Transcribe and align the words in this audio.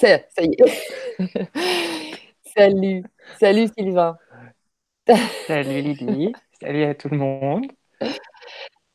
ça 0.00 0.42
y 0.42 0.56
est. 0.58 1.18
Salut, 2.56 3.04
salut 3.38 3.68
Sylvain. 3.78 4.18
Salut 5.46 5.82
Lydie, 5.82 6.32
salut 6.60 6.82
à 6.82 6.94
tout 6.94 7.08
le 7.08 7.16
monde. 7.16 7.66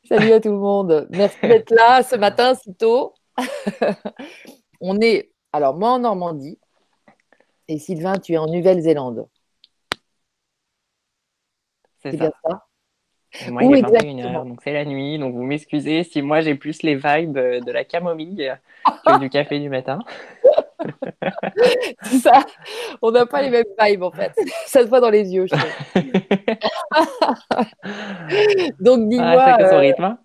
Salut 0.10 0.34
à 0.34 0.42
tout 0.42 0.52
le 0.52 0.58
monde. 0.58 1.08
Merci 1.12 1.38
d'être 1.42 1.72
là 1.72 2.04
ce 2.04 2.18
matin 2.18 2.54
si 2.54 2.76
tôt. 2.76 3.14
On 4.82 5.00
est, 5.00 5.32
alors 5.54 5.74
moi 5.76 5.92
en 5.92 6.00
Normandie 6.00 6.60
et 7.70 7.80
Sylvain, 7.80 8.18
tu 8.18 8.34
es 8.34 8.38
en 8.38 8.48
Nouvelle-Zélande. 8.48 9.28
C'est 12.04 12.18
ça. 12.18 12.32
ça? 12.44 12.66
Moi, 13.50 13.64
il 13.64 13.78
est 13.78 13.82
21h, 13.82 14.48
donc 14.48 14.60
c'est 14.64 14.74
la 14.74 14.86
nuit. 14.86 15.18
Donc 15.18 15.34
vous 15.34 15.44
m'excusez 15.44 16.04
si 16.04 16.22
moi 16.22 16.42
j'ai 16.42 16.56
plus 16.56 16.84
les 16.84 16.96
vibes 16.96 17.38
de 17.38 17.72
la 17.72 17.86
camomille 17.86 18.54
que 19.06 19.20
du 19.20 19.30
café 19.30 19.60
du 19.60 19.70
matin. 19.70 20.00
c'est 22.04 22.18
ça. 22.18 22.44
On 23.02 23.12
n'a 23.12 23.26
pas 23.26 23.42
les 23.42 23.50
mêmes 23.50 23.64
vibes 23.80 24.04
en 24.04 24.12
fait. 24.12 24.34
Ça 24.66 24.82
se 24.82 24.88
voit 24.88 25.00
dans 25.00 25.10
les 25.10 25.34
yeux, 25.34 25.48
je 25.48 25.56
Donc 28.84 29.10
dis-moi. 29.10 29.36
Ah, 29.38 29.70
son 29.70 29.76
euh, 29.76 29.80
rythme. 29.80 30.04
Hein. 30.04 30.20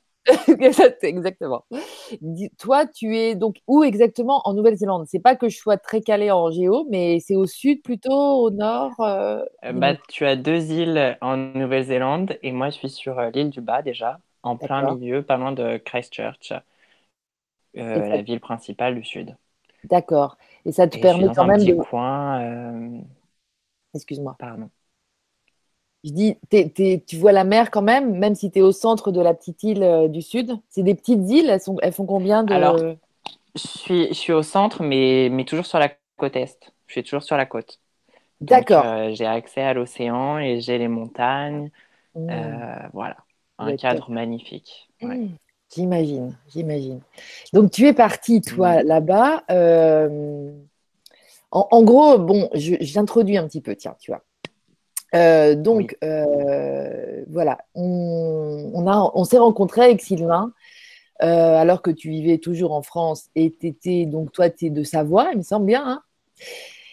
exactement. 1.02 1.64
Toi, 2.58 2.86
tu 2.86 3.16
es 3.16 3.34
donc 3.34 3.56
où 3.66 3.82
exactement 3.82 4.42
en 4.44 4.52
Nouvelle-Zélande? 4.52 5.06
C'est 5.08 5.20
pas 5.20 5.34
que 5.34 5.48
je 5.48 5.56
sois 5.56 5.78
très 5.78 6.02
calé 6.02 6.30
en 6.30 6.50
géo, 6.50 6.86
mais 6.90 7.20
c'est 7.20 7.36
au 7.36 7.46
sud 7.46 7.82
plutôt, 7.82 8.44
au 8.44 8.50
nord 8.50 8.92
euh, 9.00 9.42
euh, 9.64 9.72
bah, 9.72 9.94
Tu 10.08 10.26
as 10.26 10.36
deux 10.36 10.72
îles 10.72 11.16
en 11.20 11.36
Nouvelle-Zélande 11.36 12.38
et 12.42 12.52
moi 12.52 12.70
je 12.70 12.76
suis 12.76 12.90
sur 12.90 13.20
l'île 13.20 13.50
du 13.50 13.60
Bas 13.60 13.82
déjà, 13.82 14.20
en 14.42 14.56
plein 14.56 14.94
milieu, 14.94 15.22
pas 15.22 15.36
loin 15.36 15.52
de 15.52 15.78
Christchurch, 15.78 16.52
la 17.74 18.22
ville 18.22 18.40
principale 18.40 18.94
du 18.94 19.04
sud. 19.04 19.36
D'accord. 19.84 20.36
Et 20.66 20.72
ça 20.72 20.86
te 20.86 20.98
permet 20.98 21.28
quand 21.34 21.46
même 21.46 21.64
de. 21.64 21.74
coin. 21.74 22.40
Euh, 22.42 22.98
Excuse-moi. 23.94 24.36
Pardon. 24.38 24.68
Je 26.04 26.12
dis, 26.12 26.36
tu 27.06 27.16
vois 27.16 27.32
la 27.32 27.44
mer 27.44 27.70
quand 27.70 27.82
même, 27.82 28.16
même 28.18 28.34
si 28.34 28.50
tu 28.50 28.60
es 28.60 28.62
au 28.62 28.72
centre 28.72 29.10
de 29.12 29.20
la 29.20 29.34
petite 29.34 29.62
île 29.62 29.82
euh, 29.82 30.08
du 30.08 30.22
sud. 30.22 30.56
C'est 30.70 30.82
des 30.82 30.94
petites 30.94 31.28
îles, 31.28 31.50
elles, 31.50 31.60
sont, 31.60 31.76
elles 31.82 31.92
font 31.92 32.06
combien 32.06 32.42
de. 32.42 32.54
Alors, 32.54 32.78
je 32.78 32.94
suis, 33.54 34.08
je 34.08 34.14
suis 34.14 34.32
au 34.32 34.42
centre, 34.42 34.82
mais, 34.82 35.28
mais 35.30 35.44
toujours 35.44 35.66
sur 35.66 35.78
la 35.78 35.90
côte 36.16 36.36
est. 36.36 36.72
Je 36.86 36.92
suis 36.92 37.02
toujours 37.02 37.22
sur 37.22 37.36
la 37.36 37.46
côte. 37.46 37.80
D'accord. 38.40 38.86
Euh, 38.86 39.10
j'ai 39.12 39.26
accès 39.26 39.60
à 39.60 39.74
l'océan 39.74 40.38
et 40.38 40.60
j'ai 40.60 40.78
les 40.78 40.88
montagnes. 40.88 41.70
Mmh. 42.16 42.28
voilà, 42.92 43.18
un 43.58 43.76
cadre 43.76 44.10
magnifique. 44.10 44.88
Mmh. 45.00 45.28
J'imagine, 45.74 46.36
j'imagine. 46.48 47.00
Donc 47.52 47.70
tu 47.70 47.86
es 47.86 47.92
parti, 47.92 48.40
toi, 48.40 48.82
mmh. 48.82 48.86
là-bas. 48.86 49.44
Euh, 49.50 50.50
en, 51.52 51.82
gros, 51.82 52.18
bon, 52.18 52.48
j'introduis 52.54 53.36
un 53.36 53.46
petit 53.46 53.60
peu, 53.60 53.74
tiens, 53.76 53.96
tu 53.98 54.10
vois. 54.10 54.22
Euh, 55.14 55.56
donc, 55.56 55.96
euh, 56.04 57.24
voilà, 57.28 57.58
on, 57.74 58.72
on 58.74 59.24
s'est 59.24 59.38
rencontrés 59.38 59.82
avec 59.82 60.00
Sylvain 60.00 60.52
alors 61.18 61.82
que 61.82 61.90
tu 61.90 62.08
vivais 62.08 62.38
toujours 62.38 62.72
en 62.72 62.80
France 62.80 63.28
et 63.34 63.54
tu 63.54 63.66
étais, 63.66 64.06
donc 64.06 64.32
toi, 64.32 64.48
tu 64.48 64.66
es 64.66 64.70
de 64.70 64.82
Savoie, 64.82 65.30
il 65.32 65.38
me 65.38 65.42
semble 65.42 65.66
bien. 65.66 65.86
Hein 65.86 66.02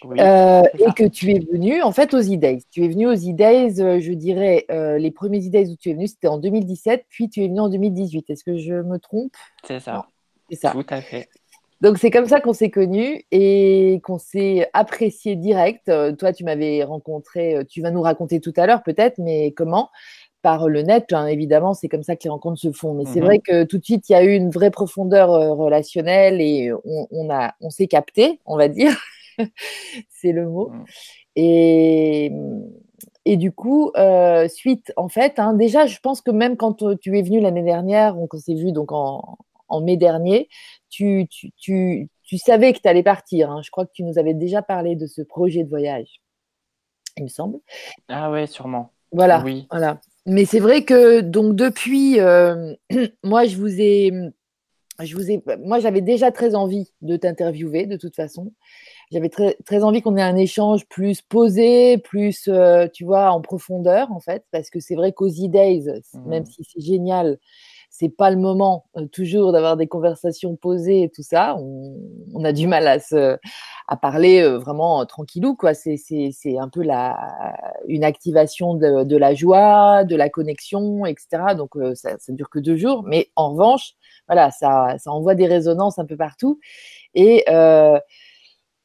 euh, 0.04 0.62
et 0.78 0.92
que 0.94 1.08
tu 1.08 1.30
es 1.30 1.40
venu 1.40 1.82
en 1.82 1.92
fait 1.92 2.14
aux 2.14 2.20
E-Days. 2.20 2.62
Tu 2.70 2.84
es 2.84 2.88
venu 2.88 3.06
aux 3.06 3.14
E-Days, 3.14 3.80
euh, 3.80 4.00
je 4.00 4.12
dirais, 4.12 4.64
euh, 4.70 4.98
les 4.98 5.10
premiers 5.10 5.46
E-Days 5.46 5.70
où 5.70 5.76
tu 5.76 5.90
es 5.90 5.94
venu, 5.94 6.06
c'était 6.06 6.28
en 6.28 6.38
2017, 6.38 7.06
puis 7.08 7.28
tu 7.28 7.42
es 7.42 7.48
venu 7.48 7.60
en 7.60 7.68
2018. 7.68 8.30
Est-ce 8.30 8.44
que 8.44 8.56
je 8.58 8.74
me 8.74 8.98
trompe? 8.98 9.32
C'est 9.64 9.80
ça. 9.80 10.06
C'est 10.50 10.56
ça. 10.56 10.70
Tout 10.70 10.86
à 10.88 11.00
fait. 11.00 11.28
Donc 11.80 11.98
c'est 11.98 12.10
comme 12.10 12.26
ça 12.26 12.40
qu'on 12.40 12.52
s'est 12.52 12.70
connus 12.70 13.24
et 13.30 14.00
qu'on 14.02 14.18
s'est 14.18 14.68
apprécié 14.72 15.36
direct. 15.36 15.90
toi, 16.18 16.32
tu 16.32 16.42
m'avais 16.42 16.82
rencontré, 16.82 17.64
tu 17.68 17.82
vas 17.82 17.92
nous 17.92 18.02
raconter 18.02 18.40
tout 18.40 18.54
à 18.56 18.66
l'heure 18.66 18.82
peut-être, 18.82 19.18
mais 19.18 19.52
comment? 19.52 19.90
Par 20.42 20.68
le 20.68 20.82
net, 20.82 21.12
hein, 21.12 21.26
évidemment, 21.26 21.74
c'est 21.74 21.88
comme 21.88 22.02
ça 22.02 22.16
que 22.16 22.24
les 22.24 22.30
rencontres 22.30 22.60
se 22.60 22.72
font. 22.72 22.94
Mais 22.94 23.04
c'est 23.04 23.20
mhm. 23.20 23.26
vrai 23.26 23.38
que 23.38 23.64
tout 23.64 23.78
de 23.78 23.84
suite, 23.84 24.08
il 24.08 24.12
y 24.12 24.16
a 24.16 24.24
eu 24.24 24.34
une 24.34 24.50
vraie 24.50 24.70
profondeur 24.70 25.30
relationnelle 25.56 26.40
et 26.40 26.72
on, 26.84 27.30
a, 27.30 27.54
on 27.60 27.70
s'est 27.70 27.88
capté, 27.88 28.40
on 28.44 28.56
va 28.56 28.68
dire. 28.68 28.96
c'est 30.10 30.32
le 30.32 30.48
mot. 30.48 30.70
Mm. 30.70 30.84
Et, 31.36 32.32
et 33.24 33.36
du 33.36 33.52
coup, 33.52 33.92
euh, 33.96 34.48
suite, 34.48 34.92
en 34.96 35.08
fait, 35.08 35.38
hein, 35.38 35.52
déjà, 35.52 35.86
je 35.86 35.98
pense 36.00 36.20
que 36.20 36.30
même 36.30 36.56
quand 36.56 36.82
euh, 36.82 36.96
tu 36.96 37.18
es 37.18 37.22
venu 37.22 37.40
l'année 37.40 37.62
dernière, 37.62 38.16
on 38.18 38.28
s'est 38.38 38.54
vu 38.54 38.72
donc 38.72 38.90
en, 38.90 39.38
mai 39.82 39.96
dernier, 39.96 40.48
tu, 40.88 41.26
tu, 41.30 41.52
tu, 41.56 42.08
tu 42.22 42.38
savais 42.38 42.72
que 42.72 42.80
tu 42.80 42.88
allais 42.88 43.02
partir. 43.02 43.50
Hein. 43.50 43.60
Je 43.62 43.70
crois 43.70 43.86
que 43.86 43.92
tu 43.92 44.02
nous 44.02 44.18
avais 44.18 44.34
déjà 44.34 44.62
parlé 44.62 44.96
de 44.96 45.06
ce 45.06 45.22
projet 45.22 45.62
de 45.62 45.68
voyage, 45.68 46.22
il 47.16 47.24
me 47.24 47.28
semble. 47.28 47.58
Ah 48.08 48.30
ouais, 48.30 48.46
sûrement. 48.46 48.92
Voilà. 49.12 49.42
Oui. 49.44 49.66
voilà. 49.70 50.00
Mais 50.26 50.44
c'est 50.44 50.60
vrai 50.60 50.84
que 50.84 51.20
donc 51.20 51.54
depuis, 51.54 52.20
euh, 52.20 52.74
moi, 53.24 53.46
je 53.46 53.56
vous 53.56 53.80
ai, 53.80 54.12
je 55.02 55.14
vous 55.14 55.30
ai, 55.30 55.42
moi, 55.64 55.78
j'avais 55.80 56.00
déjà 56.00 56.30
très 56.30 56.54
envie 56.54 56.92
de 57.02 57.16
t'interviewer 57.16 57.86
de 57.86 57.96
toute 57.96 58.16
façon 58.16 58.52
j'avais 59.10 59.28
très, 59.28 59.56
très 59.64 59.84
envie 59.84 60.02
qu'on 60.02 60.16
ait 60.16 60.22
un 60.22 60.36
échange 60.36 60.86
plus 60.86 61.22
posé, 61.22 61.98
plus, 61.98 62.48
euh, 62.48 62.86
tu 62.92 63.04
vois, 63.04 63.30
en 63.30 63.40
profondeur, 63.40 64.12
en 64.12 64.20
fait, 64.20 64.44
parce 64.50 64.70
que 64.70 64.80
c'est 64.80 64.94
vrai 64.94 65.12
qu'aux 65.12 65.28
E-Days, 65.28 65.86
même 66.26 66.42
mmh. 66.42 66.46
si 66.46 66.64
c'est 66.64 66.80
génial, 66.80 67.38
c'est 67.90 68.10
pas 68.10 68.30
le 68.30 68.36
moment 68.36 68.84
euh, 68.96 69.06
toujours 69.06 69.50
d'avoir 69.50 69.76
des 69.76 69.86
conversations 69.86 70.56
posées 70.56 71.04
et 71.04 71.08
tout 71.08 71.22
ça. 71.22 71.56
On, 71.56 72.44
a 72.44 72.52
du 72.52 72.66
mal 72.66 72.86
à 72.86 73.00
se, 73.00 73.38
à 73.88 73.96
parler 73.96 74.42
euh, 74.42 74.58
vraiment 74.58 75.04
tranquillou, 75.06 75.56
quoi. 75.56 75.72
C'est, 75.72 75.96
c'est, 75.96 76.28
c'est 76.32 76.58
un 76.58 76.68
peu 76.68 76.82
la, 76.82 77.56
une 77.88 78.04
activation 78.04 78.74
de, 78.74 79.04
de, 79.04 79.16
la 79.16 79.34
joie, 79.34 80.04
de 80.04 80.16
la 80.16 80.28
connexion, 80.28 81.06
etc. 81.06 81.54
Donc, 81.56 81.70
ça, 81.94 82.18
ça 82.18 82.32
dure 82.32 82.50
que 82.50 82.58
deux 82.58 82.76
jours. 82.76 83.04
Mais 83.04 83.30
en 83.36 83.52
revanche, 83.52 83.94
voilà, 84.28 84.50
ça, 84.50 84.96
ça 84.98 85.10
envoie 85.10 85.34
des 85.34 85.46
résonances 85.46 85.98
un 85.98 86.06
peu 86.06 86.16
partout. 86.16 86.60
Et, 87.14 87.44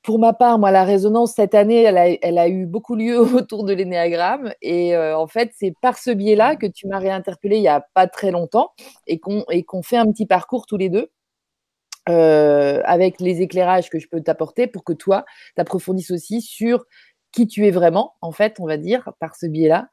pour 0.03 0.19
ma 0.19 0.33
part, 0.33 0.59
moi, 0.59 0.69
la 0.69 0.83
résonance 0.83 1.33
cette 1.33 1.55
année, 1.55 1.83
elle 1.83 2.37
a, 2.37 2.47
eu 2.49 2.65
beaucoup 2.65 2.95
lieu 2.95 3.17
autour 3.35 3.63
de 3.63 3.73
l'énéagramme. 3.73 4.53
Et 4.61 4.95
euh, 4.95 5.17
en 5.17 5.27
fait, 5.27 5.51
c'est 5.55 5.73
par 5.81 5.97
ce 5.97 6.11
biais-là 6.11 6.57
que 6.57 6.67
tu 6.67 6.87
m'as 6.87 6.99
réinterpellé 6.99 7.55
il 7.55 7.61
n'y 7.61 7.67
a 7.69 7.85
pas 7.93 8.07
très 8.07 8.29
longtemps 8.29 8.73
et 9.07 9.19
qu'on 9.19 9.81
fait 9.81 9.97
un 9.97 10.11
petit 10.11 10.27
parcours 10.27 10.67
tous 10.67 10.77
les 10.77 10.89
deux. 10.89 11.09
Euh, 12.09 12.81
avec 12.83 13.21
les 13.21 13.41
éclairages 13.41 13.89
que 13.89 13.97
je 13.97 14.09
peux 14.09 14.19
t'apporter 14.19 14.67
pour 14.67 14.83
que 14.83 14.91
toi, 14.91 15.23
t'approfondisses 15.55 16.11
aussi 16.11 16.41
sur 16.41 16.83
qui 17.31 17.47
tu 17.47 17.65
es 17.65 17.71
vraiment, 17.71 18.15
en 18.19 18.33
fait, 18.33 18.59
on 18.59 18.67
va 18.67 18.75
dire, 18.75 19.09
par 19.19 19.37
ce 19.37 19.45
biais-là. 19.45 19.87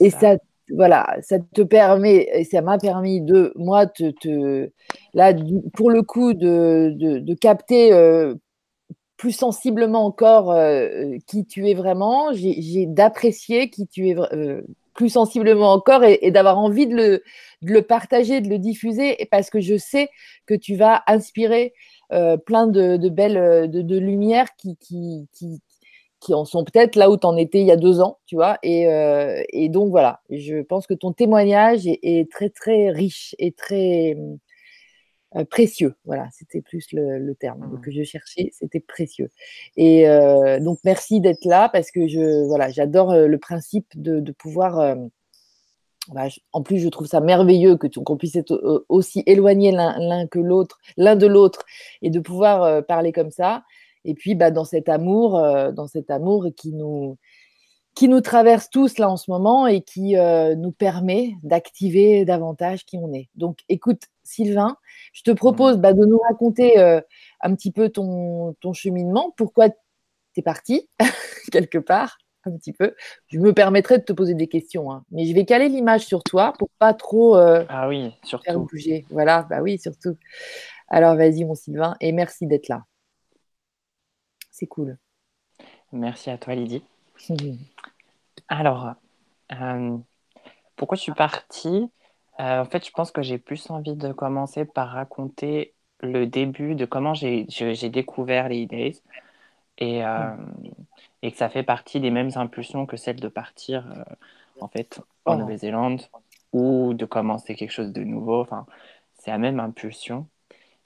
Et 0.00 0.10
ça. 0.10 0.34
Voilà, 0.74 1.16
ça 1.22 1.38
te 1.38 1.62
permet, 1.62 2.28
et 2.34 2.44
ça 2.44 2.62
m'a 2.62 2.78
permis 2.78 3.20
de, 3.20 3.52
moi, 3.56 3.86
te, 3.86 4.70
là, 5.14 5.34
pour 5.74 5.90
le 5.90 6.02
coup, 6.02 6.32
de, 6.34 6.92
de, 6.96 7.34
capter 7.34 7.92
euh, 7.92 8.34
plus 9.16 9.32
sensiblement 9.32 10.04
encore 10.06 10.52
euh, 10.52 11.16
qui 11.26 11.46
tu 11.46 11.68
es 11.68 11.74
vraiment, 11.74 12.32
j'ai 12.32 12.86
d'apprécier 12.86 13.70
qui 13.70 13.86
tu 13.86 14.08
es 14.08 14.16
euh, 14.16 14.62
plus 14.94 15.10
sensiblement 15.10 15.72
encore 15.72 16.04
et, 16.04 16.30
d'avoir 16.30 16.58
envie 16.58 16.86
de 16.86 16.94
le, 16.94 17.22
de 17.62 17.72
le, 17.72 17.82
partager, 17.82 18.40
de 18.40 18.48
le 18.48 18.58
diffuser, 18.58 19.16
parce 19.30 19.50
que 19.50 19.60
je 19.60 19.76
sais 19.76 20.08
que 20.46 20.54
tu 20.54 20.76
vas 20.76 21.02
inspirer 21.06 21.74
plein 22.44 22.66
de, 22.66 23.08
belles 23.08 23.70
de, 23.70 23.98
lumières 23.98 24.48
qui, 24.56 24.76
qui, 24.80 25.60
qui 26.22 26.34
en 26.34 26.44
sont 26.44 26.64
peut-être 26.64 26.96
là 26.96 27.10
où 27.10 27.16
tu 27.16 27.26
en 27.26 27.36
étais 27.36 27.60
il 27.60 27.66
y 27.66 27.72
a 27.72 27.76
deux 27.76 28.00
ans, 28.00 28.18
tu 28.26 28.36
vois. 28.36 28.58
Et, 28.62 28.84
et 29.50 29.68
donc 29.68 29.90
voilà, 29.90 30.20
je 30.30 30.62
pense 30.62 30.86
que 30.86 30.94
ton 30.94 31.12
témoignage 31.12 31.86
est, 31.86 31.98
est 32.02 32.30
très 32.30 32.48
très 32.48 32.90
riche 32.90 33.34
et 33.38 33.52
très 33.52 34.16
euh, 35.36 35.44
précieux. 35.44 35.94
Voilà, 36.04 36.28
c'était 36.30 36.60
plus 36.60 36.86
le, 36.92 37.34
terme 37.34 37.60
mmh. 37.60 37.80
que 37.80 37.90
je 37.90 38.02
cherchais, 38.02 38.50
c'était 38.52 38.80
précieux. 38.80 39.30
Et 39.76 40.06
euh, 40.08 40.60
donc 40.60 40.78
merci 40.84 41.20
d'être 41.20 41.44
là 41.46 41.70
parce 41.70 41.90
que 41.90 42.06
je 42.06 42.46
voilà, 42.46 42.68
j'adore 42.68 43.12
euh, 43.12 43.26
le 43.26 43.38
principe 43.38 43.86
de, 43.94 44.32
pouvoir. 44.32 44.96
Bah, 46.08 46.26
en 46.52 46.62
plus, 46.62 46.80
je 46.80 46.88
trouve 46.88 47.06
ça 47.06 47.20
merveilleux 47.20 47.76
que 47.76 47.86
qu'on 47.86 48.16
puisse 48.16 48.36
être 48.36 48.84
aussi 48.88 49.22
éloigné 49.26 49.70
l'un 49.70 50.26
que 50.26 50.40
l'autre, 50.40 50.78
l'un 50.96 51.16
de 51.16 51.26
l'autre, 51.26 51.64
et 52.02 52.10
de 52.10 52.18
pouvoir 52.18 52.84
parler 52.86 53.12
comme 53.12 53.30
ça. 53.30 53.62
Et 54.04 54.14
puis, 54.14 54.34
bah, 54.34 54.50
dans 54.50 54.64
cet 54.64 54.88
amour, 54.88 55.40
dans 55.72 55.86
cet 55.86 56.10
amour 56.10 56.48
qui 56.56 56.72
nous 56.72 57.18
qui 57.94 58.08
nous 58.08 58.22
traverse 58.22 58.70
tous 58.70 58.96
là 58.96 59.10
en 59.10 59.18
ce 59.18 59.30
moment 59.30 59.66
et 59.66 59.82
qui 59.82 60.16
nous 60.16 60.72
permet 60.72 61.34
d'activer 61.42 62.24
davantage 62.24 62.84
qui 62.86 62.96
on 62.96 63.12
est. 63.12 63.28
Donc, 63.34 63.58
écoute, 63.68 64.02
Sylvain, 64.24 64.76
je 65.12 65.22
te 65.22 65.30
propose 65.30 65.78
bah, 65.78 65.92
de 65.92 66.04
nous 66.04 66.18
raconter 66.18 66.78
euh, 66.78 67.00
un 67.40 67.54
petit 67.54 67.72
peu 67.72 67.88
ton, 67.90 68.54
cheminement, 68.72 69.32
pourquoi 69.36 69.68
tu 69.68 69.76
es 70.38 70.42
parti, 70.42 70.88
quelque 71.52 71.78
part, 71.78 72.18
un 72.44 72.52
petit 72.56 72.72
peu. 72.72 72.94
Je 73.28 73.38
me 73.38 73.52
permettrai 73.52 73.98
de 73.98 74.04
te 74.04 74.12
poser 74.12 74.34
des 74.34 74.48
questions, 74.48 74.92
hein. 74.92 75.04
mais 75.10 75.26
je 75.26 75.34
vais 75.34 75.44
caler 75.44 75.68
l'image 75.68 76.06
sur 76.06 76.22
toi 76.22 76.54
pour 76.58 76.68
pas 76.78 76.94
trop 76.94 77.36
euh, 77.36 77.64
ah 77.68 77.88
oui, 77.88 78.12
surtout. 78.24 78.44
faire 78.44 78.58
bouger. 78.58 79.06
Voilà, 79.10 79.46
bah 79.48 79.60
oui, 79.60 79.78
surtout. 79.78 80.16
Alors 80.88 81.16
vas-y, 81.16 81.44
mon 81.44 81.54
Sylvain, 81.54 81.96
et 82.00 82.12
merci 82.12 82.46
d'être 82.46 82.68
là. 82.68 82.84
C'est 84.62 84.68
cool. 84.68 84.96
Merci 85.90 86.30
à 86.30 86.38
toi, 86.38 86.54
Lydie. 86.54 86.84
Alors, 88.46 88.94
euh, 89.50 89.98
pourquoi 90.76 90.96
je 90.96 91.02
suis 91.02 91.14
partie? 91.14 91.90
Euh, 92.38 92.60
En 92.60 92.64
fait, 92.64 92.86
je 92.86 92.92
pense 92.92 93.10
que 93.10 93.22
j'ai 93.22 93.38
plus 93.38 93.70
envie 93.70 93.96
de 93.96 94.12
commencer 94.12 94.64
par 94.64 94.90
raconter 94.90 95.74
le 95.98 96.28
début 96.28 96.76
de 96.76 96.84
comment 96.84 97.12
j'ai 97.12 97.90
découvert 97.90 98.48
les 98.48 98.66
e 98.66 98.92
et, 99.78 100.04
euh, 100.06 100.36
et 101.22 101.32
que 101.32 101.38
ça 101.38 101.48
fait 101.48 101.64
partie 101.64 101.98
des 101.98 102.12
mêmes 102.12 102.30
impulsions 102.36 102.86
que 102.86 102.96
celle 102.96 103.18
de 103.18 103.26
partir 103.26 103.92
en 104.60 104.68
fait 104.68 105.00
en 105.24 105.34
oh. 105.34 105.38
Nouvelle-Zélande 105.38 106.02
ou 106.52 106.94
de 106.94 107.04
commencer 107.04 107.56
quelque 107.56 107.72
chose 107.72 107.92
de 107.92 108.04
nouveau. 108.04 108.42
Enfin, 108.42 108.64
c'est 109.14 109.32
la 109.32 109.38
même 109.38 109.58
impulsion 109.58 110.28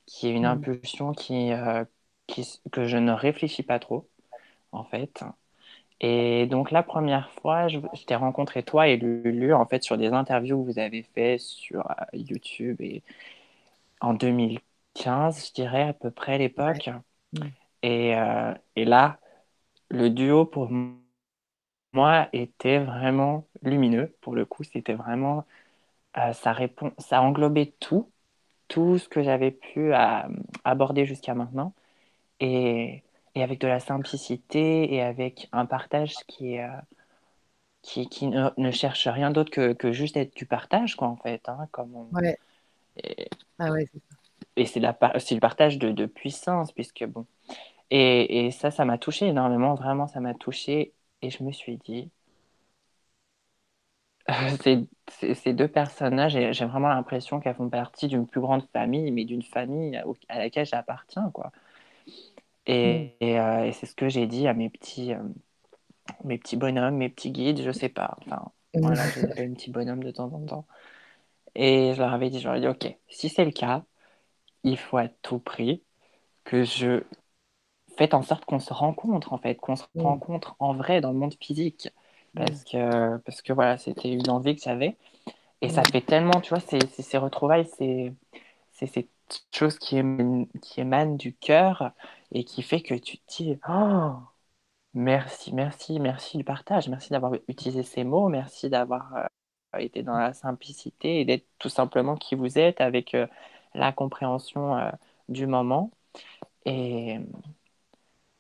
qui 0.06 0.28
est 0.28 0.32
une 0.32 0.44
mm. 0.44 0.46
impulsion 0.46 1.12
qui, 1.12 1.52
qui, 2.26 2.60
que 2.72 2.86
je 2.86 2.96
ne 2.96 3.12
réfléchis 3.12 3.62
pas 3.62 3.78
trop 3.78 4.08
en 4.72 4.84
fait. 4.84 5.24
Et 6.00 6.46
donc 6.46 6.70
la 6.70 6.82
première 6.82 7.30
fois, 7.32 7.68
je, 7.68 7.78
t'ai 8.06 8.16
rencontré 8.16 8.62
toi 8.62 8.88
et 8.88 8.96
Lulu 8.96 9.54
en 9.54 9.66
fait 9.66 9.82
sur 9.82 9.96
des 9.98 10.08
interviews 10.08 10.62
que 10.64 10.72
vous 10.72 10.78
avez 10.78 11.02
fait 11.02 11.38
sur 11.38 11.90
euh, 11.90 11.94
YouTube 12.12 12.80
et 12.80 13.02
en 14.00 14.14
2015, 14.14 15.48
je 15.48 15.52
dirais 15.54 15.82
à 15.82 15.92
peu 15.94 16.10
près 16.10 16.38
l'époque. 16.38 16.90
Et, 17.82 18.16
euh, 18.16 18.54
et, 18.76 18.84
là, 18.84 19.18
le 19.90 20.10
duo 20.10 20.44
pour 20.46 20.70
moi 21.92 22.28
était 22.32 22.78
vraiment 22.78 23.46
lumineux. 23.62 24.14
Pour 24.20 24.34
le 24.34 24.44
coup, 24.44 24.64
c'était 24.64 24.94
vraiment 24.94 25.44
euh, 26.18 26.32
ça 26.32 26.52
répond, 26.52 26.92
ça 26.98 27.22
englobait 27.22 27.74
tout, 27.80 28.10
tout 28.68 28.98
ce 28.98 29.08
que 29.08 29.22
j'avais 29.22 29.52
pu 29.52 29.92
aborder 30.64 31.06
jusqu'à 31.06 31.34
maintenant. 31.34 31.74
Et 32.40 33.02
et 33.36 33.42
avec 33.42 33.60
de 33.60 33.68
la 33.68 33.80
simplicité 33.80 34.94
et 34.94 35.02
avec 35.02 35.48
un 35.52 35.66
partage 35.66 36.14
qui, 36.26 36.58
euh, 36.58 36.68
qui, 37.82 38.08
qui 38.08 38.28
ne, 38.28 38.70
cherche 38.70 39.06
rien 39.06 39.30
d'autre 39.30 39.50
que, 39.50 39.74
que, 39.74 39.92
juste 39.92 40.16
être 40.16 40.34
du 40.34 40.46
partage, 40.46 40.96
quoi, 40.96 41.08
en 41.08 41.16
fait. 41.16 41.46
Hein, 41.48 41.68
comme 41.70 41.94
ouais. 42.12 42.38
Et, 42.96 43.28
ah 43.58 43.70
ouais, 43.70 43.86
et 44.56 44.66
c'est 44.66 44.80
le 44.80 45.40
partage 45.40 45.78
de, 45.78 45.92
de, 45.92 46.06
puissance, 46.06 46.72
puisque 46.72 47.04
bon. 47.04 47.26
Et, 47.90 48.46
et 48.46 48.50
ça, 48.52 48.70
ça 48.70 48.84
m'a 48.86 48.98
touché 48.98 49.26
énormément, 49.28 49.74
vraiment, 49.74 50.06
ça 50.08 50.20
m'a 50.20 50.34
touché. 50.34 50.94
Et 51.22 51.30
je 51.30 51.44
me 51.44 51.52
suis 51.52 51.76
dit, 51.78 52.10
ces, 54.62 54.88
ces, 55.34 55.52
deux 55.52 55.68
personnages, 55.68 56.32
j'ai 56.32 56.64
vraiment 56.64 56.88
l'impression 56.88 57.38
qu'elles 57.40 57.54
font 57.54 57.68
partie 57.68 58.08
d'une 58.08 58.26
plus 58.26 58.40
grande 58.40 58.66
famille, 58.72 59.10
mais 59.12 59.24
d'une 59.24 59.42
famille 59.42 60.00
à 60.28 60.38
laquelle 60.38 60.66
j'appartiens, 60.66 61.30
quoi. 61.32 61.52
Mm. 62.68 62.72
Euh, 63.22 63.64
et, 63.64 63.72
c'est 63.72 63.86
ce 63.86 63.94
que 63.94 64.08
j'ai 64.08 64.26
dit 64.26 64.48
à 64.48 64.54
mes 64.54 64.70
petits, 64.70 65.12
euh, 65.12 65.22
mes 66.24 66.38
petits 66.38 66.56
bonhommes, 66.56 66.96
mes 66.96 67.08
petits 67.08 67.30
guides, 67.30 67.62
je 67.62 67.70
sais 67.70 67.88
pas. 67.88 68.16
Enfin, 68.26 68.50
mm. 68.74 68.80
voilà, 68.80 69.08
je 69.08 69.20
un 69.20 69.54
petit 69.54 69.70
bonhomme 69.70 70.02
de 70.02 70.10
temps 70.10 70.32
en 70.32 70.44
temps. 70.44 70.66
Et 71.54 71.94
je 71.94 72.02
leur 72.02 72.12
avais 72.12 72.30
dit, 72.30 72.40
je 72.40 72.46
leur 72.46 72.56
ai 72.56 72.60
dit, 72.60 72.68
ok, 72.68 72.96
si 73.08 73.28
c'est 73.28 73.44
le 73.44 73.50
cas, 73.50 73.84
il 74.64 74.76
faut 74.76 74.98
à 74.98 75.08
tout 75.08 75.38
prix 75.38 75.82
que 76.44 76.64
je 76.64 77.02
fasse 77.96 78.12
en 78.12 78.22
sorte 78.22 78.44
qu'on 78.44 78.60
se 78.60 78.72
rencontre, 78.72 79.32
en 79.32 79.38
fait, 79.38 79.56
qu'on 79.56 79.76
se 79.76 79.84
mm. 79.94 80.02
rencontre 80.02 80.56
en 80.58 80.74
vrai 80.74 81.00
dans 81.00 81.12
le 81.12 81.18
monde 81.18 81.34
physique. 81.40 81.90
Parce 82.34 82.64
que, 82.64 83.16
parce 83.18 83.40
que 83.40 83.54
voilà, 83.54 83.78
c'était 83.78 84.12
une 84.12 84.28
envie 84.28 84.54
que 84.56 84.62
j'avais. 84.62 84.98
Et 85.62 85.70
ça 85.70 85.82
fait 85.90 86.02
tellement, 86.02 86.42
tu 86.42 86.50
vois, 86.50 86.60
ces, 86.60 86.80
ces 86.86 87.16
retrouvailles, 87.16 87.66
c'est 87.78 88.12
chose 89.52 89.78
qui, 89.78 89.96
émane, 89.98 90.46
qui 90.62 90.80
émane 90.80 91.16
du 91.16 91.34
cœur 91.34 91.92
et 92.32 92.44
qui 92.44 92.62
fait 92.62 92.82
que 92.82 92.94
tu 92.94 93.18
te 93.18 93.24
dis 93.36 93.58
oh, 93.68 94.12
merci, 94.94 95.52
merci, 95.54 96.00
merci 96.00 96.38
du 96.38 96.44
partage, 96.44 96.88
merci 96.88 97.10
d'avoir 97.10 97.34
utilisé 97.48 97.82
ces 97.82 98.04
mots, 98.04 98.28
merci 98.28 98.70
d'avoir 98.70 99.16
euh, 99.16 99.78
été 99.78 100.02
dans 100.02 100.16
la 100.16 100.32
simplicité 100.32 101.20
et 101.20 101.24
d'être 101.24 101.46
tout 101.58 101.68
simplement 101.68 102.16
qui 102.16 102.34
vous 102.34 102.58
êtes 102.58 102.80
avec 102.80 103.14
euh, 103.14 103.26
la 103.74 103.92
compréhension 103.92 104.76
euh, 104.78 104.90
du 105.28 105.46
moment. 105.46 105.90
Et, 106.66 107.18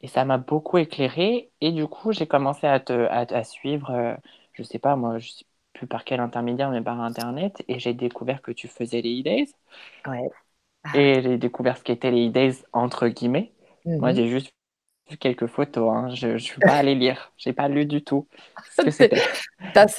et 0.00 0.08
ça 0.08 0.24
m'a 0.24 0.38
beaucoup 0.38 0.78
éclairé. 0.78 1.50
Et 1.60 1.72
du 1.72 1.86
coup, 1.86 2.12
j'ai 2.12 2.26
commencé 2.26 2.66
à 2.66 2.80
te 2.80 2.92
à, 2.92 3.44
suivre, 3.44 4.16
je 4.52 4.62
sais 4.62 4.78
pas, 4.78 4.96
moi, 4.96 5.18
je 5.18 5.30
sais 5.30 5.44
plus 5.72 5.86
par 5.86 6.04
quel 6.04 6.20
intermédiaire, 6.20 6.70
mais 6.70 6.82
par 6.82 7.00
Internet. 7.00 7.62
Et 7.68 7.78
j'ai 7.78 7.94
découvert 7.94 8.42
que 8.42 8.52
tu 8.52 8.68
faisais 8.68 9.00
les 9.02 9.20
e-days. 9.20 9.52
Ouais. 10.06 10.30
Et 10.94 11.22
j'ai 11.22 11.38
découvert 11.38 11.76
ce 11.76 11.82
qu'étaient 11.82 12.10
les 12.10 12.28
e-days 12.28 12.64
entre 12.72 13.08
guillemets. 13.08 13.52
Moi, 13.84 14.10
mhm. 14.10 14.16
j'ai 14.16 14.28
juste 14.28 14.52
vu 15.08 15.16
quelques 15.16 15.46
photos. 15.46 15.92
Hein. 15.94 16.08
Je 16.14 16.28
ne 16.28 16.38
suis 16.38 16.60
pas 16.60 16.74
allée 16.74 16.94
lire. 16.94 17.32
J'ai 17.36 17.52
pas 17.52 17.68
lu 17.68 17.86
du 17.86 18.02
tout. 18.02 18.26
Parce 18.54 18.86
que 18.86 18.90
c'était 18.90 19.22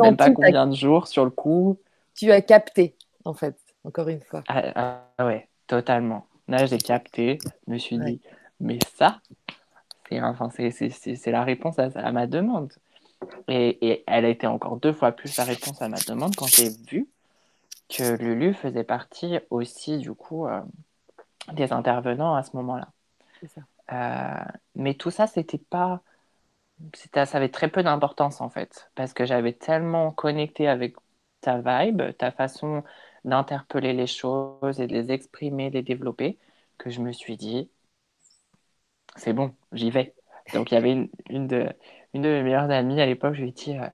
même 0.01 0.17
pas 0.17 0.31
combien 0.31 0.67
de 0.67 0.75
jours 0.75 1.07
sur 1.07 1.23
le 1.23 1.31
coup. 1.31 1.79
Tu 2.15 2.31
as 2.31 2.41
capté, 2.41 2.95
en 3.25 3.33
fait, 3.33 3.57
encore 3.83 4.09
une 4.09 4.21
fois. 4.21 4.43
Ah, 4.47 5.03
ah 5.17 5.25
ouais, 5.25 5.47
totalement. 5.67 6.27
Là, 6.47 6.65
j'ai 6.65 6.77
capté. 6.77 7.37
Je 7.67 7.73
me 7.73 7.77
suis 7.77 7.97
dit, 7.97 8.21
mais 8.59 8.79
ça, 8.95 9.21
c'est 10.09 10.19
enfin, 10.21 10.49
la 11.27 11.43
réponse 11.43 11.77
à, 11.79 12.11
ma 12.11 12.27
demande. 12.27 12.73
Et, 13.47 13.87
et, 13.87 14.03
elle 14.07 14.25
a 14.25 14.29
été 14.29 14.47
encore 14.47 14.77
deux 14.77 14.93
fois 14.93 15.11
plus 15.11 15.37
la 15.37 15.43
réponse 15.43 15.81
à 15.81 15.89
ma 15.89 15.97
demande 16.07 16.35
quand 16.35 16.47
j'ai 16.47 16.69
vu 16.89 17.07
que 17.89 18.15
Lulu 18.17 18.53
faisait 18.53 18.83
partie 18.83 19.39
aussi, 19.49 19.97
du 19.99 20.13
coup, 20.13 20.47
euh, 20.47 20.61
des 21.53 21.73
intervenants 21.73 22.35
à 22.35 22.43
ce 22.43 22.55
moment-là. 22.57 22.89
Euh, 23.91 24.45
mais 24.75 24.95
tout 24.95 25.11
ça, 25.11 25.27
c'était 25.27 25.57
pas. 25.57 26.01
Ça 27.03 27.23
avait 27.37 27.49
très 27.49 27.69
peu 27.69 27.81
d'importance 27.83 28.39
en 28.41 28.49
fait, 28.49 28.91
parce 28.95 29.13
que 29.13 29.25
j'avais 29.25 29.53
tellement 29.53 30.11
connecté 30.11 30.67
avec 30.67 30.95
ta 31.41 31.57
vibe, 31.59 32.15
ta 32.17 32.31
façon 32.31 32.83
d'interpeller 33.25 33.93
les 33.93 34.07
choses 34.07 34.79
et 34.79 34.87
de 34.87 34.93
les 34.93 35.11
exprimer, 35.11 35.69
de 35.71 35.75
les 35.75 35.83
développer, 35.83 36.37
que 36.77 36.89
je 36.91 37.01
me 37.01 37.11
suis 37.11 37.35
dit, 37.37 37.71
c'est 39.15 39.33
bon, 39.33 39.55
j'y 39.71 39.89
vais. 39.91 40.15
Donc 40.53 40.71
il 40.71 40.75
y 40.75 40.77
avait 40.77 40.91
une, 40.91 41.09
une, 41.29 41.47
de, 41.47 41.69
une 42.13 42.21
de 42.21 42.29
mes 42.29 42.43
meilleures 42.43 42.69
amies 42.71 43.01
à 43.01 43.05
l'époque, 43.05 43.33
je 43.35 43.41
lui 43.41 43.49
ai 43.49 43.51
dit, 43.51 43.77
euh, 43.77 43.87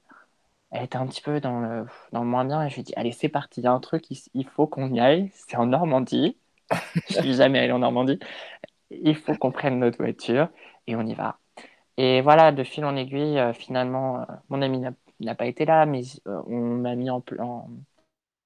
elle 0.74 0.84
était 0.84 0.98
un 0.98 1.08
petit 1.08 1.22
peu 1.22 1.40
dans 1.40 1.62
le, 1.62 1.86
dans 2.12 2.22
le 2.22 2.28
moins 2.28 2.46
bien, 2.46 2.64
et 2.64 2.70
je 2.70 2.76
lui 2.76 2.82
ai 2.82 2.84
dit, 2.84 2.94
allez, 2.96 3.14
c'est 3.14 3.30
parti, 3.30 3.62
il 3.62 3.64
y 3.64 3.68
a 3.68 3.72
un 3.72 3.80
truc, 3.80 4.06
il, 4.10 4.46
faut 4.48 4.68
qu'on 4.68 4.94
y 4.94 5.00
aille, 5.00 5.32
c'est 5.34 5.58
en 5.58 5.68
Normandie. 5.68 6.38
je 7.10 7.22
suis 7.22 7.34
jamais 7.36 7.60
allée 7.60 7.72
en 7.72 7.80
Normandie 7.80 8.20
il 9.02 9.16
faut 9.16 9.36
qu'on 9.36 9.52
prenne 9.52 9.80
notre 9.80 9.98
voiture 9.98 10.50
et 10.88 10.96
on 10.96 11.06
y 11.06 11.14
va. 11.14 11.40
Et 11.98 12.22
voilà, 12.22 12.52
de 12.52 12.64
fil 12.64 12.86
en 12.86 12.96
aiguille, 12.96 13.38
euh, 13.38 13.54
finalement, 13.54 14.22
euh, 14.22 14.26
mon 14.50 14.62
ami 14.62 14.82
n'a 15.20 15.36
pas 15.36 15.46
été 15.46 15.66
là, 15.66 15.86
mais 15.86 16.02
euh, 16.28 16.42
on 16.48 16.78
m'a 16.78 16.96
mis 16.96 17.10
en, 17.10 17.24
en, 17.40 17.70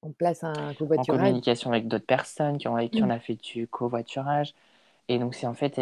en, 0.01 0.11
place 0.11 0.43
un 0.43 0.73
covoiturage. 0.73 1.19
En 1.19 1.23
communication 1.23 1.71
avec 1.71 1.87
d'autres 1.87 2.05
personnes 2.05 2.57
qui 2.57 2.67
ont, 2.67 2.75
avec 2.75 2.91
qui 2.91 3.03
on 3.03 3.07
mm. 3.07 3.11
a 3.11 3.19
fait 3.19 3.35
du 3.35 3.67
covoiturage. 3.67 4.53
Et 5.07 5.17
donc, 5.17 5.33
c'est 5.33 5.47
en 5.47 5.53
fait, 5.53 5.79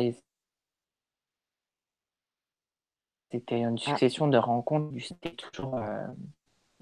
c'était 3.32 3.60
une 3.60 3.78
ah. 3.80 3.90
succession 3.90 4.28
de 4.28 4.38
rencontres, 4.38 4.94
c'était 5.00 5.36
toujours, 5.36 5.80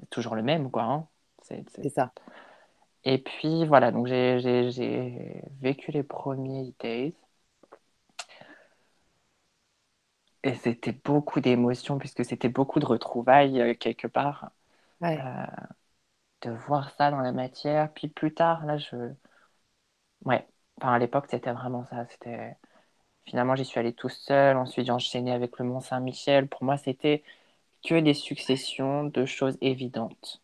toujours 0.09 0.35
le 0.35 0.43
même, 0.43 0.71
quoi. 0.71 0.83
Hein. 0.83 1.07
C'est 1.41 1.89
ça. 1.89 2.11
Et 3.03 3.17
puis, 3.17 3.65
voilà, 3.65 3.91
donc 3.91 4.07
j'ai 4.07 5.43
vécu 5.61 5.91
les 5.91 6.03
premiers 6.03 6.73
days. 6.79 7.15
Et 10.43 10.55
c'était 10.55 10.91
beaucoup 10.91 11.39
d'émotions, 11.39 11.97
puisque 11.97 12.25
c'était 12.25 12.49
beaucoup 12.49 12.79
de 12.79 12.85
retrouvailles 12.85 13.61
euh, 13.61 13.73
quelque 13.75 14.07
part. 14.07 14.51
Euh, 15.03 15.45
de 16.41 16.51
voir 16.51 16.91
ça 16.91 17.11
dans 17.11 17.19
la 17.21 17.31
matière. 17.31 17.91
Puis 17.93 18.07
plus 18.09 18.33
tard, 18.33 18.65
là, 18.65 18.77
je. 18.77 19.13
Ouais, 20.25 20.47
enfin, 20.77 20.93
à 20.93 20.99
l'époque, 20.99 21.27
c'était 21.29 21.51
vraiment 21.53 21.85
ça. 21.85 22.05
C'était. 22.09 22.57
Finalement, 23.25 23.55
j'y 23.55 23.65
suis 23.65 23.79
allé 23.79 23.93
tout 23.93 24.09
seul. 24.09 24.57
Ensuite, 24.57 24.85
j'ai 24.85 24.91
enchaîné 24.91 25.31
avec 25.31 25.57
le 25.59 25.65
Mont 25.65 25.79
Saint-Michel. 25.79 26.47
Pour 26.47 26.63
moi, 26.63 26.77
c'était 26.77 27.23
que 27.83 27.99
des 27.99 28.13
successions 28.13 29.05
de 29.05 29.25
choses 29.25 29.57
évidentes. 29.61 30.41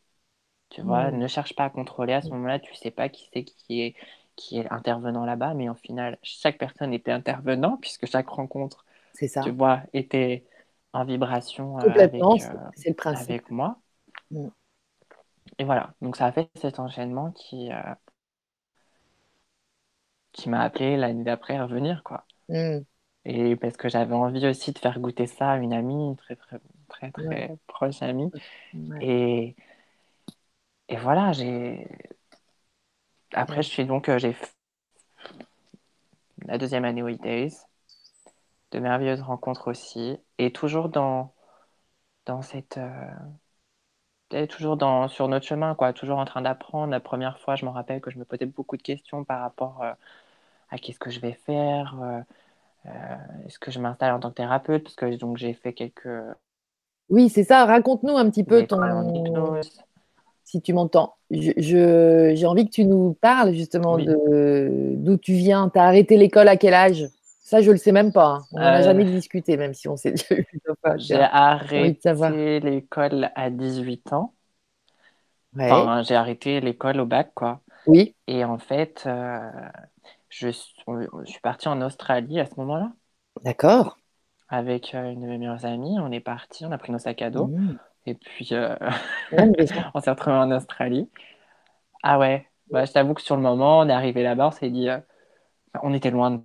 Tu 0.69 0.81
vois, 0.81 1.11
mm. 1.11 1.17
ne 1.17 1.27
cherche 1.27 1.55
pas 1.55 1.65
à 1.65 1.69
contrôler. 1.69 2.13
À 2.13 2.21
ce 2.21 2.29
moment-là, 2.29 2.59
tu 2.59 2.73
sais 2.75 2.91
pas 2.91 3.09
qui 3.09 3.29
c'est 3.33 3.43
qui 3.43 3.81
est, 3.81 3.95
qui 4.35 4.59
est 4.59 4.71
intervenant 4.71 5.25
là-bas. 5.25 5.53
Mais 5.53 5.67
en 5.69 5.75
final, 5.75 6.17
chaque 6.21 6.57
personne 6.57 6.93
était 6.93 7.11
intervenant, 7.11 7.77
puisque 7.77 8.05
chaque 8.05 8.29
rencontre 8.29 8.85
ça. 9.27 9.41
Tu 9.41 9.51
vois, 9.51 9.81
était 9.93 10.45
en 10.93 11.03
vibration 11.03 11.79
euh, 11.79 11.81
avec, 11.81 12.21
c'est 12.75 12.89
le 12.89 13.07
euh, 13.07 13.15
avec 13.15 13.51
moi. 13.51 13.77
Mm. 14.31 14.47
Et 15.57 15.63
voilà, 15.63 15.93
donc 16.01 16.15
ça 16.15 16.27
a 16.27 16.31
fait 16.31 16.49
cet 16.55 16.79
enchaînement 16.79 17.31
qui, 17.31 17.71
euh, 17.71 17.95
qui 20.31 20.49
m'a 20.49 20.61
appelé 20.61 20.95
l'année 20.95 21.23
d'après 21.23 21.57
à 21.57 21.65
revenir, 21.65 22.03
quoi. 22.03 22.25
Mm. 22.49 22.79
Et 23.25 23.55
parce 23.55 23.77
que 23.77 23.89
j'avais 23.89 24.15
envie 24.15 24.47
aussi 24.47 24.71
de 24.71 24.79
faire 24.79 24.99
goûter 24.99 25.27
ça 25.27 25.51
à 25.51 25.57
une 25.57 25.73
amie, 25.73 26.15
très, 26.17 26.35
très, 26.35 26.59
très, 26.87 27.11
très 27.11 27.57
proche 27.67 28.01
amie. 28.01 28.31
Et, 29.01 29.55
et 30.87 30.97
voilà, 30.97 31.31
j'ai. 31.31 31.87
Après, 33.33 33.61
je 33.61 33.69
suis 33.69 33.85
donc. 33.85 34.09
j'ai 34.17 34.35
la 36.45 36.57
deuxième 36.57 36.85
année 36.85 37.03
au 37.03 37.11
Days. 37.11 37.53
de 38.71 38.79
merveilleuses 38.79 39.21
rencontres 39.21 39.69
aussi. 39.69 40.17
Et 40.37 40.51
toujours 40.51 40.89
dans, 40.89 41.33
dans 42.25 42.41
cette. 42.41 42.77
Euh, 42.77 44.47
toujours 44.47 44.77
dans, 44.77 45.07
sur 45.07 45.27
notre 45.27 45.45
chemin, 45.45 45.75
quoi. 45.75 45.93
Toujours 45.93 46.17
en 46.19 46.25
train 46.25 46.41
d'apprendre. 46.41 46.91
La 46.91 46.99
première 46.99 47.39
fois, 47.39 47.55
je 47.55 47.65
me 47.65 47.71
rappelle 47.71 48.01
que 48.01 48.11
je 48.11 48.19
me 48.19 48.25
posais 48.25 48.45
beaucoup 48.45 48.77
de 48.77 48.81
questions 48.83 49.23
par 49.23 49.41
rapport 49.41 49.81
euh, 49.83 49.93
qu'est-ce 50.77 50.99
que 50.99 51.09
je 51.09 51.19
vais 51.19 51.37
faire. 51.45 52.23
Euh, 52.85 52.89
est-ce 53.45 53.59
que 53.59 53.71
je 53.71 53.79
m'installe 53.79 54.13
en 54.13 54.19
tant 54.19 54.29
que 54.29 54.35
thérapeute 54.35 54.83
Parce 54.83 54.95
que 54.95 55.15
donc 55.17 55.37
j'ai 55.37 55.53
fait 55.53 55.73
quelques. 55.73 56.07
Oui, 57.09 57.29
c'est 57.29 57.43
ça. 57.43 57.65
Raconte-nous 57.65 58.15
un 58.17 58.29
petit 58.29 58.43
peu 58.43 58.65
ton. 58.65 58.79
Si 60.43 60.61
tu 60.61 60.73
m'entends. 60.73 61.15
J'ai 61.31 62.45
envie 62.45 62.65
que 62.65 62.71
tu 62.71 62.85
nous 62.85 63.13
parles 63.21 63.53
justement 63.53 63.97
de 63.97 64.95
d'où 64.95 65.17
tu 65.17 65.33
viens. 65.33 65.69
Tu 65.69 65.79
as 65.79 65.83
arrêté 65.83 66.17
l'école 66.17 66.47
à 66.47 66.57
quel 66.57 66.73
âge? 66.73 67.07
Ça, 67.49 67.61
je 67.61 67.71
le 67.71 67.77
sais 67.77 67.91
même 67.91 68.11
pas. 68.11 68.27
Hein. 68.27 68.43
On 68.51 68.59
n'en 68.59 68.65
a 68.65 68.81
jamais 68.83 69.05
euh, 69.05 69.09
discuté, 69.09 69.57
même 69.57 69.73
si 69.73 69.87
on 69.87 69.97
s'est 69.97 70.11
déjà 70.29 70.35
eu. 70.35 70.45
J'ai 70.97 71.19
arrêté 71.19 72.59
l'école 72.59 73.31
à 73.33 73.49
18 73.49 74.13
ans. 74.13 74.33
Enfin, 75.57 76.03
j'ai 76.03 76.13
arrêté 76.13 76.61
l'école 76.61 76.99
au 76.99 77.07
bac, 77.07 77.31
quoi. 77.33 77.61
Oui. 77.87 78.15
Et 78.27 78.43
en 78.43 78.59
fait, 78.59 79.03
euh, 79.07 79.39
je, 80.29 80.49
suis 80.49 81.41
partie 81.41 81.67
en 81.67 81.81
Australie 81.81 82.39
à 82.39 82.45
ce 82.45 82.55
moment-là. 82.57 82.91
D'accord. 83.43 83.97
Avec 84.47 84.95
euh, 84.95 85.11
une 85.11 85.21
de 85.21 85.27
mes 85.27 85.37
meilleures 85.37 85.65
amies. 85.65 85.97
On 85.99 86.11
est 86.11 86.19
parti, 86.19 86.65
on 86.65 86.71
a 86.71 86.77
pris 86.77 86.91
nos 86.91 86.99
sacs 86.99 87.21
à 87.21 87.29
dos. 87.29 87.47
Mmh. 87.47 87.77
Et 88.05 88.15
puis, 88.15 88.51
on 89.31 89.99
s'est 89.99 90.09
retrouvés 90.09 90.35
en 90.35 90.51
Australie. 90.51 91.09
Ah 92.01 92.17
ouais, 92.17 92.47
bah, 92.71 92.85
je 92.85 92.91
t'avoue 92.91 93.13
que 93.13 93.21
sur 93.21 93.35
le 93.35 93.41
moment, 93.41 93.79
on 93.79 93.89
est 93.89 93.93
arrivé 93.93 94.23
là-bas, 94.23 94.47
on 94.47 94.51
s'est 94.51 94.69
dit, 94.69 94.87
on 95.83 95.93
était 95.93 96.11
loin 96.11 96.31
de 96.31 96.41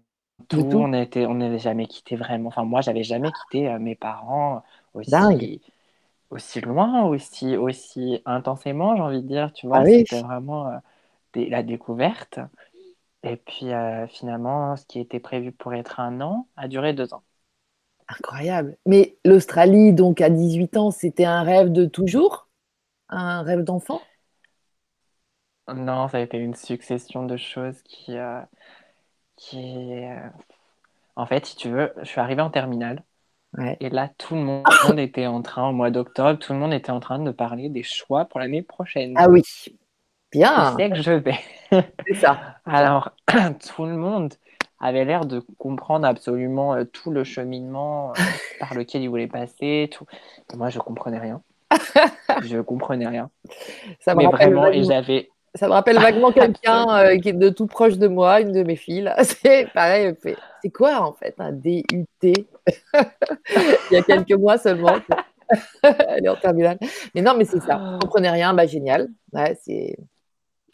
tout, 0.49 0.69
on 0.75 0.93
était, 0.93 1.27
on 1.27 1.35
n'avait 1.35 1.59
jamais 1.59 1.87
quitté 1.87 2.17
vraiment. 2.17 2.49
Enfin, 2.49 2.65
moi, 2.65 2.81
j'avais 2.81 3.05
jamais 3.05 3.31
quitté 3.31 3.69
euh, 3.69 3.79
mes 3.79 3.95
parents 3.95 4.63
aussi, 4.95 5.61
aussi 6.31 6.61
loin, 6.61 7.05
aussi, 7.05 7.57
aussi 7.57 8.21
intensément, 8.27 8.97
j'ai 8.97 9.03
envie 9.03 9.23
de 9.23 9.29
dire. 9.29 9.53
Tu 9.53 9.67
vois, 9.67 9.79
ah 9.79 9.85
c'était 9.85 10.21
vraiment 10.21 10.69
euh, 10.69 10.79
la 11.35 11.63
découverte. 11.63 12.41
Et 13.25 13.37
puis, 13.37 13.73
euh, 13.73 14.07
finalement, 14.07 14.77
ce 14.77 14.85
qui 14.87 15.01
était 15.01 15.19
prévu 15.19 15.51
pour 15.51 15.73
être 15.75 15.99
un 15.99 16.21
an 16.21 16.47
a 16.57 16.69
duré 16.69 16.93
deux 16.93 17.15
ans. 17.15 17.23
Incroyable. 18.07 18.77
Mais 18.85 19.17
l'Australie, 19.25 19.95
donc 19.95 20.21
à 20.21 20.29
18 20.29 20.77
ans, 20.77 20.91
c'était 20.91 21.25
un 21.25 21.43
rêve 21.43 21.73
de 21.73 21.87
toujours? 21.87 22.49
Un 23.09 23.43
rêve 23.43 23.65
d'enfant? 23.65 24.03
Non, 25.75 26.09
ça 26.09 26.19
a 26.19 26.21
été 26.21 26.37
une 26.37 26.55
succession 26.55 27.25
de 27.25 27.39
choses 27.39 27.81
qui, 27.85 28.17
qui 29.37 29.59
est... 29.59 30.11
Euh, 30.11 30.29
en 31.17 31.25
fait, 31.25 31.47
si 31.47 31.57
tu 31.57 31.71
veux, 31.71 31.93
je 32.03 32.05
suis 32.05 32.21
arrivé 32.21 32.43
en 32.43 32.51
terminale. 32.51 33.03
Et 33.81 33.89
là, 33.89 34.11
tout 34.19 34.35
le 34.35 34.43
monde 34.43 34.99
était 34.99 35.27
en 35.27 35.41
train, 35.41 35.69
au 35.69 35.73
mois 35.73 35.91
d'octobre, 35.91 36.39
tout 36.41 36.53
le 36.53 36.59
monde 36.59 36.75
était 36.75 36.91
en 36.91 36.99
train 36.99 37.21
de 37.21 37.31
parler 37.31 37.69
des 37.69 37.85
choix 37.85 38.25
pour 38.25 38.41
l'année 38.41 38.63
prochaine. 38.63 39.15
Ah 39.17 39.29
oui, 39.31 39.43
bien. 40.35 40.75
C'est 40.77 40.91
que 40.91 41.03
je 41.03 41.13
vais. 41.13 41.39
C'est 41.71 42.15
ça. 42.15 42.39
Alors, 42.67 43.13
tout 43.75 43.85
le 43.85 43.97
monde 43.97 44.35
avait 44.81 45.05
l'air 45.05 45.25
de 45.25 45.43
comprendre 45.59 46.07
absolument 46.07 46.75
euh, 46.75 46.85
tout 46.85 47.11
le 47.11 47.25
cheminement 47.25 48.11
euh, 48.11 48.23
par 48.61 48.75
lequel 48.75 49.03
il 49.03 49.09
voulait 49.09 49.29
passer. 49.29 49.89
Tout. 49.91 50.05
moi, 50.57 50.71
je 50.71 50.79
comprenais 50.79 51.19
rien. 51.19 51.41
je 52.43 52.61
comprenais 52.61 53.07
rien. 53.07 53.31
Ça 54.01 54.15
Mais 54.15 54.27
vraiment, 54.27 54.67
et 54.67 54.85
j'avais 54.85 55.31
ça 55.57 55.69
me 55.69 55.73
rappelle 55.73 56.01
vaguement 56.01 56.33
quelqu'un 56.33 56.85
euh, 56.89 57.17
qui 57.17 57.29
est 57.29 57.33
de 57.33 57.49
tout 57.49 57.69
proche 57.69 57.97
de 57.97 58.09
moi, 58.09 58.41
une 58.41 58.51
de 58.51 58.65
mes 58.65 58.75
filles. 58.75 59.09
C'est 59.23 59.69
pareil, 59.73 60.13
c'est 60.21 60.71
quoi 60.71 61.01
en 61.01 61.13
fait 61.13 61.33
un 61.39 61.53
DUT 61.53 61.85
Il 62.25 62.35
y 63.93 63.97
a 63.97 64.03
quelques 64.03 64.33
mois 64.33 64.59
seulement. 64.59 64.97
Elle 65.83 66.25
est 66.25 66.29
en 66.29 66.35
terminale. 66.35 66.79
Mais 67.15 67.23
non, 67.23 67.35
mais 67.37 67.45
c'est 67.45 67.61
ça. 67.61 67.77
Vous 67.77 67.99
comprenez 68.01 68.31
rien, 68.31 68.53
bah 68.53 68.67
génial. 68.67 69.07
c'est 69.63 69.97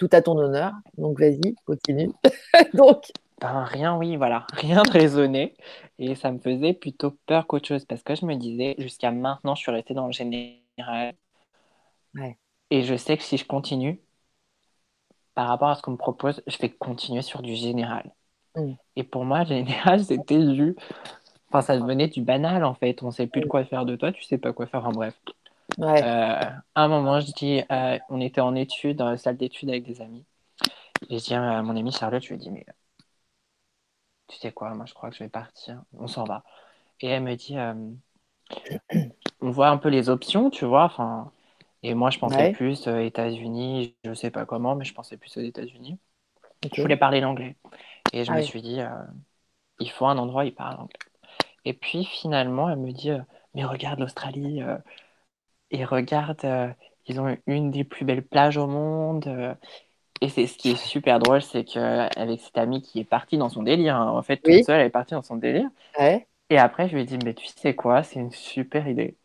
tout 0.01 0.09
à 0.13 0.23
ton 0.23 0.37
honneur. 0.39 0.73
Donc 0.97 1.21
vas-y, 1.21 1.55
continue. 1.67 2.11
Donc. 2.75 3.13
Ben, 3.39 3.65
rien, 3.65 3.97
oui, 3.97 4.17
voilà. 4.17 4.47
Rien 4.53 4.83
de 4.83 4.91
raisonné. 4.91 5.55
Et 5.99 6.15
ça 6.15 6.33
me 6.33 6.39
faisait 6.39 6.73
plutôt 6.73 7.17
peur 7.27 7.47
qu'autre 7.47 7.69
chose 7.69 7.85
parce 7.85 8.03
que 8.03 8.15
je 8.15 8.25
me 8.25 8.35
disais, 8.35 8.75
jusqu'à 8.79 9.11
maintenant, 9.11 9.55
je 9.55 9.61
suis 9.61 9.71
restée 9.71 9.95
dans 9.95 10.07
le 10.07 10.13
général. 10.13 11.15
Et 12.71 12.83
je 12.83 12.97
sais 12.97 13.17
que 13.17 13.23
si 13.23 13.37
je 13.37 13.45
continue, 13.45 14.01
par 15.35 15.49
rapport 15.49 15.69
à 15.69 15.75
ce 15.75 15.83
qu'on 15.83 15.93
me 15.93 15.97
propose, 15.97 16.43
je 16.47 16.57
vais 16.59 16.71
continuer 16.71 17.23
sur 17.23 17.43
du 17.43 17.55
général. 17.55 18.11
Mm. 18.57 18.73
Et 18.97 19.05
pour 19.05 19.25
moi, 19.25 19.45
général, 19.45 20.03
c'était 20.05 20.39
du. 20.39 20.77
Enfin, 21.49 21.61
ça 21.61 21.79
devenait 21.79 22.09
du 22.09 22.23
banal 22.23 22.65
en 22.65 22.75
fait. 22.75 23.03
On 23.03 23.11
sait 23.11 23.27
plus 23.27 23.43
de 23.43 23.47
quoi 23.47 23.65
faire 23.65 23.85
de 23.85 23.97
toi, 23.97 24.13
tu 24.13 24.23
sais 24.23 24.39
pas 24.39 24.53
quoi 24.53 24.67
faire. 24.67 24.87
En 24.87 24.93
bref. 24.93 25.15
Ouais. 25.81 26.03
Euh, 26.03 26.41
à 26.75 26.83
un 26.83 26.89
moment, 26.89 27.21
je 27.21 27.33
dis, 27.33 27.63
euh, 27.71 27.99
on 28.11 28.21
était 28.21 28.41
en 28.41 28.55
études, 28.55 28.99
dans 28.99 29.11
la 29.11 29.17
salle 29.17 29.37
d'études 29.37 29.71
avec 29.71 29.85
des 29.85 30.01
amis. 30.03 30.25
Et 31.09 31.19
je 31.19 31.25
dis 31.25 31.35
à 31.35 31.63
mon 31.63 31.77
amie 31.77 31.93
Charlotte, 31.93 32.23
je 32.23 32.29
lui 32.29 32.35
ai 32.35 32.39
dit, 32.39 32.51
mais 32.51 32.67
tu 34.29 34.37
sais 34.37 34.53
quoi, 34.53 34.75
moi 34.75 34.87
je 34.87 34.95
crois 34.95 35.11
que 35.11 35.17
je 35.17 35.25
vais 35.25 35.31
partir. 35.31 35.83
On 35.99 36.07
s'en 36.07 36.25
va. 36.25 36.45
Et 37.01 37.09
elle 37.09 37.23
me 37.23 37.35
dit, 37.35 37.57
euh, 37.57 37.75
on 39.41 39.51
voit 39.51 39.69
un 39.69 39.79
peu 39.79 39.89
les 39.89 40.09
options, 40.09 40.51
tu 40.51 40.67
vois. 40.67 40.85
Enfin, 40.85 41.33
et 41.83 41.95
moi, 41.95 42.11
je 42.11 42.19
pensais 42.19 42.53
plus 42.53 42.87
aux 42.87 42.99
États-Unis, 42.99 43.97
je 44.05 44.13
sais 44.13 44.31
pas 44.31 44.45
comment, 44.45 44.75
mais 44.75 44.85
je 44.85 44.93
pensais 44.93 45.17
plus 45.17 45.37
aux 45.39 45.43
États-Unis. 45.43 45.99
Je 46.75 46.83
voulais 46.83 46.97
parler 46.97 47.21
l'anglais. 47.21 47.57
Et 48.13 48.25
je 48.25 48.33
ah 48.33 48.37
me 48.37 48.43
suis 48.43 48.61
dit, 48.61 48.81
euh, 48.81 48.89
il 49.79 49.91
faut 49.91 50.07
un 50.07 50.19
endroit 50.19 50.43
où 50.43 50.47
il 50.47 50.55
parle 50.55 50.79
anglais. 50.79 50.99
Et 51.65 51.73
puis 51.73 52.05
finalement, 52.05 52.69
elle 52.69 52.79
me 52.79 52.93
dit, 52.93 53.11
euh, 53.11 53.21
mais 53.55 53.65
regarde 53.65 53.99
l'Australie, 53.99 54.63
euh, 55.73 55.77
et 55.79 55.85
regarde, 55.85 56.45
ils 57.07 57.21
ont 57.21 57.37
une 57.47 57.71
des 57.71 57.85
plus 57.85 58.05
belles 58.05 58.27
plages 58.27 58.57
au 58.57 58.67
monde. 58.67 59.27
et 60.21 60.29
c'est 60.29 60.47
ce 60.47 60.59
qui 60.59 60.71
est 60.73 60.77
super 60.77 61.19
drôle, 61.19 61.43
c'est 61.43 61.65
qu'avec 61.65 62.41
cette 62.41 62.59
amie 62.59 62.83
qui 62.83 63.01
est 63.01 63.05
partie 63.05 63.39
dans 63.39 63.49
son 63.49 63.63
délire, 63.63 63.97
hein, 63.97 64.11
en 64.11 64.23
fait, 64.23 64.39
toute 64.39 64.61
seule, 64.61 64.81
elle 64.81 64.87
est 64.87 64.91
partie 64.91 65.15
dans 65.15 65.23
son 65.23 65.37
délire. 65.37 65.69
Et 66.51 66.59
après, 66.59 66.89
je 66.89 66.95
lui 66.95 67.03
ai 67.03 67.05
dit, 67.05 67.19
mais 67.19 67.35
tu 67.35 67.47
sais 67.47 67.75
quoi, 67.75 68.03
c'est 68.03 68.21
une 68.21 68.33
super 68.33 68.89
idée. 68.89 69.17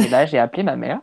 Et 0.00 0.08
là, 0.08 0.26
j'ai 0.26 0.38
appelé 0.38 0.62
ma 0.62 0.76
mère. 0.76 1.00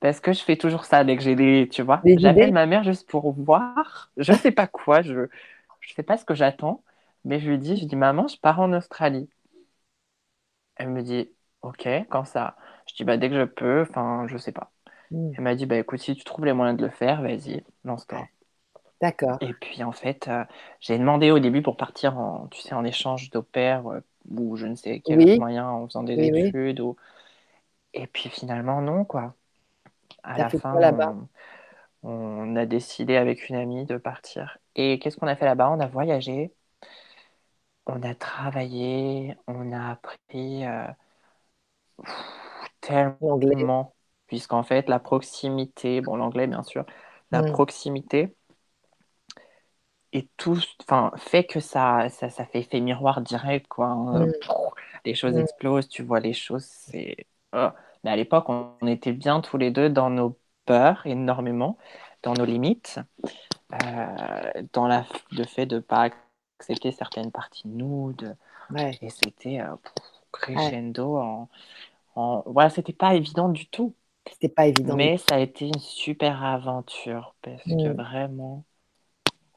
Parce 0.00 0.20
que 0.20 0.32
je 0.32 0.42
fais 0.42 0.56
toujours 0.56 0.84
ça 0.84 1.04
dès 1.04 1.16
que 1.16 1.22
j'ai 1.22 1.34
des, 1.36 1.68
tu 1.70 1.82
vois. 1.82 2.06
J'appelle 2.14 2.52
ma 2.52 2.66
mère 2.66 2.84
juste 2.84 3.08
pour 3.08 3.32
voir. 3.32 4.10
Je 4.16 4.32
ne 4.32 4.36
sais 4.36 4.52
pas 4.52 4.66
quoi, 4.66 5.02
je 5.02 5.12
ne 5.14 5.28
sais 5.94 6.02
pas 6.02 6.16
ce 6.18 6.24
que 6.24 6.34
j'attends, 6.34 6.82
mais 7.24 7.40
je 7.40 7.48
lui 7.50 7.58
dis, 7.58 7.76
je 7.76 7.84
dis, 7.86 7.96
maman, 7.96 8.28
je 8.28 8.38
pars 8.38 8.60
en 8.60 8.72
Australie. 8.72 9.28
Elle 10.76 10.90
me 10.90 11.02
dit, 11.02 11.30
ok, 11.62 11.86
quand 12.10 12.24
ça 12.24 12.56
Je 12.88 12.94
dis, 12.94 13.04
bah, 13.04 13.16
dès 13.16 13.28
que 13.28 13.36
je 13.36 13.44
peux, 13.44 13.82
enfin, 13.82 14.26
je 14.28 14.36
sais 14.36 14.52
pas. 14.52 14.70
Hmm. 15.10 15.32
Elle 15.36 15.44
m'a 15.44 15.54
dit, 15.54 15.66
bah, 15.66 15.76
écoute, 15.76 16.00
si 16.00 16.14
tu 16.14 16.24
trouves 16.24 16.44
les 16.44 16.52
moyens 16.52 16.78
de 16.78 16.84
le 16.84 16.90
faire, 16.90 17.22
vas-y, 17.22 17.64
lance-toi. 17.84 18.26
D'accord. 19.00 19.38
Et 19.40 19.52
puis, 19.52 19.82
en 19.82 19.92
fait, 19.92 20.28
euh, 20.28 20.44
j'ai 20.80 20.98
demandé 20.98 21.30
au 21.30 21.38
début 21.38 21.62
pour 21.62 21.76
partir 21.76 22.18
en, 22.18 22.46
tu 22.48 22.60
sais, 22.60 22.74
en 22.74 22.84
échange 22.84 23.30
d'au 23.30 23.42
pair 23.42 23.86
euh, 23.88 24.00
ou 24.30 24.56
je 24.56 24.66
ne 24.66 24.74
sais 24.74 25.00
quel 25.04 25.38
moyen 25.38 25.68
en 25.68 25.86
faisant 25.86 26.02
des 26.02 26.14
études. 26.14 26.80
Ou... 26.80 26.96
Et 27.92 28.06
puis, 28.06 28.30
finalement, 28.30 28.80
non, 28.80 29.04
quoi 29.04 29.34
à 30.26 30.38
la 30.38 30.48
fin, 30.50 31.28
on, 32.02 32.56
a 32.56 32.66
décidé 32.66 33.16
avec 33.16 33.48
une 33.48 33.56
amie 33.56 33.84
de 33.84 33.96
partir. 33.96 34.58
Et 34.74 34.98
qu'est-ce 34.98 35.16
qu'on 35.16 35.26
a 35.26 35.36
fait 35.36 35.44
là-bas? 35.44 35.70
On 35.70 35.80
a 35.80 35.86
voyagé, 35.86 36.52
on 37.86 38.02
a 38.02 38.14
travaillé, 38.14 39.36
on 39.46 39.72
a 39.72 39.90
appris 39.90 40.66
euh, 40.66 40.86
tellement, 42.86 43.94
puisqu'en 44.26 44.62
fait, 44.62 44.88
la 44.88 44.98
proximité, 44.98 46.00
bon, 46.00 46.16
l'anglais 46.16 46.46
bien 46.46 46.62
sûr, 46.62 46.84
la 47.30 47.42
mm. 47.42 47.52
proximité 47.52 48.36
et 50.12 50.28
tout, 50.36 50.58
enfin, 50.82 51.12
fait 51.16 51.44
que 51.44 51.60
ça, 51.60 52.08
ça, 52.08 52.30
ça, 52.30 52.44
fait 52.46 52.60
effet 52.60 52.80
miroir 52.80 53.20
direct, 53.20 53.66
quoi. 53.68 53.88
Hein. 53.88 54.26
Mm. 54.26 54.32
les 55.04 55.14
choses 55.14 55.34
mm. 55.34 55.40
explosent, 55.40 55.88
tu 55.88 56.02
vois 56.02 56.20
les 56.20 56.32
choses, 56.32 56.64
c'est. 56.64 57.26
Oh. 57.52 57.68
Mais 58.04 58.10
à 58.10 58.16
l'époque, 58.16 58.48
on 58.48 58.76
était 58.86 59.12
bien 59.12 59.40
tous 59.40 59.56
les 59.56 59.70
deux 59.70 59.90
dans 59.90 60.10
nos 60.10 60.38
peurs 60.64 61.06
énormément, 61.06 61.76
dans 62.22 62.34
nos 62.34 62.44
limites, 62.44 63.00
euh, 63.72 64.62
dans 64.72 64.86
la, 64.86 65.04
le 65.32 65.44
fait 65.44 65.66
de 65.66 65.76
ne 65.76 65.80
pas 65.80 66.10
accepter 66.58 66.92
certaines 66.92 67.32
parties 67.32 67.66
de 67.66 67.76
nous. 67.76 68.14
Et 69.02 69.10
c'était 69.10 69.60
euh, 69.60 69.74
crescendo 70.32 71.16
en, 71.16 71.48
en, 72.16 72.42
Voilà, 72.46 72.70
c'était 72.70 72.92
pas 72.92 73.14
évident 73.14 73.48
du 73.48 73.68
tout. 73.68 73.94
C'était 74.30 74.48
pas 74.48 74.66
évident. 74.66 74.96
Mais 74.96 75.18
ça 75.18 75.36
a 75.36 75.38
été 75.38 75.66
une 75.66 75.78
super 75.78 76.44
aventure 76.44 77.36
parce 77.42 77.62
que 77.62 77.88
mm. 77.88 77.96
vraiment, 77.96 78.64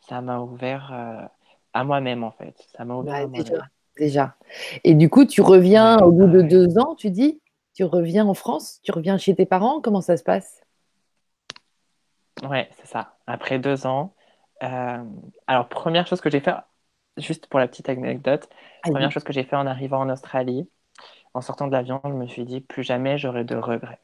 ça 0.08 0.22
m'a 0.22 0.40
ouvert 0.40 0.92
euh, 0.94 1.26
à 1.74 1.84
moi-même 1.84 2.24
en 2.24 2.32
fait. 2.32 2.56
Ça 2.78 2.86
m'a 2.86 2.96
ouvert 2.96 3.28
déjà, 3.30 3.64
déjà. 3.98 4.36
Et 4.84 4.94
du 4.94 5.10
coup, 5.10 5.26
tu 5.26 5.42
reviens 5.42 5.98
au 5.98 6.12
bout 6.12 6.28
de 6.28 6.42
deux 6.44 6.78
ans, 6.78 6.94
tu 6.96 7.10
dis 7.10 7.42
tu 7.80 7.86
reviens 7.86 8.28
en 8.28 8.34
France 8.34 8.82
Tu 8.84 8.92
reviens 8.92 9.18
chez 9.18 9.34
tes 9.34 9.46
parents 9.46 9.80
Comment 9.80 10.02
ça 10.02 10.18
se 10.18 10.24
passe? 10.24 10.62
Ouais, 12.44 12.70
c'est 12.78 12.88
ça. 12.88 13.16
Après 13.26 13.58
deux 13.58 13.88
ans. 13.88 14.14
Euh, 14.64 15.04
alors, 15.48 15.70
première 15.70 16.06
chose 16.06 16.20
que 16.20 16.30
j'ai 16.30 16.42
fait, 16.42 16.54
juste 17.16 17.48
pour 17.48 17.58
la 17.58 17.70
petite 17.70 17.88
anecdote, 17.88 18.50
première 18.84 19.12
chose 19.12 19.24
que 19.24 19.32
j'ai 19.32 19.44
fait 19.44 19.56
en 19.56 19.66
arrivant 19.66 20.02
en 20.02 20.10
Australie, 20.10 20.70
en 21.40 21.42
sortant 21.42 21.68
de 21.68 21.72
l'avion, 21.72 22.02
je 22.04 22.10
me 22.10 22.28
suis 22.28 22.44
dit 22.44 22.60
plus 22.60 22.84
jamais 22.84 23.18
j'aurai 23.18 23.46
de 23.46 23.56
regrets. 23.56 24.02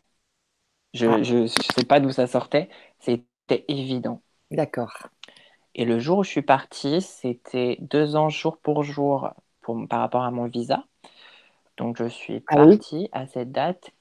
Je 0.93 1.05
ne 1.05 1.45
ah. 1.45 1.47
sais 1.75 1.85
pas 1.85 1.99
d'où 1.99 2.11
ça 2.11 2.27
sortait, 2.27 2.69
c'était 2.99 3.65
évident. 3.67 4.21
D'accord. 4.51 5.09
Et 5.75 5.83
le 5.83 5.99
jour 5.99 6.19
où 6.19 6.23
je 6.23 6.29
suis 6.29 6.41
partie, 6.41 7.01
c'était 7.01 7.77
deux 7.81 8.15
ans 8.15 8.29
jour 8.29 8.57
pour 8.57 8.83
jour 8.83 9.31
pour, 9.59 9.85
par 9.89 9.99
rapport 9.99 10.23
à 10.23 10.31
mon 10.31 10.45
visa. 10.45 10.85
Donc 11.75 11.97
je 11.97 12.05
suis 12.05 12.41
ah 12.47 12.55
partie 12.55 13.09
à 13.11 13.27
cette 13.27 13.51
date 13.51 13.91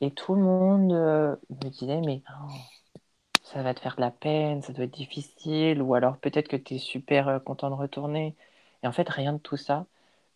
et 0.00 0.10
tout 0.10 0.34
le 0.34 0.42
monde 0.42 0.92
euh, 0.92 1.36
me 1.50 1.70
disait 1.70 2.00
mais 2.00 2.22
oh, 2.28 2.52
ça 3.44 3.62
va 3.62 3.74
te 3.74 3.80
faire 3.80 3.94
de 3.94 4.00
la 4.00 4.10
peine, 4.10 4.60
ça 4.62 4.72
doit 4.72 4.86
être 4.86 4.90
difficile, 4.90 5.80
ou 5.80 5.94
alors 5.94 6.16
peut-être 6.16 6.48
que 6.48 6.56
tu 6.56 6.74
es 6.74 6.78
super 6.78 7.28
euh, 7.28 7.38
content 7.38 7.70
de 7.70 7.76
retourner. 7.76 8.34
Et 8.82 8.88
en 8.88 8.92
fait, 8.92 9.08
rien 9.08 9.34
de 9.34 9.38
tout 9.38 9.56
ça, 9.56 9.86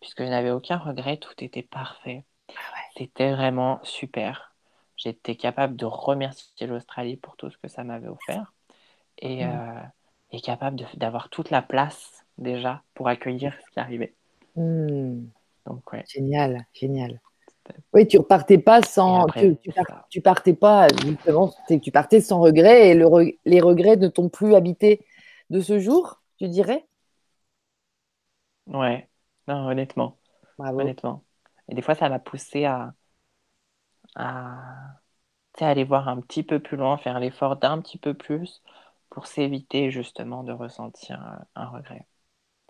puisque 0.01 0.23
je 0.23 0.29
n'avais 0.29 0.51
aucun 0.51 0.79
regret, 0.79 1.19
tout 1.19 1.33
était 1.39 1.63
parfait. 1.63 2.25
Ah 2.51 2.81
c'était 2.97 3.33
vraiment 3.33 3.81
super. 3.83 4.55
J'étais 4.97 5.37
capable 5.37 5.77
de 5.77 5.87
remercier 5.87 6.67
l'Australie 6.67 7.17
pour 7.17 7.37
tout 7.37 7.51
ce 7.51 7.57
que 7.59 7.69
ça 7.69 7.85
m'avait 7.85 8.09
offert 8.09 8.53
et, 9.19 9.45
mmh. 9.45 9.51
euh, 9.51 9.83
et 10.33 10.41
capable 10.41 10.83
d'avoir 10.95 11.31
toute 11.31 11.51
la 11.51 11.63
place 11.63 12.25
déjà 12.39 12.83
pour 12.95 13.09
accueillir 13.09 13.55
ce 13.65 13.71
qui 13.71 13.81
arrivait. 13.81 14.15
Mmh. 14.57 15.23
Donc, 15.67 15.93
ouais. 15.93 16.05
Génial, 16.09 16.67
génial. 16.73 17.21
Oui, 17.93 18.07
tu 18.07 18.19
repartais 18.19 18.59
pas 18.59 18.83
sans. 18.83 19.27
tu, 20.09 20.21
partais 20.21 20.55
pas, 20.55 20.89
justement, 21.05 21.53
tu 21.83 21.91
partais 21.93 22.21
sans 22.21 22.41
regret 22.41 22.89
et 22.89 22.95
le, 22.95 23.07
les 23.45 23.61
regrets 23.61 23.97
ne 23.97 24.09
t'ont 24.09 24.29
plus 24.29 24.55
habité 24.55 25.05
de 25.51 25.61
ce 25.61 25.79
jour, 25.79 26.21
tu 26.39 26.49
dirais? 26.49 26.87
Ouais, 28.67 29.09
non, 29.51 29.67
honnêtement. 29.69 30.19
Honnêtement. 30.59 31.25
Et 31.69 31.75
des 31.75 31.83
fois, 31.83 31.95
ça 31.95 32.09
m'a 32.09 32.19
poussé 32.19 32.65
à, 32.65 32.95
à 34.15 34.97
aller 35.61 35.85
voir 35.85 36.09
un 36.09 36.21
petit 36.21 36.43
peu 36.43 36.59
plus 36.61 36.77
loin, 36.77 36.97
faire 36.97 37.21
l'effort 37.21 37.57
d'un 37.57 37.81
petit 37.81 37.99
peu 37.99 38.15
plus 38.15 38.63
pour 39.11 39.27
s'éviter 39.27 39.91
justement 39.91 40.43
de 40.43 40.53
ressentir 40.53 41.21
un 41.55 41.67
regret. 41.67 42.07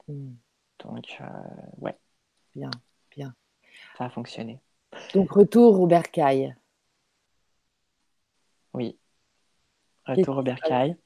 Hmm. 0.09 0.35
Donc, 0.85 1.17
euh, 1.21 1.25
ouais. 1.79 1.97
Bien, 2.55 2.71
bien. 3.11 3.35
Ça 3.97 4.07
a 4.07 4.11
fonctionné. 4.11 4.61
Donc, 5.15 5.31
retour 5.31 5.81
au 5.81 5.87
bercail. 5.87 6.57
Oui. 8.73 8.99
Retour 10.07 10.39
au 10.39 10.43
bercail. 10.43 10.97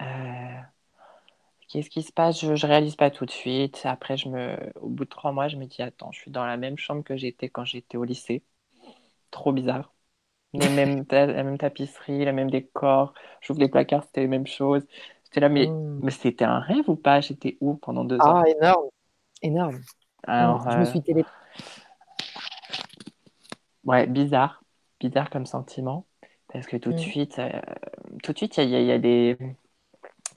Euh, 0.00 0.37
qu'est-ce 1.68 1.90
qui 1.90 2.02
se 2.02 2.12
passe? 2.12 2.40
Je 2.40 2.50
ne 2.50 2.66
réalise 2.66 2.96
pas 2.96 3.10
tout 3.10 3.26
de 3.26 3.30
suite. 3.30 3.82
Après, 3.84 4.16
je 4.16 4.28
me... 4.28 4.56
au 4.80 4.88
bout 4.88 5.04
de 5.04 5.10
trois 5.10 5.32
mois, 5.32 5.48
je 5.48 5.56
me 5.56 5.66
dis 5.66 5.82
Attends, 5.82 6.12
je 6.12 6.20
suis 6.20 6.30
dans 6.30 6.44
la 6.44 6.56
même 6.56 6.78
chambre 6.78 7.04
que 7.04 7.16
j'étais 7.16 7.48
quand 7.48 7.64
j'étais 7.64 7.96
au 7.96 8.04
lycée. 8.04 8.42
Trop 9.30 9.52
bizarre. 9.52 9.92
Les 10.54 10.68
mêmes 10.70 11.04
la 11.10 11.42
même 11.44 11.58
tapisserie, 11.58 12.24
le 12.24 12.32
même 12.32 12.50
décor. 12.50 13.14
J'ouvre 13.40 13.60
les 13.60 13.68
placards, 13.68 14.04
c'était 14.04 14.22
les 14.22 14.28
mêmes 14.28 14.46
choses. 14.46 14.86
J'étais 15.24 15.40
là, 15.40 15.48
mais, 15.48 15.66
hmm. 15.66 16.00
mais 16.02 16.10
c'était 16.10 16.44
un 16.44 16.60
rêve 16.60 16.88
ou 16.88 16.96
pas? 16.96 17.20
J'étais 17.20 17.58
où 17.60 17.74
pendant 17.76 18.04
deux 18.04 18.16
ans? 18.16 18.42
Ah, 18.42 18.48
énorme. 18.48 18.88
Énorme. 19.42 19.80
Alors, 20.26 20.68
je 20.70 20.76
me 20.76 20.82
euh, 20.82 20.84
suis 20.86 21.02
télé 21.02 21.24
ouais, 23.88 24.06
bizarre, 24.06 24.62
bizarre 25.00 25.30
comme 25.30 25.46
sentiment, 25.46 26.06
parce 26.52 26.66
que 26.66 26.76
tout 26.76 26.90
de 26.90 26.96
mm. 26.96 26.98
suite, 26.98 27.38
euh, 27.38 27.50
tout 28.22 28.32
de 28.32 28.38
suite, 28.38 28.56
il 28.58 28.68
y, 28.68 28.92
a, 28.92 28.98
des, 28.98 29.36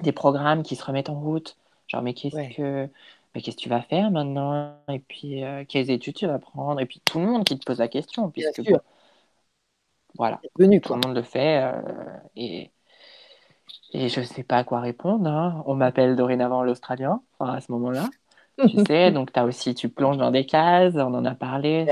des 0.04 0.12
programmes 0.12 0.64
qui 0.64 0.76
se 0.76 0.84
remettent 0.84 1.10
en 1.10 1.20
route. 1.20 1.58
Genre, 1.88 2.02
mais 2.02 2.14
qu'est-ce 2.14 2.56
que, 2.56 2.90
mais 3.34 3.42
qu'est-ce 3.42 3.58
que 3.58 3.62
tu 3.62 3.70
vas 3.70 3.82
faire 3.82 4.12
maintenant? 4.12 4.78
Et 4.90 5.00
puis, 5.00 5.44
euh, 5.44 5.66
quelles 5.68 5.90
études 5.92 6.16
tu 6.16 6.28
vas 6.28 6.40
prendre? 6.40 6.80
Et 6.80 6.86
puis, 6.86 7.02
tout 7.04 7.20
le 7.20 7.26
monde 7.26 7.44
qui 7.44 7.58
te 7.58 7.66
pose 7.66 7.80
la 7.80 7.88
question, 7.88 8.30
puisque 8.30 8.62
voilà, 10.16 10.42
Venu, 10.60 10.82
tout 10.82 10.94
le 10.94 11.00
monde 11.00 11.16
le 11.16 11.24
fait, 11.24 11.64
euh, 11.64 11.82
et 12.36 12.72
et 13.94 14.10
je 14.10 14.22
sais 14.22 14.44
pas 14.44 14.58
à 14.58 14.64
quoi 14.64 14.80
répondre. 14.80 15.30
Hein. 15.30 15.64
On 15.66 15.76
m'appelle 15.76 16.16
dorénavant 16.16 16.64
l'Australien, 16.64 17.22
à 17.40 17.60
ce 17.62 17.72
moment-là. 17.72 18.10
tu 18.60 18.86
sais, 18.88 19.12
donc 19.12 19.30
as 19.36 19.46
aussi, 19.46 19.76
tu 19.76 19.90
plonges 19.90 20.18
dans 20.18 20.32
des 20.32 20.46
cases, 20.46 20.96
on 20.96 21.14
en 21.14 21.26
a 21.26 21.36
parlé 21.36 21.88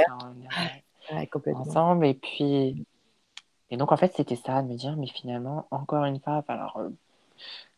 ensemble. 1.55 2.05
Et 2.05 2.13
puis, 2.13 2.85
et 3.69 3.77
donc 3.77 3.91
en 3.91 3.97
fait, 3.97 4.13
c'était 4.15 4.35
ça, 4.35 4.61
de 4.61 4.67
me 4.67 4.75
dire, 4.75 4.95
mais 4.97 5.07
finalement, 5.07 5.67
encore 5.71 6.05
une 6.05 6.19
fois, 6.19 6.43
alors 6.47 6.77
euh, 6.77 6.89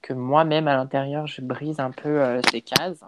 que 0.02 0.14
moi-même 0.14 0.68
à 0.68 0.76
l'intérieur, 0.76 1.28
je 1.28 1.42
brise 1.42 1.80
un 1.80 1.92
peu 1.92 2.22
euh, 2.22 2.42
ces 2.52 2.62
cases. 2.62 3.04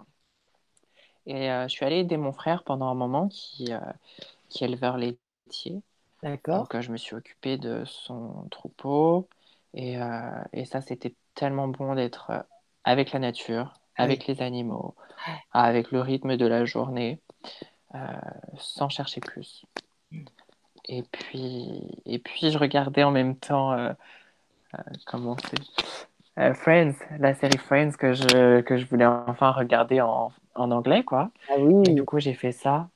Et 1.26 1.50
euh, 1.50 1.64
je 1.64 1.68
suis 1.68 1.84
allée 1.84 2.00
aider 2.00 2.16
mon 2.16 2.32
frère 2.32 2.64
pendant 2.64 2.88
un 2.88 2.94
moment 2.94 3.28
qui, 3.28 3.70
qui 4.48 4.64
est 4.64 4.66
éleveur 4.66 4.96
laitier. 4.96 5.82
D'accord. 6.22 6.68
Donc 6.68 6.80
je 6.80 6.90
me 6.92 6.96
suis 6.96 7.14
occupée 7.14 7.56
de 7.56 7.84
son 7.84 8.46
troupeau. 8.50 9.28
Et, 9.72 9.98
et 10.52 10.64
ça, 10.66 10.80
c'était 10.80 11.14
tellement 11.34 11.66
bon 11.66 11.94
d'être 11.94 12.46
avec 12.84 13.10
la 13.12 13.18
nature, 13.18 13.72
avec 13.96 14.26
les 14.26 14.40
animaux, 14.40 14.94
avec 15.52 15.90
le 15.90 16.00
rythme 16.00 16.36
de 16.36 16.46
la 16.46 16.64
journée, 16.64 17.20
sans 18.56 18.88
chercher 18.88 19.20
plus. 19.20 19.64
Et 20.86 21.02
puis, 21.02 22.02
et 22.04 22.18
puis, 22.18 22.50
je 22.50 22.58
regardais 22.58 23.04
en 23.04 23.10
même 23.10 23.36
temps, 23.36 23.72
euh, 23.72 23.92
euh, 24.74 24.82
comment 25.06 25.36
c'est 25.38 25.62
euh, 26.38 26.54
Friends, 26.54 26.94
la 27.18 27.34
série 27.34 27.58
Friends 27.58 27.92
que 27.92 28.12
je, 28.12 28.60
que 28.60 28.76
je 28.76 28.86
voulais 28.86 29.06
enfin 29.06 29.50
regarder 29.52 30.00
en, 30.00 30.32
en 30.54 30.70
anglais, 30.70 31.04
quoi. 31.04 31.30
Ah 31.48 31.54
oui. 31.58 31.90
Et 31.90 31.94
du 31.94 32.04
coup, 32.04 32.18
j'ai 32.18 32.34
fait 32.34 32.52
ça. 32.52 32.88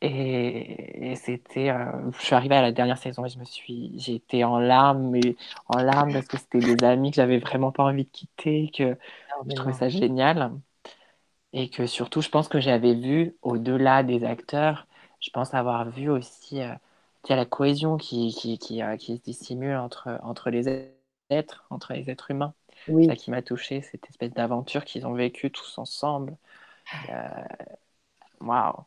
Et, 0.00 1.14
c'était. 1.16 1.74
je 2.12 2.24
suis 2.24 2.34
arrivée 2.34 2.54
à 2.54 2.62
la 2.62 2.70
dernière 2.70 2.98
saison 2.98 3.24
et 3.24 3.28
je 3.28 3.38
me 3.38 3.44
suis. 3.44 3.92
J'ai 3.98 4.14
été 4.14 4.44
en 4.44 4.58
larmes, 4.58 5.10
mais 5.10 5.36
en 5.66 5.78
larmes 5.78 6.12
parce 6.12 6.28
que 6.28 6.36
c'était 6.36 6.60
des 6.60 6.84
amis 6.84 7.10
que 7.10 7.16
j'avais 7.16 7.38
vraiment 7.38 7.72
pas 7.72 7.82
envie 7.84 8.04
de 8.04 8.10
quitter, 8.10 8.70
que 8.76 8.96
je 9.48 9.54
trouvais 9.54 9.72
ça 9.72 9.88
génial. 9.88 10.52
Et 11.52 11.70
que 11.70 11.86
surtout, 11.86 12.20
je 12.20 12.28
pense 12.28 12.48
que 12.48 12.60
j'avais 12.60 12.94
vu, 12.94 13.36
au-delà 13.42 14.02
des 14.02 14.24
acteurs, 14.24 14.86
je 15.20 15.30
pense 15.30 15.54
avoir 15.54 15.90
vu 15.90 16.10
aussi 16.10 16.60
euh, 16.62 16.74
la 17.28 17.44
cohésion 17.44 17.96
qui, 17.96 18.34
qui, 18.34 18.58
qui, 18.58 18.82
euh, 18.82 18.96
qui, 18.96 19.16
se 19.16 19.22
dissimule 19.22 19.76
entre, 19.76 20.18
entre 20.22 20.50
les 20.50 20.68
êtres, 21.30 21.66
entre 21.70 21.92
les 21.92 22.10
êtres 22.10 22.30
humains. 22.30 22.54
Oui. 22.88 23.06
Ça 23.06 23.16
qui 23.16 23.30
m'a 23.30 23.42
touché, 23.42 23.80
cette 23.82 24.08
espèce 24.08 24.32
d'aventure 24.32 24.84
qu'ils 24.84 25.06
ont 25.06 25.14
vécue 25.14 25.50
tous 25.50 25.78
ensemble. 25.78 26.36
Euh, 27.10 27.44
waouh! 28.40 28.84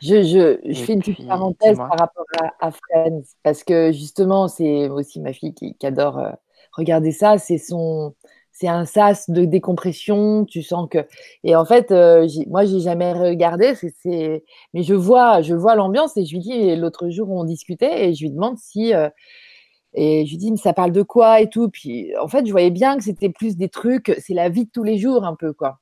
Je, 0.00 0.22
je, 0.22 0.58
je 0.64 0.84
fais 0.84 0.94
une 0.94 1.00
petite 1.00 1.26
parenthèse 1.26 1.76
par 1.76 1.98
rapport 1.98 2.26
à, 2.60 2.70
Friends, 2.70 3.22
parce 3.42 3.64
que 3.64 3.92
justement, 3.92 4.48
c'est 4.48 4.88
aussi 4.88 5.20
ma 5.20 5.32
fille 5.32 5.54
qui, 5.54 5.74
qui 5.74 5.86
adore 5.86 6.18
euh, 6.18 6.32
regarder 6.72 7.12
ça. 7.12 7.38
C'est 7.38 7.58
son, 7.58 8.14
c'est 8.52 8.68
un 8.68 8.84
sas 8.84 9.30
de 9.30 9.44
décompression. 9.44 10.44
Tu 10.44 10.62
sens 10.62 10.88
que 10.90 11.06
et 11.44 11.56
en 11.56 11.64
fait, 11.64 11.92
euh, 11.92 12.28
moi 12.48 12.64
j'ai 12.64 12.80
jamais 12.80 13.12
regardé. 13.12 13.74
C'est, 13.74 14.44
mais 14.74 14.82
je 14.82 14.94
vois, 14.94 15.40
je 15.40 15.54
vois 15.54 15.76
l'ambiance 15.76 16.16
et 16.16 16.24
je 16.24 16.32
lui 16.32 16.40
dis 16.40 16.76
l'autre 16.76 17.08
jour 17.08 17.30
on 17.30 17.44
discutait 17.44 18.08
et 18.08 18.14
je 18.14 18.22
lui 18.22 18.30
demande 18.30 18.58
si 18.58 18.94
euh, 18.94 19.08
et 19.94 20.24
je 20.26 20.30
lui 20.30 20.38
dis 20.38 20.50
mais 20.50 20.56
ça 20.56 20.72
parle 20.72 20.92
de 20.92 21.02
quoi 21.02 21.40
et 21.40 21.48
tout? 21.48 21.68
Puis 21.70 22.16
en 22.18 22.28
fait 22.28 22.46
je 22.46 22.52
voyais 22.52 22.70
bien 22.70 22.96
que 22.96 23.04
c'était 23.04 23.30
plus 23.30 23.56
des 23.56 23.68
trucs, 23.68 24.14
c'est 24.20 24.34
la 24.34 24.48
vie 24.48 24.66
de 24.66 24.70
tous 24.70 24.84
les 24.84 24.98
jours 24.98 25.24
un 25.24 25.34
peu 25.34 25.52
quoi. 25.52 25.78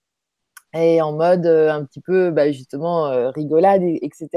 Et 0.75 1.01
en 1.03 1.13
mode 1.13 1.47
euh, 1.47 1.71
un 1.73 1.85
petit 1.85 2.01
peu 2.01 2.31
bah, 2.31 2.53
justement 2.53 3.31
rigolade 3.33 3.83
etc. 3.83 4.29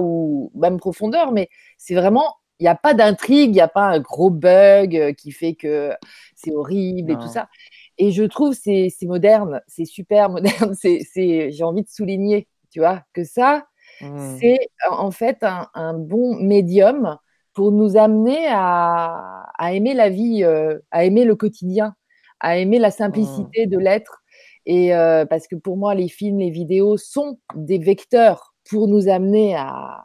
ou 0.00 0.52
même 0.54 0.78
profondeur, 0.78 1.32
mais 1.32 1.48
c'est 1.78 1.94
vraiment 1.94 2.36
il 2.60 2.64
n'y 2.64 2.68
a 2.68 2.74
pas 2.74 2.92
d'intrigue, 2.94 3.50
il 3.50 3.54
n'y 3.54 3.60
a 3.60 3.68
pas 3.68 3.86
un 3.86 4.00
gros 4.00 4.30
bug 4.30 5.14
qui 5.16 5.32
fait 5.32 5.54
que 5.54 5.92
c'est 6.36 6.52
horrible 6.54 7.10
et 7.10 7.16
tout 7.16 7.28
ça. 7.28 7.48
Et 7.96 8.12
je 8.12 8.22
trouve 8.22 8.54
c'est 8.54 8.88
c'est 8.96 9.06
moderne, 9.06 9.62
c'est 9.66 9.86
super 9.86 10.28
moderne. 10.30 10.74
C'est 10.74 11.50
j'ai 11.50 11.64
envie 11.64 11.82
de 11.82 11.88
souligner, 11.88 12.48
tu 12.70 12.80
vois, 12.80 13.02
que 13.14 13.24
ça 13.24 13.66
mmh. 14.02 14.38
c'est 14.38 14.58
en 14.90 15.10
fait 15.10 15.42
un, 15.42 15.68
un, 15.74 15.94
bon 15.94 16.36
médium 16.36 17.18
pour 17.60 17.72
nous 17.72 17.98
amener 17.98 18.46
à, 18.48 19.44
à 19.58 19.74
aimer 19.74 19.92
la 19.92 20.08
vie, 20.08 20.44
euh, 20.44 20.78
à 20.90 21.04
aimer 21.04 21.26
le 21.26 21.36
quotidien, 21.36 21.94
à 22.40 22.56
aimer 22.56 22.78
la 22.78 22.90
simplicité 22.90 23.66
mmh. 23.66 23.68
de 23.68 23.78
l'être. 23.78 24.22
Et 24.64 24.94
euh, 24.94 25.26
parce 25.26 25.46
que 25.46 25.56
pour 25.56 25.76
moi, 25.76 25.94
les 25.94 26.08
films, 26.08 26.38
les 26.38 26.48
vidéos 26.48 26.96
sont 26.96 27.38
des 27.54 27.76
vecteurs 27.76 28.54
pour 28.70 28.88
nous 28.88 29.08
amener 29.08 29.56
à, 29.56 30.04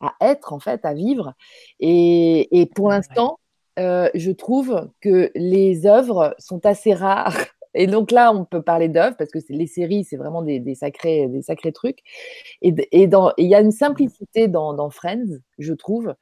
à 0.00 0.14
être, 0.20 0.52
en 0.52 0.60
fait, 0.60 0.84
à 0.84 0.94
vivre. 0.94 1.32
Et, 1.80 2.60
et 2.60 2.66
pour 2.66 2.90
l'instant, 2.90 3.40
euh, 3.80 4.08
je 4.14 4.30
trouve 4.30 4.88
que 5.00 5.32
les 5.34 5.86
œuvres 5.86 6.36
sont 6.38 6.64
assez 6.66 6.94
rares. 6.94 7.34
Et 7.74 7.86
donc 7.86 8.10
là, 8.10 8.32
on 8.32 8.44
peut 8.44 8.62
parler 8.62 8.88
d'œuvres 8.88 9.16
parce 9.16 9.30
que 9.30 9.38
les 9.48 9.66
séries, 9.66 10.04
c'est 10.04 10.18
vraiment 10.18 10.42
des, 10.42 10.74
sacrés, 10.74 11.26
des 11.26 11.42
sacrés 11.42 11.72
trucs. 11.72 12.00
Et 12.60 12.74
il 12.92 13.48
y 13.48 13.54
a 13.54 13.60
une 13.60 13.72
simplicité 13.72 14.46
dans, 14.46 14.90
Friends, 14.90 15.38
je 15.58 15.72
trouve, 15.72 16.14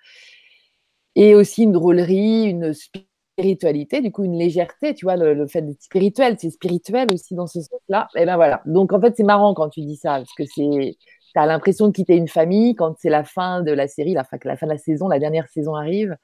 et 1.14 1.34
aussi 1.34 1.64
une 1.64 1.72
drôlerie, 1.72 2.44
une 2.44 2.72
spiritualité, 2.72 4.00
du 4.00 4.12
coup 4.12 4.24
une 4.24 4.38
légèreté, 4.38 4.94
tu 4.94 5.06
vois, 5.06 5.16
le, 5.16 5.46
fait 5.46 5.62
d'être 5.62 5.82
spirituel, 5.82 6.36
c'est 6.38 6.50
spirituel 6.50 7.08
aussi 7.12 7.34
dans 7.34 7.46
ce 7.46 7.60
sens-là. 7.60 8.08
Et 8.16 8.24
ben 8.26 8.36
voilà. 8.36 8.62
Donc 8.66 8.92
en 8.92 9.00
fait, 9.00 9.14
c'est 9.16 9.24
marrant 9.24 9.54
quand 9.54 9.68
tu 9.70 9.80
dis 9.80 9.96
ça, 9.96 10.18
parce 10.18 10.34
que 10.34 10.44
c'est, 10.44 10.96
as 11.34 11.46
l'impression 11.46 11.88
de 11.88 11.92
quitter 11.92 12.16
une 12.16 12.28
famille 12.28 12.74
quand 12.74 12.96
c'est 12.98 13.10
la 13.10 13.24
fin 13.24 13.62
de 13.62 13.72
la 13.72 13.88
série, 13.88 14.14
la 14.14 14.24
fin, 14.24 14.38
la 14.44 14.56
fin 14.56 14.66
de 14.66 14.72
la 14.72 14.78
saison, 14.78 15.08
la 15.08 15.18
dernière 15.18 15.48
saison 15.48 15.74
arrive. 15.74 16.16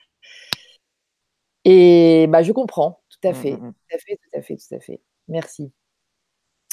Et 1.64 2.26
bah 2.28 2.42
je 2.42 2.52
comprends, 2.52 3.00
tout 3.10 3.28
à 3.28 3.32
mmh, 3.32 3.34
fait, 3.34 3.52
mmh, 3.52 3.66
mmh. 3.66 3.72
tout 3.72 3.96
à 3.96 3.98
fait, 3.98 4.16
tout 4.16 4.38
à 4.38 4.42
fait, 4.42 4.56
tout 4.56 4.74
à 4.74 4.80
fait. 4.80 5.00
Merci. 5.28 5.72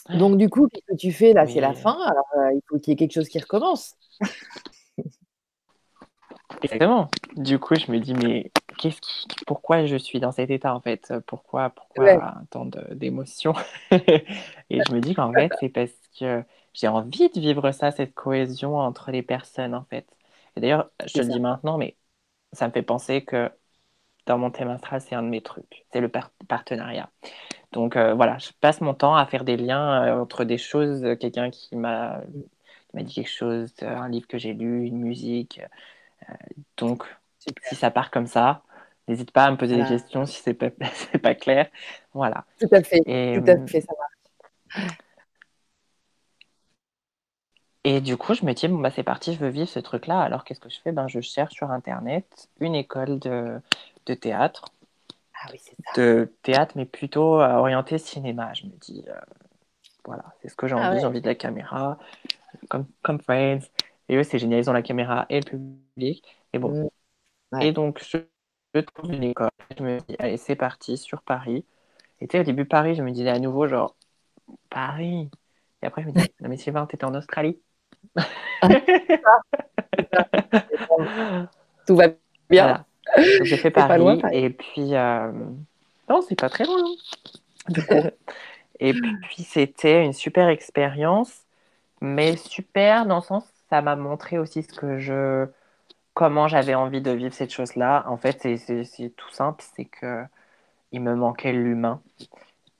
Donc 0.09 0.37
du 0.37 0.49
coup, 0.49 0.67
qu'est-ce 0.67 0.85
que 0.93 0.97
tu 0.97 1.11
fais 1.11 1.33
là? 1.33 1.47
C'est 1.47 1.61
la 1.61 1.73
fin. 1.73 1.97
Alors 2.05 2.27
euh, 2.37 2.53
il 2.53 2.61
faut 2.67 2.77
qu'il 2.77 2.91
y 2.91 2.93
ait 2.93 2.97
quelque 2.97 3.13
chose 3.13 3.29
qui 3.29 3.39
recommence. 3.39 3.95
Exactement. 6.61 7.09
Du 7.35 7.59
coup, 7.59 7.75
je 7.75 7.91
me 7.91 7.99
dis, 7.99 8.13
mais 8.13 8.51
qu'est-ce 8.77 9.01
qui, 9.01 9.25
pourquoi 9.45 9.85
je 9.85 9.95
suis 9.95 10.19
dans 10.19 10.31
cet 10.31 10.49
état 10.49 10.73
en 10.75 10.81
fait? 10.81 11.13
Pourquoi, 11.27 11.69
pourquoi 11.69 12.35
tant 12.49 12.65
d'émotions 12.91 13.53
Et 13.91 14.81
je 14.87 14.93
me 14.93 14.99
dis 14.99 15.15
qu'en 15.15 15.33
fait, 15.33 15.51
c'est 15.59 15.69
parce 15.69 15.91
que 16.19 16.43
j'ai 16.73 16.87
envie 16.87 17.29
de 17.29 17.39
vivre 17.39 17.71
ça, 17.71 17.91
cette 17.91 18.13
cohésion 18.13 18.77
entre 18.77 19.11
les 19.11 19.23
personnes 19.23 19.73
en 19.75 19.85
fait. 19.85 20.07
Et 20.55 20.61
d'ailleurs, 20.61 20.89
je 21.05 21.13
te 21.13 21.21
le 21.21 21.27
dis 21.27 21.39
maintenant, 21.39 21.77
mais 21.77 21.97
ça 22.53 22.67
me 22.67 22.73
fait 22.73 22.83
penser 22.83 23.23
que 23.25 23.51
dans 24.25 24.37
mon 24.37 24.51
thème 24.51 24.69
astral, 24.69 25.01
c'est 25.01 25.15
un 25.15 25.23
de 25.23 25.29
mes 25.29 25.41
trucs. 25.41 25.85
C'est 25.91 26.01
le 26.01 26.09
partenariat. 26.47 27.11
Donc 27.71 27.95
euh, 27.97 28.13
voilà, 28.13 28.37
je 28.39 28.49
passe 28.61 28.81
mon 28.81 28.93
temps 28.93 29.15
à 29.15 29.25
faire 29.25 29.43
des 29.45 29.57
liens 29.57 30.05
euh, 30.05 30.21
entre 30.21 30.45
des 30.45 30.57
choses, 30.57 31.03
quelqu'un 31.19 31.49
qui 31.51 31.75
m'a 31.75 32.21
dit 32.93 33.13
quelque 33.13 33.29
chose, 33.29 33.73
un 33.81 34.09
livre 34.09 34.27
que 34.27 34.37
j'ai 34.37 34.53
lu, 34.53 34.85
une 34.85 34.99
musique, 34.99 35.61
donc, 36.77 37.03
si 37.39 37.75
ça 37.75 37.91
part 37.91 38.11
comme 38.11 38.27
ça, 38.27 38.63
n'hésite 39.07 39.31
pas 39.31 39.45
à 39.45 39.51
me 39.51 39.57
poser 39.57 39.75
des 39.75 39.87
questions 39.87 40.25
si 40.25 40.41
c'est 40.41 40.53
pas, 40.53 40.69
pas 41.21 41.35
clair. 41.35 41.69
Voilà. 42.13 42.45
Tout 42.59 42.69
à 42.71 42.81
fait. 42.83 43.01
Et, 43.05 43.39
Tout 43.39 43.49
à 43.49 43.67
fait, 43.67 43.81
ça 43.81 43.93
marche. 43.97 44.97
Et 47.85 47.99
du 47.99 48.15
coup, 48.15 48.33
je 48.33 48.45
me 48.45 48.53
dis, 48.53 48.67
bon, 48.67 48.79
bah, 48.79 48.91
c'est 48.91 49.03
parti, 49.03 49.33
je 49.33 49.39
veux 49.39 49.49
vivre 49.49 49.67
ce 49.67 49.79
truc-là. 49.79 50.21
Alors, 50.21 50.45
qu'est-ce 50.45 50.61
que 50.61 50.69
je 50.69 50.79
fais? 50.79 50.93
Ben, 50.93 51.07
Je 51.07 51.19
cherche 51.19 51.53
sur 51.53 51.69
Internet 51.69 52.47
une 52.61 52.75
école 52.75 53.19
de, 53.19 53.59
de 54.05 54.13
théâtre. 54.13 54.65
Ah 55.35 55.49
oui, 55.51 55.59
c'est 55.61 55.75
ça. 55.83 56.01
De 56.01 56.31
théâtre, 56.43 56.73
mais 56.77 56.85
plutôt 56.85 57.41
euh, 57.41 57.55
orienté 57.55 57.97
cinéma. 57.97 58.53
Je 58.53 58.65
me 58.65 58.71
dis, 58.79 59.03
euh, 59.09 59.13
voilà, 60.05 60.23
c'est 60.41 60.47
ce 60.47 60.55
que 60.55 60.67
j'ai 60.67 60.75
ah 60.77 60.89
envie. 60.89 60.99
J'ai 61.01 61.05
envie 61.05 61.21
de 61.21 61.27
la 61.27 61.35
caméra, 61.35 61.97
comme, 62.69 62.85
comme 63.01 63.19
Friends. 63.19 63.67
Et 64.13 64.15
eux, 64.15 64.23
c'est 64.23 64.37
génial, 64.37 64.59
ils 64.59 64.69
ont 64.69 64.73
la 64.73 64.83
caméra 64.83 65.25
et 65.31 65.39
le 65.39 65.45
public. 65.45 66.23
Et 66.53 66.59
bon. 66.59 66.91
Mm. 67.51 67.61
Et 67.61 67.71
donc, 67.71 67.99
je, 68.07 68.19
trouve 68.81 69.11
une 69.11 69.23
école. 69.23 69.49
Je 69.75 69.83
me 69.83 69.97
dis, 70.01 70.15
allez, 70.19 70.37
c'est 70.37 70.55
parti 70.55 70.97
sur 70.97 71.23
Paris. 71.23 71.65
Et 72.21 72.27
tu 72.27 72.37
sais, 72.37 72.41
au 72.41 72.43
début, 72.43 72.65
Paris, 72.65 72.93
je 72.93 73.01
me 73.01 73.09
disais 73.09 73.29
à 73.29 73.39
nouveau, 73.39 73.67
genre, 73.67 73.95
Paris. 74.69 75.31
Et 75.81 75.87
après, 75.87 76.03
je 76.03 76.09
me 76.09 76.13
dis, 76.13 76.27
non, 76.41 76.49
mais 76.49 76.57
Sylvain, 76.57 76.85
t'étais 76.85 77.05
en 77.05 77.15
Australie. 77.15 77.59
Tout 81.87 81.95
va 81.95 82.09
bien. 82.51 82.85
J'ai 83.17 83.57
fait 83.57 83.71
Paris. 83.71 84.21
et 84.31 84.51
puis, 84.51 84.93
euh, 84.93 85.31
non, 86.07 86.21
c'est 86.21 86.39
pas 86.39 86.49
très 86.49 86.65
loin. 86.65 86.83
Hein, 87.75 88.11
et 88.79 88.93
puis, 88.93 89.41
c'était 89.41 90.05
une 90.05 90.13
super 90.13 90.49
expérience, 90.49 91.47
mais 91.99 92.37
super 92.37 93.07
dans 93.07 93.15
le 93.15 93.23
sens 93.23 93.45
ça 93.73 93.81
m'a 93.81 93.95
montré 93.95 94.37
aussi 94.37 94.61
ce 94.61 94.71
que 94.71 94.99
je, 94.99 95.47
comment 96.13 96.47
j'avais 96.47 96.75
envie 96.75 97.01
de 97.01 97.09
vivre 97.09 97.33
cette 97.33 97.51
chose-là. 97.51 98.05
En 98.07 98.17
fait, 98.17 98.39
c'est 98.39 99.09
tout 99.17 99.31
simple, 99.31 99.63
c'est 99.75 99.85
que 99.85 100.23
il 100.91 101.01
me 101.01 101.15
manquait 101.15 101.53
l'humain. 101.53 101.99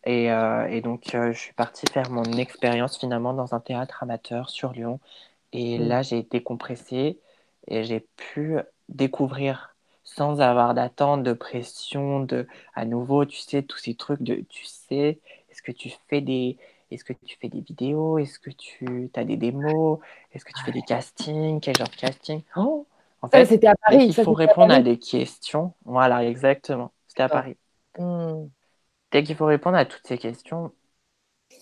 Et, 0.06 0.32
euh, 0.32 0.68
et, 0.68 0.82
donc, 0.82 1.16
euh, 1.16 1.32
je 1.34 1.40
suis 1.40 1.54
partie 1.54 1.88
faire 1.92 2.12
mon 2.12 2.26
expérience 2.34 3.00
finalement 3.00 3.34
dans 3.34 3.56
un 3.56 3.60
théâtre 3.60 4.04
amateur 4.04 4.52
sur 4.52 4.72
Lyon. 4.74 5.00
Et 5.52 5.80
mmh. 5.80 5.88
là, 5.88 6.04
j'ai 6.04 6.20
été 6.20 6.44
compressée 6.44 7.18
et 7.68 7.84
j'ai 7.84 8.02
pu 8.16 8.58
découvrir 8.88 9.76
sans 10.04 10.42
avoir 10.42 10.76
d'attente, 10.76 11.24
de 11.24 11.34
pression, 11.34 12.20
de 12.20 12.48
à 12.76 12.86
nouveau, 12.86 13.26
tu 13.26 13.40
sais, 13.40 13.64
tous 13.64 13.80
ces 13.80 13.96
trucs 13.96 14.22
de, 14.22 14.36
tu 14.48 14.66
sais, 14.66 15.20
est-ce 15.50 15.64
que 15.64 15.72
tu 15.72 15.92
fais 16.08 16.22
des, 16.22 16.58
est-ce 16.94 17.04
que 17.04 17.14
tu 17.14 17.38
fais 17.40 17.50
des 17.50 17.62
vidéos? 17.62 18.18
Est-ce 18.18 18.40
que 18.40 18.50
tu 18.50 19.10
as 19.16 19.24
des 19.24 19.38
démos? 19.38 20.00
Est-ce 20.32 20.46
que 20.46 20.54
tu 20.54 20.64
fais 20.64 20.72
des 20.72 20.82
castings? 20.82 21.60
Quel 21.60 21.76
genre 21.76 21.90
de 21.90 21.96
casting? 21.96 22.42
Oh 22.56 22.86
En 23.22 23.28
fait, 23.28 23.46
c'était 23.46 23.68
à 23.68 23.76
Paris. 23.76 24.06
Il 24.06 24.14
faut 24.14 24.34
répondre 24.34 24.74
à, 24.74 24.82
des 24.82 24.98
questions. 24.98 25.74
Voilà, 25.86 26.24
exactement. 26.26 26.92
C'était 27.08 27.24
à 27.24 27.30
Paris. 27.30 27.58
Dès 29.12 29.24
qu'il 29.24 29.36
faut 29.36 29.46
répondre 29.46 29.78
à 29.78 29.86
toutes 29.86 30.06
ces 30.08 30.18
questions, 30.18 30.72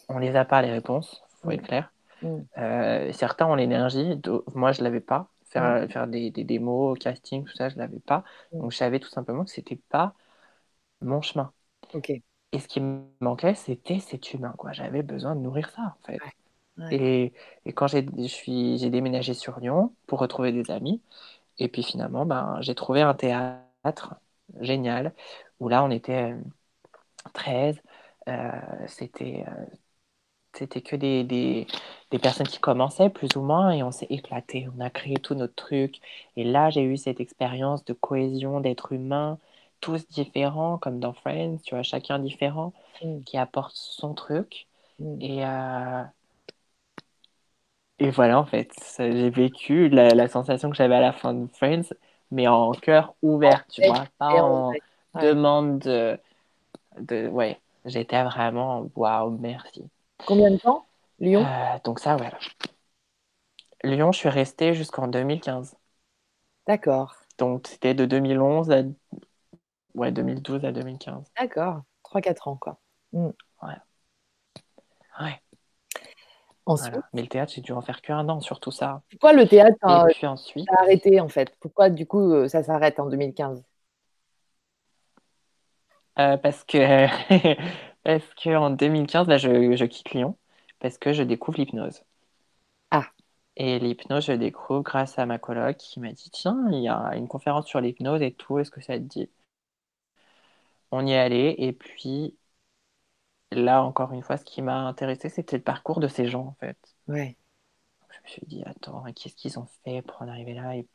on 0.08 0.20
les 0.20 0.36
a 0.36 0.46
pas 0.46 0.62
les 0.62 0.72
réponses, 0.72 1.22
il 1.30 1.42
faut 1.42 1.52
être 1.52 1.62
hmm. 1.62 1.66
clair. 1.66 1.94
Hmm. 2.22 2.40
Euh, 2.58 3.12
certains 3.12 3.48
ont 3.48 3.56
l'énergie, 3.56 4.22
moi 4.54 4.72
je 4.72 4.84
l'avais 4.84 5.02
pas. 5.02 5.30
Faire, 5.50 5.92
faire 5.92 6.08
des, 6.08 6.32
des, 6.32 6.46
démos, 6.46 6.98
casting, 6.98 7.44
tout 7.44 7.54
ça, 7.54 7.68
je 7.68 7.78
l'avais 7.78 8.00
pas. 8.00 8.24
Donc 8.54 8.72
je 8.72 8.78
savais 8.78 9.00
tout 9.00 9.10
simplement 9.10 9.44
que 9.44 9.52
c'était 9.52 9.82
pas 9.90 10.14
mon 11.02 11.22
chemin. 11.22 11.52
Ok. 11.94 12.14
Et 12.52 12.60
ce 12.60 12.68
qui 12.68 12.82
me 12.82 13.02
manquait, 13.22 13.56
c'était 13.56 14.00
cet 14.00 14.34
humain, 14.34 14.54
quoi. 14.58 14.74
J'avais 14.74 15.04
besoin 15.04 15.36
de 15.36 15.42
nourrir 15.42 15.70
ça, 15.70 15.96
en 16.00 16.06
fait. 16.06 16.20
Et, 16.92 17.34
et, 17.66 17.74
quand 17.74 17.88
j'ai 17.88 18.02
déménagé 18.02 19.34
sur 19.34 19.60
Lyon 19.60 19.94
pour 20.08 20.20
retrouver 20.20 20.52
des 20.52 20.72
amis, 20.72 21.02
et 21.60 21.68
puis 21.68 21.84
finalement, 21.84 22.26
ben, 22.26 22.58
j'ai 22.62 22.76
trouvé 22.76 23.02
un 23.02 23.14
théâtre 23.14 24.16
génial, 24.62 25.14
où 25.60 25.70
là, 25.70 25.84
on 25.84 25.92
était 25.92 26.36
13. 27.34 27.78
Euh, 28.28 28.32
euh, 28.32 28.88
c'était 28.88 29.46
euh, 29.48 29.66
c'était 30.54 30.82
que 30.82 30.96
des, 30.96 31.24
des, 31.24 31.66
des, 32.12 32.20
personnes 32.20 32.48
qui 32.48 32.60
commençaient 32.60 33.10
plus 33.10 33.30
ou 33.38 33.42
moins 33.42 33.72
et 33.72 33.84
on 33.84 33.92
s'est 33.92 34.08
éclaté, 34.10 34.68
on 34.78 34.82
a 34.82 34.90
créé 34.90 35.16
tout 35.16 35.34
notre 35.36 35.56
truc. 35.56 35.98
Et 36.36 36.44
là, 36.44 36.70
j'ai 36.70 36.84
eu 36.84 36.98
cette 36.98 37.20
expérience 37.22 37.86
de 37.86 37.94
cohésion, 37.94 38.60
d'être 38.60 38.92
humain, 38.92 39.40
tous 39.82 40.08
différents, 40.08 40.78
comme 40.78 41.00
dans 41.00 41.14
Friends, 41.14 41.58
tu 41.64 41.76
vois, 41.76 41.84
chacun 41.84 42.20
différent, 42.20 42.74
mm. 43.04 43.22
qui 43.24 43.38
apporte 43.38 43.76
son 43.76 44.14
truc. 44.14 44.68
Mm. 45.00 45.22
Et, 45.22 45.46
euh, 45.46 46.04
et 48.00 48.10
voilà, 48.10 48.40
en 48.40 48.46
fait, 48.46 48.72
j'ai 48.98 49.30
vécu 49.30 49.90
la, 49.90 50.28
sensation 50.28 50.70
que 50.70 50.76
j'avais 50.76 50.96
à 50.96 51.02
la 51.02 51.14
fin 51.14 51.34
de 51.34 51.48
Friends, 51.54 51.94
mais 52.32 52.48
en 52.48 52.72
cœur 52.72 53.14
ouvert, 53.22 53.66
tu 53.68 53.86
vois, 53.86 54.06
pas 54.18 54.42
en 54.44 54.72
demande 55.22 55.80
de, 55.80 56.18
de. 57.00 57.28
Ouais, 57.28 57.60
j'étais 57.86 58.24
vraiment, 58.24 58.90
waouh, 58.96 59.38
merci. 59.40 59.84
Combien 60.26 60.52
de 60.52 60.58
temps 60.58 60.86
Lyon? 61.20 61.46
Euh, 61.46 61.78
Donc, 61.84 62.00
ça, 62.00 62.16
voilà. 62.16 62.38
Lyon, 63.84 64.12
je 64.12 64.20
suis 64.20 64.30
restée 64.30 64.74
jusqu'en 64.74 65.08
2015. 65.08 65.76
D'accord. 66.68 67.16
Donc, 67.38 67.68
c'était 67.68 67.94
de 67.94 68.06
2011 68.06 68.72
à 68.72 68.84
Ouais, 69.96 70.12
2012 70.12 70.66
à 70.66 70.72
2015. 70.72 71.32
D'accord, 71.40 71.82
3-4 72.04 72.48
ans, 72.48 72.58
quoi. 72.58 72.80
Mm. 73.14 73.30
Ouais. 73.62 73.76
Ouais. 75.20 75.42
Ensuite. 76.66 76.96
Mais 77.14 77.22
le 77.22 77.28
théâtre, 77.28 77.52
j'ai 77.54 77.62
dû 77.62 77.72
en 77.72 77.82
faire 77.82 78.02
qu'un 78.02 78.28
an 78.30 78.40
sur 78.40 78.60
tout 78.60 78.72
ça. 78.72 79.02
Pourquoi 79.10 79.34
le 79.34 79.48
théâtre 79.48 79.78
a, 79.82 80.06
ensuite... 80.24 80.68
arrêté, 80.80 81.20
en 81.20 81.28
fait? 81.28 81.54
Pourquoi, 81.60 81.90
du 81.90 82.06
coup, 82.06 82.32
euh, 82.32 82.48
ça 82.48 82.64
s'arrête 82.64 83.00
en 83.00 83.08
2015 83.08 83.64
euh, 86.20 86.38
Parce 86.38 86.64
que 86.64 87.08
parce 88.04 88.34
qu'en 88.36 88.70
2015, 88.70 89.28
là, 89.28 89.38
je, 89.38 89.76
je 89.76 89.86
quitte 89.86 90.12
Lyon 90.12 90.38
parce 90.80 90.98
que 90.98 91.14
je 91.14 91.24
découvre 91.24 91.60
l'hypnose. 91.60 92.04
Ah. 92.90 93.06
Et 93.56 93.80
l'hypnose, 93.80 94.26
je 94.26 94.34
découvre 94.34 94.82
grâce 94.82 95.20
à 95.20 95.26
ma 95.26 95.38
coloc 95.38 95.78
qui 95.78 96.00
m'a 96.00 96.12
dit 96.12 96.30
Tiens, 96.32 96.68
il 96.72 96.82
y 96.82 96.90
a 96.90 97.16
une 97.16 97.28
conférence 97.28 97.68
sur 97.68 97.80
l'hypnose 97.80 98.22
et 98.22 98.34
tout, 98.34 98.60
est-ce 98.60 98.72
que 98.72 98.82
ça 98.82 98.96
te 98.96 99.04
dit? 99.04 99.30
On 100.92 101.06
y 101.06 101.14
est 101.14 101.18
allé. 101.18 101.56
Et 101.58 101.74
puis, 101.74 102.38
là, 103.52 103.84
encore 103.84 104.12
une 104.14 104.22
fois, 104.22 104.38
ce 104.38 104.46
qui 104.46 104.62
m'a 104.62 104.82
intéressé, 104.82 105.30
c'était 105.30 105.58
le 105.58 105.64
parcours 105.64 106.00
de 106.00 106.08
ces 106.08 106.28
gens, 106.28 106.46
en 106.46 106.56
fait. 106.60 106.78
Ouais. 107.08 107.38
Je 108.10 108.18
me 108.24 108.28
suis 108.28 108.46
dit, 108.46 108.64
attends, 108.66 109.04
qu'est-ce 109.16 109.36
qu'ils 109.36 109.58
ont 109.58 109.68
fait 109.84 110.02
pour 110.02 110.22
en 110.22 110.28
arriver 110.28 110.54
là 110.54 110.76
et, 110.76 110.86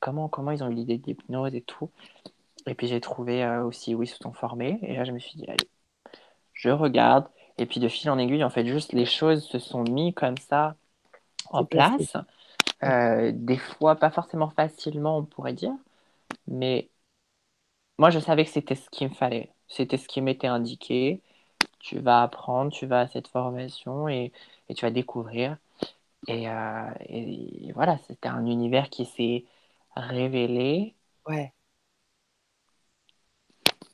comment, 0.00 0.28
comment 0.28 0.50
ils 0.50 0.62
ont 0.62 0.68
eu 0.68 0.74
l'idée 0.74 0.98
de 0.98 1.06
l'hypnose 1.06 1.54
et 1.54 1.62
tout. 1.62 1.90
Et 2.66 2.74
puis, 2.74 2.86
j'ai 2.86 3.00
trouvé 3.00 3.42
euh, 3.42 3.64
aussi 3.64 3.94
où 3.94 4.02
ils 4.02 4.08
se 4.08 4.18
sont 4.18 4.32
formés. 4.32 4.78
Et 4.82 4.96
là, 4.96 5.04
je 5.04 5.12
me 5.12 5.18
suis 5.18 5.36
dit, 5.38 5.46
allez, 5.48 5.68
je 6.52 6.70
regarde. 6.70 7.26
Et 7.56 7.66
puis, 7.66 7.80
de 7.80 7.88
fil 7.88 8.10
en 8.10 8.18
aiguille, 8.18 8.44
en 8.44 8.50
fait, 8.50 8.66
juste 8.66 8.92
les 8.92 9.06
choses 9.06 9.44
se 9.44 9.58
sont 9.58 9.82
mis 9.82 10.12
comme 10.12 10.36
ça 10.36 10.76
en 11.50 11.64
place. 11.64 12.16
Euh, 12.82 13.32
des 13.34 13.56
fois, 13.56 13.96
pas 13.96 14.10
forcément 14.10 14.50
facilement, 14.50 15.18
on 15.18 15.24
pourrait 15.24 15.54
dire. 15.54 15.72
Mais 16.46 16.90
moi, 17.98 18.10
je 18.10 18.18
savais 18.20 18.44
que 18.44 18.50
c'était 18.50 18.76
ce 18.76 18.88
qu'il 18.90 19.08
me 19.08 19.14
fallait. 19.14 19.52
C'était 19.68 19.98
ce 19.98 20.08
qui 20.08 20.20
m'était 20.20 20.46
indiqué. 20.46 21.20
Tu 21.80 21.98
vas 22.00 22.22
apprendre, 22.22 22.72
tu 22.72 22.86
vas 22.86 23.00
à 23.00 23.08
cette 23.08 23.28
formation 23.28 24.08
et, 24.08 24.32
tu 24.74 24.84
vas 24.84 24.90
découvrir. 24.90 25.56
Euh, 26.28 26.90
et, 27.08 27.72
voilà, 27.74 27.98
c'était 28.06 28.28
un 28.28 28.46
univers 28.46 28.90
qui 28.90 29.06
s'est 29.06 29.44
révélé. 29.96 30.94
Ouais. 31.26 31.52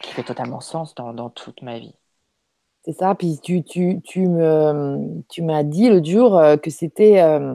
fait 0.00 0.22
totalement 0.22 0.60
sens 0.60 0.94
dans, 0.94 1.12
dans 1.12 1.30
toute 1.30 1.62
ma 1.62 1.78
vie. 1.78 1.94
C'est 2.84 2.92
ça. 2.92 3.14
Puis 3.14 3.38
tu, 3.42 3.64
tu, 3.64 4.00
tu 4.02 4.28
me, 4.28 5.22
tu 5.28 5.42
m'as 5.42 5.62
dit 5.62 5.88
l'autre 5.88 6.06
jour 6.06 6.38
euh, 6.38 6.56
que 6.56 6.70
c'était. 6.70 7.20
Euh, 7.22 7.54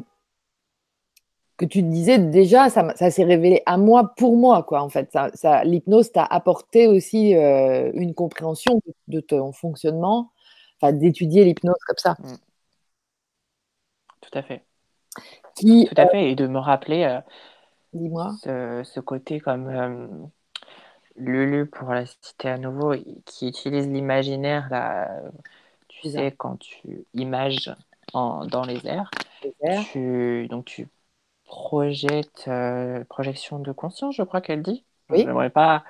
que 1.59 1.65
tu 1.65 1.83
disais 1.83 2.17
déjà, 2.17 2.69
ça, 2.69 2.95
ça 2.95 3.11
s'est 3.11 3.25
révélé 3.25 3.61
à 3.65 3.77
moi 3.77 4.13
pour 4.15 4.37
moi, 4.37 4.63
quoi, 4.63 4.81
en 4.81 4.89
fait. 4.89 5.11
Ça, 5.11 5.29
ça 5.33 5.63
L'hypnose 5.65 6.11
t'a 6.11 6.23
apporté 6.23 6.87
aussi 6.87 7.35
euh, 7.35 7.91
une 7.93 8.15
compréhension 8.15 8.81
de, 9.07 9.19
ton 9.19 9.51
fonctionnement, 9.51 10.31
enfin, 10.81 10.93
d'étudier 10.93 11.43
l'hypnose 11.43 11.75
comme 11.85 11.97
ça. 11.97 12.15
Mm. 12.19 12.37
Tout 14.21 14.37
à 14.37 14.41
fait. 14.41 14.63
Qui, 15.55 15.87
Tout 15.93 16.01
à 16.01 16.07
fait. 16.07 16.31
Et 16.31 16.35
de 16.35 16.47
me 16.47 16.59
rappeler 16.59 17.19
dis-moi. 17.91 18.31
Ce, 18.41 18.81
ce, 18.85 19.01
côté 19.01 19.41
comme 19.41 20.29
Lulu, 21.17 21.65
pour 21.65 21.89
la 21.89 22.05
citer 22.05 22.49
à 22.49 22.57
nouveau, 22.57 22.93
qui 23.25 23.49
utilise 23.49 23.87
l'imaginaire, 23.87 24.69
là, 24.71 25.09
tu 25.89 26.09
sais, 26.09 26.31
quand 26.37 26.57
tu 26.57 27.05
images 27.13 27.75
en, 28.13 28.45
dans 28.45 28.63
les 28.63 28.87
airs, 28.87 29.11
Tu, 29.91 30.47
donc 30.47 30.65
tu 30.65 30.87
euh, 32.47 33.03
projection 33.05 33.59
de 33.59 33.71
conscience, 33.71 34.15
je 34.15 34.23
crois 34.23 34.41
qu'elle 34.41 34.61
dit. 34.61 34.83
Oui. 35.09 35.23
J'aimerais 35.23 35.49
pas, 35.49 35.83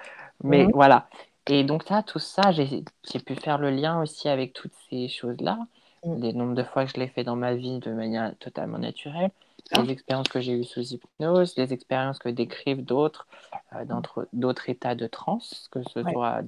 mais 0.44 0.66
mhm. 0.66 0.72
voilà. 0.74 1.08
Et 1.48 1.64
donc, 1.64 1.84
ça, 1.84 2.04
tout 2.04 2.20
ça, 2.20 2.52
j'ai 2.52 2.84
pu 3.26 3.36
faire 3.36 3.58
le 3.58 3.72
lien 3.72 4.02
aussi 4.02 4.30
avec 4.30 4.54
toutes 4.54 4.76
ces 4.90 5.10
choses-là. 5.10 5.60
Les 6.06 6.32
nombres 6.32 6.56
de 6.56 6.64
fois 6.64 6.86
que 6.86 6.92
je 6.92 7.00
l'ai 7.00 7.08
fait 7.08 7.24
dans 7.24 7.36
ma 7.36 7.56
vie 7.56 7.80
de 7.80 7.92
manière 7.92 8.34
totalement 8.38 8.78
naturelle 8.78 9.32
les 9.78 9.92
expériences 9.92 10.28
que 10.28 10.40
j'ai 10.40 10.54
eues 10.54 10.64
sous 10.64 10.94
hypnose, 10.94 11.56
les 11.58 11.74
expériences 11.74 12.20
que 12.20 12.30
décrivent 12.30 12.84
d'autres 12.84 13.28
euh, 13.74 13.86
d'autres 14.34 14.70
états 14.70 14.96
de 14.96 15.08
transe, 15.08 15.68
que 15.72 15.82
ce 15.84 16.04
soit 16.04 16.42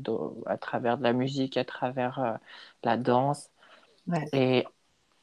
à 0.45 0.58
travers 0.58 0.97
de 0.97 1.04
la 1.04 1.13
musique, 1.13 1.58
à 1.58 1.65
travers 1.65 2.19
euh, 2.19 2.34
la 2.84 2.97
danse. 2.97 3.50
Et 4.34 4.65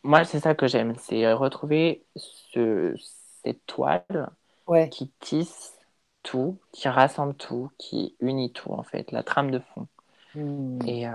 moi, 0.03 0.25
c'est 0.25 0.41
ça 0.41 0.55
que 0.55 0.67
j'aime, 0.67 0.95
c'est 0.97 1.27
euh, 1.27 1.35
retrouver 1.37 2.05
ce, 2.17 2.95
cette 3.43 3.65
toile 3.67 4.31
qui 4.91 5.11
tisse 5.21 5.79
tout, 6.23 6.59
qui 6.73 6.89
rassemble 6.89 7.35
tout, 7.35 7.71
qui 7.79 8.15
unit 8.21 8.53
tout, 8.53 8.73
en 8.73 8.83
fait, 8.83 9.13
la 9.13 9.23
trame 9.23 9.51
de 9.51 9.61
fond. 9.61 9.87
Hmm. 10.35 10.79
Et, 10.87 11.07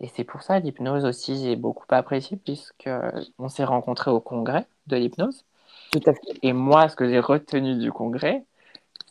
et 0.00 0.08
c'est 0.08 0.24
pour 0.24 0.42
ça 0.42 0.58
l'hypnose 0.58 1.04
aussi, 1.04 1.38
j'ai 1.38 1.56
beaucoup 1.56 1.84
apprécié, 1.90 2.38
puisqu'on 2.38 3.48
s'est 3.48 3.64
rencontrés 3.64 4.10
au 4.10 4.20
congrès 4.20 4.66
de 4.86 4.96
l'hypnose. 4.96 5.44
Et 6.42 6.52
moi, 6.52 6.88
ce 6.88 6.96
que 6.96 7.08
j'ai 7.08 7.20
retenu 7.20 7.76
du 7.76 7.92
congrès, 7.92 8.44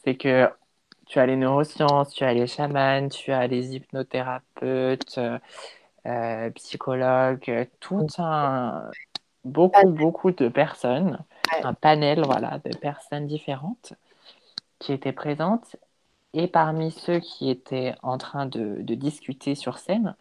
c'est 0.03 0.15
que 0.15 0.49
tu 1.05 1.19
as 1.19 1.25
les 1.25 1.35
neurosciences, 1.35 2.13
tu 2.13 2.23
as 2.23 2.33
les 2.33 2.47
chamans, 2.47 3.09
tu 3.09 3.31
as 3.31 3.47
les 3.47 3.75
hypnothérapeutes, 3.75 5.17
euh, 5.17 5.39
euh, 6.05 6.49
psychologues, 6.51 7.67
tout 7.79 8.07
un 8.19 8.89
beaucoup 9.43 9.89
beaucoup 9.89 10.31
de 10.31 10.47
personnes, 10.47 11.19
un 11.63 11.73
panel 11.73 12.23
voilà 12.25 12.59
de 12.59 12.75
personnes 12.77 13.27
différentes 13.27 13.93
qui 14.79 14.93
étaient 14.93 15.13
présentes. 15.13 15.75
Et 16.33 16.47
parmi 16.47 16.91
ceux 16.91 17.19
qui 17.19 17.49
étaient 17.49 17.95
en 18.03 18.17
train 18.17 18.45
de, 18.45 18.81
de 18.81 18.95
discuter 18.95 19.55
sur 19.55 19.79
scène, 19.79 20.15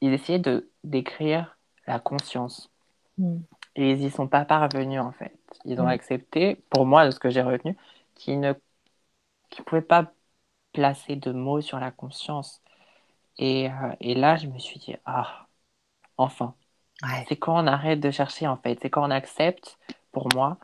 ils 0.00 0.12
essayaient 0.12 0.38
de 0.38 0.70
décrire 0.84 1.56
la 1.86 1.98
conscience. 1.98 2.70
Mm. 3.18 3.38
Et 3.76 3.90
ils 3.92 3.98
n'y 3.98 4.10
sont 4.10 4.28
pas 4.28 4.44
parvenus, 4.44 5.00
en 5.00 5.12
fait. 5.12 5.36
Ils 5.64 5.80
ont 5.80 5.84
mm. 5.86 5.88
accepté, 5.88 6.56
pour 6.70 6.86
moi, 6.86 7.06
de 7.06 7.10
ce 7.10 7.18
que 7.20 7.30
j'ai 7.30 7.42
retenu, 7.42 7.76
qu'ils 8.14 8.40
ne 8.40 8.52
pouvaient 9.66 9.82
pas 9.82 10.12
placer 10.72 11.16
de 11.16 11.32
mots 11.32 11.60
sur 11.60 11.80
la 11.80 11.90
conscience. 11.90 12.62
Et, 13.38 13.70
euh, 13.70 13.94
et 14.00 14.14
là, 14.14 14.36
je 14.36 14.46
me 14.48 14.58
suis 14.58 14.80
dit, 14.80 14.96
ah, 15.06 15.48
enfin. 16.18 16.54
C'est 17.28 17.36
quand 17.36 17.62
on 17.62 17.66
arrête 17.66 18.00
de 18.00 18.10
chercher, 18.10 18.46
en 18.46 18.56
fait. 18.56 18.78
C'est 18.80 18.90
quand 18.90 19.06
on 19.06 19.10
accepte, 19.10 19.78
pour 20.12 20.28
moi, 20.34 20.58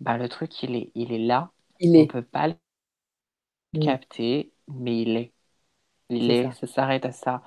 bah, 0.00 0.16
le 0.18 0.28
truc, 0.28 0.62
il 0.62 0.76
est, 0.76 0.90
il 0.94 1.12
est 1.12 1.18
là. 1.18 1.50
Il 1.80 1.96
on 1.96 2.02
ne 2.02 2.06
peut 2.06 2.22
pas 2.22 2.48
le 2.48 3.80
capter, 3.80 4.52
mais 4.68 5.02
il 5.02 5.16
est. 5.16 5.32
Il 6.10 6.30
est, 6.30 6.52
ça, 6.52 6.66
s'arrête 6.66 7.06
à 7.06 7.12
ça. 7.12 7.42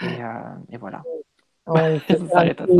Et, 0.00 0.22
euh, 0.22 0.54
et 0.70 0.76
voilà. 0.76 1.02
ça 1.66 2.28
s'arrête 2.28 2.60
à 2.60 2.66
ça. 2.66 2.72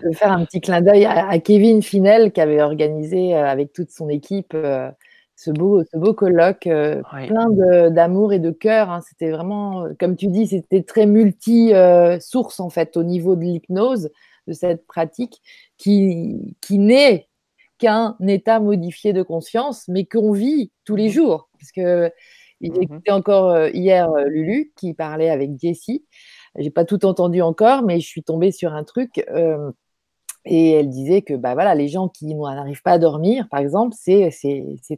Je 0.00 0.08
vais 0.08 0.14
faire 0.14 0.32
un 0.32 0.44
petit 0.44 0.60
clin 0.60 0.80
d'œil 0.80 1.06
à, 1.06 1.38
Kevin 1.38 1.82
Finel 1.82 2.32
qui 2.32 2.40
avait 2.40 2.62
organisé 2.62 3.34
euh, 3.34 3.46
avec 3.46 3.72
toute 3.72 3.90
son 3.90 4.08
équipe 4.08 4.52
euh, 4.54 4.90
ce 5.36 5.50
beau, 5.50 5.84
ce 5.84 5.96
beau 5.98 6.14
colloque 6.14 6.66
euh, 6.66 7.02
plein 7.26 7.50
d'amour 7.90 8.32
et 8.32 8.38
de 8.38 8.50
cœur. 8.50 8.90
Hein. 8.90 9.00
C'était 9.06 9.30
vraiment, 9.30 9.86
comme 10.00 10.16
tu 10.16 10.28
dis, 10.28 10.46
c'était 10.46 10.82
très 10.82 11.06
multi-source 11.06 12.58
en 12.58 12.70
fait 12.70 12.96
au 12.96 13.04
niveau 13.04 13.36
de 13.36 13.42
l'hypnose, 13.42 14.10
de 14.46 14.52
cette 14.52 14.86
pratique 14.86 15.42
qui, 15.76 16.56
qui 16.62 16.78
n'est 16.78 17.28
qu'un 17.78 18.16
état 18.26 18.58
modifié 18.60 19.12
de 19.12 19.22
conscience, 19.22 19.86
mais 19.88 20.06
qu'on 20.06 20.32
vit 20.32 20.72
tous 20.86 20.96
les 20.96 21.08
mmh 21.08 21.12
jours. 21.12 21.48
Parce 21.58 21.70
que 21.72 22.10
écoutait 22.62 23.10
encore 23.10 23.68
hier 23.68 24.10
Lulu 24.28 24.72
qui 24.76 24.94
parlait 24.94 25.28
avec 25.28 25.60
Jessie. 25.60 26.06
J'ai 26.58 26.70
pas 26.70 26.86
tout 26.86 27.04
entendu 27.04 27.42
encore, 27.42 27.82
mais 27.82 28.00
je 28.00 28.06
suis 28.06 28.22
tombée 28.22 28.50
sur 28.50 28.72
un 28.72 28.82
truc. 28.82 29.22
Euh, 30.46 30.50
et 30.50 30.72
elle 30.72 30.88
disait 30.88 31.22
que 31.22 31.34
bah 31.34 31.54
voilà, 31.54 31.74
les 31.74 31.88
gens 31.88 32.08
qui 32.08 32.34
n'arrivent 32.34 32.82
pas 32.82 32.92
à 32.92 32.98
dormir, 32.98 33.48
par 33.50 33.60
exemple, 33.60 33.94
c'est 33.98 34.30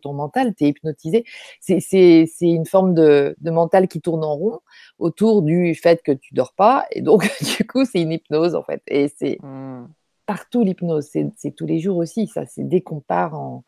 ton 0.02 0.12
mental, 0.12 0.54
tu 0.54 0.64
es 0.64 0.68
hypnotisé. 0.68 1.24
C'est 1.60 2.26
une 2.40 2.66
forme 2.66 2.94
de, 2.94 3.34
de, 3.40 3.50
mental 3.50 3.88
qui 3.88 4.00
tourne 4.00 4.24
en 4.24 4.34
rond 4.36 4.60
autour 4.98 5.42
du 5.42 5.74
fait 5.74 6.02
que 6.02 6.12
tu 6.12 6.34
dors 6.34 6.52
pas. 6.52 6.86
Et 6.92 7.02
donc, 7.02 7.30
du 7.58 7.66
coup, 7.66 7.84
c'est 7.84 8.00
une 8.00 8.12
hypnose, 8.12 8.54
en 8.54 8.62
fait. 8.62 8.82
Et 8.86 9.08
c'est 9.08 9.38
mmh. 9.42 9.86
partout 10.26 10.62
l'hypnose. 10.62 11.08
C'est 11.36 11.54
tous 11.56 11.66
les 11.66 11.80
jours 11.80 11.96
aussi. 11.96 12.26
Ça, 12.26 12.46
c'est 12.46 12.66
dès 12.66 12.80
qu'on 12.80 13.00
part 13.00 13.34
en, 13.34 13.64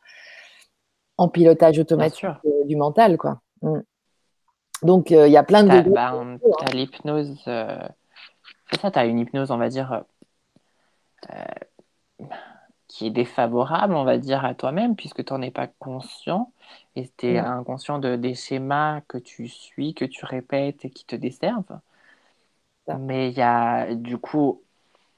en 1.17 1.29
pilotage 1.29 1.79
automatique 1.79 2.27
du 2.67 2.77
mental, 2.77 3.17
quoi. 3.17 3.41
Mmh. 3.63 3.81
Donc, 4.83 5.13
euh, 5.13 5.29
il 5.29 5.33
y 5.33 5.37
a 5.37 5.43
plein 5.43 5.65
de. 5.65 5.91
Bah, 5.91 6.15
tu 6.41 6.65
as 6.67 6.75
l'hypnose. 6.75 7.37
Euh, 7.47 7.79
c'est 8.71 8.81
ça, 8.81 8.91
tu 8.91 8.99
as 8.99 9.05
une 9.05 9.19
hypnose, 9.19 9.51
on 9.51 9.59
va 9.59 9.69
dire, 9.69 10.05
euh, 11.33 11.45
qui 12.89 13.07
est 13.07 13.11
défavorable, 13.11 13.95
on 13.95 14.05
va 14.05 14.19
dire, 14.19 14.45
à 14.45 14.55
toi-même, 14.55 14.97
puisque 14.97 15.25
tu 15.25 15.33
n'en 15.33 15.43
es 15.43 15.51
pas 15.51 15.69
conscient. 15.69 16.53
Et 16.97 17.09
tu 17.17 17.27
es 17.27 17.39
inconscient 17.39 17.99
de, 17.99 18.17
des 18.17 18.35
schémas 18.35 19.01
que 19.03 19.19
tu 19.19 19.49
suis, 19.49 19.95
que 19.95 20.05
tu 20.05 20.25
répètes 20.25 20.85
et 20.85 20.91
qui 20.91 21.05
te 21.05 21.17
desservent. 21.17 21.81
Mais 22.99 23.31
il 23.31 23.37
y 23.39 23.43
a, 23.43 23.95
du 23.95 24.19
coup, 24.19 24.63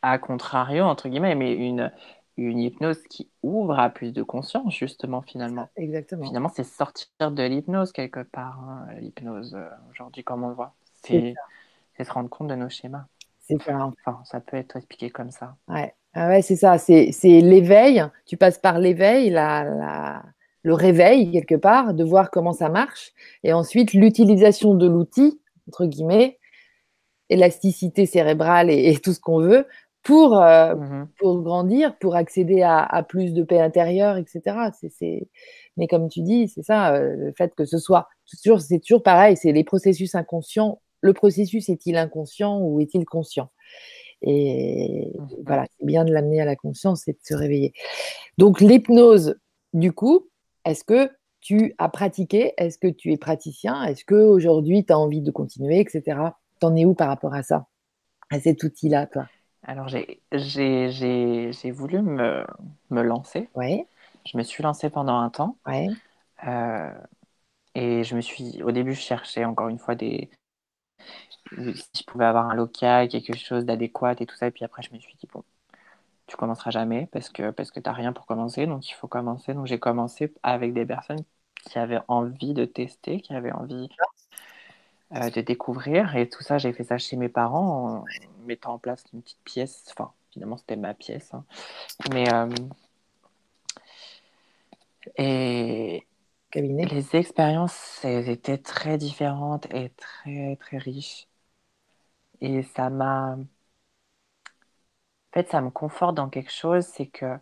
à 0.03 0.19
contrario, 0.19 0.85
entre 0.85 1.09
guillemets, 1.09 1.35
mais 1.35 1.55
une, 1.55 1.91
une 2.37 2.59
hypnose 2.59 3.03
qui 3.05 3.31
ouvre 3.43 3.79
à 3.79 3.89
plus 3.89 4.13
de 4.13 4.23
conscience, 4.23 4.75
justement, 4.75 5.23
finalement. 5.23 5.71
Exactement. 5.77 6.27
Finalement, 6.27 6.51
c'est 6.51 6.65
sortir 6.65 7.31
de 7.31 7.43
l'hypnose 7.43 7.93
quelque 7.93 8.23
part. 8.23 8.61
Hein, 8.61 8.87
l'hypnose, 9.01 9.55
euh, 9.55 9.69
aujourd'hui, 9.91 10.23
comme 10.25 10.45
on 10.45 10.49
le 10.49 10.55
voit. 10.55 10.75
C'est 11.03 11.35
se 12.05 12.13
rendre 12.13 12.29
compte 12.29 12.49
de 12.49 12.55
nos 12.55 12.69
schémas. 12.69 13.07
C'est 13.39 13.63
ça. 13.63 13.87
Enfin, 13.87 14.21
ça 14.25 14.41
peut 14.41 14.57
être 14.57 14.77
expliqué 14.77 15.11
comme 15.11 15.31
ça. 15.31 15.57
Ouais, 15.69 15.95
ah 16.15 16.29
ouais 16.29 16.43
c'est 16.43 16.57
ça. 16.57 16.79
C'est 16.79 17.11
l'éveil. 17.23 18.05
Tu 18.27 18.37
passes 18.37 18.59
par 18.59 18.79
l'éveil, 18.79 19.31
la, 19.31 19.65
la, 19.65 20.23
le 20.63 20.75
réveil, 20.75 21.31
quelque 21.33 21.55
part, 21.55 21.95
de 21.95 22.05
voir 22.05 22.31
comment 22.31 22.53
ça 22.53 22.69
marche. 22.69 23.13
Et 23.45 23.53
ensuite, 23.53 23.95
l'utilisation 23.95 24.75
de 24.75 24.87
l'outil, 24.87 25.41
entre 25.69 25.87
guillemets, 25.87 26.39
élasticité 27.31 28.07
cérébrale 28.07 28.71
et 28.71 28.97
tout 29.03 29.13
ce 29.15 29.21
qu'on 29.21 29.41
veut, 29.41 29.67
pour, 30.03 30.41
euh, 30.41 30.75
mmh 30.75 31.09
pour 31.19 31.43
grandir, 31.43 31.97
pour 31.99 32.17
accéder 32.17 32.63
à, 32.63 32.83
à, 32.83 33.03
plus 33.03 33.33
de 33.33 33.43
paix 33.45 33.61
intérieure, 33.61 34.17
etc. 34.17 34.57
C'est, 34.73 35.29
Mais 35.77 35.87
comme 35.87 36.09
tu 36.09 36.23
dis, 36.23 36.49
c'est 36.49 36.63
ça, 36.63 36.95
euh, 36.95 37.15
le 37.17 37.33
fait 37.37 37.55
que 37.55 37.65
ce 37.65 37.79
soit, 37.79 38.09
c'est 38.27 38.81
toujours 38.81 39.03
pareil, 39.03 39.37
c'est 39.37 39.53
les 39.53 39.65
processus 39.65 40.15
inconscients. 40.15 40.81
Le 41.01 41.13
processus 41.13 41.69
est-il 41.69 41.97
inconscient 41.97 42.59
ou 42.61 42.81
est-il 42.81 43.05
conscient? 43.05 43.51
Et 44.23 45.13
mmh 45.19 45.27
voilà, 45.45 45.67
c'est 45.77 45.87
bien 45.87 46.05
de 46.05 46.13
l'amener 46.13 46.41
à 46.41 46.45
la 46.45 46.57
conscience 46.57 47.09
et 47.09 47.13
de 47.13 47.19
se 47.23 47.35
réveiller. 47.35 47.73
Donc 48.39 48.61
l'hypnose, 48.61 49.37
du 49.73 49.93
coup, 49.93 50.29
est-ce 50.65 50.85
que 50.85 51.11
tu 51.41 51.75
as 51.79 51.89
pratiqué? 51.89 52.55
Est-ce 52.57 52.79
que 52.79 52.87
tu 52.87 53.13
es 53.13 53.17
praticien? 53.17 53.83
Est-ce 53.83 54.05
qu'aujourd'hui, 54.05 54.85
tu 54.85 54.93
as 54.93 54.99
envie 54.99 55.21
de 55.21 55.31
continuer, 55.31 55.81
etc. 55.81 56.37
T'en 56.61 56.77
es 56.77 56.85
où 56.85 56.95
par 56.95 57.09
rapport 57.09 57.35
à 57.35 57.43
ça 57.43 57.67
À 58.31 58.39
cet 58.39 58.63
outil-là, 58.63 59.07
toi? 59.07 59.27
Alors, 59.65 59.89
j'ai 59.89 61.71
voulu 61.73 62.03
me, 62.03 62.45
me 62.91 63.03
lancer. 63.03 63.49
Ouais. 63.55 63.87
Je 64.25 64.39
me 64.39 64.43
suis 64.43 64.63
lancée 64.63 64.91
pendant 64.91 65.19
un 65.19 65.31
temps. 65.31 65.57
Ouais. 65.67 65.89
Euh, 66.47 66.93
et 67.75 68.05
je 68.05 68.15
me 68.15 68.21
suis, 68.21 68.63
au 68.63 68.71
début, 68.71 68.93
je 68.93 69.01
cherchais 69.01 69.45
encore 69.45 69.69
une 69.69 69.79
fois 69.79 69.95
des, 69.95 70.31
si 71.75 71.91
je 72.01 72.05
pouvais 72.05 72.25
avoir 72.25 72.49
un 72.51 72.55
local, 72.55 73.09
quelque 73.09 73.37
chose 73.37 73.65
d'adéquat 73.65 74.15
et 74.21 74.27
tout 74.27 74.37
ça. 74.37 74.47
Et 74.47 74.51
puis 74.51 74.65
après, 74.65 74.83
je 74.83 74.93
me 74.93 74.99
suis 74.99 75.15
dit, 75.17 75.29
bon, 75.33 75.45
tu 76.27 76.37
commenceras 76.37 76.71
jamais 76.71 77.09
parce 77.13 77.29
que, 77.29 77.51
parce 77.51 77.71
que 77.71 77.81
tu 77.81 77.89
n'as 77.89 77.95
rien 77.95 78.13
pour 78.13 78.27
commencer. 78.27 78.67
Donc, 78.67 78.89
il 78.89 78.95
faut 78.95 79.09
commencer. 79.09 79.55
Donc, 79.55 79.67
j'ai 79.67 79.79
commencé 79.79 80.33
avec 80.43 80.73
des 80.73 80.87
personnes 80.87 81.25
qui 81.65 81.79
avaient 81.79 82.01
envie 82.09 82.55
de 82.55 82.65
tester, 82.65 83.21
qui 83.21 83.35
avaient 83.35 83.53
envie 83.53 83.89
euh, 85.15 85.31
de 85.31 85.41
découvrir. 85.41 86.17
Et 86.17 86.29
tout 86.29 86.43
ça, 86.43 86.59
j'ai 86.59 86.73
fait 86.73 86.85
ça 86.85 86.99
chez 86.99 87.17
mes 87.17 87.29
parents 87.29 87.99
en 88.01 88.05
mettant 88.47 88.75
en 88.75 88.79
place 88.79 89.05
une 89.13 89.23
petite 89.23 89.43
pièce. 89.45 89.85
Enfin, 89.91 90.13
finalement, 90.31 90.57
c'était 90.57 90.77
ma 90.77 90.95
pièce. 90.95 91.35
Hein. 91.35 91.45
Mais. 92.13 92.33
Euh, 92.33 92.49
et. 95.17 96.07
Cabinet. 96.51 96.85
Les 96.85 97.17
expériences, 97.17 98.01
elles 98.05 98.29
étaient 98.29 98.59
très 98.59 98.99
différentes 98.99 99.67
et 99.73 99.91
très, 99.97 100.57
très 100.57 100.77
riches. 100.77 101.27
Et 102.43 102.63
ça 102.63 102.91
m'a. 102.91 103.37
En 103.37 103.45
fait, 105.33 105.49
ça 105.49 105.61
me 105.63 105.71
conforte 105.71 106.17
dans 106.17 106.29
quelque 106.29 106.53
chose, 106.53 106.85
c'est 106.85 107.07
que 107.07 107.39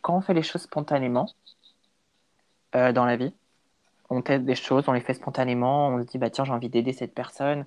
quand 0.00 0.16
on 0.16 0.20
fait 0.20 0.32
les 0.32 0.42
choses 0.42 0.62
spontanément 0.62 1.28
euh, 2.76 2.92
dans 2.92 3.04
la 3.04 3.16
vie, 3.16 3.34
on 4.10 4.22
teste 4.22 4.44
des 4.44 4.54
choses, 4.54 4.84
on 4.88 4.92
les 4.92 5.00
fait 5.00 5.14
spontanément, 5.14 5.88
on 5.88 6.02
se 6.02 6.06
dit 6.06 6.18
bah 6.18 6.30
tiens 6.30 6.44
j'ai 6.44 6.52
envie 6.52 6.68
d'aider 6.70 6.92
cette 6.92 7.14
personne, 7.14 7.66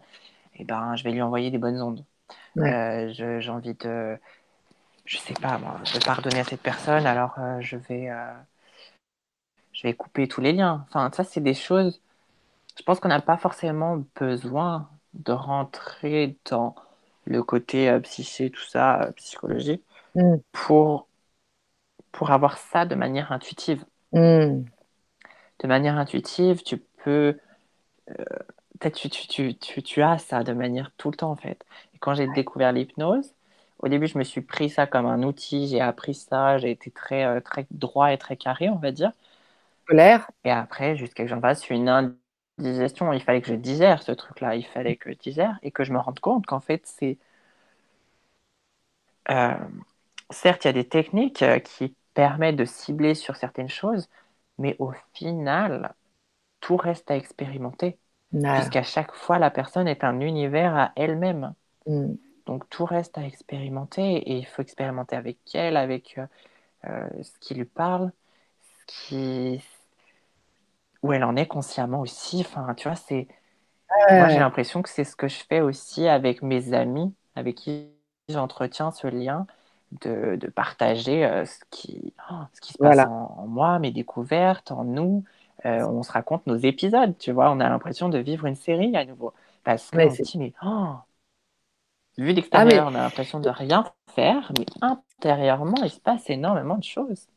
et 0.55 0.61
eh 0.61 0.65
ben 0.65 0.95
je 0.95 1.03
vais 1.03 1.11
lui 1.11 1.21
envoyer 1.21 1.51
des 1.51 1.57
bonnes 1.59 1.81
ondes. 1.81 2.05
Euh, 2.57 3.11
j'ai 3.13 3.49
envie 3.49 3.75
de, 3.75 4.17
je 5.05 5.17
sais 5.17 5.33
pas 5.33 5.57
moi, 5.59 5.81
de 5.93 6.05
pardonner 6.05 6.39
à 6.39 6.43
cette 6.45 6.61
personne, 6.61 7.05
alors 7.05 7.35
euh, 7.39 7.61
je 7.61 7.77
vais, 7.77 8.09
je 9.73 9.83
vais 9.83 9.93
couper 9.93 10.27
tous 10.27 10.41
les 10.41 10.53
liens. 10.53 10.85
Enfin 10.89 11.11
ça 11.13 11.23
c'est 11.23 11.41
des 11.41 11.53
choses. 11.53 12.01
Je 12.77 12.83
pense 12.83 12.99
qu'on 13.01 13.09
n'a 13.09 13.21
pas 13.21 13.37
forcément 13.37 14.03
besoin 14.15 14.89
de 15.13 15.31
rentrer 15.31 16.37
dans 16.49 16.75
le 17.25 17.43
côté 17.43 17.97
psyché, 18.01 18.49
tout 18.49 18.63
ça, 18.63 19.11
psychologie, 19.15 19.81
mm. 20.15 20.37
pour 20.51 21.07
pour 22.11 22.31
avoir 22.31 22.57
ça 22.57 22.85
de 22.85 22.95
manière 22.95 23.31
intuitive. 23.31 23.85
Mm 24.13 24.63
de 25.59 25.67
manière 25.67 25.97
intuitive, 25.97 26.63
tu 26.63 26.77
peux. 26.77 27.37
Euh, 28.09 28.25
peut-être 28.79 28.95
tu, 28.95 29.09
tu, 29.09 29.55
tu, 29.55 29.83
tu, 29.83 30.01
as 30.01 30.17
ça 30.17 30.43
de 30.43 30.53
manière 30.53 30.91
tout 30.97 31.11
le 31.11 31.17
temps, 31.17 31.31
en 31.31 31.35
fait. 31.35 31.65
Et 31.95 31.97
quand 31.99 32.13
j'ai 32.13 32.27
découvert 32.27 32.71
l'hypnose, 32.71 33.33
au 33.79 33.87
début, 33.87 34.07
je 34.07 34.17
me 34.17 34.23
suis 34.23 34.41
pris 34.41 34.69
ça 34.69 34.87
comme 34.87 35.05
un 35.05 35.23
outil, 35.23 35.67
j'ai 35.67 35.81
appris 35.81 36.13
ça, 36.15 36.57
j'ai 36.57 36.71
été 36.71 36.91
très, 36.91 37.25
euh, 37.25 37.41
très 37.41 37.67
droit 37.71 38.11
et 38.13 38.17
très 38.17 38.37
carré, 38.37 38.69
on 38.69 38.77
va 38.77 38.91
dire. 38.91 39.11
Clair. 39.85 40.29
Et 40.45 40.51
après, 40.51 40.95
jusqu'à 40.95 41.23
que 41.23 41.29
j'en 41.29 41.41
fasse 41.41 41.69
une 41.69 42.15
indigestion, 42.59 43.13
il 43.13 43.21
fallait 43.21 43.41
que 43.41 43.47
je 43.47 43.55
digère 43.55 44.03
ce 44.03 44.11
truc-là, 44.11 44.55
il 44.55 44.65
fallait 44.65 44.95
que 44.97 45.11
je 45.11 45.17
digère 45.17 45.57
et 45.63 45.71
que 45.71 45.83
je 45.83 45.93
me 45.93 45.99
rende 45.99 46.19
compte 46.19 46.45
qu'en 46.45 46.59
fait, 46.59 46.81
c'est. 46.85 47.17
Euh, 49.29 49.53
certes, 50.29 50.65
il 50.65 50.67
y 50.67 50.71
a 50.71 50.73
des 50.73 50.87
techniques 50.87 51.43
qui 51.63 51.95
permettent 52.13 52.55
de 52.55 52.65
cibler 52.65 53.15
sur 53.15 53.35
certaines 53.35 53.69
choses, 53.69 54.09
mais 54.57 54.75
au 54.79 54.91
final, 55.13 55.95
tout 56.59 56.77
reste 56.77 57.09
à 57.11 57.17
expérimenter. 57.17 57.97
Puisqu'à 58.31 58.83
chaque 58.83 59.13
fois, 59.13 59.39
la 59.39 59.49
personne 59.51 59.87
est 59.87 60.03
un 60.03 60.19
univers 60.19 60.75
à 60.75 60.91
elle-même. 60.95 61.53
Mm. 61.87 62.13
Donc 62.45 62.69
tout 62.69 62.85
reste 62.85 63.17
à 63.17 63.25
expérimenter 63.25 64.17
et 64.17 64.37
il 64.37 64.45
faut 64.45 64.61
expérimenter 64.61 65.15
avec 65.15 65.37
elle, 65.53 65.77
avec 65.77 66.17
euh, 66.17 66.25
euh, 66.85 67.23
ce 67.23 67.37
qui 67.39 67.53
lui 67.55 67.65
parle, 67.65 68.11
ce 68.61 68.85
qui... 68.87 69.63
où 71.03 71.13
elle 71.13 71.23
en 71.23 71.35
est 71.35 71.47
consciemment 71.47 72.01
aussi. 72.01 72.41
Enfin, 72.41 72.73
tu 72.75 72.87
vois, 72.87 72.95
c'est... 72.95 73.27
Moi, 74.11 74.29
j'ai 74.29 74.39
l'impression 74.39 74.81
que 74.81 74.89
c'est 74.89 75.03
ce 75.03 75.15
que 75.15 75.27
je 75.27 75.43
fais 75.49 75.61
aussi 75.61 76.07
avec 76.07 76.41
mes 76.41 76.73
amis, 76.73 77.13
avec 77.35 77.55
qui 77.55 77.87
j'entretiens 78.27 78.91
ce 78.91 79.07
lien 79.07 79.47
de, 80.01 80.35
de 80.35 80.47
partager 80.47 81.25
euh, 81.25 81.45
ce, 81.45 81.59
qui, 81.71 82.13
oh, 82.31 82.35
ce 82.53 82.61
qui 82.61 82.73
se 82.73 82.77
passe 82.77 82.99
en, 82.99 83.47
moi, 83.47 83.79
mes 83.79 83.91
découvertes, 83.91 84.71
en 84.71 84.83
nous. 84.83 85.23
Euh, 85.65 85.83
on 85.85 86.03
se 86.03 86.11
raconte 86.11 86.45
nos 86.47 86.55
épisodes, 86.55 87.17
tu 87.17 87.31
vois. 87.31 87.51
On 87.51 87.59
a 87.59 87.67
l'impression 87.67 88.07
de 88.09 88.17
vivre 88.19 88.45
une 88.45 88.55
série 88.55 88.95
à 88.95 89.05
nouveau. 89.05 89.33
Parce 89.63 89.89
se 89.89 90.21
dit, 90.21 90.37
mais 90.37 90.53
oh, 90.63 90.93
vu 92.17 92.33
ah, 92.51 92.65
on 92.85 92.95
a 92.95 93.01
l'impression 93.01 93.39
de 93.39 93.49
rien 93.49 93.85
faire, 94.15 94.51
mais 94.57 94.65
intérieurement, 94.81 95.83
il 95.83 95.89
se 95.89 95.99
passe 95.99 96.29
énormément 96.29 96.77
de 96.77 96.83
choses. 96.83 97.27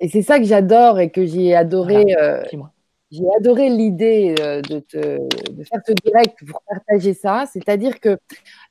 Et 0.00 0.08
c'est 0.08 0.22
ça 0.22 0.38
que 0.38 0.44
j'adore 0.44 1.00
et 1.00 1.10
que 1.10 1.26
j'ai 1.26 1.54
adoré. 1.54 2.14
Euh, 2.20 2.42
j'ai 3.10 3.24
adoré 3.38 3.70
l'idée 3.70 4.34
de, 4.36 4.84
de 4.90 5.64
faire 5.64 5.80
ce 5.86 5.92
direct 6.04 6.38
pour 6.46 6.62
partager 6.68 7.14
ça. 7.14 7.44
C'est-à-dire 7.50 8.00
que 8.00 8.18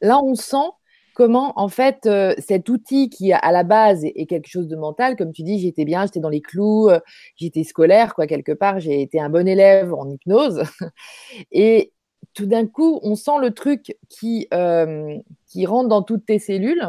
là, 0.01 0.19
on 0.23 0.35
sent 0.35 0.69
comment 1.17 1.53
en 1.55 1.67
fait 1.67 2.05
euh, 2.05 2.35
cet 2.37 2.69
outil 2.69 3.09
qui 3.09 3.33
à 3.33 3.51
la 3.51 3.63
base 3.63 4.05
est, 4.05 4.27
quelque 4.27 4.47
chose 4.47 4.67
de 4.67 4.75
mental, 4.75 5.15
comme 5.15 5.33
tu 5.33 5.41
dis, 5.41 5.57
j'étais 5.59 5.83
bien, 5.83 6.05
j'étais 6.05 6.19
dans 6.19 6.29
les 6.29 6.41
clous, 6.41 6.89
euh, 6.89 6.99
j'étais 7.37 7.63
scolaire 7.63 8.13
quoi 8.13 8.27
quelque 8.27 8.51
part, 8.51 8.79
j'ai 8.79 9.01
été 9.01 9.19
un 9.19 9.27
bon 9.31 9.47
élève 9.47 9.91
en 9.95 10.07
hypnose 10.07 10.61
et 11.51 11.91
tout 12.35 12.45
d'un 12.45 12.67
coup 12.67 12.99
on 13.01 13.15
sent 13.15 13.39
le 13.41 13.49
truc 13.49 13.97
qui 14.09 14.47
euh, 14.53 15.17
qui 15.47 15.65
rentre 15.65 15.89
dans 15.89 16.03
toutes 16.03 16.27
tes 16.27 16.37
cellules 16.37 16.85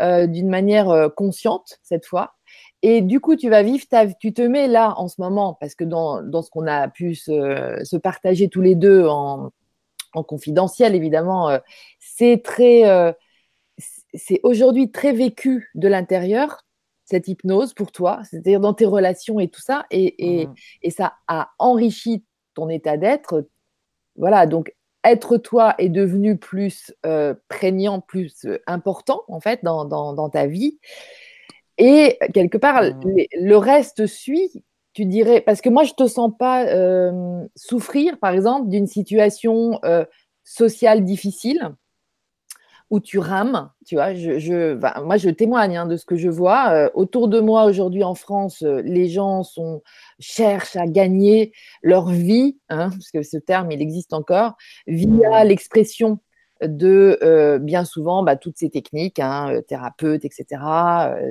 d'une 0.00 0.48
manière 0.48 1.10
consciente 1.14 1.78
cette 1.82 2.06
fois. 2.06 2.32
Et 2.82 3.02
du 3.02 3.20
coup, 3.20 3.36
tu 3.36 3.50
vas 3.50 3.62
vivre 3.62 3.86
ta, 3.88 4.06
tu 4.06 4.32
te 4.32 4.42
mets 4.42 4.68
là 4.68 4.94
en 4.96 5.08
ce 5.08 5.20
moment, 5.20 5.54
parce 5.60 5.74
que 5.74 5.84
dans, 5.84 6.22
dans 6.22 6.42
ce 6.42 6.50
qu'on 6.50 6.66
a 6.66 6.88
pu 6.88 7.14
se, 7.14 7.80
se, 7.84 7.96
partager 7.96 8.48
tous 8.48 8.62
les 8.62 8.74
deux 8.74 9.06
en, 9.06 9.50
en 10.14 10.22
confidentiel, 10.22 10.94
évidemment, 10.94 11.58
c'est 11.98 12.42
très, 12.42 13.14
c'est 14.14 14.40
aujourd'hui 14.42 14.90
très 14.90 15.12
vécu 15.12 15.70
de 15.74 15.88
l'intérieur, 15.88 16.64
cette 17.04 17.28
hypnose 17.28 17.74
pour 17.74 17.92
toi, 17.92 18.20
c'est-à-dire 18.28 18.60
dans 18.60 18.74
tes 18.74 18.86
relations 18.86 19.40
et 19.40 19.48
tout 19.48 19.60
ça, 19.60 19.84
et, 19.90 20.46
mmh. 20.46 20.90
ça 20.90 21.14
a 21.26 21.50
enrichi 21.58 22.24
ton 22.54 22.68
état 22.68 22.96
d'être. 22.96 23.46
Voilà, 24.16 24.46
donc 24.46 24.74
être 25.02 25.38
toi 25.38 25.74
est 25.78 25.88
devenu 25.88 26.36
plus 26.36 26.94
euh, 27.06 27.34
prégnant, 27.48 28.00
plus 28.00 28.44
euh, 28.44 28.58
important 28.66 29.22
en 29.28 29.40
fait 29.40 29.64
dans, 29.64 30.30
ta 30.30 30.46
vie. 30.46 30.78
Et 31.78 32.18
quelque 32.34 32.58
part, 32.58 32.82
mmh. 32.82 33.02
le 33.40 33.56
reste 33.56 34.06
suit, 34.06 34.64
tu 34.92 35.04
dirais, 35.06 35.40
parce 35.40 35.60
que 35.60 35.68
moi 35.68 35.84
je 35.84 35.92
te 35.92 36.06
sens 36.06 36.32
pas 36.38 36.66
euh, 36.66 37.42
souffrir, 37.56 38.18
par 38.18 38.32
exemple, 38.32 38.68
d'une 38.68 38.86
situation 38.86 39.80
sociale 40.44 41.04
difficile 41.04 41.74
où 42.90 42.98
tu 42.98 43.18
rames, 43.18 43.70
tu 43.86 43.94
vois. 43.94 44.14
Je, 44.14 44.74
moi, 45.02 45.16
je 45.16 45.30
témoigne 45.30 45.76
hein, 45.76 45.86
de 45.86 45.96
ce 45.96 46.04
que 46.04 46.16
je 46.16 46.28
vois. 46.28 46.70
Euh, 46.70 46.90
autour 46.94 47.28
de 47.28 47.38
moi 47.38 47.64
aujourd'hui 47.64 48.02
en 48.02 48.16
France, 48.16 48.62
euh, 48.62 48.82
les 48.82 49.08
gens 49.08 49.44
sont, 49.44 49.82
cherchent 50.18 50.76
à 50.76 50.86
gagner 50.86 51.52
leur 51.82 52.08
vie, 52.08 52.58
hein, 52.68 52.90
parce 52.90 53.12
que 53.12 53.22
ce 53.22 53.36
terme, 53.36 53.70
il 53.70 53.80
existe 53.80 54.12
encore, 54.12 54.56
via 54.88 55.44
l'expression 55.44 56.18
de 56.62 57.18
euh, 57.22 57.58
bien 57.58 57.84
souvent 57.84 58.22
bah, 58.22 58.36
toutes 58.36 58.58
ces 58.58 58.70
techniques, 58.70 59.18
hein, 59.18 59.60
thérapeutes, 59.66 60.24
etc. 60.24 60.44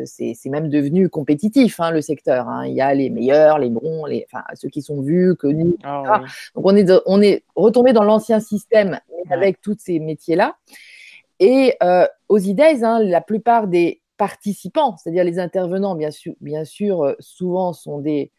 c'est 0.05 0.49
même 0.49 0.69
devenu 0.69 1.09
compétitif 1.09 1.79
le 1.91 2.01
secteur. 2.01 2.47
Il 2.65 2.73
y 2.73 2.81
a 2.81 2.93
les 2.93 3.09
meilleurs, 3.09 3.59
les 3.59 3.69
bons, 3.69 4.05
les, 4.05 4.25
enfin, 4.31 4.43
ceux 4.55 4.69
qui 4.69 4.81
sont 4.81 5.01
vus, 5.01 5.35
connus. 5.35 5.75
Ah 5.83 6.21
Donc 6.55 6.65
on 6.65 6.75
est, 6.75 6.91
on 7.05 7.21
est 7.21 7.43
retombé 7.55 7.93
dans 7.93 8.03
l'ancien 8.03 8.39
système 8.39 8.99
avec 9.29 9.61
tous 9.61 9.77
ces 9.79 9.99
métiers-là. 9.99 10.55
Et 11.39 11.75
euh, 11.83 12.05
aux 12.27 12.37
IDES, 12.37 12.83
hein, 12.83 12.99
la 12.99 13.21
plupart 13.21 13.67
des 13.67 14.01
participants, 14.17 14.97
c'est-à-dire 14.97 15.23
les 15.23 15.39
intervenants, 15.39 15.95
bien 15.95 16.11
sûr, 16.11 16.33
bien 16.41 16.65
sûr 16.65 17.03
euh, 17.03 17.15
souvent 17.19 17.71
sont 17.71 17.99
des, 17.99 18.31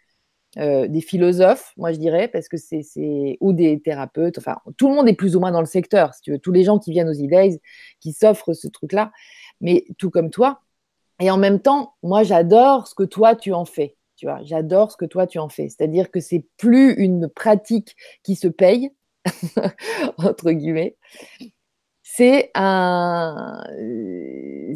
euh, 0.58 0.88
des 0.88 1.00
philosophes, 1.00 1.72
moi 1.76 1.92
je 1.92 1.98
dirais, 1.98 2.28
parce 2.28 2.48
que 2.48 2.56
c'est 2.56 3.36
ou 3.40 3.52
des 3.52 3.80
thérapeutes, 3.80 4.38
enfin 4.38 4.58
tout 4.76 4.88
le 4.88 4.94
monde 4.94 5.08
est 5.08 5.14
plus 5.14 5.36
ou 5.36 5.40
moins 5.40 5.52
dans 5.52 5.60
le 5.60 5.66
secteur, 5.66 6.12
si 6.14 6.22
tu 6.22 6.32
veux, 6.32 6.38
tous 6.38 6.52
les 6.52 6.64
gens 6.64 6.78
qui 6.78 6.90
viennent 6.90 7.08
aux 7.08 7.12
IDES, 7.12 7.60
qui 8.00 8.12
s'offrent 8.12 8.52
ce 8.52 8.66
truc-là, 8.66 9.12
mais 9.60 9.84
tout 9.98 10.10
comme 10.10 10.30
toi. 10.30 10.60
Et 11.20 11.30
en 11.30 11.36
même 11.36 11.60
temps, 11.60 11.94
moi 12.02 12.24
j'adore 12.24 12.88
ce 12.88 12.94
que 12.94 13.04
toi 13.04 13.36
tu 13.36 13.52
en 13.52 13.64
fais, 13.64 13.96
tu 14.16 14.26
vois, 14.26 14.40
j'adore 14.42 14.90
ce 14.90 14.96
que 14.96 15.04
toi 15.04 15.26
tu 15.26 15.38
en 15.38 15.48
fais, 15.48 15.68
c'est-à-dire 15.68 16.10
que 16.10 16.20
c'est 16.20 16.44
plus 16.56 16.94
une 16.94 17.28
pratique 17.28 17.94
qui 18.24 18.34
se 18.34 18.48
paye, 18.48 18.90
entre 20.18 20.50
guillemets, 20.50 20.96
c'est 22.02 22.50
un, 22.54 23.62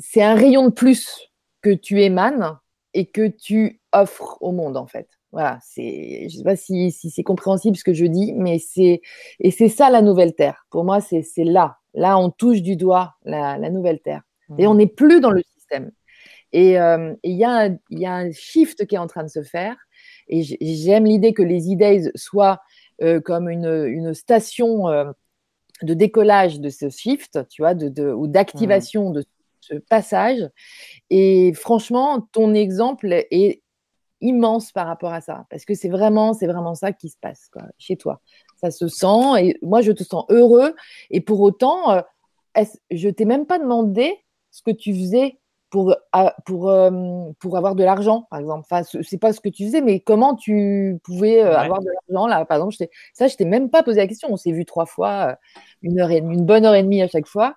c'est 0.00 0.22
un 0.22 0.34
rayon 0.34 0.66
de 0.66 0.72
plus 0.72 1.30
que 1.62 1.70
tu 1.70 2.00
émanes 2.00 2.58
et 2.92 3.06
que 3.06 3.26
tu 3.26 3.80
offres 3.92 4.38
au 4.40 4.52
monde, 4.52 4.76
en 4.76 4.86
fait. 4.86 5.08
Voilà, 5.34 5.58
c'est, 5.60 6.28
je 6.28 6.34
ne 6.34 6.38
sais 6.38 6.44
pas 6.44 6.54
si, 6.54 6.92
c'est 6.92 7.24
compréhensible 7.24 7.76
ce 7.76 7.82
que 7.82 7.92
je 7.92 8.06
dis, 8.06 8.32
mais 8.34 8.60
c'est, 8.60 9.00
et 9.40 9.50
c'est 9.50 9.68
ça 9.68 9.90
la 9.90 10.00
nouvelle 10.00 10.36
terre. 10.36 10.64
Pour 10.70 10.84
moi, 10.84 11.00
c'est, 11.00 11.24
là. 11.38 11.78
Là, 11.92 12.16
on 12.18 12.30
touche 12.30 12.62
du 12.62 12.76
doigt 12.76 13.14
la, 13.24 13.58
nouvelle 13.68 13.98
terre. 13.98 14.22
Mmh. 14.48 14.60
Et 14.60 14.66
on 14.68 14.74
n'est 14.74 14.86
plus 14.86 15.20
dans 15.20 15.32
le 15.32 15.42
système. 15.42 15.90
Et 16.52 16.78
euh, 16.78 17.14
il 17.24 17.32
y, 17.32 17.44
a, 17.44 17.68
y, 17.90 18.06
a 18.06 18.14
un 18.14 18.30
shift 18.30 18.86
qui 18.86 18.94
est 18.94 18.98
en 18.98 19.08
train 19.08 19.24
de 19.24 19.28
se 19.28 19.42
faire. 19.42 19.74
Et 20.28 20.44
j'aime 20.44 21.04
l'idée 21.04 21.32
que 21.32 21.42
les 21.42 21.74
e 21.74 22.12
soient 22.14 22.60
euh, 23.02 23.20
comme 23.20 23.48
une, 23.48 23.86
une 23.88 24.14
station 24.14 24.88
euh, 24.88 25.10
de 25.82 25.94
décollage 25.94 26.60
de 26.60 26.68
ce 26.68 26.90
shift, 26.90 27.40
tu 27.48 27.62
vois, 27.62 27.74
de, 27.74 28.12
ou 28.12 28.28
d'activation 28.28 29.10
de 29.10 29.24
ce 29.62 29.74
passage. 29.74 30.48
Et 31.10 31.52
franchement, 31.54 32.20
ton 32.30 32.54
exemple 32.54 33.08
est 33.12 33.63
immense 34.24 34.72
par 34.72 34.86
rapport 34.86 35.12
à 35.12 35.20
ça, 35.20 35.46
parce 35.50 35.64
que 35.64 35.74
c'est 35.74 35.88
vraiment, 35.88 36.32
c'est 36.32 36.46
vraiment 36.46 36.74
ça 36.74 36.92
qui 36.92 37.08
se 37.08 37.18
passe 37.20 37.48
quoi, 37.52 37.62
chez 37.78 37.96
toi. 37.96 38.20
Ça 38.56 38.70
se 38.70 38.88
sent. 38.88 39.40
Et 39.40 39.58
moi, 39.62 39.82
je 39.82 39.92
te 39.92 40.02
sens 40.02 40.24
heureux. 40.30 40.74
Et 41.10 41.20
pour 41.20 41.40
autant, 41.40 41.90
euh, 41.90 42.00
je 42.90 43.08
t'ai 43.08 43.24
même 43.24 43.46
pas 43.46 43.58
demandé 43.58 44.16
ce 44.50 44.62
que 44.62 44.70
tu 44.70 44.94
faisais 44.94 45.38
pour, 45.70 45.94
pour, 46.46 46.70
euh, 46.70 46.90
pour 47.40 47.56
avoir 47.56 47.74
de 47.74 47.82
l'argent, 47.82 48.26
par 48.30 48.38
exemple. 48.38 48.64
Enfin, 48.70 48.82
c'est 49.02 49.18
pas 49.18 49.32
ce 49.32 49.40
que 49.40 49.48
tu 49.48 49.66
faisais, 49.66 49.80
mais 49.80 50.00
comment 50.00 50.36
tu 50.36 51.00
pouvais 51.02 51.42
euh, 51.42 51.58
avoir 51.58 51.80
de 51.80 51.88
l'argent 52.08 52.28
là, 52.28 52.44
par 52.44 52.58
exemple. 52.58 52.74
Ça, 53.12 53.26
je 53.26 53.36
t'ai 53.36 53.44
même 53.44 53.70
pas 53.70 53.82
posé 53.82 54.00
la 54.00 54.06
question. 54.06 54.28
On 54.30 54.36
s'est 54.36 54.52
vu 54.52 54.64
trois 54.64 54.86
fois, 54.86 55.36
une 55.82 56.00
heure 56.00 56.10
et 56.10 56.18
une 56.18 56.44
bonne 56.46 56.64
heure 56.64 56.74
et 56.74 56.82
demie 56.82 57.02
à 57.02 57.08
chaque 57.08 57.26
fois. 57.26 57.56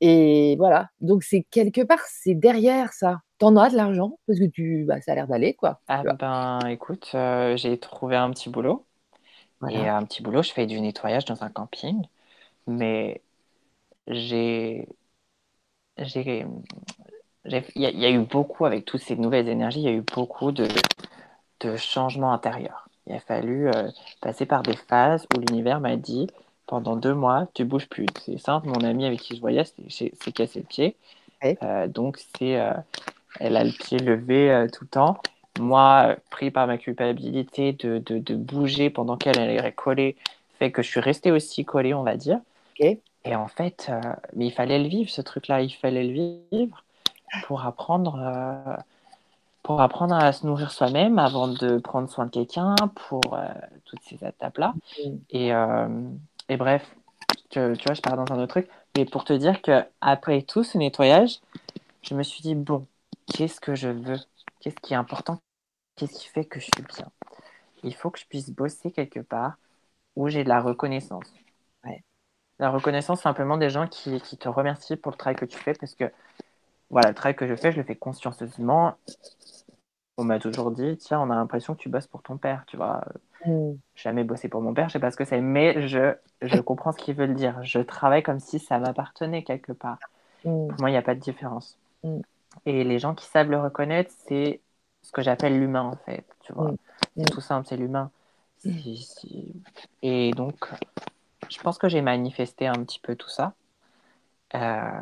Et 0.00 0.56
voilà. 0.56 0.90
Donc 1.00 1.22
c'est 1.22 1.44
quelque 1.50 1.82
part, 1.82 2.00
c'est 2.06 2.34
derrière 2.34 2.92
ça. 2.92 3.20
T'en 3.38 3.56
as 3.56 3.70
de 3.70 3.76
l'argent 3.76 4.18
parce 4.26 4.38
que 4.38 4.46
tu, 4.46 4.84
bah, 4.84 5.00
ça 5.00 5.12
a 5.12 5.14
l'air 5.14 5.28
d'aller 5.28 5.54
quoi. 5.54 5.80
Ah 5.88 6.02
ben, 6.02 6.60
écoute, 6.68 7.10
euh, 7.14 7.56
j'ai 7.56 7.78
trouvé 7.78 8.16
un 8.16 8.30
petit 8.30 8.50
boulot. 8.50 8.84
Et 9.70 9.88
un 9.88 10.04
petit 10.04 10.22
boulot, 10.22 10.42
je 10.42 10.52
fais 10.52 10.66
du 10.66 10.80
nettoyage 10.80 11.24
dans 11.24 11.42
un 11.42 11.50
camping. 11.50 12.00
Mais 12.68 13.22
j'ai, 14.06 14.88
j'ai, 15.98 16.46
il 17.44 17.62
y, 17.76 18.06
a 18.06 18.10
eu 18.10 18.20
beaucoup 18.20 18.66
avec 18.66 18.84
toutes 18.84 19.00
ces 19.00 19.16
nouvelles 19.16 19.48
énergies. 19.48 19.80
Il 19.80 19.84
y 19.84 19.88
a 19.88 19.92
eu 19.92 20.02
beaucoup 20.02 20.52
de, 20.52 20.68
de 21.60 21.76
changements 21.76 22.32
intérieurs. 22.32 22.88
Il 23.06 23.14
a 23.14 23.20
fallu 23.20 23.68
euh, 23.68 23.90
passer 24.20 24.46
par 24.46 24.62
des 24.62 24.76
phases 24.76 25.26
où 25.34 25.40
l'univers 25.40 25.80
m'a 25.80 25.96
dit 25.96 26.28
pendant 26.68 26.96
deux 26.96 27.14
mois, 27.14 27.48
tu 27.54 27.64
bouges 27.64 27.88
plus. 27.88 28.06
C'est 28.24 28.38
simple, 28.38 28.68
mon 28.68 28.84
amie 28.84 29.06
avec 29.06 29.20
qui 29.20 29.34
je 29.34 29.40
voyais 29.40 29.64
s'est 29.64 30.32
cassé 30.32 30.60
le 30.60 30.66
pied. 30.66 30.96
Euh, 31.62 31.88
donc, 31.88 32.18
c'est, 32.18 32.60
euh, 32.60 32.74
elle 33.40 33.56
a 33.56 33.64
le 33.64 33.72
pied 33.72 33.98
levé 33.98 34.50
euh, 34.50 34.68
tout 34.68 34.84
le 34.84 34.88
temps. 34.88 35.16
Moi, 35.58 36.16
pris 36.30 36.50
par 36.50 36.66
ma 36.66 36.78
culpabilité 36.78 37.72
de, 37.72 37.98
de, 37.98 38.18
de 38.18 38.34
bouger 38.36 38.90
pendant 38.90 39.16
qu'elle 39.16 39.38
allait 39.40 39.72
coller, 39.72 40.16
fait 40.58 40.70
que 40.70 40.82
je 40.82 40.88
suis 40.88 41.00
restée 41.00 41.32
aussi 41.32 41.64
collée, 41.64 41.94
on 41.94 42.02
va 42.02 42.16
dire. 42.16 42.38
Et 43.24 43.34
en 43.34 43.48
fait, 43.48 43.90
mais 44.36 44.46
il 44.46 44.52
fallait 44.52 44.78
le 44.78 44.88
vivre, 44.88 45.10
ce 45.10 45.20
truc-là. 45.20 45.62
Il 45.62 45.70
fallait 45.70 46.04
le 46.04 46.36
vivre 46.52 46.84
pour 47.44 47.66
apprendre, 47.66 48.78
pour 49.64 49.80
apprendre 49.80 50.14
à 50.14 50.32
se 50.32 50.46
nourrir 50.46 50.70
soi-même 50.70 51.18
avant 51.18 51.48
de 51.48 51.78
prendre 51.78 52.08
soin 52.08 52.26
de 52.26 52.30
quelqu'un, 52.30 52.76
pour 53.08 53.36
toutes 53.84 54.02
ces 54.02 54.24
étapes-là. 54.24 54.74
Mm. 55.04 55.16
Et 55.30 55.52
et 56.48 56.56
bref, 56.56 56.94
tu 57.50 57.60
vois, 57.60 57.94
je 57.94 58.00
pars 58.00 58.16
dans 58.16 58.32
un 58.32 58.38
autre 58.38 58.60
truc. 58.60 58.68
Mais 58.96 59.04
pour 59.04 59.24
te 59.24 59.32
dire 59.32 59.62
que 59.62 59.84
après 60.00 60.42
tout 60.42 60.64
ce 60.64 60.78
nettoyage, 60.78 61.40
je 62.02 62.14
me 62.14 62.22
suis 62.22 62.42
dit, 62.42 62.54
bon, 62.54 62.86
qu'est-ce 63.26 63.60
que 63.60 63.74
je 63.74 63.88
veux? 63.88 64.18
Qu'est-ce 64.60 64.76
qui 64.76 64.94
est 64.94 64.96
important? 64.96 65.38
Qu'est-ce 65.96 66.18
qui 66.18 66.28
fait 66.28 66.44
que 66.44 66.60
je 66.60 66.66
suis 66.66 66.82
bien? 66.96 67.10
Il 67.84 67.94
faut 67.94 68.10
que 68.10 68.18
je 68.18 68.26
puisse 68.26 68.50
bosser 68.50 68.90
quelque 68.90 69.20
part 69.20 69.56
où 70.16 70.28
j'ai 70.28 70.44
de 70.44 70.48
la 70.48 70.60
reconnaissance. 70.60 71.32
La 72.60 72.70
reconnaissance, 72.70 73.20
simplement 73.20 73.56
des 73.56 73.70
gens 73.70 73.86
qui, 73.86 74.20
te 74.20 74.48
remercient 74.48 74.96
pour 74.96 75.12
le 75.12 75.16
travail 75.16 75.36
que 75.36 75.44
tu 75.44 75.56
fais 75.56 75.74
parce 75.74 75.94
que 75.94 76.10
voilà, 76.90 77.10
le 77.10 77.14
travail 77.14 77.36
que 77.36 77.46
je 77.46 77.54
fais, 77.54 77.70
je 77.70 77.76
le 77.76 77.84
fais 77.84 77.94
consciencieusement. 77.94 78.96
On 80.18 80.24
m'a 80.24 80.38
toujours 80.38 80.70
dit, 80.70 80.96
tiens, 80.96 81.20
on 81.20 81.30
a 81.30 81.34
l'impression 81.34 81.74
que 81.74 81.80
tu 81.80 81.88
bosses 81.88 82.06
pour 82.06 82.22
ton 82.22 82.36
père, 82.36 82.64
tu 82.66 82.76
vois. 82.76 83.04
Mm. 83.46 83.72
Jamais 83.94 84.24
bossé 84.24 84.48
pour 84.48 84.60
mon 84.60 84.74
père, 84.74 84.88
je 84.88 84.94
sais 84.94 84.98
pas 84.98 85.10
ce 85.10 85.16
que 85.16 85.24
c'est, 85.24 85.40
mais 85.40 85.86
je, 85.88 86.14
je 86.42 86.60
comprends 86.60 86.92
ce 86.92 86.98
qu'il 86.98 87.14
veut 87.14 87.28
dire. 87.28 87.62
Je 87.62 87.78
travaille 87.78 88.22
comme 88.22 88.40
si 88.40 88.58
ça 88.58 88.78
m'appartenait 88.78 89.44
quelque 89.44 89.72
part. 89.72 89.98
Mm. 90.44 90.68
Pour 90.68 90.80
moi, 90.80 90.90
il 90.90 90.92
n'y 90.92 90.98
a 90.98 91.02
pas 91.02 91.14
de 91.14 91.20
différence. 91.20 91.78
Mm. 92.02 92.18
Et 92.66 92.84
les 92.84 92.98
gens 92.98 93.14
qui 93.14 93.26
savent 93.26 93.50
le 93.50 93.60
reconnaître, 93.60 94.12
c'est 94.26 94.60
ce 95.02 95.12
que 95.12 95.22
j'appelle 95.22 95.58
l'humain, 95.58 95.84
en 95.84 95.96
fait. 96.04 96.24
Tu 96.40 96.52
vois, 96.52 96.72
c'est 97.16 97.30
tout 97.30 97.40
simple, 97.40 97.66
c'est 97.68 97.76
l'humain. 97.76 98.10
Et 100.02 100.32
donc, 100.32 100.68
je 101.48 101.58
pense 101.60 101.78
que 101.78 101.88
j'ai 101.88 102.02
manifesté 102.02 102.66
un 102.66 102.74
petit 102.74 102.98
peu 102.98 103.14
tout 103.14 103.28
ça 103.28 103.54
euh, 104.54 105.00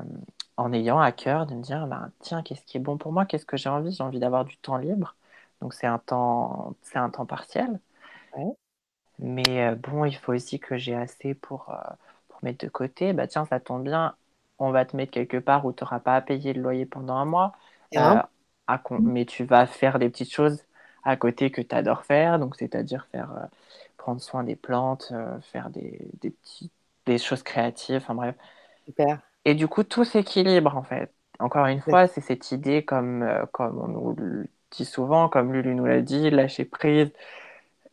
en 0.56 0.72
ayant 0.72 0.98
à 1.00 1.12
cœur 1.12 1.46
de 1.46 1.54
me 1.54 1.62
dire, 1.62 1.86
bah, 1.86 2.10
tiens, 2.20 2.42
qu'est-ce 2.42 2.64
qui 2.64 2.76
est 2.76 2.80
bon 2.80 2.98
pour 2.98 3.12
moi? 3.12 3.26
Qu'est-ce 3.26 3.46
que 3.46 3.56
j'ai 3.56 3.68
envie? 3.68 3.92
J'ai 3.92 4.02
envie 4.04 4.18
d'avoir 4.20 4.44
du 4.44 4.56
temps 4.58 4.76
libre. 4.78 5.16
Donc, 5.60 5.74
c'est 5.74 5.86
un 5.86 5.98
temps, 5.98 6.74
c'est 6.82 6.98
un 6.98 7.10
temps 7.10 7.26
partiel. 7.26 7.80
Mais 9.18 9.66
euh, 9.66 9.74
bon, 9.76 10.04
il 10.04 10.16
faut 10.16 10.32
aussi 10.34 10.60
que 10.60 10.76
j'ai 10.76 10.94
assez 10.94 11.34
pour, 11.34 11.70
euh, 11.70 11.94
pour 12.28 12.38
mettre 12.44 12.64
de 12.64 12.70
côté. 12.70 13.12
Bah 13.12 13.26
tiens, 13.26 13.46
ça 13.46 13.60
tombe 13.60 13.84
bien, 13.84 14.14
on 14.58 14.70
va 14.70 14.84
te 14.84 14.96
mettre 14.96 15.12
quelque 15.12 15.38
part 15.38 15.64
où 15.64 15.72
tu 15.72 15.84
n'auras 15.84 16.00
pas 16.00 16.16
à 16.16 16.20
payer 16.20 16.52
le 16.52 16.60
loyer 16.62 16.86
pendant 16.86 17.14
un 17.16 17.24
mois. 17.24 17.52
Euh, 17.96 18.16
mais 19.04 19.24
tu 19.26 19.44
vas 19.44 19.66
faire 19.66 19.98
des 19.98 20.10
petites 20.10 20.32
choses 20.32 20.64
à 21.04 21.16
côté 21.16 21.50
que 21.50 21.60
tu 21.62 21.74
adores 21.74 22.04
faire. 22.04 22.38
Donc, 22.38 22.56
c'est-à-dire 22.56 23.06
faire 23.12 23.48
prendre 23.96 24.20
soin 24.20 24.44
des 24.44 24.56
plantes, 24.56 25.12
faire 25.42 25.70
des, 25.70 26.00
des, 26.20 26.30
petits, 26.30 26.70
des 27.06 27.18
choses 27.18 27.42
créatives. 27.42 27.96
Enfin 27.98 28.14
bref. 28.14 28.36
Super. 28.86 29.20
Et 29.46 29.54
du 29.54 29.68
coup, 29.68 29.84
tout 29.84 30.04
s'équilibre 30.04 30.76
en 30.76 30.82
fait. 30.82 31.12
Encore 31.38 31.66
une 31.66 31.80
fois, 31.80 32.08
c'est 32.08 32.20
cette 32.20 32.50
idée, 32.52 32.84
comme, 32.84 33.24
comme 33.52 33.78
on 33.78 33.88
nous 33.88 34.14
le 34.16 34.48
dit 34.72 34.84
souvent, 34.84 35.28
comme 35.28 35.52
Lulu 35.52 35.74
nous 35.74 35.86
l'a 35.86 36.02
dit, 36.02 36.30
lâcher 36.30 36.64
prise, 36.64 37.12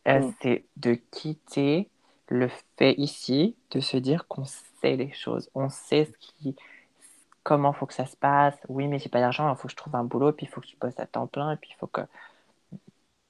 euh, 0.08 0.20
mm. 0.20 0.34
c'est 0.42 0.64
de 0.76 0.94
quitter 0.94 1.88
le 2.28 2.48
fait 2.76 2.94
ici 2.98 3.56
de 3.70 3.80
se 3.80 3.96
dire 3.96 4.26
qu'on 4.28 4.44
sait 4.44 4.96
les 4.96 5.12
choses, 5.12 5.50
on 5.54 5.68
sait 5.68 6.06
ce 6.06 6.12
qui, 6.18 6.56
comment 7.44 7.72
faut 7.72 7.86
que 7.86 7.94
ça 7.94 8.06
se 8.06 8.16
passe. 8.16 8.56
Oui, 8.68 8.88
mais 8.88 8.98
j'ai 8.98 9.08
pas 9.08 9.20
d'argent, 9.20 9.50
il 9.52 9.56
faut 9.56 9.68
que 9.68 9.72
je 9.72 9.76
trouve 9.76 9.94
un 9.96 10.04
boulot, 10.04 10.32
puis 10.32 10.46
il 10.46 10.48
faut 10.48 10.60
que 10.60 10.68
je 10.68 10.76
bosse 10.76 10.98
à 10.98 11.06
temps 11.06 11.26
plein, 11.26 11.52
et 11.52 11.56
puis 11.56 11.70
il 11.72 11.76
faut 11.78 11.86
que. 11.86 12.02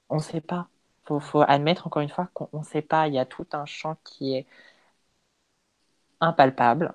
On 0.09 0.19
sait 0.19 0.41
pas. 0.41 0.67
Faut, 1.05 1.19
faut 1.19 1.41
admettre 1.41 1.85
encore 1.87 2.01
une 2.01 2.09
fois 2.09 2.29
qu'on 2.33 2.49
ne 2.59 2.63
sait 2.63 2.81
pas. 2.81 3.07
Il 3.07 3.13
y 3.13 3.19
a 3.19 3.25
tout 3.25 3.45
un 3.53 3.65
champ 3.65 3.97
qui 4.03 4.35
est 4.35 4.47
impalpable. 6.19 6.93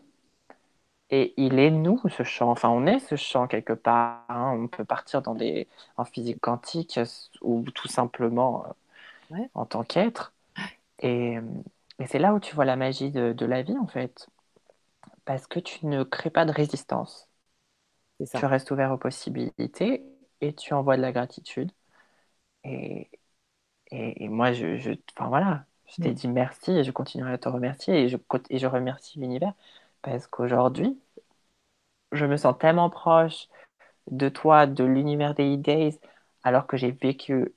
Et 1.10 1.34
il 1.36 1.58
est 1.58 1.70
nous, 1.70 2.00
ce 2.08 2.22
champ. 2.22 2.50
Enfin, 2.50 2.68
on 2.68 2.86
est 2.86 3.00
ce 3.00 3.16
champ 3.16 3.48
quelque 3.48 3.72
part. 3.72 4.24
Hein. 4.28 4.52
On 4.56 4.68
peut 4.68 4.84
partir 4.84 5.22
dans 5.22 5.34
des, 5.34 5.68
en 5.96 6.04
physique 6.04 6.40
quantique 6.40 6.98
ou 7.42 7.64
tout 7.74 7.88
simplement 7.88 8.64
euh, 9.32 9.36
en 9.54 9.66
tant 9.66 9.82
qu'être. 9.82 10.32
Et, 11.00 11.38
c'est 12.06 12.18
là 12.18 12.32
où 12.32 12.40
tu 12.40 12.54
vois 12.54 12.64
la 12.64 12.76
magie 12.76 13.10
de, 13.10 13.44
la 13.44 13.62
vie, 13.62 13.76
en 13.76 13.86
fait. 13.86 14.28
Parce 15.24 15.46
que 15.46 15.60
tu 15.60 15.86
ne 15.86 16.02
crées 16.04 16.30
pas 16.30 16.44
de 16.46 16.52
résistance. 16.52 17.28
Tu 18.34 18.46
restes 18.46 18.70
ouvert 18.70 18.92
aux 18.92 18.98
possibilités 18.98 20.02
et 20.40 20.54
tu 20.54 20.74
envoies 20.74 20.96
de 20.96 21.02
la 21.02 21.12
gratitude. 21.12 21.72
Et, 22.64 23.10
et, 23.90 24.28
moi, 24.28 24.52
je, 24.52 24.76
je, 24.78 24.92
enfin, 25.16 25.28
voilà, 25.28 25.64
je 25.86 26.02
t'ai 26.02 26.10
mm. 26.10 26.14
dit 26.14 26.28
merci 26.28 26.72
et 26.72 26.84
je 26.84 26.90
continuerai 26.92 27.32
à 27.32 27.38
te 27.38 27.48
remercier 27.48 28.04
et 28.04 28.08
je, 28.08 28.16
et 28.50 28.58
je 28.58 28.66
remercie 28.66 29.18
l'univers 29.18 29.54
parce 30.02 30.26
qu'aujourd'hui, 30.26 30.98
je 32.12 32.26
me 32.26 32.36
sens 32.36 32.56
tellement 32.58 32.90
proche 32.90 33.48
de 34.10 34.28
toi, 34.28 34.66
de 34.66 34.84
l'univers 34.84 35.34
des 35.34 35.54
e-days, 35.54 35.98
alors 36.42 36.66
que 36.66 36.76
j'ai 36.76 36.90
vécu 36.90 37.54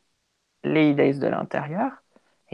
les 0.64 0.94
days 0.94 1.20
de 1.20 1.28
l'intérieur, 1.28 2.04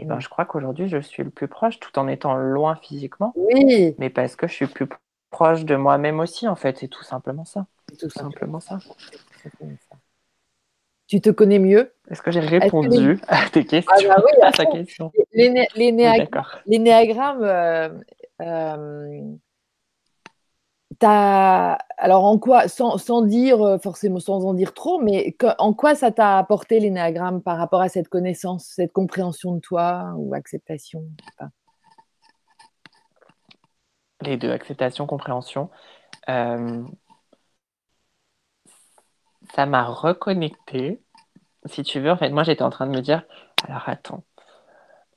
et 0.00 0.04
ben, 0.04 0.16
mm. 0.16 0.20
je 0.20 0.28
crois 0.28 0.46
qu'aujourd'hui, 0.46 0.88
je 0.88 0.98
suis 0.98 1.22
le 1.22 1.30
plus 1.30 1.48
proche 1.48 1.78
tout 1.78 1.98
en 1.98 2.08
étant 2.08 2.34
loin 2.34 2.74
physiquement. 2.76 3.32
Oui. 3.36 3.94
Mais 3.98 4.08
parce 4.08 4.34
que 4.34 4.46
je 4.46 4.54
suis 4.54 4.66
plus 4.66 4.88
proche 5.30 5.64
de 5.64 5.76
moi-même 5.76 6.20
aussi, 6.20 6.48
en 6.48 6.56
fait. 6.56 6.78
C'est 6.78 6.88
tout 6.88 7.04
simplement 7.04 7.44
ça. 7.44 7.66
Tout 7.98 8.08
simplement 8.08 8.60
ça. 8.60 8.78
Tu 11.06 11.20
te 11.20 11.28
connais 11.28 11.58
mieux? 11.58 11.92
Est-ce 12.08 12.22
que 12.22 12.30
j'ai 12.30 12.40
répondu 12.40 13.20
à 13.28 13.48
tes 13.50 13.64
questions? 13.66 13.92
Ah 14.10 14.16
bah 14.16 14.22
oui, 14.24 14.32
à 14.42 14.52
ta 14.52 14.64
question 14.64 15.12
Les, 15.32 15.50
alors 21.08 22.24
en 22.24 22.38
quoi, 22.38 22.68
sans, 22.68 23.22
dire 23.22 23.62
euh, 23.62 23.78
forcément, 23.78 24.20
sans 24.20 24.44
en 24.44 24.54
dire 24.54 24.74
trop, 24.74 25.00
mais 25.00 25.36
en 25.58 25.72
quoi 25.72 25.94
ça 25.94 26.10
t'a 26.10 26.38
apporté 26.38 26.80
l'énéagramme 26.80 27.42
par 27.42 27.56
rapport 27.58 27.80
à 27.80 27.88
cette 27.88 28.08
connaissance, 28.08 28.66
cette 28.66 28.92
compréhension 28.92 29.54
de 29.54 29.60
toi 29.60 30.12
ou 30.16 30.34
acceptation 30.34 31.04
Les 34.22 34.36
deux, 34.36 34.50
acceptation, 34.50 35.06
compréhension. 35.06 35.70
Euh, 36.28 36.84
ça 39.54 39.66
m'a 39.66 39.84
reconnecté. 39.84 41.02
Si 41.66 41.82
tu 41.82 42.00
veux, 42.00 42.10
en 42.10 42.16
fait, 42.16 42.30
moi 42.30 42.42
j'étais 42.42 42.62
en 42.62 42.70
train 42.70 42.86
de 42.86 42.92
me 42.96 43.02
dire, 43.02 43.24
alors 43.66 43.88
attends, 43.88 44.24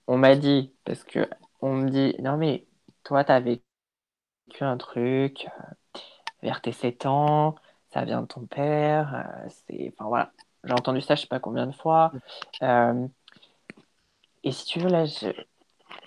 on 0.07 0.17
m'a 0.17 0.36
dit, 0.36 0.73
parce 0.86 1.03
que 1.03 1.29
on 1.61 1.73
me 1.75 1.89
dit, 1.89 2.15
non 2.21 2.38
mais 2.38 2.67
toi, 3.03 3.23
tu 3.23 3.31
avais 4.61 4.71
un 4.71 4.77
truc 4.77 5.47
euh, 5.59 5.99
vers 6.41 6.61
tes 6.61 6.71
7 6.71 7.05
ans, 7.05 7.55
ça 7.93 8.05
vient 8.05 8.21
de 8.21 8.27
ton 8.27 8.45
père, 8.45 9.15
euh, 9.15 9.49
c'est, 9.67 9.93
enfin 9.93 10.07
voilà, 10.07 10.31
j'ai 10.63 10.73
entendu 10.73 11.01
ça 11.01 11.15
je 11.15 11.21
sais 11.21 11.27
pas 11.27 11.39
combien 11.39 11.67
de 11.67 11.73
fois. 11.73 12.11
Euh, 12.61 13.07
et 14.43 14.51
si 14.51 14.65
tu 14.65 14.79
veux, 14.79 14.89
là, 14.89 15.05
je, 15.05 15.29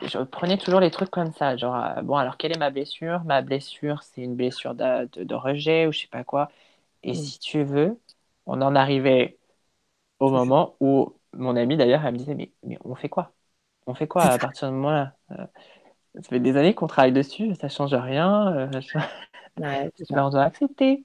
je, 0.03 0.19
prenais 0.19 0.59
toujours 0.59 0.81
les 0.81 0.91
trucs 0.91 1.11
comme 1.11 1.33
ça, 1.33 1.57
genre, 1.57 2.03
bon, 2.03 2.17
alors 2.17 2.37
quelle 2.37 2.53
est 2.53 2.59
ma 2.59 2.71
blessure? 2.71 3.25
Ma 3.25 3.43
blessure, 3.43 4.03
c'est 4.03 4.23
une 4.23 4.37
blessure 4.37 4.75
de, 4.75 5.07
de, 5.23 5.35
rejet 5.35 5.87
ou 5.87 5.93
je 5.93 6.01
sais 6.01 6.09
pas 6.09 6.25
quoi. 6.25 6.51
Et 7.03 7.13
mm. 7.13 7.15
si 7.15 7.39
tu 7.39 7.63
veux, 7.65 7.99
on 8.47 8.61
en 8.63 8.75
arrivait 8.75 9.39
au 10.21 10.31
moment 10.31 10.77
où 10.81 11.15
mon 11.33 11.57
ami 11.57 11.77
d'ailleurs, 11.77 12.05
elle 12.05 12.15
me 12.15 12.19
disait, 12.19 12.35
mais, 12.35 12.51
mais 12.63 12.79
on 12.85 12.95
fait 12.95 13.09
quoi? 13.09 13.33
On 13.87 13.95
fait 13.95 14.09
quoi 14.09 14.23
à 14.25 14.39
partir 14.39 14.69
de 14.69 14.75
moi 14.77 15.13
Ça 16.17 16.23
fait 16.31 16.41
des 16.41 16.57
années 16.57 16.75
qu'on 16.75 16.87
travaille 16.87 17.13
dessus, 17.13 17.55
ça 17.61 17.69
change 17.69 17.95
rien. 17.95 18.71
je... 18.81 18.99
Ouais, 19.61 19.91
on 20.11 20.31
doit 20.31 20.43
accepter. 20.43 21.05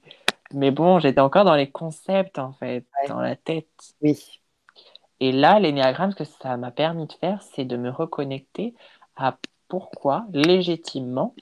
Mais 0.53 0.71
bon, 0.71 0.99
j'étais 0.99 1.21
encore 1.21 1.45
dans 1.45 1.55
les 1.55 1.69
concepts, 1.69 2.39
en 2.39 2.53
fait, 2.53 2.85
Ouais. 3.01 3.07
dans 3.09 3.21
la 3.21 3.35
tête. 3.35 3.67
Oui. 4.01 4.17
Et 5.19 5.31
là, 5.31 5.59
l'énéagramme, 5.59 6.11
ce 6.11 6.17
que 6.17 6.23
ça 6.23 6.57
m'a 6.57 6.71
permis 6.71 7.07
de 7.07 7.13
faire, 7.13 7.41
c'est 7.41 7.65
de 7.65 7.77
me 7.77 7.89
reconnecter 7.89 8.73
à 9.15 9.37
pourquoi, 9.67 10.25
légitimement, 10.33 11.33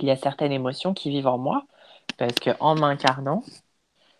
il 0.00 0.06
y 0.08 0.10
a 0.10 0.16
certaines 0.16 0.52
émotions 0.52 0.94
qui 0.94 1.10
vivent 1.10 1.26
en 1.28 1.38
moi. 1.38 1.64
Parce 2.18 2.34
qu'en 2.40 2.74
m'incarnant, 2.74 3.42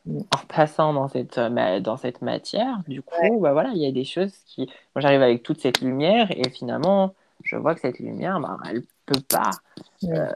Mm. 0.04 0.20
en 0.34 0.46
passant 0.48 0.92
dans 0.94 1.08
cette, 1.08 1.38
euh, 1.38 1.80
dans 1.80 1.96
cette 1.96 2.22
matière, 2.22 2.82
du 2.88 3.02
coup, 3.02 3.14
Ouais. 3.20 3.30
bah 3.40 3.52
voilà, 3.52 3.70
il 3.70 3.78
y 3.82 3.86
a 3.86 3.92
des 3.92 4.04
choses 4.04 4.34
qui. 4.46 4.62
Moi, 4.94 5.00
j'arrive 5.02 5.22
avec 5.22 5.42
toute 5.44 5.60
cette 5.60 5.80
lumière 5.80 6.28
et 6.32 6.50
finalement, 6.50 7.14
je 7.44 7.56
vois 7.56 7.74
que 7.74 7.80
cette 7.80 7.98
lumière, 7.98 8.40
bah, 8.40 8.58
elle 8.68 8.84
peut 9.06 9.20
pas 9.28 9.62
Mm. 10.02 10.32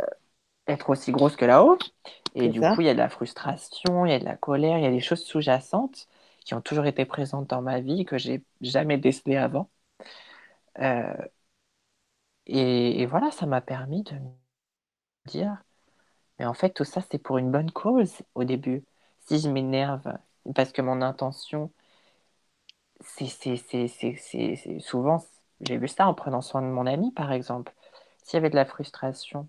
être 0.69 0.91
aussi 0.91 1.13
grosse 1.13 1.37
que 1.37 1.45
là-haut. 1.45 1.79
Et 2.35 2.49
du 2.49 2.63
ça. 2.63 2.67
coup, 2.67 2.81
il 2.83 2.87
y 2.87 2.91
a 2.91 2.95
de 2.95 2.99
la 2.99 3.09
frustration, 3.09 4.05
il 4.07 4.11
y 4.13 4.15
a 4.15 4.19
de 4.19 4.25
la 4.25 4.37
colère, 4.37 4.79
il 4.79 4.85
y 4.85 4.87
a 4.87 4.91
des 4.91 5.01
choses 5.01 5.25
sous-jacentes 5.25 6.09
qui 6.45 6.55
ont 6.55 6.61
toujours 6.61 6.87
été 6.87 7.05
présentes 7.05 7.49
dans 7.51 7.63
ma 7.63 7.81
vie 7.81 8.05
que 8.05 8.19
j'ai 8.19 8.45
jamais 8.61 8.99
décelées 8.99 9.37
avant. 9.37 9.71
Euh, 10.79 11.27
et, 12.47 13.01
et 13.03 13.07
voilà, 13.07 13.31
ça 13.31 13.47
m'a 13.47 13.61
permis 13.61 14.03
de 14.03 14.15
me 14.15 14.31
dire, 15.29 15.63
mais 16.39 16.47
en 16.47 16.55
fait, 16.55 16.71
tout 16.73 16.85
ça, 16.85 17.03
c'est 17.11 17.19
pour 17.19 17.39
une 17.39 17.53
bonne 17.53 17.71
cause 17.73 18.23
au 18.37 18.45
début. 18.45 18.85
Si 19.27 19.39
je 19.41 19.49
m'énerve, 19.51 20.09
parce 20.55 20.73
que 20.73 20.83
mon 20.83 21.03
intention, 21.03 21.73
c'est- 23.01 24.79
souvent, 24.81 25.25
j'ai 25.61 25.79
vu 25.79 25.89
ça 25.89 26.07
en 26.09 26.15
prenant 26.15 26.43
soin 26.43 26.63
de 26.63 26.67
mon 26.69 26.87
ami, 26.87 27.13
par 27.13 27.33
exemple. 27.33 27.73
S'il 28.23 28.35
y 28.35 28.39
avait 28.39 28.51
de 28.51 28.57
la 28.57 28.65
frustration, 28.67 29.49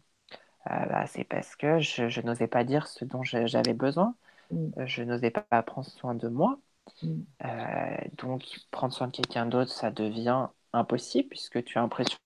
euh, 0.71 0.85
bah, 0.87 1.07
c'est 1.07 1.23
parce 1.25 1.55
que 1.55 1.79
je, 1.79 2.09
je 2.09 2.21
n'osais 2.21 2.47
pas 2.47 2.63
dire 2.63 2.87
ce 2.87 3.05
dont 3.05 3.23
j'avais 3.23 3.73
besoin. 3.73 4.15
Mm. 4.51 4.73
Euh, 4.79 4.85
Je 4.87 5.03
n'osais 5.03 5.31
pas 5.31 5.63
prendre 5.63 5.87
soin 5.87 6.15
de 6.15 6.27
moi. 6.29 6.59
Mm. 7.03 7.27
Euh, 7.45 7.97
donc, 8.17 8.59
prendre 8.71 8.93
soin 8.93 9.07
de 9.07 9.13
quelqu'un 9.13 9.45
d'autre, 9.45 9.71
ça 9.71 9.91
devient 9.91 10.47
impossible 10.73 11.29
puisque 11.29 11.63
tu 11.63 11.77
as 11.77 11.81
l'impression 11.81 12.17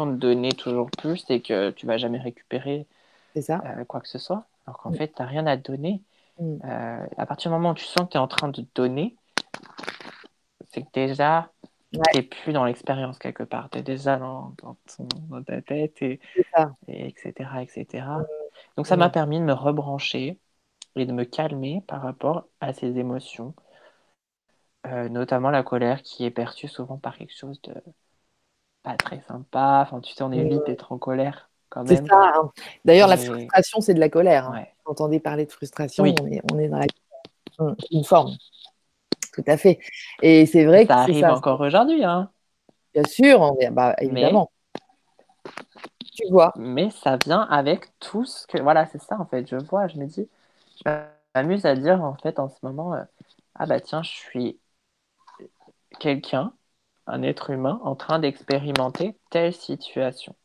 de 0.00 0.14
donner 0.16 0.50
toujours 0.52 0.90
plus 0.90 1.24
et 1.30 1.42
que 1.42 1.70
tu 1.70 1.86
vas 1.86 1.98
jamais 1.98 2.18
récupérer 2.18 2.86
ça. 3.40 3.60
euh, 3.66 3.84
quoi 3.86 4.00
que 4.00 4.08
ce 4.08 4.18
soit. 4.18 4.46
Alors 4.66 4.78
qu'en 4.80 4.92
Mm. 4.92 4.96
fait, 4.96 5.08
tu 5.14 5.22
n'as 5.22 5.28
rien 5.28 5.46
à 5.46 5.56
donner. 5.56 6.02
À 6.62 7.26
partir 7.26 7.50
du 7.50 7.54
moment 7.56 7.70
où 7.72 7.74
tu 7.74 7.84
sens 7.84 8.06
que 8.06 8.12
tu 8.12 8.16
es 8.16 8.20
en 8.20 8.28
train 8.28 8.48
de 8.48 8.66
donner, 8.74 9.16
c'est 10.70 10.82
que 10.82 10.90
déjà, 10.92 11.52
Ouais. 11.96 12.02
tu 12.12 12.18
n'es 12.18 12.22
plus 12.22 12.52
dans 12.52 12.64
l'expérience 12.64 13.18
quelque 13.18 13.42
part. 13.42 13.70
Tu 13.70 13.78
es 13.78 13.82
déjà 13.82 14.16
dans, 14.16 14.54
dans, 14.62 14.76
ton- 14.96 15.08
dans 15.30 15.42
ta 15.42 15.62
tête, 15.62 16.00
et, 16.02 16.20
C'est 16.86 17.06
etc. 17.06 17.62
etc. 17.62 18.06
Donc, 18.76 18.86
ça 18.86 18.96
m'a 18.96 19.10
permis 19.10 19.38
de 19.38 19.44
me 19.44 19.52
rebrancher 19.52 20.38
et 20.96 21.06
de 21.06 21.12
me 21.12 21.24
calmer 21.24 21.82
par 21.86 22.02
rapport 22.02 22.46
à 22.60 22.72
ces 22.72 22.98
émotions, 22.98 23.54
Euh, 24.86 25.08
notamment 25.08 25.50
la 25.50 25.62
colère 25.62 26.02
qui 26.02 26.26
est 26.26 26.30
perçue 26.30 26.68
souvent 26.68 26.98
par 26.98 27.16
quelque 27.16 27.34
chose 27.34 27.58
de 27.62 27.72
pas 28.82 28.96
très 28.98 29.20
sympa. 29.22 29.80
Enfin, 29.86 30.00
tu 30.00 30.12
sais, 30.12 30.22
on 30.22 30.30
évite 30.30 30.60
Mm. 30.60 30.64
d'être 30.66 30.92
en 30.92 30.98
colère 30.98 31.48
quand 31.70 31.86
C'est 31.86 31.94
même. 31.94 32.06
ça. 32.06 32.32
hein. 32.36 32.52
D'ailleurs, 32.84 33.08
la 33.08 33.16
frustration, 33.16 33.80
c'est 33.80 33.94
de 33.94 34.00
la 34.00 34.10
colère. 34.10 34.48
hein. 34.50 34.58
Ouais. 34.58 34.74
Vous 34.84 34.92
entendez 34.92 35.20
parler 35.20 35.46
de 35.46 35.52
frustration, 35.52 36.02
Oui. 36.04 36.14
on, 36.20 36.26
est, 36.26 36.42
on 36.52 36.58
est 36.58 36.68
dans 36.68 36.78
la... 36.78 36.86
Mm. 37.58 37.74
une 37.92 38.04
forme. 38.04 38.36
Tout 39.34 39.44
à 39.46 39.56
fait. 39.56 39.80
Et 40.22 40.46
c'est 40.46 40.64
vrai 40.64 40.86
que 40.86 40.92
Ça 40.92 41.00
arrive 41.00 41.20
ça. 41.20 41.34
encore 41.34 41.60
aujourd'hui, 41.60 42.04
hein. 42.04 42.30
Bien 42.94 43.04
sûr, 43.04 43.40
on 43.40 43.58
est- 43.60 43.70
bah, 43.70 43.94
évidemment. 44.00 44.50
Tu 46.14 46.24
vois. 46.30 46.52
mais 46.56 46.90
ça 46.90 47.16
vient 47.16 47.42
avec 47.42 47.86
tout 47.98 48.24
ce 48.24 48.46
que. 48.46 48.58
Voilà, 48.60 48.86
c'est 48.86 49.00
ça 49.02 49.18
en 49.20 49.26
fait. 49.26 49.46
Je 49.48 49.56
vois, 49.56 49.88
je 49.88 49.96
me 49.98 50.06
dis, 50.06 50.28
je 50.84 50.90
m'amuse 51.34 51.66
à 51.66 51.74
dire 51.74 52.02
en 52.02 52.14
fait 52.16 52.38
en 52.38 52.48
ce 52.48 52.56
moment, 52.62 52.94
euh, 52.94 53.02
ah 53.56 53.66
bah 53.66 53.80
tiens, 53.80 54.02
je 54.02 54.10
suis 54.10 54.58
quelqu'un, 55.98 56.52
un 57.08 57.22
être 57.24 57.50
humain, 57.50 57.80
en 57.82 57.96
train 57.96 58.20
d'expérimenter 58.20 59.16
telle 59.30 59.52
situation. 59.52 60.36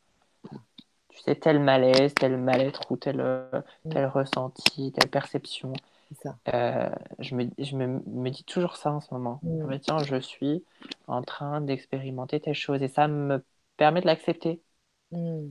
Tu 1.10 1.20
sais, 1.20 1.36
tel 1.36 1.60
malaise, 1.60 2.14
tel 2.14 2.36
mal-être 2.36 2.90
ou 2.90 2.96
tel, 2.96 3.20
euh, 3.20 3.62
tel 3.90 4.06
ressenti, 4.06 4.92
telle 4.92 5.10
perception. 5.10 5.72
Ça. 6.22 6.36
Euh, 6.52 6.90
je 7.20 7.34
me, 7.34 7.48
je 7.58 7.76
me, 7.76 8.02
me 8.06 8.30
dis 8.30 8.44
toujours 8.44 8.76
ça 8.76 8.92
en 8.92 9.00
ce 9.00 9.14
moment. 9.14 9.40
Mm. 9.42 9.62
Ah 9.62 9.66
bah 9.66 9.78
tiens, 9.78 9.98
je 9.98 10.16
suis 10.16 10.64
en 11.06 11.22
train 11.22 11.60
d'expérimenter 11.60 12.40
telle 12.40 12.54
chose 12.54 12.82
et 12.82 12.88
ça 12.88 13.08
me 13.08 13.44
permet 13.76 14.00
de 14.00 14.06
l'accepter 14.06 14.60
Mm. 15.12 15.48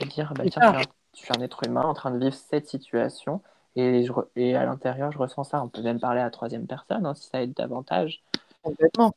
de 0.00 0.06
dire 0.06 0.32
bah, 0.34 0.44
tiens, 0.50 0.62
je 0.62 0.68
suis, 0.68 0.76
un, 0.76 0.92
je 1.14 1.20
suis 1.20 1.32
un 1.36 1.42
être 1.42 1.66
humain 1.66 1.82
en 1.82 1.94
train 1.94 2.10
de 2.10 2.18
vivre 2.18 2.34
cette 2.34 2.68
situation 2.68 3.42
et, 3.76 4.04
je 4.04 4.12
et 4.36 4.56
à 4.56 4.64
l'intérieur, 4.64 5.12
je 5.12 5.18
ressens 5.18 5.44
ça. 5.44 5.62
On 5.62 5.68
peut 5.68 5.82
même 5.82 6.00
parler 6.00 6.20
à 6.20 6.24
la 6.24 6.30
troisième 6.30 6.66
personne 6.66 7.04
hein, 7.04 7.14
si 7.14 7.28
ça 7.28 7.42
aide 7.42 7.52
davantage. 7.52 8.22
Complètement. 8.62 9.14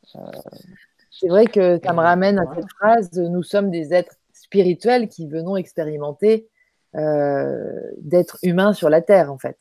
C'est 1.10 1.30
vrai 1.30 1.46
que 1.46 1.80
ça 1.84 1.94
me 1.94 2.00
ramène 2.00 2.38
à 2.38 2.54
cette 2.54 2.70
phrase 2.78 3.12
nous 3.14 3.44
sommes 3.44 3.72
des 3.72 3.94
êtres 3.94 4.16
spirituels 4.34 5.08
qui 5.08 5.28
venons 5.28 5.56
expérimenter 5.56 6.48
euh, 6.96 7.82
d'être 8.00 8.38
humains 8.44 8.74
sur 8.74 8.90
la 8.90 9.02
terre, 9.02 9.32
en 9.32 9.38
fait. 9.38 9.58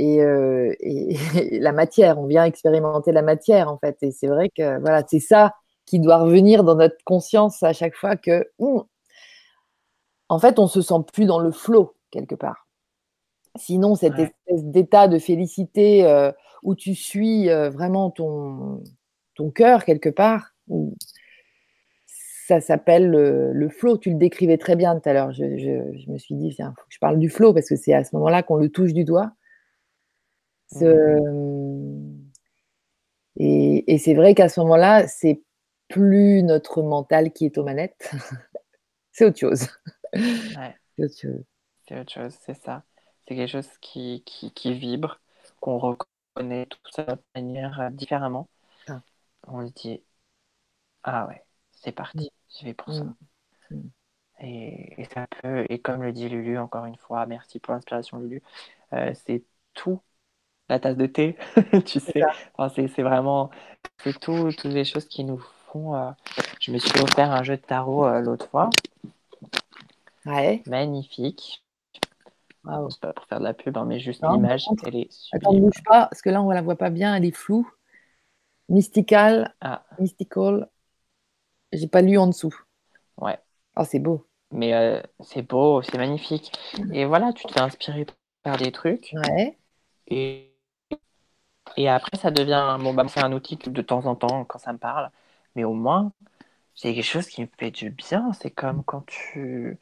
Et, 0.00 0.22
euh, 0.22 0.72
et- 0.80 1.14
et 1.36 1.58
la 1.60 1.72
matière, 1.72 2.18
on 2.18 2.26
vient 2.26 2.44
expérimenter 2.44 3.12
la 3.12 3.22
matière, 3.22 3.70
en 3.70 3.78
fait. 3.78 3.98
Et 4.02 4.12
c'est 4.12 4.28
vrai 4.28 4.48
que 4.50 4.80
voilà, 4.80 5.02
c'est 5.08 5.20
ça 5.20 5.54
qui 5.86 6.00
doit 6.00 6.18
revenir 6.18 6.64
dans 6.64 6.76
notre 6.76 6.96
conscience 7.04 7.62
à 7.62 7.72
chaque 7.74 7.96
fois 7.96 8.16
que, 8.16 8.48
hum, 8.58 8.84
en 10.28 10.38
fait, 10.38 10.58
on 10.58 10.66
se 10.66 10.80
sent 10.82 10.94
plus 11.12 11.26
dans 11.26 11.38
le 11.40 11.50
flot 11.50 11.94
quelque 12.10 12.34
part. 12.34 12.66
Sinon, 13.56 13.94
cette 13.96 14.14
Ouais. 14.18 14.32
espèce 14.48 14.64
d'état 14.64 15.08
de 15.08 15.18
félicité 15.18 16.04
euh, 16.06 16.32
où 16.62 16.74
tu 16.74 16.94
suis 16.94 17.50
euh, 17.50 17.70
vraiment 17.70 18.10
ton, 18.10 18.82
ton 19.34 19.50
cœur 19.50 19.84
quelque 19.84 20.08
part, 20.10 20.52
où 20.68 20.94
ça 22.46 22.60
s'appelle 22.60 23.08
le, 23.08 23.52
le 23.52 23.68
flow. 23.68 23.96
Tu 23.98 24.10
le 24.10 24.16
décrivais 24.16 24.58
très 24.58 24.76
bien 24.76 24.98
tout 24.98 25.08
à 25.08 25.12
l'heure. 25.12 25.32
Je, 25.32 25.56
je- 25.58 25.98
je 25.98 26.10
me 26.10 26.18
suis 26.18 26.34
dit, 26.34 26.48
il 26.48 26.54
faut 26.64 26.70
que 26.72 26.80
je 26.94 26.98
parle 26.98 27.18
du 27.18 27.28
flow 27.28 27.52
parce 27.54 27.68
que 27.68 27.76
c'est 27.76 27.92
à 27.94 28.04
ce 28.04 28.14
moment-là 28.16 28.42
qu'on 28.42 28.56
le 28.56 28.68
touche 28.70 28.92
du 28.92 29.04
doigt. 29.04 29.32
Ce- 30.72 31.20
Et, 33.36 33.92
et 33.92 33.98
c'est 33.98 34.14
vrai 34.14 34.34
qu'à 34.34 34.48
ce 34.48 34.60
moment-là, 34.60 35.06
c'est 35.08 35.42
plus 35.88 36.42
notre 36.42 36.82
mental 36.82 37.32
qui 37.32 37.46
est 37.46 37.58
aux 37.58 37.64
manettes. 37.64 38.10
c'est 39.12 39.26
autre 39.26 39.38
chose. 39.38 39.68
Ouais, 40.54 40.78
C'est 40.98 41.04
autre 41.04 41.16
chose. 41.20 41.44
c'est 41.86 41.98
autre 42.00 42.12
chose, 42.12 42.34
c'est 42.40 42.54
ça. 42.54 42.84
C'est 43.26 43.36
quelque 43.36 43.50
chose 43.50 43.68
qui, 43.80 44.22
qui, 44.24 44.52
qui 44.52 44.74
vibre, 44.74 45.20
qu'on 45.60 45.78
reconnaît 45.78 46.68
ça 46.90 47.04
de 47.04 47.22
manière 47.34 47.80
euh, 47.80 47.90
différemment. 47.90 48.48
Ah. 48.88 49.00
On 49.46 49.66
se 49.68 49.72
dit 49.74 50.02
ah 51.02 51.26
ouais, 51.28 51.44
c'est 51.72 51.92
parti, 51.92 52.30
je 52.58 52.64
vais 52.64 52.74
pour 52.74 52.92
ça. 52.94 53.04
Mm. 53.04 53.14
Mm. 53.70 53.90
Et, 54.40 55.00
et 55.00 55.04
ça 55.04 55.26
peut, 55.42 55.66
et 55.68 55.80
comme 55.80 56.02
le 56.02 56.12
dit 56.12 56.28
Lulu, 56.28 56.58
encore 56.58 56.86
une 56.86 56.96
fois, 56.96 57.26
merci 57.26 57.60
pour 57.60 57.74
l'inspiration 57.74 58.18
Lulu, 58.18 58.42
euh, 58.94 59.12
c'est 59.26 59.44
tout 59.74 60.02
la 60.70 60.80
tasse 60.80 60.96
de 60.96 61.06
thé, 61.06 61.36
tu 61.86 62.00
sais. 62.00 62.22
Enfin, 62.54 62.72
c'est 62.74 62.88
c'est 62.88 63.02
vraiment, 63.02 63.50
c'est 64.04 64.18
tout, 64.18 64.50
toutes 64.52 64.72
les 64.72 64.84
choses 64.84 65.06
qui 65.06 65.24
nous 65.24 65.38
font. 65.72 65.94
euh, 65.96 66.10
Je 66.60 66.72
me 66.72 66.78
suis 66.78 67.00
offert 67.00 67.30
un 67.32 67.42
jeu 67.42 67.56
de 67.56 67.62
tarot 67.62 68.06
euh, 68.06 68.20
l'autre 68.20 68.48
fois, 68.48 68.70
Ouais. 70.26 70.62
magnifique. 70.66 71.62
Bravo. 72.64 72.90
C'est 72.90 73.00
pas 73.00 73.12
pour 73.12 73.24
faire 73.26 73.38
de 73.38 73.44
la 73.44 73.54
pub, 73.54 73.76
hein, 73.76 73.84
mais 73.86 74.00
juste 74.00 74.22
l'image, 74.22 74.64
elle 74.86 74.96
est 74.96 75.08
Attends, 75.32 75.50
sublime. 75.50 75.64
bouge 75.64 75.82
pas, 75.84 76.06
parce 76.06 76.20
que 76.22 76.30
là, 76.30 76.42
on 76.42 76.50
la 76.50 76.62
voit 76.62 76.76
pas 76.76 76.90
bien, 76.90 77.14
elle 77.14 77.24
est 77.24 77.30
floue. 77.34 77.70
Mystical, 78.68 79.54
Ah, 79.60 79.82
mystical. 79.98 80.68
J'ai 81.72 81.88
pas 81.88 82.02
lu 82.02 82.18
en 82.18 82.26
dessous. 82.26 82.54
ouais. 83.18 83.38
Oh, 83.76 83.84
c'est 83.84 83.98
beau. 83.98 84.26
Mais 84.52 84.74
euh, 84.74 85.00
c'est 85.20 85.42
beau, 85.42 85.80
c'est 85.82 85.96
magnifique. 85.96 86.52
Et 86.92 87.04
voilà, 87.04 87.32
tu 87.32 87.44
te 87.44 87.52
fais 87.52 87.60
inspirer 87.60 88.06
par 88.42 88.56
des 88.56 88.72
trucs. 88.72 89.14
Ouais. 89.14 89.56
Et, 90.08 90.49
et 91.76 91.88
après, 91.88 92.16
ça 92.16 92.30
devient. 92.30 92.76
Bon, 92.80 92.94
bah, 92.94 93.04
c'est 93.08 93.22
un 93.22 93.32
outil 93.32 93.58
que 93.58 93.70
de 93.70 93.82
temps 93.82 94.06
en 94.06 94.14
temps, 94.16 94.44
quand 94.44 94.58
ça 94.58 94.72
me 94.72 94.78
parle. 94.78 95.10
Mais 95.54 95.64
au 95.64 95.74
moins, 95.74 96.12
c'est 96.74 96.94
quelque 96.94 97.04
chose 97.04 97.28
qui 97.28 97.42
me 97.42 97.48
fait 97.58 97.70
du 97.72 97.90
bien. 97.90 98.32
C'est 98.34 98.50
comme 98.52 98.84
quand 98.84 99.06
tu. 99.06 99.78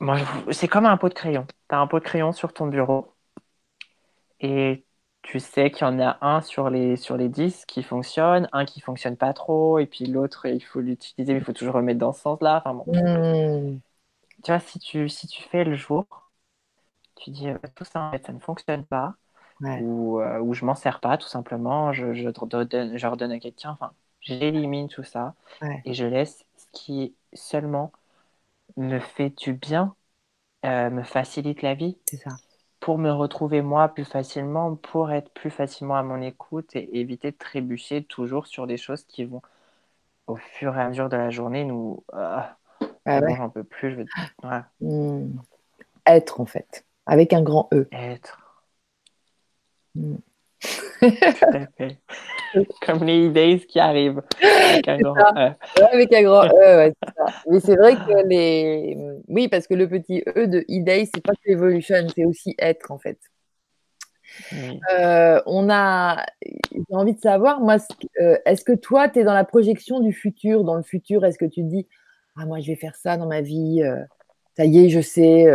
Moi, 0.00 0.16
je- 0.16 0.52
c'est 0.52 0.68
comme 0.68 0.86
un 0.86 0.96
pot 0.96 1.08
de 1.08 1.14
crayon. 1.14 1.46
Tu 1.68 1.74
as 1.74 1.78
un 1.80 1.86
pot 1.86 1.98
de 2.00 2.04
crayon 2.04 2.32
sur 2.32 2.52
ton 2.52 2.66
bureau. 2.66 3.14
Et 4.40 4.84
tu 5.22 5.40
sais 5.40 5.70
qu'il 5.70 5.82
y 5.82 5.90
en 5.90 6.00
a 6.00 6.18
un 6.22 6.40
sur 6.40 6.70
les, 6.70 6.96
sur 6.96 7.16
les 7.16 7.28
10 7.28 7.64
qui 7.66 7.82
fonctionne, 7.82 8.48
un 8.52 8.64
qui 8.64 8.80
fonctionne 8.80 9.16
pas 9.16 9.32
trop, 9.32 9.78
et 9.78 9.86
puis 9.86 10.06
l'autre, 10.06 10.46
il 10.46 10.60
faut 10.64 10.80
l'utiliser, 10.80 11.32
mais 11.34 11.40
il 11.40 11.44
faut 11.44 11.52
toujours 11.52 11.74
remettre 11.74 11.98
dans 12.00 12.12
ce 12.12 12.20
sens-là. 12.22 12.58
Enfin 12.64 12.74
bon. 12.74 12.86
Hmm. 12.86 13.78
Tu 14.42 14.50
vois, 14.50 14.58
si 14.60 14.78
tu, 14.80 15.08
si 15.08 15.26
tu 15.28 15.42
fais 15.44 15.62
le 15.64 15.76
jour, 15.76 16.06
tu 17.16 17.30
dis 17.30 17.48
euh, 17.48 17.58
tout 17.74 17.84
ça, 17.84 18.00
en 18.02 18.10
fait, 18.12 18.24
ça 18.26 18.32
ne 18.32 18.38
fonctionne 18.40 18.84
pas, 18.86 19.16
Ouais. 19.60 19.84
ou, 19.84 20.20
euh, 20.20 20.40
ou 20.40 20.54
je 20.54 20.64
m'en 20.64 20.74
sers 20.74 21.00
pas, 21.00 21.18
tout 21.18 21.28
simplement, 21.28 21.92
je, 21.92 22.14
je, 22.14 22.28
redonne, 22.28 22.96
je 22.98 23.06
redonne 23.06 23.32
à 23.32 23.38
quelqu'un. 23.40 23.70
Enfin, 23.72 23.92
j'élimine 24.20 24.88
tout 24.88 25.04
ça 25.04 25.34
Ouais. 25.62 25.84
et 25.84 25.94
je 25.94 26.04
laisse 26.06 26.44
ce 26.56 26.66
qui 26.72 27.14
seulement 27.34 27.92
me 28.76 28.98
fait 29.00 29.30
du 29.30 29.54
bien, 29.54 29.96
euh, 30.66 30.90
me 30.90 31.02
facilite 31.04 31.62
la 31.62 31.74
vie 31.74 31.98
C'est 32.10 32.16
ça. 32.16 32.40
pour 32.80 32.98
me 32.98 33.10
retrouver 33.12 33.62
moi 33.62 33.88
plus 33.88 34.04
facilement, 34.04 34.76
pour 34.76 35.12
être 35.12 35.32
plus 35.34 35.50
facilement 35.50 35.96
à 35.96 36.02
mon 36.02 36.22
écoute 36.22 36.76
et 36.76 37.00
éviter 37.00 37.32
de 37.32 37.36
trébucher 37.38 38.04
toujours 38.04 38.46
sur 38.46 38.66
des 38.66 38.76
choses 38.78 39.04
qui 39.04 39.24
vont 39.24 39.42
au 40.28 40.36
fur 40.36 40.76
et 40.78 40.82
à 40.82 40.88
mesure 40.88 41.08
de 41.10 41.16
la 41.16 41.30
journée 41.30 41.64
nous... 41.64 42.04
ah, 42.12 42.58
Ah 43.06 43.20
ouais. 43.20 43.38
j'en 43.38 43.50
peux 43.50 43.64
plus, 43.64 43.92
je 43.92 43.96
veux 43.96 44.10
ouais, 44.44 44.62
Hmm. 44.80 45.38
Être, 46.06 46.40
en 46.40 46.46
fait, 46.46 46.86
avec 47.06 47.32
un 47.32 47.42
grand 47.42 47.68
E. 47.72 47.90
être. 47.92 48.47
Mm. 49.94 50.16
Tout 51.00 51.06
à 51.52 51.66
fait. 51.76 51.98
Comme 52.84 53.04
les 53.04 53.28
days 53.28 53.60
qui 53.60 53.78
arrivent. 53.78 54.22
Avec 54.42 54.88
un 54.88 54.98
grand. 54.98 55.14
E. 55.16 55.50
Ouais, 55.78 55.84
avec 55.92 56.12
un 56.12 56.22
grand 56.22 56.44
E, 56.46 56.76
ouais, 56.76 56.92
ça. 57.02 57.26
Mais 57.48 57.60
c'est 57.60 57.76
vrai 57.76 57.94
que 57.94 58.26
les. 58.26 58.96
Oui, 59.28 59.48
parce 59.48 59.66
que 59.66 59.74
le 59.74 59.88
petit 59.88 60.22
E 60.36 60.46
de 60.46 60.60
E-Day, 60.68 61.08
c'est 61.14 61.22
pas 61.22 61.34
que 61.34 61.50
Evolution, 61.50 62.06
c'est 62.14 62.24
aussi 62.24 62.54
être, 62.58 62.90
en 62.90 62.98
fait. 62.98 63.18
Oui. 64.52 64.80
Euh, 64.98 65.40
on 65.46 65.70
a. 65.70 66.24
J'ai 66.42 66.96
envie 66.96 67.14
de 67.14 67.20
savoir, 67.20 67.60
moi, 67.60 67.76
euh, 68.20 68.36
est-ce 68.44 68.64
que 68.64 68.74
toi, 68.74 69.08
tu 69.08 69.20
es 69.20 69.24
dans 69.24 69.34
la 69.34 69.44
projection 69.44 70.00
du 70.00 70.12
futur 70.12 70.64
Dans 70.64 70.76
le 70.76 70.82
futur, 70.82 71.24
est-ce 71.24 71.38
que 71.38 71.44
tu 71.44 71.62
te 71.62 71.68
dis, 71.68 71.86
ah, 72.36 72.46
moi, 72.46 72.60
je 72.60 72.68
vais 72.68 72.76
faire 72.76 72.96
ça 72.96 73.16
dans 73.16 73.26
ma 73.26 73.40
vie, 73.40 73.82
euh, 73.82 74.02
ça 74.56 74.64
y 74.64 74.84
est, 74.84 74.88
je 74.88 75.00
sais. 75.00 75.46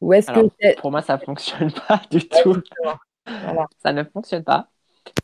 Ou 0.00 0.12
est-ce 0.12 0.30
que. 0.30 0.80
Pour 0.80 0.90
moi, 0.90 1.02
ça 1.02 1.18
fonctionne 1.18 1.72
pas 1.88 2.02
du 2.10 2.28
tout. 2.28 2.56
Voilà. 3.26 3.66
Ça 3.82 3.92
ne 3.92 4.04
fonctionne 4.04 4.44
pas. 4.44 4.68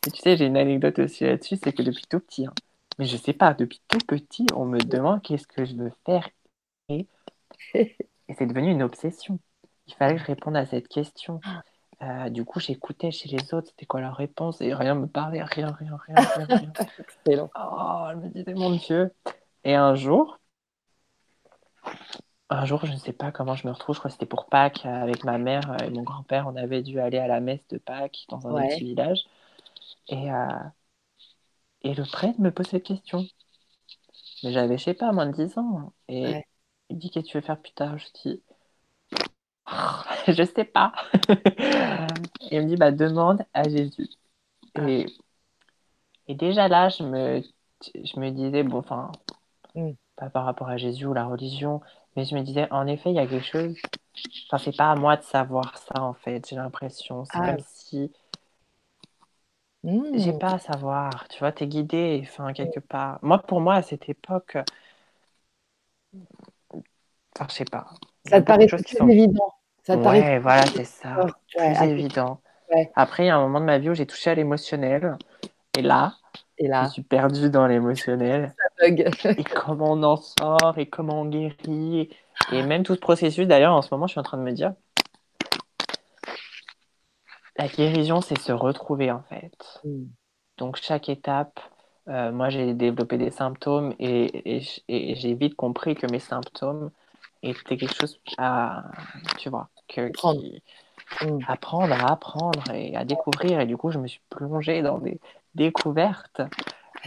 Et 0.07 0.11
tu 0.11 0.21
sais, 0.21 0.37
j'ai 0.37 0.47
une 0.47 0.57
anecdote 0.57 0.99
aussi 0.99 1.25
là-dessus, 1.25 1.57
c'est 1.57 1.73
que 1.73 1.83
depuis 1.83 2.05
tout 2.09 2.21
petit, 2.21 2.47
hein, 2.47 2.53
mais 2.99 3.05
je 3.05 3.17
sais 3.17 3.33
pas, 3.33 3.55
depuis 3.55 3.81
tout 3.89 3.99
petit, 3.99 4.47
on 4.55 4.65
me 4.65 4.79
demande 4.79 5.23
qu'est-ce 5.23 5.47
que 5.47 5.65
je 5.65 5.75
veux 5.77 5.93
faire. 6.05 6.29
Et, 6.89 7.07
et 7.75 7.97
c'est 8.37 8.47
devenu 8.47 8.71
une 8.71 8.83
obsession. 8.83 9.39
Il 9.87 9.95
fallait 9.95 10.15
que 10.17 10.21
je 10.21 10.27
réponde 10.27 10.57
à 10.57 10.67
cette 10.67 10.89
question. 10.89 11.41
Euh, 12.03 12.29
du 12.29 12.45
coup, 12.45 12.61
j'écoutais 12.61 13.11
chez 13.11 13.29
les 13.29 13.55
autres, 13.55 13.69
c'était 13.69 13.87
quoi 13.87 14.01
leur 14.01 14.15
réponse, 14.15 14.61
et 14.61 14.73
rien 14.73 14.95
me 14.95 15.07
parlait, 15.07 15.43
rien, 15.43 15.73
rien, 15.73 15.99
rien, 16.07 16.15
rien, 16.15 16.47
rien. 16.47 16.73
Excellent. 16.99 17.51
Oh, 17.59 18.07
elle 18.11 18.17
me 18.19 18.29
disait, 18.29 18.55
mon 18.55 18.71
Dieu. 18.71 19.13
Et 19.65 19.75
un 19.75 19.95
jour, 19.95 20.39
un 22.51 22.65
jour, 22.65 22.85
je 22.87 22.93
ne 22.93 22.97
sais 22.99 23.13
pas 23.13 23.33
comment 23.33 23.55
je 23.57 23.67
me 23.67 23.73
retrouve, 23.73 23.95
je 23.95 24.01
crois 24.01 24.11
que 24.11 24.15
c'était 24.15 24.27
pour 24.27 24.47
Pâques, 24.47 24.85
euh, 24.87 25.03
avec 25.03 25.25
ma 25.25 25.39
mère 25.39 25.71
euh, 25.73 25.87
et 25.87 25.91
mon 25.91 26.03
grand-père, 26.03 26.47
on 26.47 26.57
avait 26.57 26.83
dû 26.83 27.01
aller 27.01 27.19
à 27.19 27.27
la 27.27 27.41
messe 27.41 27.67
de 27.69 27.79
Pâques 27.79 28.27
dans 28.31 28.47
un 28.49 28.55
Ouais. 28.55 28.69
petit 28.69 28.85
village. 28.85 29.25
Et, 30.09 30.33
euh, 30.33 30.47
et 31.83 31.93
le 31.93 32.05
prêtre 32.05 32.41
me 32.41 32.53
pose 32.53 32.69
cette 32.69 32.85
question. 32.85 33.27
Mais 34.43 34.53
j'avais, 34.53 34.79
je 34.79 34.85
sais 34.85 34.95
pas, 34.95 35.13
moins 35.13 35.27
de 35.27 35.33
10 35.33 35.59
ans. 35.59 35.93
Et 36.09 36.31
Ouais. 36.31 36.45
il 36.91 36.97
me 36.97 37.01
dit, 37.01 37.11
qu'est-ce 37.11 37.27
que 37.27 37.31
tu 37.33 37.37
veux 37.39 37.43
faire 37.45 37.61
plus 37.61 37.73
tard? 37.73 37.99
Je 37.99 38.07
dis, 38.25 38.43
je 40.29 40.43
sais 40.45 40.65
pas. 40.65 40.93
Et 42.51 42.57
il 42.57 42.63
me 42.63 42.69
dit, 42.69 42.77
bah, 42.77 42.91
demande 42.93 43.45
à 43.55 43.69
Jésus. 43.69 44.09
Ah. 44.75 44.89
Et, 44.89 45.07
et 46.29 46.35
déjà 46.37 46.69
là, 46.69 46.89
je 46.91 47.03
me, 47.03 47.43
je 47.83 48.21
me 48.21 48.31
disais, 48.31 48.63
bon, 48.63 48.79
enfin, 48.79 49.11
Mm. 49.75 49.97
pas 50.17 50.31
par 50.31 50.45
rapport 50.45 50.69
à 50.69 50.77
Jésus 50.77 51.07
ou 51.07 51.15
la 51.15 51.25
religion, 51.27 51.81
mais 52.19 52.25
je 52.25 52.35
me 52.35 52.43
disais, 52.43 52.67
en 52.73 52.89
effet, 52.89 53.11
il 53.11 53.15
y 53.15 53.21
a 53.21 53.27
quelque 53.29 53.47
chose. 53.47 53.77
Enfin, 54.51 54.59
c'est 54.59 54.77
pas 54.77 54.91
à 54.91 54.97
moi 54.97 55.17
de 55.17 55.23
savoir 55.23 55.79
ça, 55.79 56.03
en 56.03 56.15
fait, 56.15 56.49
j'ai 56.49 56.57
l'impression. 56.57 57.25
C'est 57.27 57.39
Ah. 57.41 57.53
comme 57.53 57.65
si 57.65 58.11
Hmm. 59.85 60.19
j'ai 60.19 60.33
pas 60.33 60.55
à 60.55 60.59
savoir. 60.59 61.29
Tu 61.29 61.39
vois, 61.39 61.53
t'es 61.53 61.69
guidé, 61.69 62.21
enfin, 62.25 62.53
quelque 62.53 62.81
part. 62.81 63.21
Moi, 63.23 63.39
pour 63.39 63.61
moi, 63.61 63.77
à 63.77 63.83
cette 63.83 64.09
époque, 64.09 64.59
enfin, 67.37 67.47
je 67.49 67.55
sais 67.55 67.65
pas. 67.65 67.87
Ça 68.29 68.41
te 68.41 68.47
paraît 68.47 68.67
sont. 68.67 69.09
évident. 69.09 69.55
Ça 69.85 69.97
te 69.97 70.03
paraît 70.03 70.41
voilà, 70.41 70.67
c'est 70.67 70.85
ça. 70.85 71.25
Ouais, 71.25 71.31
après- 71.57 71.91
évident. 71.91 72.41
Ouais. 72.75 72.91
Après, 72.97 73.25
il 73.25 73.27
y 73.29 73.31
a 73.31 73.37
un 73.37 73.43
moment 73.43 73.61
de 73.61 73.65
ma 73.67 73.79
vie 73.79 73.91
où 73.91 73.95
j'ai 73.95 74.07
touché 74.07 74.31
à 74.31 74.35
l'émotionnel. 74.35 75.17
Et 75.79 75.83
là, 75.83 76.15
Et 76.59 76.69
je 76.69 76.89
suis 76.91 77.03
perdue 77.03 77.51
dans 77.51 77.67
l'émotionnel. 77.67 78.55
ça 78.57 78.89
bug. 78.89 79.11
Et 79.39 79.45
comment 79.45 79.93
on 79.93 80.03
en 80.03 80.17
sort, 80.17 80.75
et 80.77 80.89
comment 80.89 81.23
on 81.23 81.27
guérit. 81.27 82.11
Et 82.53 82.63
même 82.63 82.83
tout 82.83 82.95
ce 82.95 83.01
processus, 83.01 83.47
d'ailleurs, 83.47 83.75
en 83.75 83.83
ce 83.83 83.89
moment, 83.93 84.07
je 84.07 84.13
suis 84.13 84.21
en 84.21 84.25
train 84.25 84.39
de 84.39 84.43
me 84.43 84.53
dire, 84.53 84.75
la 87.57 87.69
guérison, 87.69 88.21
c'est 88.21 88.39
se 88.39 88.53
retrouver, 88.53 89.11
en 89.11 89.23
fait. 89.23 89.81
Hmm. 89.85 90.07
Donc, 90.57 90.77
chaque 90.77 91.09
étape, 91.09 91.61
euh, 92.09 92.33
moi, 92.33 92.49
j'ai 92.49 92.75
développé 92.75 93.19
des 93.19 93.31
symptômes 93.31 93.95
et, 93.99 94.57
et, 94.57 94.63
et 94.89 95.15
j'ai 95.15 95.35
vite 95.35 95.55
compris 95.55 95.95
que 95.95 96.07
mes 96.07 96.21
symptômes 96.21 96.91
étaient 97.43 97.77
quelque 97.77 97.95
chose 97.95 98.21
à, 98.37 98.85
tu 99.39 99.49
vois, 99.49 99.69
que, 99.89 100.11
Prendre. 100.13 100.41
qui, 100.41 100.63
Hmm. 101.23 101.39
apprendre 101.49 101.95
à 101.95 102.13
apprendre 102.13 102.63
et 102.73 102.95
à 102.95 103.05
découvrir. 103.05 103.61
Et 103.61 103.67
du 103.67 103.77
coup, 103.77 103.91
je 103.91 103.99
me 103.99 104.07
suis 104.07 104.21
plongée 104.29 104.83
dans 104.83 104.99
des 104.99 105.19
découvertes 105.55 106.43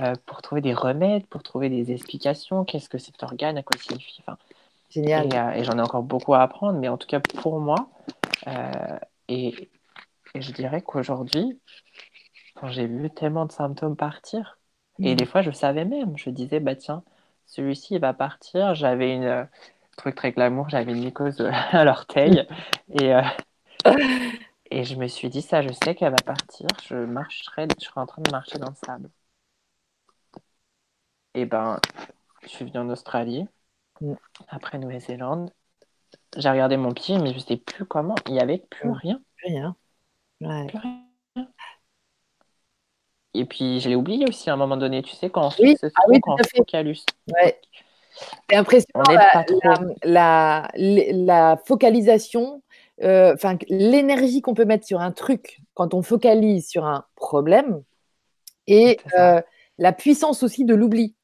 euh, 0.02 0.16
pour 0.26 0.42
trouver 0.42 0.62
des 0.62 0.74
remèdes, 0.74 1.28
pour 1.28 1.44
trouver 1.44 1.70
des 1.70 1.92
explications. 1.92 2.66
Qu'est-ce 2.66 2.90
que 2.90 2.98
cet 2.98 3.22
organe, 3.24 3.58
à 3.58 3.64
quoi 3.64 3.78
il 3.78 3.84
signifie 3.84 4.22
enfin, 4.28 4.38
Génial. 4.90 5.28
Et, 5.28 5.38
euh, 5.38 5.52
et 5.52 5.64
j'en 5.64 5.78
ai 5.78 5.82
encore 5.82 6.04
beaucoup 6.04 6.34
à 6.34 6.42
apprendre, 6.44 6.80
mais 6.80 6.88
en 6.90 6.98
tout 6.98 7.08
cas 7.08 7.20
pour 7.22 7.60
moi. 7.60 7.90
euh, 8.48 9.00
et, 9.30 9.70
et 10.36 10.42
je 10.42 10.54
dirais 10.54 10.82
qu'aujourd'hui, 10.82 11.60
quand 12.56 12.70
j'ai 12.70 12.88
vu 12.88 13.10
tellement 13.10 13.46
de 13.46 13.52
symptômes 13.52 13.96
partir, 13.96 14.60
et 15.04 15.16
Hmm. 15.16 15.16
des 15.16 15.26
fois 15.26 15.42
je 15.42 15.52
savais 15.52 15.86
même, 15.86 16.18
je 16.18 16.30
disais, 16.30 16.60
bah 16.60 16.76
tiens, 16.76 17.04
celui-ci 17.46 17.96
il 17.96 18.02
va 18.02 18.14
partir. 18.14 18.76
J'avais 18.76 19.16
une 19.16 19.48
truc 19.98 20.16
très 20.16 20.32
glamour, 20.32 20.70
j'avais 20.70 20.92
une 20.94 21.00
mycose 21.04 21.42
à 21.72 21.84
l'orteil. 21.84 22.48
et, 23.02 23.14
euh, 23.16 23.22
et 24.72 24.84
je 24.86 24.96
me 24.96 25.08
suis 25.08 25.30
dit, 25.30 25.42
ça, 25.42 25.62
je 25.62 25.70
sais 25.84 25.96
qu'elle 25.96 26.12
va 26.12 26.18
partir, 26.26 26.68
je 26.88 26.96
marcherai, 26.96 27.68
je 27.80 27.86
serai 27.86 28.02
en 28.02 28.06
train 28.08 28.22
de 28.22 28.32
marcher 28.32 28.58
dans 28.58 28.70
le 28.70 28.76
sable. 28.86 29.10
Et 31.34 31.46
ben, 31.46 31.80
je 32.44 32.48
suis 32.50 32.66
venu 32.66 32.78
en 32.78 32.90
Australie, 32.90 33.48
Mm. 34.02 34.14
après 34.48 34.80
Nouvelle-Zélande. 34.80 35.52
J'ai 36.38 36.50
regardé 36.50 36.78
mon 36.78 36.92
pied, 36.94 37.18
mais 37.20 37.34
je 37.34 37.40
sais 37.40 37.58
plus 37.58 37.86
comment. 37.86 38.16
Il 38.28 38.36
y 38.36 38.40
avait 38.40 38.58
plus 38.70 38.90
Mm. 38.90 38.94
rien, 38.94 39.22
Rien. 39.44 39.76
Ouais. 40.42 40.68
plus 40.68 40.78
rien. 40.80 41.06
Et 43.34 43.46
puis, 43.46 43.80
je 43.80 43.88
l'ai 43.90 43.96
oublié 43.96 44.26
aussi 44.28 44.50
à 44.50 44.54
un 44.54 44.58
moment 44.58 44.76
donné. 44.78 45.02
Tu 45.04 45.16
sais, 45.16 45.30
quand 45.30 45.48
on 45.48 45.50
Oui, 45.62 45.78
fixe 45.78 45.86
ah 45.96 46.02
oui, 46.10 46.20
quand 46.22 46.34
on 46.34 46.38
fait. 46.38 46.58
focalise. 46.58 47.06
Ouais. 47.32 47.62
C'est 48.50 48.58
impressionnant 48.58 49.04
la, 49.10 49.30
pas 49.32 49.44
trop. 49.46 49.60
la, 50.04 50.68
la, 50.76 51.14
la 51.14 51.58
focalisation, 51.66 52.62
euh, 53.04 53.34
enfin 53.34 53.58
l'énergie 53.70 54.42
qu'on 54.42 54.54
peut 54.54 54.66
mettre 54.66 54.86
sur 54.86 55.00
un 55.00 55.12
truc 55.12 55.62
quand 55.74 55.94
on 55.94 56.02
focalise 56.02 56.68
sur 56.68 56.86
un 56.86 57.06
problème 57.16 57.84
et 58.68 59.00
euh, 59.18 59.42
la 59.78 59.94
puissance 59.94 60.44
aussi 60.44 60.66
de 60.66 60.76
l'oubli. 60.76 61.16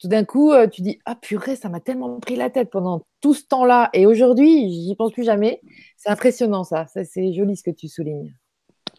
Tout 0.00 0.08
d'un 0.08 0.24
coup, 0.24 0.52
euh, 0.52 0.68
tu 0.68 0.82
dis 0.82 0.98
ah 1.06 1.16
purée, 1.16 1.56
ça 1.56 1.68
m'a 1.68 1.80
tellement 1.80 2.20
pris 2.20 2.36
la 2.36 2.50
tête 2.50 2.70
pendant 2.70 3.04
tout 3.20 3.34
ce 3.34 3.44
temps-là 3.46 3.90
et 3.92 4.06
aujourd'hui, 4.06 4.70
j'y 4.70 4.94
pense 4.94 5.12
plus 5.12 5.24
jamais. 5.24 5.60
C'est 5.96 6.10
impressionnant 6.10 6.64
ça. 6.64 6.86
Ça 6.86 7.04
c'est 7.04 7.32
joli 7.32 7.56
ce 7.56 7.62
que 7.62 7.70
tu 7.70 7.88
soulignes. 7.88 8.34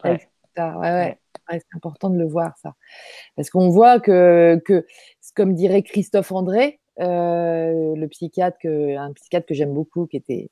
Ouais. 0.04 0.20
Ouais, 0.56 0.64
ouais. 0.74 1.18
Ouais, 1.50 1.58
c'est 1.58 1.76
important 1.76 2.10
de 2.10 2.18
le 2.18 2.26
voir, 2.26 2.56
ça. 2.58 2.74
Parce 3.36 3.50
qu'on 3.50 3.70
voit 3.70 3.98
que, 4.00 4.60
que, 4.64 4.86
comme 5.34 5.54
dirait 5.54 5.82
Christophe 5.82 6.32
André, 6.32 6.80
euh, 7.00 7.94
le 7.96 8.06
psychiatre, 8.08 8.58
que, 8.58 8.96
un 8.96 9.12
psychiatre 9.12 9.46
que 9.46 9.54
j'aime 9.54 9.72
beaucoup, 9.72 10.06
qui, 10.06 10.16
était, 10.16 10.50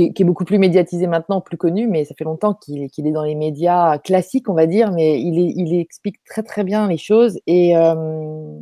qui 0.00 0.04
est, 0.04 0.12
qui, 0.12 0.22
est, 0.22 0.24
beaucoup 0.24 0.44
plus 0.44 0.58
médiatisé 0.58 1.06
maintenant, 1.06 1.40
plus 1.40 1.56
connu, 1.56 1.86
mais 1.86 2.04
ça 2.04 2.14
fait 2.14 2.24
longtemps 2.24 2.54
qu'il 2.54 2.90
qu 2.90 3.00
est 3.00 3.12
dans 3.12 3.24
les 3.24 3.34
médias 3.34 3.98
classiques, 3.98 4.48
on 4.48 4.54
va 4.54 4.66
dire, 4.66 4.92
mais 4.92 5.20
il, 5.20 5.38
est, 5.38 5.52
il 5.56 5.78
explique 5.78 6.22
très 6.24 6.42
très 6.42 6.64
bien 6.64 6.88
les 6.88 6.98
choses 6.98 7.38
et, 7.46 7.76
euh, 7.76 8.58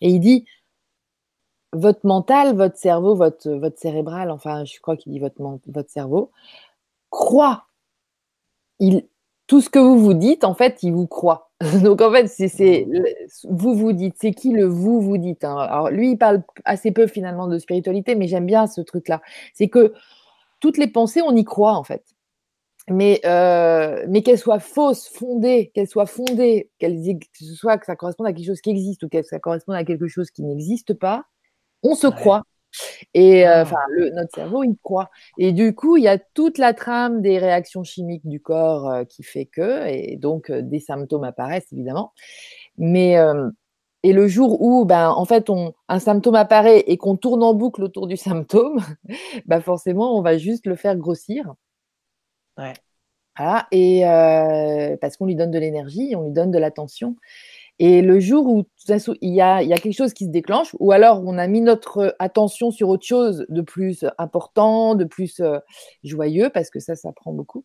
et 0.00 0.10
il 0.10 0.20
dit 0.20 0.44
votre 1.72 2.06
mental, 2.06 2.56
votre 2.56 2.76
cerveau, 2.76 3.14
votre, 3.14 3.50
votre 3.50 3.78
cérébral, 3.78 4.30
enfin, 4.30 4.64
je 4.64 4.80
crois 4.80 4.96
qu'il 4.96 5.12
dit 5.12 5.18
votre, 5.18 5.36
votre 5.66 5.90
cerveau, 5.90 6.30
croit. 7.10 7.66
Il, 8.80 9.06
tout 9.46 9.60
ce 9.60 9.70
que 9.70 9.78
vous 9.78 9.98
vous 9.98 10.14
dites, 10.14 10.44
en 10.44 10.54
fait, 10.54 10.82
il 10.82 10.92
vous 10.92 11.06
croit. 11.06 11.50
Donc, 11.82 12.00
en 12.00 12.12
fait, 12.12 12.28
c'est 12.28 12.86
vous 13.44 13.74
vous 13.74 13.92
dites. 13.92 14.16
C'est 14.20 14.32
qui 14.32 14.52
le 14.52 14.66
vous 14.66 15.00
vous 15.00 15.18
dites 15.18 15.44
hein 15.44 15.56
Alors, 15.56 15.90
lui, 15.90 16.12
il 16.12 16.18
parle 16.18 16.42
assez 16.64 16.92
peu 16.92 17.06
finalement 17.06 17.48
de 17.48 17.58
spiritualité, 17.58 18.14
mais 18.14 18.28
j'aime 18.28 18.46
bien 18.46 18.66
ce 18.66 18.80
truc-là. 18.80 19.20
C'est 19.54 19.68
que 19.68 19.92
toutes 20.60 20.78
les 20.78 20.88
pensées, 20.88 21.22
on 21.22 21.34
y 21.34 21.44
croit, 21.44 21.74
en 21.74 21.84
fait. 21.84 22.04
Mais, 22.90 23.20
euh, 23.26 24.04
mais 24.08 24.22
qu'elles 24.22 24.38
soient 24.38 24.60
fausses, 24.60 25.08
fondées, 25.08 25.70
qu'elles 25.74 25.88
soient 25.88 26.06
fondées, 26.06 26.70
qu'elles 26.78 26.96
que 27.18 27.44
ce 27.44 27.54
soit 27.54 27.76
que 27.76 27.84
ça 27.84 27.96
corresponde 27.96 28.26
à 28.26 28.32
quelque 28.32 28.46
chose 28.46 28.62
qui 28.62 28.70
existe 28.70 29.02
ou 29.02 29.08
que 29.08 29.22
ça 29.22 29.38
corresponde 29.38 29.76
à 29.76 29.84
quelque 29.84 30.08
chose 30.08 30.30
qui 30.30 30.42
n'existe 30.42 30.94
pas, 30.94 31.24
on 31.82 31.94
se 31.94 32.06
ouais. 32.06 32.14
croit. 32.14 32.44
Et 33.14 33.46
euh, 33.46 33.62
enfin, 33.62 33.78
le, 33.90 34.10
notre 34.10 34.34
cerveau, 34.34 34.62
il 34.62 34.76
croit. 34.82 35.10
Et 35.38 35.52
du 35.52 35.74
coup, 35.74 35.96
il 35.96 36.04
y 36.04 36.08
a 36.08 36.18
toute 36.18 36.58
la 36.58 36.74
trame 36.74 37.22
des 37.22 37.38
réactions 37.38 37.84
chimiques 37.84 38.26
du 38.26 38.40
corps 38.40 38.90
euh, 38.90 39.04
qui 39.04 39.22
fait 39.22 39.46
que, 39.46 39.86
et 39.88 40.16
donc 40.16 40.50
euh, 40.50 40.62
des 40.62 40.80
symptômes 40.80 41.24
apparaissent 41.24 41.72
évidemment. 41.72 42.12
Mais 42.76 43.16
et 44.02 44.12
le 44.12 44.28
jour 44.28 44.62
où, 44.62 44.84
ben, 44.84 45.10
en 45.10 45.24
fait, 45.24 45.50
on, 45.50 45.74
un 45.88 45.98
symptôme 45.98 46.36
apparaît 46.36 46.80
et 46.86 46.96
qu'on 46.96 47.16
tourne 47.16 47.42
en 47.42 47.54
boucle 47.54 47.82
autour 47.82 48.06
du 48.06 48.16
symptôme, 48.16 48.80
ben 49.46 49.60
forcément, 49.60 50.16
on 50.16 50.22
va 50.22 50.38
juste 50.38 50.66
le 50.66 50.76
faire 50.76 50.96
grossir. 50.96 51.54
Ouais. 52.56 52.72
et 53.70 54.02
parce 55.00 55.16
qu'on 55.16 55.26
lui 55.26 55.36
donne 55.36 55.52
de 55.52 55.58
l'énergie, 55.58 56.14
on 56.16 56.24
lui 56.24 56.32
donne 56.32 56.50
de 56.50 56.58
l'attention. 56.58 57.16
Et 57.80 58.02
le 58.02 58.18
jour 58.18 58.46
où 58.48 58.64
il 59.20 59.34
y, 59.34 59.40
a, 59.40 59.62
il 59.62 59.68
y 59.68 59.72
a 59.72 59.76
quelque 59.76 59.94
chose 59.96 60.12
qui 60.12 60.24
se 60.24 60.30
déclenche, 60.30 60.74
ou 60.80 60.90
alors 60.90 61.22
on 61.24 61.38
a 61.38 61.46
mis 61.46 61.60
notre 61.60 62.16
attention 62.18 62.72
sur 62.72 62.88
autre 62.88 63.06
chose 63.06 63.46
de 63.48 63.62
plus 63.62 64.04
important, 64.18 64.96
de 64.96 65.04
plus 65.04 65.40
joyeux, 66.02 66.50
parce 66.50 66.70
que 66.70 66.80
ça, 66.80 66.96
ça 66.96 67.12
prend 67.12 67.32
beaucoup, 67.32 67.64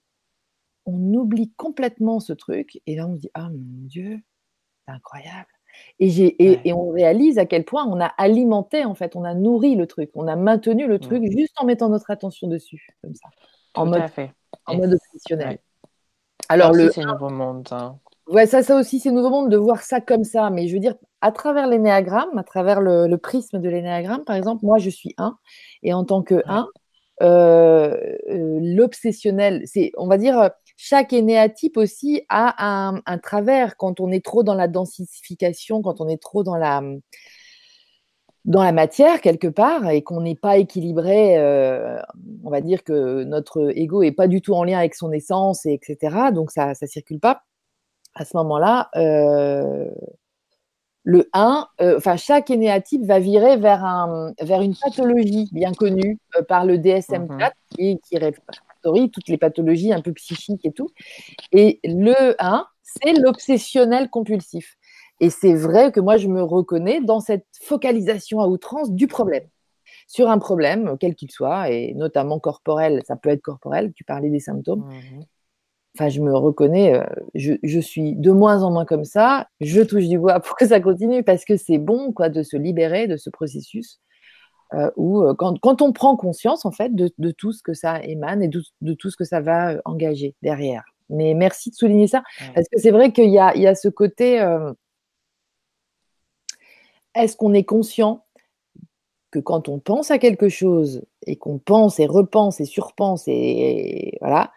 on 0.85 1.13
oublie 1.13 1.51
complètement 1.57 2.19
ce 2.19 2.33
truc. 2.33 2.79
Et 2.85 2.95
là, 2.95 3.07
on 3.07 3.15
se 3.15 3.21
dit, 3.21 3.31
ah 3.33 3.49
mon 3.49 3.87
Dieu, 3.87 4.19
c'est 4.85 4.93
incroyable. 4.93 5.52
Et, 5.99 6.59
et, 6.67 6.73
on 6.73 6.89
réalise 6.89 7.37
à 7.37 7.45
quel 7.45 7.63
point 7.65 7.85
on 7.85 7.99
a 7.99 8.07
alimenté, 8.17 8.85
en 8.85 8.95
fait, 8.95 9.15
on 9.15 9.23
a 9.23 9.33
nourri 9.33 9.75
le 9.75 9.87
truc, 9.87 10.09
on 10.15 10.27
a 10.27 10.35
maintenu 10.35 10.87
le 10.87 10.99
truc 10.99 11.23
juste 11.31 11.53
en 11.57 11.65
mettant 11.65 11.89
notre 11.89 12.11
attention 12.11 12.47
dessus, 12.47 12.87
comme 13.01 13.13
ça, 13.15 13.29
en 13.75 13.85
mode, 13.85 14.03
en 14.65 14.75
mode 14.75 14.93
obsessionnel. 14.93 15.59
Alors, 16.49 16.73
le 16.73 16.91
c'est 16.91 17.03
nouveau 17.03 17.29
monde. 17.29 17.67
Hein. 17.71 17.97
Ouais, 18.27 18.45
ça, 18.45 18.63
ça 18.63 18.77
aussi, 18.77 18.99
c'est 18.99 19.11
nouveau 19.11 19.29
monde 19.29 19.49
de 19.49 19.57
voir 19.57 19.81
ça 19.81 19.99
comme 20.01 20.23
ça. 20.23 20.49
Mais 20.49 20.67
je 20.67 20.73
veux 20.73 20.79
dire, 20.79 20.95
à 21.21 21.31
travers 21.31 21.67
l'énéagramme, 21.67 22.37
à 22.37 22.43
travers 22.43 22.81
le, 22.81 23.15
prisme 23.17 23.59
de 23.59 23.69
l'énéagramme, 23.69 24.23
par 24.23 24.35
exemple, 24.35 24.65
moi, 24.65 24.77
je 24.77 24.89
suis 24.89 25.13
un, 25.17 25.37
et 25.83 25.93
en 25.93 26.05
tant 26.05 26.21
que 26.21 26.41
un, 26.45 26.67
euh, 27.21 27.95
euh, 28.29 28.59
l'obsessionnel, 28.61 29.63
c'est, 29.65 29.91
on 29.97 30.07
va 30.07 30.17
dire, 30.17 30.51
chaque 30.75 31.13
énéatype 31.13 31.77
aussi 31.77 32.23
a 32.29 32.93
un, 33.05 33.17
travers 33.19 33.77
quand 33.77 33.99
on 33.99 34.11
est 34.11 34.23
trop 34.23 34.43
dans 34.43 34.55
la 34.55 34.67
densification, 34.67 35.81
quand 35.81 36.01
on 36.01 36.07
est 36.07 36.21
trop 36.21 36.43
dans 36.43 36.55
la 36.57 36.81
dans 38.45 38.61
la 38.61 38.73
matière 38.73 39.21
quelque 39.21 39.47
part 39.47 39.89
et 39.89 40.01
qu'on 40.01 40.19
n'est 40.19 40.35
pas 40.35 40.57
équilibré, 40.57 41.37
euh, 41.37 41.97
on 42.43 42.49
va 42.49 42.59
dire 42.59 42.83
que 42.83 43.23
notre 43.23 43.71
ego 43.77 44.03
est 44.03 44.11
pas 44.11 44.27
du 44.27 44.41
tout 44.41 44.53
en 44.53 44.65
lien 44.65 44.79
avec 44.79 44.95
son 44.95 45.13
essence, 45.13 45.65
et 45.65 45.73
etc. 45.73 46.31
Donc 46.33 46.51
ça 46.51 46.73
ne 46.79 46.87
circule 46.87 47.21
pas. 47.21 47.43
À 48.15 48.25
ce 48.25 48.35
moment-là, 48.37 48.89
euh, 48.97 49.89
le 51.03 51.29
1, 51.33 51.67
euh, 51.81 51.97
enfin 51.97 52.17
chaque 52.17 52.49
énéatype 52.49 53.05
va 53.05 53.19
virer 53.19 53.55
vers, 53.57 53.85
un, 53.85 54.33
vers 54.41 54.61
une 54.61 54.75
pathologie 54.75 55.49
bien 55.53 55.73
connue 55.73 56.19
par 56.47 56.65
le 56.65 56.77
DSM-4 56.77 57.27
mhm. 57.29 57.49
et 57.77 57.97
qui 57.99 58.17
toutes 59.11 59.27
les 59.29 59.37
pathologies 59.37 59.93
un 59.93 60.01
peu 60.01 60.13
psychiques 60.13 60.65
et 60.65 60.71
tout. 60.71 60.89
Et 61.51 61.79
le 61.83 62.35
1, 62.39 62.67
c'est 62.83 63.13
l'obsessionnel 63.13 64.09
compulsif. 64.09 64.77
Et 65.19 65.29
c'est 65.29 65.53
vrai 65.53 65.91
que 65.91 65.99
moi, 65.99 66.17
je 66.17 66.27
me 66.27 66.41
reconnais 66.41 67.01
dans 67.01 67.19
cette 67.19 67.45
focalisation 67.61 68.41
à 68.41 68.47
outrance 68.47 68.91
du 68.91 69.07
problème. 69.07 69.47
Sur 70.07 70.29
un 70.29 70.37
problème, 70.37 70.97
quel 70.99 71.15
qu'il 71.15 71.31
soit, 71.31 71.69
et 71.69 71.93
notamment 71.93 72.39
corporel, 72.39 73.01
ça 73.07 73.15
peut 73.15 73.29
être 73.29 73.41
corporel, 73.41 73.93
tu 73.93 74.03
parlais 74.03 74.29
des 74.29 74.39
symptômes. 74.39 74.85
Mhm. 74.89 75.23
Enfin, 75.95 76.09
je 76.09 76.21
me 76.21 76.35
reconnais, 76.35 76.95
euh, 76.95 77.03
je, 77.35 77.53
je, 77.61 77.79
suis 77.79 78.15
de 78.15 78.31
moins 78.31 78.63
en 78.63 78.71
moins 78.71 78.85
comme 78.85 79.05
ça. 79.05 79.47
Je 79.61 79.81
touche 79.81 80.07
du 80.07 80.17
bois 80.17 80.39
pour 80.39 80.55
que 80.55 80.67
ça 80.67 80.79
continue 80.79 81.23
parce 81.23 81.45
que 81.45 81.55
c'est 81.55 81.77
bon 81.77 82.11
quoi, 82.11 82.29
de 82.29 82.41
se 82.41 82.57
libérer 82.57 83.07
de 83.07 83.15
ce 83.15 83.29
processus 83.29 83.99
euh, 84.73 84.89
où 84.95 85.21
euh, 85.21 85.33
quand, 85.35 85.81
on 85.81 85.93
prend 85.93 86.15
conscience 86.15 86.65
en 86.65 86.71
fait 86.71 86.95
de, 86.95 87.31
tout 87.31 87.51
ce 87.51 87.61
que 87.61 87.73
ça 87.73 88.01
émane 88.03 88.41
et 88.41 88.47
de, 88.47 88.93
tout 88.93 89.09
ce 89.09 89.17
que 89.17 89.23
ça 89.23 89.39
va 89.39 89.73
euh, 89.73 89.81
engager 89.85 90.35
derrière. 90.41 90.83
Mais 91.09 91.33
merci 91.33 91.69
de 91.69 91.75
souligner 91.75 92.07
ça, 92.07 92.23
parce 92.55 92.67
que 92.69 92.79
c'est 92.79 92.89
vrai 92.89 93.11
qu'il 93.11 93.29
y, 93.29 93.37
a, 93.37 93.75
ce 93.75 93.89
côté, 93.89 94.35
est-ce 97.13 97.35
qu'on 97.35 97.53
est 97.53 97.65
conscient 97.65 98.25
que 99.29 99.37
quand 99.37 99.67
on 99.67 99.79
pense 99.79 100.09
à 100.11 100.17
quelque 100.17 100.49
chose 100.49 101.03
et 101.27 101.35
qu'on 101.35 101.59
pense 101.59 101.99
et 101.99 102.07
repense 102.07 102.61
et 102.61 102.65
surpense 102.65 103.25
et 103.27 104.17
voilà, 104.21 104.51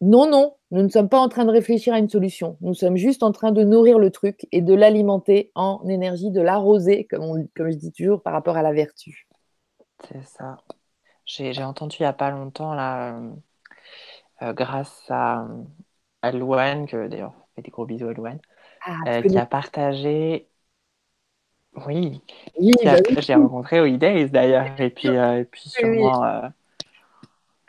non, 0.00 0.28
non, 0.28 0.54
nous 0.72 0.82
ne 0.82 0.88
sommes 0.88 1.10
pas 1.10 1.20
en 1.20 1.28
train 1.28 1.44
de 1.44 1.50
réfléchir 1.50 1.92
à 1.92 1.98
une 1.98 2.08
solution. 2.08 2.56
Nous 2.62 2.72
sommes 2.72 2.96
juste 2.96 3.22
en 3.22 3.30
train 3.30 3.52
de 3.52 3.62
nourrir 3.62 3.98
le 3.98 4.10
truc 4.10 4.46
et 4.52 4.62
de 4.62 4.74
l'alimenter 4.74 5.52
en 5.54 5.86
énergie, 5.86 6.30
de 6.30 6.40
l'arroser, 6.40 7.04
comme, 7.04 7.46
comme 7.54 7.70
je 7.70 7.76
dis 7.76 7.92
toujours, 7.92 8.22
par 8.22 8.32
rapport 8.32 8.56
à 8.56 8.62
la 8.62 8.72
vertu. 8.72 9.28
C'est 10.08 10.24
ça. 10.24 10.56
J'ai 11.26 11.62
entendu 11.62 11.98
il 12.00 12.02
n'y 12.04 12.06
a 12.06 12.14
pas 12.14 12.30
longtemps, 12.30 12.72
là, 12.72 13.18
euh, 13.18 13.30
euh, 14.40 14.52
grâce 14.54 15.04
à, 15.10 15.46
à 16.22 16.32
Louane, 16.32 16.86
que 16.86 17.06
d'ailleurs, 17.06 17.34
fait 17.54 17.60
des 17.60 17.70
gros 17.70 17.84
bisous 17.84 18.08
à 18.08 18.14
Louane, 18.14 18.40
ah, 18.86 18.96
euh, 19.08 19.22
qui 19.22 19.36
a 19.36 19.44
partagé. 19.44 20.48
Oui, 21.86 22.22
oui 22.58 22.72
bah 22.82 22.96
j'ai 23.18 23.34
rencontré 23.34 23.80
au 23.80 23.96
Days 23.96 24.30
d'ailleurs, 24.30 24.80
et 24.80 24.90
puis, 24.90 25.08
et 25.08 25.44
puis 25.44 25.68
sûrement. 25.68 26.50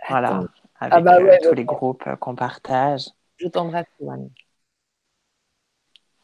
voilà 0.10 0.42
avec 0.84 0.94
ah 0.96 1.02
bah 1.02 1.18
euh, 1.18 1.38
tous 1.42 1.54
les 1.54 1.64
groupes 1.64 2.04
euh, 2.08 2.16
qu'on 2.18 2.36
partage. 2.36 3.08
Je 3.38 3.48
t'embrasse, 3.48 3.88
Joanne. 4.00 4.30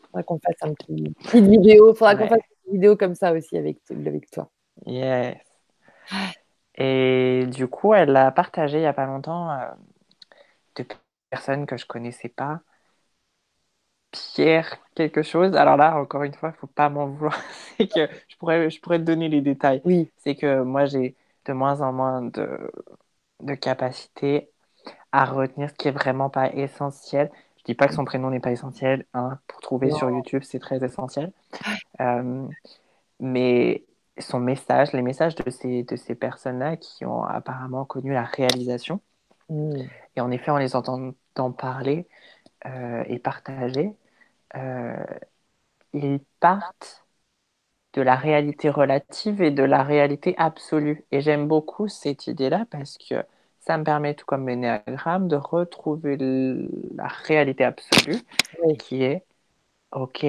Il 0.01 0.05
faudra 0.05 0.24
qu'on 0.24 0.39
fasse 0.39 0.57
un 0.62 0.74
petit, 0.74 1.14
petite 1.24 1.45
vidéo. 1.45 1.93
Il 1.93 1.97
faudra 1.97 2.16
qu'on 2.16 2.28
fasse 2.28 2.41
une 2.68 2.74
vidéo 2.74 2.97
comme 2.97 3.16
ça 3.16 3.32
aussi 3.32 3.57
avec, 3.57 3.78
avec 3.89 4.30
toi. 4.32 4.49
Yes. 4.86 5.38
Et 6.76 7.45
du 7.47 7.68
coup, 7.68 7.93
elle 7.93 8.16
a 8.16 8.32
partagé 8.32 8.80
il 8.80 8.82
n'y 8.82 8.88
a 8.88 8.93
pas 8.93 9.05
longtemps 9.05 9.49
euh, 9.49 9.68
de 10.76 10.86
personnes 11.30 11.66
que 11.66 11.78
je 11.78 11.86
ne 11.86 11.88
connaissais 11.88 12.30
pas. 12.30 12.60
Pierre 14.12 14.78
quelque 14.95 15.22
chose. 15.22 15.55
Alors 15.55 15.78
là, 15.78 15.95
encore 15.97 16.24
une 16.24 16.34
fois, 16.34 16.49
il 16.49 16.53
ne 16.53 16.57
faut 16.57 16.68
pas 16.68 16.89
m'en 16.89 17.07
vouloir. 17.07 17.39
C'est 17.78 17.88
que 17.88 18.10
je 18.28 18.36
pourrais, 18.38 18.70
je 18.70 18.82
pourrais 18.82 18.99
te 18.99 19.03
donner 19.03 19.30
les 19.30 19.41
détails. 19.41 19.82
Oui. 19.86 20.12
C'est 20.18 20.36
que 20.36 20.64
moi, 20.64 20.86
j'ai 20.86 21.16
de 21.45 21.53
moins 21.53 21.82
en 21.82 21.93
moins 21.93 22.24
de, 22.24 22.72
de 23.41 23.53
capacité 23.53 24.49
à 25.11 25.25
retenir 25.25 25.69
ce 25.69 25.75
qui 25.75 25.87
est 25.87 25.91
vraiment 25.91 26.29
pas 26.29 26.51
essentiel. 26.53 27.31
Je 27.57 27.63
dis 27.63 27.75
pas 27.75 27.87
que 27.87 27.93
son 27.93 28.05
prénom 28.05 28.29
n'est 28.29 28.39
pas 28.39 28.51
essentiel. 28.51 29.05
Hein, 29.13 29.39
pour 29.47 29.61
trouver 29.61 29.91
sur 29.91 30.09
YouTube, 30.09 30.43
c'est 30.43 30.59
très 30.59 30.83
essentiel. 30.83 31.31
Euh, 32.01 32.47
mais 33.19 33.83
son 34.17 34.39
message, 34.39 34.93
les 34.93 35.01
messages 35.01 35.35
de 35.35 35.49
ces, 35.49 35.83
de 35.83 35.95
ces 35.95 36.15
personnes-là 36.15 36.77
qui 36.77 37.05
ont 37.05 37.23
apparemment 37.23 37.85
connu 37.85 38.13
la 38.13 38.23
réalisation, 38.23 38.99
mm. 39.49 39.81
et 40.15 40.21
en 40.21 40.31
effet, 40.31 40.51
en 40.51 40.57
les 40.57 40.75
entendant 40.75 41.51
parler 41.51 42.07
euh, 42.65 43.03
et 43.07 43.19
partager, 43.19 43.93
euh, 44.55 45.03
ils 45.93 46.19
partent 46.39 47.05
de 47.93 48.01
la 48.01 48.15
réalité 48.15 48.69
relative 48.69 49.41
et 49.41 49.51
de 49.51 49.63
la 49.63 49.83
réalité 49.83 50.35
absolue. 50.37 51.05
Et 51.11 51.21
j'aime 51.21 51.47
beaucoup 51.47 51.87
cette 51.87 52.27
idée-là 52.27 52.65
parce 52.69 52.97
que 52.97 53.23
ça 53.59 53.77
me 53.77 53.83
permet, 53.83 54.15
tout 54.15 54.25
comme 54.25 54.47
l'énéagramme, 54.47 55.27
de 55.27 55.35
retrouver 55.35 56.17
la 56.95 57.07
réalité 57.07 57.63
absolue 57.63 58.21
qui 58.79 59.03
est, 59.03 59.23
OK, 59.91 60.25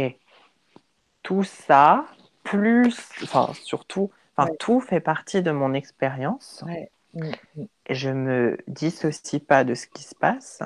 tout 1.22 1.42
ça, 1.42 2.06
plus, 2.42 2.96
enfin, 3.22 3.52
surtout, 3.54 4.10
enfin, 4.36 4.50
tout 4.58 4.80
fait 4.80 5.00
partie 5.00 5.42
de 5.42 5.50
mon 5.50 5.74
expérience. 5.74 6.64
Mm, 7.14 7.30
mm. 7.56 7.66
Et 7.86 7.94
je 7.94 8.10
me 8.10 8.58
dissocie 8.68 9.40
pas 9.40 9.64
de 9.64 9.74
ce 9.74 9.86
qui 9.86 10.02
se 10.02 10.14
passe, 10.14 10.62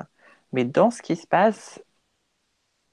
mais 0.53 0.63
dans 0.63 0.91
ce 0.91 1.01
qui 1.01 1.15
se 1.15 1.27
passe, 1.27 1.81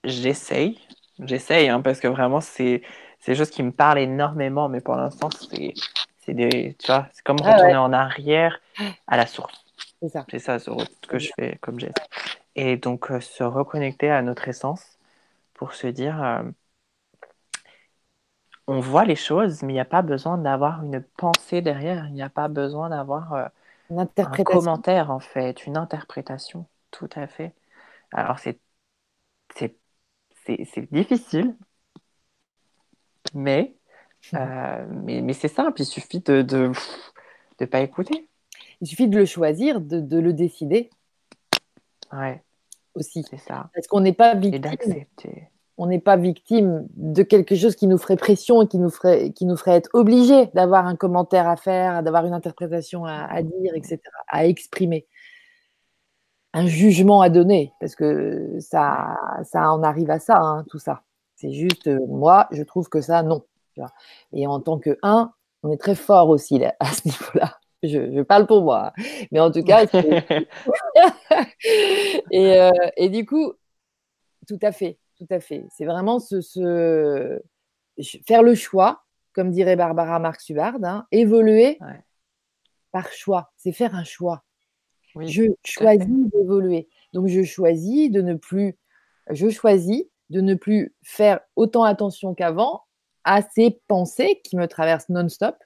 j'essaye, 0.04 0.78
j'essaye, 1.20 1.68
hein, 1.68 1.80
parce 1.80 2.00
que 2.00 2.08
vraiment, 2.08 2.40
c'est 2.40 2.82
c'est 3.22 3.36
choses 3.36 3.50
qui 3.50 3.62
me 3.62 3.70
parlent 3.70 3.98
énormément, 3.98 4.68
mais 4.68 4.80
pour 4.80 4.96
l'instant, 4.96 5.30
c'est, 5.30 5.74
c'est 6.18 6.34
des, 6.34 6.76
tu 6.78 6.88
vois, 6.88 7.06
c'est 7.12 7.22
comme 7.22 7.36
ah 7.44 7.52
retourner 7.52 7.76
en 7.76 7.92
arrière 7.92 8.60
à 9.06 9.16
la 9.16 9.26
source. 9.26 9.64
C'est 10.02 10.08
ça. 10.08 10.26
C'est 10.28 10.40
ça 10.40 10.58
ce 10.58 10.70
que 11.06 11.20
je 11.20 11.30
fais 11.38 11.56
comme 11.60 11.78
geste. 11.78 11.96
Et 12.56 12.76
donc, 12.76 13.12
euh, 13.12 13.20
se 13.20 13.44
reconnecter 13.44 14.10
à 14.10 14.22
notre 14.22 14.48
essence 14.48 14.98
pour 15.54 15.72
se 15.74 15.86
dire, 15.86 16.20
euh, 16.20 16.42
on 18.66 18.80
voit 18.80 19.04
les 19.04 19.16
choses, 19.16 19.62
mais 19.62 19.72
il 19.72 19.76
n'y 19.76 19.80
a 19.80 19.84
pas 19.84 20.02
besoin 20.02 20.36
d'avoir 20.36 20.82
une 20.82 21.00
pensée 21.16 21.62
derrière. 21.62 22.06
Il 22.08 22.14
n'y 22.14 22.22
a 22.22 22.28
pas 22.28 22.48
besoin 22.48 22.90
d'avoir 22.90 23.34
euh, 23.34 23.46
un 24.18 24.42
commentaire, 24.42 25.12
en 25.12 25.20
fait, 25.20 25.64
une 25.64 25.76
interprétation. 25.76 26.66
Tout 26.90 27.10
à 27.14 27.28
fait. 27.28 27.54
Alors, 28.10 28.40
c'est, 28.40 28.58
c'est, 29.54 29.76
c'est, 30.44 30.64
c'est 30.64 30.92
difficile 30.92 31.56
mais, 33.34 33.74
euh, 34.34 34.86
mais, 35.04 35.20
mais 35.20 35.32
c'est 35.32 35.48
simple, 35.48 35.80
il 35.80 35.86
suffit 35.86 36.20
de 36.20 36.34
ne 36.34 36.42
de, 36.42 36.72
de 37.58 37.64
pas 37.64 37.80
écouter. 37.80 38.28
Il 38.80 38.86
suffit 38.86 39.08
de 39.08 39.16
le 39.16 39.26
choisir, 39.26 39.80
de, 39.80 40.00
de 40.00 40.18
le 40.18 40.32
décider. 40.32 40.90
Ouais. 42.12 42.42
Aussi. 42.94 43.24
C'est 43.30 43.38
ça. 43.38 43.70
Parce 43.74 43.86
qu'on 43.86 44.00
n'est 44.00 44.12
pas 44.12 44.34
victime. 44.34 45.04
On 45.78 45.86
n'est 45.86 46.00
pas 46.00 46.16
victime 46.16 46.86
de 46.94 47.22
quelque 47.22 47.56
chose 47.56 47.74
qui 47.74 47.86
nous 47.86 47.96
ferait 47.96 48.16
pression 48.16 48.62
et 48.62 48.68
qui 48.68 48.78
nous 48.78 48.90
ferait, 48.90 49.30
qui 49.30 49.46
nous 49.46 49.56
ferait 49.56 49.76
être 49.76 49.88
obligé 49.94 50.46
d'avoir 50.48 50.86
un 50.86 50.96
commentaire 50.96 51.48
à 51.48 51.56
faire, 51.56 52.02
d'avoir 52.02 52.26
une 52.26 52.34
interprétation 52.34 53.06
à, 53.06 53.24
à, 53.24 53.42
dire, 53.42 53.74
etc., 53.74 53.98
à 54.28 54.46
exprimer. 54.46 55.06
Un 56.52 56.66
jugement 56.66 57.22
à 57.22 57.30
donner, 57.30 57.72
parce 57.80 57.94
que 57.94 58.58
ça, 58.60 59.16
ça 59.44 59.72
en 59.72 59.82
arrive 59.82 60.10
à 60.10 60.18
ça, 60.18 60.38
hein, 60.38 60.66
tout 60.68 60.78
ça 60.78 61.02
C'est 61.42 61.52
juste, 61.52 61.88
euh, 61.88 61.98
moi, 62.06 62.46
je 62.52 62.62
trouve 62.62 62.88
que 62.88 63.00
ça, 63.00 63.24
non. 63.24 63.44
Et 64.32 64.46
en 64.46 64.60
tant 64.60 64.78
que 64.78 64.96
un, 65.02 65.32
on 65.64 65.72
est 65.72 65.76
très 65.76 65.96
fort 65.96 66.28
aussi 66.28 66.62
à 66.78 66.86
ce 66.86 67.08
niveau-là. 67.08 67.58
Je, 67.82 68.22
parle 68.22 68.46
pour 68.46 68.62
moi. 68.62 68.92
Hein. 68.96 69.02
Mais 69.32 69.40
en 69.40 69.50
tout 69.50 69.64
cas, 69.64 69.86
et, 72.30 72.60
euh, 72.60 72.70
et, 72.96 73.08
du 73.08 73.26
coup, 73.26 73.54
tout 74.46 74.58
à 74.62 74.70
fait, 74.70 75.00
tout 75.18 75.26
à 75.30 75.40
fait. 75.40 75.66
C'est 75.70 75.84
vraiment 75.84 76.20
ce, 76.20 77.40
faire 78.24 78.44
le 78.44 78.54
choix, 78.54 79.02
comme 79.32 79.50
dirait 79.50 79.74
Barbara 79.74 80.20
Marx 80.20 80.48
Hubbard, 80.48 80.76
hein, 80.84 81.08
évoluer 81.10 81.80
par 82.92 83.10
choix. 83.10 83.50
C'est 83.56 83.72
faire 83.72 83.96
un 83.96 84.04
choix. 84.04 84.44
je 85.16 85.50
choisis 85.64 86.06
d'évoluer. 86.06 86.88
Donc, 87.12 87.26
je 87.26 87.42
choisis 87.42 88.12
de 88.12 88.20
ne 88.20 88.34
plus, 88.34 88.76
je 89.28 89.48
choisis 89.48 90.04
de 90.32 90.40
ne 90.40 90.54
plus 90.54 90.94
faire 91.02 91.40
autant 91.54 91.84
attention 91.84 92.34
qu'avant 92.34 92.82
à 93.24 93.42
ces 93.42 93.80
pensées 93.86 94.40
qui 94.42 94.56
me 94.56 94.66
traversent 94.66 95.10
non-stop 95.10 95.56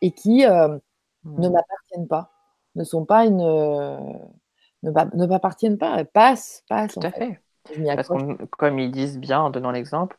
et 0.00 0.10
qui 0.10 0.44
euh, 0.44 0.78
ne 1.24 1.48
mmh. 1.48 1.52
m'appartiennent 1.52 2.08
pas, 2.08 2.32
ne 2.74 2.82
sont 2.82 3.04
pas 3.04 3.26
une, 3.26 3.42
euh, 3.42 3.98
ne, 4.82 4.90
ne 4.90 5.26
m'appartiennent 5.26 5.78
pas, 5.78 6.04
passent, 6.04 6.64
passent. 6.68 6.94
Tout 6.94 7.00
à 7.06 7.12
fait. 7.12 7.40
Parce 7.94 8.08
comme 8.58 8.78
ils 8.78 8.90
disent 8.90 9.18
bien 9.18 9.40
en 9.40 9.50
donnant 9.50 9.70
l'exemple, 9.70 10.16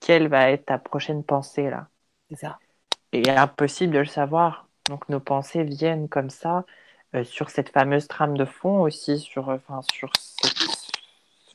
quelle 0.00 0.28
va 0.28 0.50
être 0.50 0.66
ta 0.66 0.78
prochaine 0.78 1.22
pensée 1.22 1.70
là? 1.70 1.88
C'est 2.30 2.36
ça. 2.36 2.58
Et 3.12 3.28
impossible 3.30 3.94
de 3.94 4.00
le 4.00 4.06
savoir. 4.06 4.68
Donc 4.88 5.08
nos 5.08 5.20
pensées 5.20 5.64
viennent 5.64 6.08
comme 6.08 6.30
ça 6.30 6.64
euh, 7.14 7.24
sur 7.24 7.50
cette 7.50 7.70
fameuse 7.70 8.08
trame 8.08 8.36
de 8.36 8.44
fond 8.44 8.80
aussi, 8.80 9.18
sur, 9.18 9.58
sur, 9.92 10.10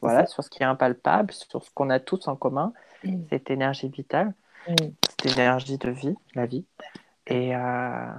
voilà, 0.04 0.26
sur 0.26 0.44
ce 0.44 0.50
qui 0.50 0.64
est 0.64 0.66
impalpable, 0.66 1.34
sur 1.34 1.64
ce 1.64 1.72
qu'on 1.72 1.90
a 1.90 2.00
tous 2.00 2.28
en 2.28 2.36
commun, 2.36 2.74
mmh. 3.04 3.24
cette 3.30 3.50
énergie 3.50 3.90
vitale, 3.90 4.34
mmh. 4.68 4.76
cette 5.10 5.38
énergie 5.38 5.78
de 5.78 5.90
vie, 5.90 6.16
la 6.36 6.46
vie. 6.46 6.66
Et, 7.28 7.56
euh, 7.56 8.14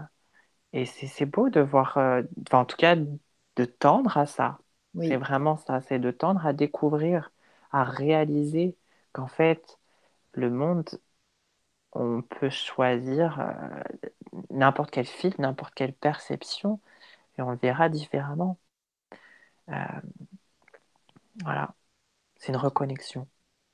et 0.73 0.87
c'est 0.87 1.27
beau 1.27 1.51
de 1.51 1.61
voir, 1.61 1.99
euh, 1.99 2.23
en 2.53 2.65
tout 2.65 2.77
cas, 2.77 2.97
de 2.97 3.65
tendre 3.65 4.17
à 4.19 4.27
ça. 4.27 4.59
C'est 4.97 5.17
vraiment 5.17 5.57
ça, 5.57 5.81
c'est 5.81 5.99
de 5.99 6.13
tendre 6.13 6.47
à 6.47 6.53
découvrir, 6.53 7.33
à 7.73 7.83
réaliser 7.83 8.77
qu'en 9.13 9.27
fait, 9.27 9.79
le 10.33 10.51
monde, 10.51 10.89
on 11.93 12.23
peut 12.23 12.51
choisir 12.51 13.41
euh, 13.41 13.83
n'importe 14.51 14.91
quel 14.93 15.07
fil, 15.07 15.35
n'importe 15.39 15.75
quelle 15.75 15.93
perception, 15.95 16.81
et 17.39 17.43
on 17.43 17.51
le 17.51 17.57
verra 17.57 17.89
différemment. 17.89 18.59
Euh, 19.71 19.75
voilà, 21.43 21.75
c'est 22.37 22.53
une 22.53 22.59
reconnexion. 22.59 23.27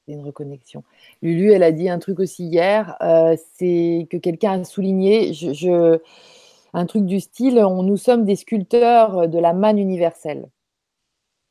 C'est 0.06 0.14
une 0.14 0.24
reconnexion. 0.24 0.84
Lulu, 1.22 1.52
elle 1.52 1.62
a 1.62 1.72
dit 1.72 1.88
un 1.88 1.98
truc 1.98 2.20
aussi 2.20 2.46
hier, 2.46 2.96
euh, 3.02 3.36
c'est 3.54 4.08
que 4.10 4.16
quelqu'un 4.16 4.60
a 4.60 4.64
souligné, 4.64 5.32
un 6.72 6.86
truc 6.86 7.04
du 7.06 7.20
style, 7.20 7.58
on, 7.58 7.82
nous 7.82 7.96
sommes 7.96 8.24
des 8.24 8.36
sculpteurs 8.36 9.28
de 9.28 9.38
la 9.38 9.52
manne 9.52 9.78
universelle. 9.78 10.48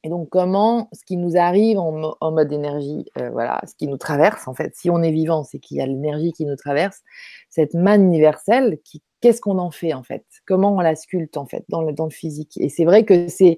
Et 0.03 0.09
donc, 0.09 0.29
comment 0.29 0.87
ce 0.93 1.03
qui 1.03 1.17
nous 1.17 1.35
arrive 1.35 1.77
en, 1.77 2.31
mode 2.31 2.51
énergie, 2.53 3.05
euh, 3.19 3.29
voilà, 3.31 3.61
ce 3.67 3.75
qui 3.75 3.87
nous 3.87 3.97
traverse, 3.97 4.47
en 4.47 4.53
fait, 4.53 4.73
si 4.75 4.89
on 4.89 5.01
est 5.03 5.11
vivant, 5.11 5.43
c'est 5.43 5.59
qu'il 5.59 5.77
y 5.77 5.81
a 5.81 5.85
l'énergie 5.85 6.31
qui 6.31 6.45
nous 6.45 6.55
traverse, 6.55 7.01
cette 7.49 7.73
manne 7.73 8.05
universelle, 8.05 8.79
qu'est-ce 9.19 9.41
qu'on 9.41 9.57
en 9.57 9.71
fait, 9.71 9.93
en 9.93 10.03
fait? 10.03 10.23
Comment 10.45 10.73
on 10.73 10.79
la 10.79 10.95
sculpte, 10.95 11.35
en 11.35 11.45
fait, 11.45 11.65
dans 11.67 11.81
le, 11.81 11.93
physique? 12.09 12.57
Et 12.61 12.69
c'est 12.69 12.85
vrai 12.85 13.03
que 13.03 13.27
c'est, 13.27 13.57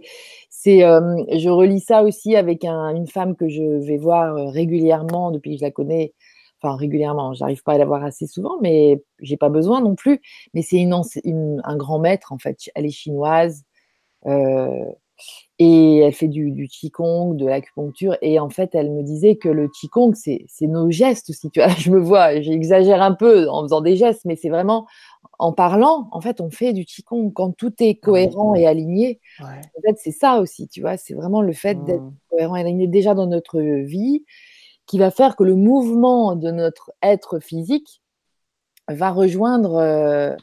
euh, 0.68 1.24
je 1.38 1.50
relis 1.50 1.82
ça 1.82 2.02
aussi 2.02 2.36
avec 2.36 2.66
une 2.66 3.08
femme 3.08 3.36
que 3.36 3.48
je 3.48 3.64
vais 3.64 3.98
voir 3.98 4.36
euh, 4.36 4.50
régulièrement 4.50 5.30
depuis 5.30 5.52
que 5.52 5.60
je 5.60 5.66
la 5.66 5.72
connais, 5.72 6.14
enfin 6.60 6.76
régulièrement, 6.76 7.34
j'arrive 7.36 7.62
pas 7.62 7.74
à 7.74 7.78
la 7.78 7.86
voir 7.86 8.04
assez 8.04 8.26
souvent, 8.26 8.58
mais 8.62 9.04
j'ai 9.20 9.38
pas 9.38 9.50
besoin 9.50 9.80
non 9.82 9.94
plus. 9.94 10.20
Mais 10.56 10.64
c'est 10.64 10.82
un 10.84 11.78
grand 11.78 12.00
maître, 12.00 12.32
en 12.32 12.40
fait, 12.40 12.58
elle 12.74 12.88
est 12.88 12.90
chinoise. 12.90 13.64
Et 15.60 16.00
elle 16.00 16.14
fait 16.14 16.28
du, 16.28 16.52
du 16.52 16.68
qigong, 16.68 17.36
de 17.36 17.46
l'acupuncture. 17.46 18.18
Et 18.22 18.40
en 18.40 18.50
fait, 18.50 18.74
elle 18.74 18.92
me 18.92 19.04
disait 19.04 19.36
que 19.36 19.48
le 19.48 19.68
qigong, 19.70 20.14
c'est 20.16 20.48
nos 20.62 20.90
gestes 20.90 21.30
aussi. 21.30 21.52
Tu 21.52 21.60
vois, 21.60 21.70
je 21.78 21.92
me 21.92 22.00
vois, 22.00 22.42
j'exagère 22.42 23.02
un 23.02 23.14
peu 23.14 23.48
en 23.50 23.64
faisant 23.64 23.82
des 23.82 23.96
gestes, 23.96 24.26
mais 24.26 24.36
c'est 24.36 24.50
vraiment 24.50 24.88
en 25.38 25.54
parlant. 25.54 26.10
En 26.12 26.22
fait, 26.22 26.42
on 26.42 26.50
fait 26.50 26.74
du 26.74 26.86
qigong 26.86 27.32
quand 27.32 27.52
tout 27.52 27.74
est 27.80 27.96
cohérent 27.96 28.56
et 28.56 28.66
aligné. 28.66 29.20
En 29.40 29.82
fait, 29.86 29.98
c'est 29.98 30.12
ça 30.12 30.40
aussi. 30.40 30.68
Tu 30.68 30.82
vois, 30.82 30.98
c'est 30.98 31.14
vraiment 31.14 31.42
le 31.42 31.54
fait 31.54 31.84
d'être 31.84 32.02
mmh. 32.02 32.16
cohérent 32.32 32.56
et 32.56 32.62
aligné 32.62 32.88
déjà 32.88 33.14
dans 33.14 33.28
notre 33.28 33.62
vie 33.62 34.24
qui 34.88 34.98
va 34.98 35.12
faire 35.12 35.36
que 35.36 35.44
le 35.44 35.56
mouvement 35.56 36.36
de 36.36 36.52
notre 36.52 36.92
être 37.02 37.40
physique 37.40 38.02
va 38.90 39.12
rejoindre 39.12 39.76
euh, 39.76 40.36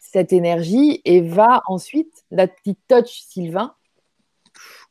cette 0.00 0.32
énergie 0.32 1.00
et 1.04 1.20
va 1.20 1.62
ensuite, 1.68 2.24
la 2.32 2.48
petite 2.48 2.80
touch 2.88 3.22
Sylvain, 3.28 3.75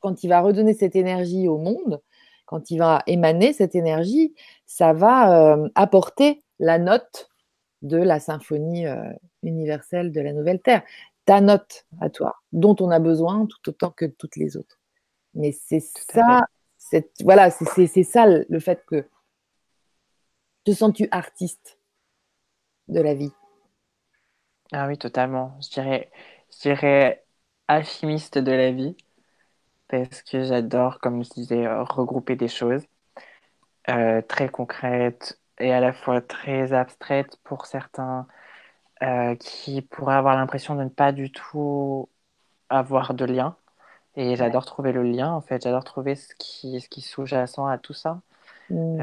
quand 0.05 0.23
il 0.23 0.27
va 0.27 0.41
redonner 0.41 0.75
cette 0.75 0.95
énergie 0.95 1.47
au 1.47 1.57
monde, 1.57 1.99
quand 2.45 2.69
il 2.69 2.77
va 2.77 3.01
émaner 3.07 3.53
cette 3.53 3.73
énergie, 3.73 4.35
ça 4.67 4.93
va 4.93 5.55
euh, 5.55 5.67
apporter 5.73 6.43
la 6.59 6.77
note 6.77 7.31
de 7.81 7.97
la 7.97 8.19
symphonie 8.19 8.85
euh, 8.85 9.11
universelle 9.41 10.11
de 10.11 10.21
la 10.21 10.31
Nouvelle 10.31 10.61
Terre. 10.61 10.83
Ta 11.25 11.41
note 11.41 11.87
à 12.01 12.11
toi, 12.11 12.35
dont 12.51 12.75
on 12.81 12.91
a 12.91 12.99
besoin 12.99 13.47
tout 13.47 13.69
autant 13.69 13.89
que 13.89 14.05
toutes 14.05 14.35
les 14.35 14.57
autres. 14.57 14.77
Mais 15.33 15.51
c'est 15.51 15.79
ça, 15.79 16.45
voilà, 17.23 17.49
c'est 17.49 18.03
ça 18.03 18.27
le 18.27 18.59
fait 18.59 18.85
que 18.85 19.09
te 20.65 20.71
sens-tu 20.71 21.07
artiste 21.09 21.79
de 22.89 23.01
la 23.01 23.15
vie? 23.15 23.31
Ah 24.71 24.85
oui, 24.85 24.99
totalement. 24.99 25.57
Je 25.63 25.69
dirais, 25.71 26.11
je 26.53 26.69
dirais 26.69 27.25
alchimiste 27.67 28.37
de 28.37 28.51
la 28.51 28.71
vie 28.71 28.95
parce 29.87 30.21
que 30.23 30.43
j'adore, 30.43 30.99
comme 30.99 31.23
je 31.23 31.29
disais, 31.31 31.65
euh, 31.65 31.83
regrouper 31.83 32.35
des 32.35 32.47
choses 32.47 32.83
euh, 33.89 34.21
très 34.21 34.49
concrètes 34.49 35.39
et 35.59 35.71
à 35.73 35.79
la 35.79 35.93
fois 35.93 36.21
très 36.21 36.73
abstraites 36.73 37.37
pour 37.43 37.65
certains 37.65 38.27
euh, 39.03 39.35
qui 39.35 39.81
pourraient 39.81 40.15
avoir 40.15 40.35
l'impression 40.37 40.75
de 40.75 40.83
ne 40.83 40.89
pas 40.89 41.11
du 41.11 41.31
tout 41.31 42.09
avoir 42.69 43.13
de 43.13 43.25
lien. 43.25 43.57
Et 44.15 44.35
j'adore 44.37 44.65
trouver 44.65 44.91
le 44.93 45.03
lien, 45.03 45.31
en 45.33 45.41
fait. 45.41 45.63
J'adore 45.63 45.83
trouver 45.83 46.15
ce 46.15 46.33
qui, 46.39 46.81
ce 46.81 46.89
qui 46.89 47.01
sous-jacent 47.01 47.67
à 47.67 47.77
tout 47.77 47.93
ça. 47.93 48.21
Mmh. 48.69 48.99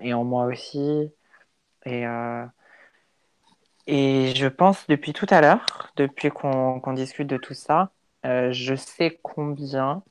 et 0.00 0.14
en 0.14 0.24
moi 0.24 0.46
aussi. 0.46 1.12
Et, 1.84 2.04
et 3.86 4.34
je 4.34 4.46
pense 4.46 4.86
depuis 4.88 5.12
tout 5.12 5.26
à 5.30 5.40
l'heure, 5.40 5.92
depuis 5.96 6.30
qu'on 6.30 6.92
discute 6.94 7.26
de 7.28 7.36
tout 7.36 7.54
ça, 7.54 7.90
euh, 8.26 8.52
je 8.52 8.74
sais 8.74 9.18
combien, 9.22 10.02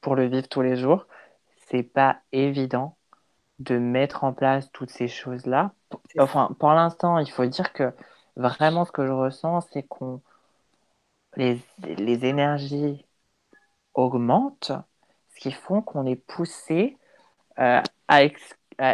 pour 0.00 0.16
le 0.16 0.26
vivre 0.26 0.48
tous 0.48 0.62
les 0.62 0.76
jours, 0.76 1.06
c'est 1.68 1.82
pas 1.82 2.20
évident 2.32 2.96
de 3.60 3.78
mettre 3.78 4.24
en 4.24 4.32
place 4.32 4.70
toutes 4.72 4.90
ces 4.90 5.08
choses-là. 5.08 5.72
Enfin, 6.18 6.54
pour 6.58 6.72
l'instant, 6.72 7.18
il 7.18 7.30
faut 7.30 7.46
dire 7.46 7.72
que 7.72 7.92
vraiment 8.36 8.84
ce 8.84 8.92
que 8.92 9.06
je 9.06 9.12
ressens, 9.12 9.62
c'est 9.72 9.84
qu'on 9.84 10.22
les, 11.36 11.60
les, 11.78 12.26
énergies 12.26 13.06
augmentent, 13.94 14.72
ce 15.34 15.40
qui 15.40 15.52
font 15.52 15.82
qu'on 15.82 16.06
est 16.06 16.16
poussé 16.16 16.98
euh, 17.58 17.80
à, 18.08 18.22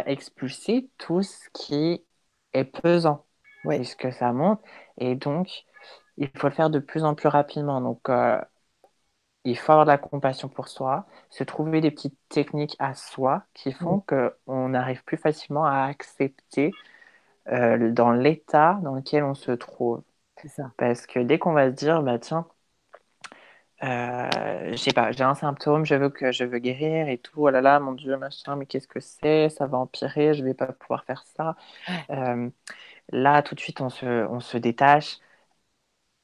expulser 0.05 0.89
tout 0.97 1.23
ce 1.23 1.49
qui 1.53 2.05
est 2.53 2.65
pesant, 2.65 3.25
puisque 3.67 4.11
ça 4.13 4.31
monte. 4.33 4.61
Et 4.97 5.15
donc, 5.15 5.65
il 6.17 6.29
faut 6.37 6.47
le 6.47 6.53
faire 6.53 6.69
de 6.69 6.79
plus 6.79 7.03
en 7.03 7.15
plus 7.15 7.27
rapidement. 7.29 7.81
Donc, 7.81 8.09
euh, 8.09 8.39
il 9.45 9.57
faut 9.57 9.71
avoir 9.71 9.85
de 9.85 9.91
la 9.91 9.97
compassion 9.97 10.49
pour 10.49 10.67
soi, 10.67 11.05
se 11.29 11.43
trouver 11.43 11.81
des 11.81 11.91
petites 11.91 12.17
techniques 12.29 12.75
à 12.79 12.93
soi 12.93 13.43
qui 13.53 13.71
font 13.71 14.03
mm. 14.11 14.31
qu'on 14.45 14.73
arrive 14.73 15.03
plus 15.03 15.17
facilement 15.17 15.65
à 15.65 15.83
accepter 15.83 16.71
euh, 17.51 17.91
dans 17.91 18.11
l'état 18.11 18.79
dans 18.83 18.95
lequel 18.95 19.23
on 19.23 19.35
se 19.35 19.51
trouve. 19.51 20.03
Ça. 20.45 20.71
Parce 20.77 21.05
que 21.05 21.19
dès 21.19 21.37
qu'on 21.39 21.51
va 21.53 21.69
se 21.69 21.75
dire, 21.75 22.01
bah 22.01 22.17
tiens, 22.19 22.47
euh, 23.83 24.71
je 24.71 24.75
sais 24.75 24.91
pas, 24.91 25.11
j'ai 25.11 25.23
un 25.23 25.35
symptôme, 25.35 25.85
je 25.85 25.95
veux 25.95 26.09
que 26.09 26.31
je 26.31 26.43
veux 26.43 26.59
guérir 26.59 27.07
et 27.07 27.17
tout, 27.17 27.41
oh 27.43 27.49
là 27.49 27.61
là, 27.61 27.79
mon 27.79 27.93
Dieu, 27.93 28.17
machin, 28.17 28.55
mais 28.57 28.65
qu'est-ce 28.65 28.87
que 28.87 28.99
c'est? 28.99 29.49
Ça 29.49 29.67
va 29.67 29.77
empirer, 29.77 30.33
je 30.33 30.43
vais 30.43 30.53
pas 30.53 30.67
pouvoir 30.67 31.05
faire 31.05 31.23
ça. 31.37 31.55
Euh, 32.09 32.49
là, 33.11 33.41
tout 33.41 33.55
de 33.55 33.59
suite, 33.59 33.81
on 33.81 33.89
se, 33.89 34.05
on 34.27 34.39
se 34.41 34.57
détache 34.57 35.19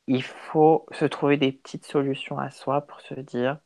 il 0.08 0.24
faut 0.24 0.86
se 0.92 1.06
trouver 1.06 1.38
des 1.38 1.52
petites 1.52 1.86
solutions 1.86 2.40
à 2.40 2.50
soi 2.52 2.82
pour 2.88 3.02
se 3.02 3.14
dire, 3.16 3.60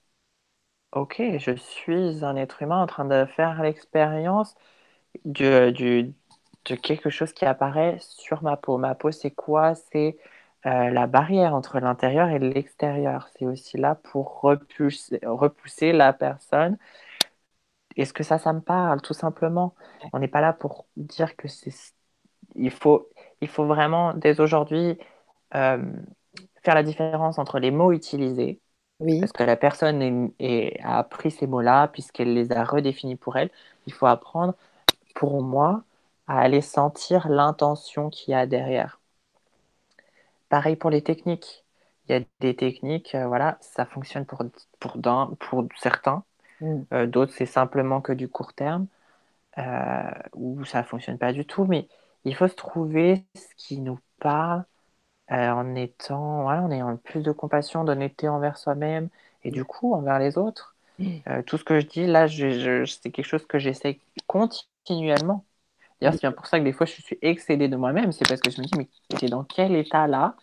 OK, 0.91 1.21
je 1.39 1.51
suis 1.55 2.25
un 2.25 2.35
être 2.35 2.61
humain 2.63 2.81
en 2.81 2.87
train 2.87 3.05
de 3.05 3.25
faire 3.25 3.61
l'expérience 3.61 4.55
de 5.25 6.75
quelque 6.75 7.09
chose 7.09 7.33
qui 7.33 7.45
apparaît 7.45 7.97
sur 8.01 8.43
ma 8.43 8.57
peau. 8.57 8.77
Ma 8.77 8.95
peau, 8.95 9.11
c'est 9.11 9.31
quoi? 9.31 9.75
C'est 9.75 10.17
euh, 10.65 10.89
la 10.91 11.07
barrière 11.07 11.55
entre 11.55 11.79
l'intérieur 11.79 12.29
et 12.29 12.39
l'extérieur. 12.39 13.29
C'est 13.37 13.45
aussi 13.45 13.77
là 13.77 13.95
pour 13.95 14.41
repousser, 14.41 15.19
repousser 15.23 15.91
la 15.93 16.13
personne 16.13 16.77
est-ce 17.95 18.13
que 18.13 18.23
ça, 18.23 18.37
ça 18.39 18.53
me 18.53 18.61
parle, 18.61 19.01
tout 19.01 19.13
simplement. 19.13 19.75
On 20.13 20.19
n'est 20.19 20.27
pas 20.27 20.41
là 20.41 20.53
pour 20.53 20.87
dire 20.97 21.35
que 21.35 21.47
c'est. 21.47 21.73
Il 22.55 22.71
faut, 22.71 23.09
il 23.41 23.47
faut 23.47 23.65
vraiment, 23.65 24.13
dès 24.13 24.39
aujourd'hui, 24.41 24.97
euh, 25.55 25.83
faire 26.69 26.75
la 26.75 26.83
différence 26.83 27.39
entre 27.39 27.59
les 27.59 27.71
mots 27.71 27.91
utilisés, 27.91 28.61
Oui. 28.99 29.19
parce 29.19 29.31
que 29.31 29.43
la 29.43 29.57
personne 29.57 30.01
est- 30.01 30.33
est- 30.39 30.81
a 30.83 30.99
appris 30.99 31.31
ces 31.31 31.47
mots-là, 31.47 31.87
puisqu'elle 31.89 32.33
les 32.33 32.51
a 32.51 32.63
redéfinis 32.63 33.15
pour 33.15 33.37
elle. 33.37 33.51
Il 33.87 33.93
faut 33.93 34.07
apprendre, 34.07 34.55
pour 35.15 35.43
moi, 35.43 35.83
à 36.27 36.39
aller 36.39 36.61
sentir 36.61 37.29
l'intention 37.29 38.09
qu'il 38.09 38.33
y 38.33 38.35
a 38.35 38.47
derrière. 38.47 38.99
Pareil 40.49 40.75
pour 40.75 40.89
les 40.89 41.01
techniques. 41.01 41.63
Il 42.07 42.13
y 42.13 42.15
a 42.15 42.21
des 42.39 42.55
techniques, 42.55 43.15
euh, 43.15 43.27
voilà, 43.27 43.57
ça 43.61 43.85
fonctionne 43.85 44.25
pour, 44.25 44.43
pour, 44.79 44.97
d'un- 44.97 45.31
pour 45.39 45.67
certains. 45.77 46.23
Mm. 46.61 46.85
Euh, 46.93 47.07
d'autres, 47.07 47.33
c'est 47.33 47.45
simplement 47.47 48.01
que 48.01 48.13
du 48.13 48.29
court 48.29 48.53
terme, 48.53 48.87
euh, 49.59 50.11
ou 50.35 50.65
ça 50.65 50.83
fonctionne 50.83 51.17
pas 51.19 51.33
du 51.33 51.45
tout. 51.45 51.65
Mais 51.65 51.87
il 52.25 52.35
faut 52.35 52.47
se 52.47 52.55
trouver 52.55 53.25
ce 53.35 53.55
qui 53.57 53.79
nous 53.79 53.99
parle 54.19 54.65
euh, 55.31 55.49
en 55.51 55.75
étant, 55.75 56.43
voilà, 56.43 56.63
en 56.63 56.71
ayant 56.71 56.97
plus 56.97 57.21
de 57.23 57.31
compassion, 57.31 57.83
d'honnêteté 57.83 58.27
envers 58.29 58.57
soi-même 58.57 59.09
et 59.43 59.51
du 59.51 59.65
coup 59.65 59.93
envers 59.93 60.19
les 60.19 60.37
autres. 60.37 60.75
Euh, 61.27 61.41
tout 61.43 61.57
ce 61.57 61.63
que 61.63 61.79
je 61.79 61.85
dis 61.87 62.07
là, 62.07 62.27
c'est 62.29 63.11
quelque 63.11 63.25
chose 63.25 63.45
que 63.47 63.59
j'essaie 63.59 63.99
continuellement. 64.27 65.45
D'ailleurs, 66.01 66.13
c'est 66.15 66.21
bien 66.21 66.31
pour 66.33 66.47
ça 66.47 66.59
que 66.59 66.63
des 66.65 66.73
fois 66.73 66.85
je 66.87 67.01
suis 67.01 67.17
excédée 67.21 67.67
de 67.69 67.77
moi-même, 67.77 68.11
c'est 68.11 68.25
parce 68.27 68.41
que 68.41 68.51
je 68.51 68.61
me 68.61 68.65
dis, 68.65 68.75
mais 68.77 68.89
t'es 69.17 69.29
dans 69.29 69.43
quel 69.43 69.75
état 69.75 70.07
là 70.07 70.35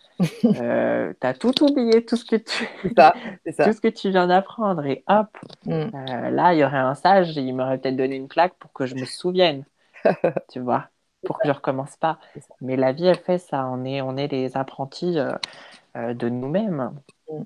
euh, 0.57 1.13
T'as 1.21 1.35
tout 1.35 1.63
oublié, 1.65 2.05
tout 2.05 2.17
ce 2.17 2.25
que 2.25 2.37
tu, 2.37 2.69
ça, 2.97 3.23
ça. 3.57 3.65
tout 3.65 3.73
ce 3.73 3.81
que 3.81 3.89
tu 3.89 4.11
viens 4.11 4.27
d'apprendre, 4.29 4.85
et 4.87 5.05
hop, 5.09 5.37
Mm. 5.67 5.93
euh, 5.95 6.31
là, 6.31 6.55
il 6.55 6.61
y 6.61 6.65
aurait 6.65 6.79
un 6.79 6.95
sage, 6.95 7.37
il 7.37 7.55
m'aurait 7.55 7.79
peut-être 7.79 7.97
donné 7.97 8.17
une 8.17 8.29
claque 8.29 8.55
pour 8.59 8.73
que 8.73 8.87
je 8.87 8.95
me 8.97 9.05
souvienne, 9.07 9.65
tu 10.49 10.61
vois, 10.61 10.91
pour 11.27 11.39
que 11.41 11.49
je 11.49 11.53
recommence 11.53 11.97
pas. 11.99 12.21
Mais 12.63 12.77
la 12.77 12.93
vie, 12.93 13.07
elle 13.07 13.19
fait 13.19 13.39
ça. 13.39 13.67
On 13.69 13.85
est, 13.85 14.03
on 14.03 14.17
est 14.19 14.29
les 14.29 14.57
apprentis 14.57 15.19
euh, 15.19 15.33
euh, 15.97 16.15
de 16.15 16.29
nous-mêmes. 16.31 16.93
Mm. 17.31 17.43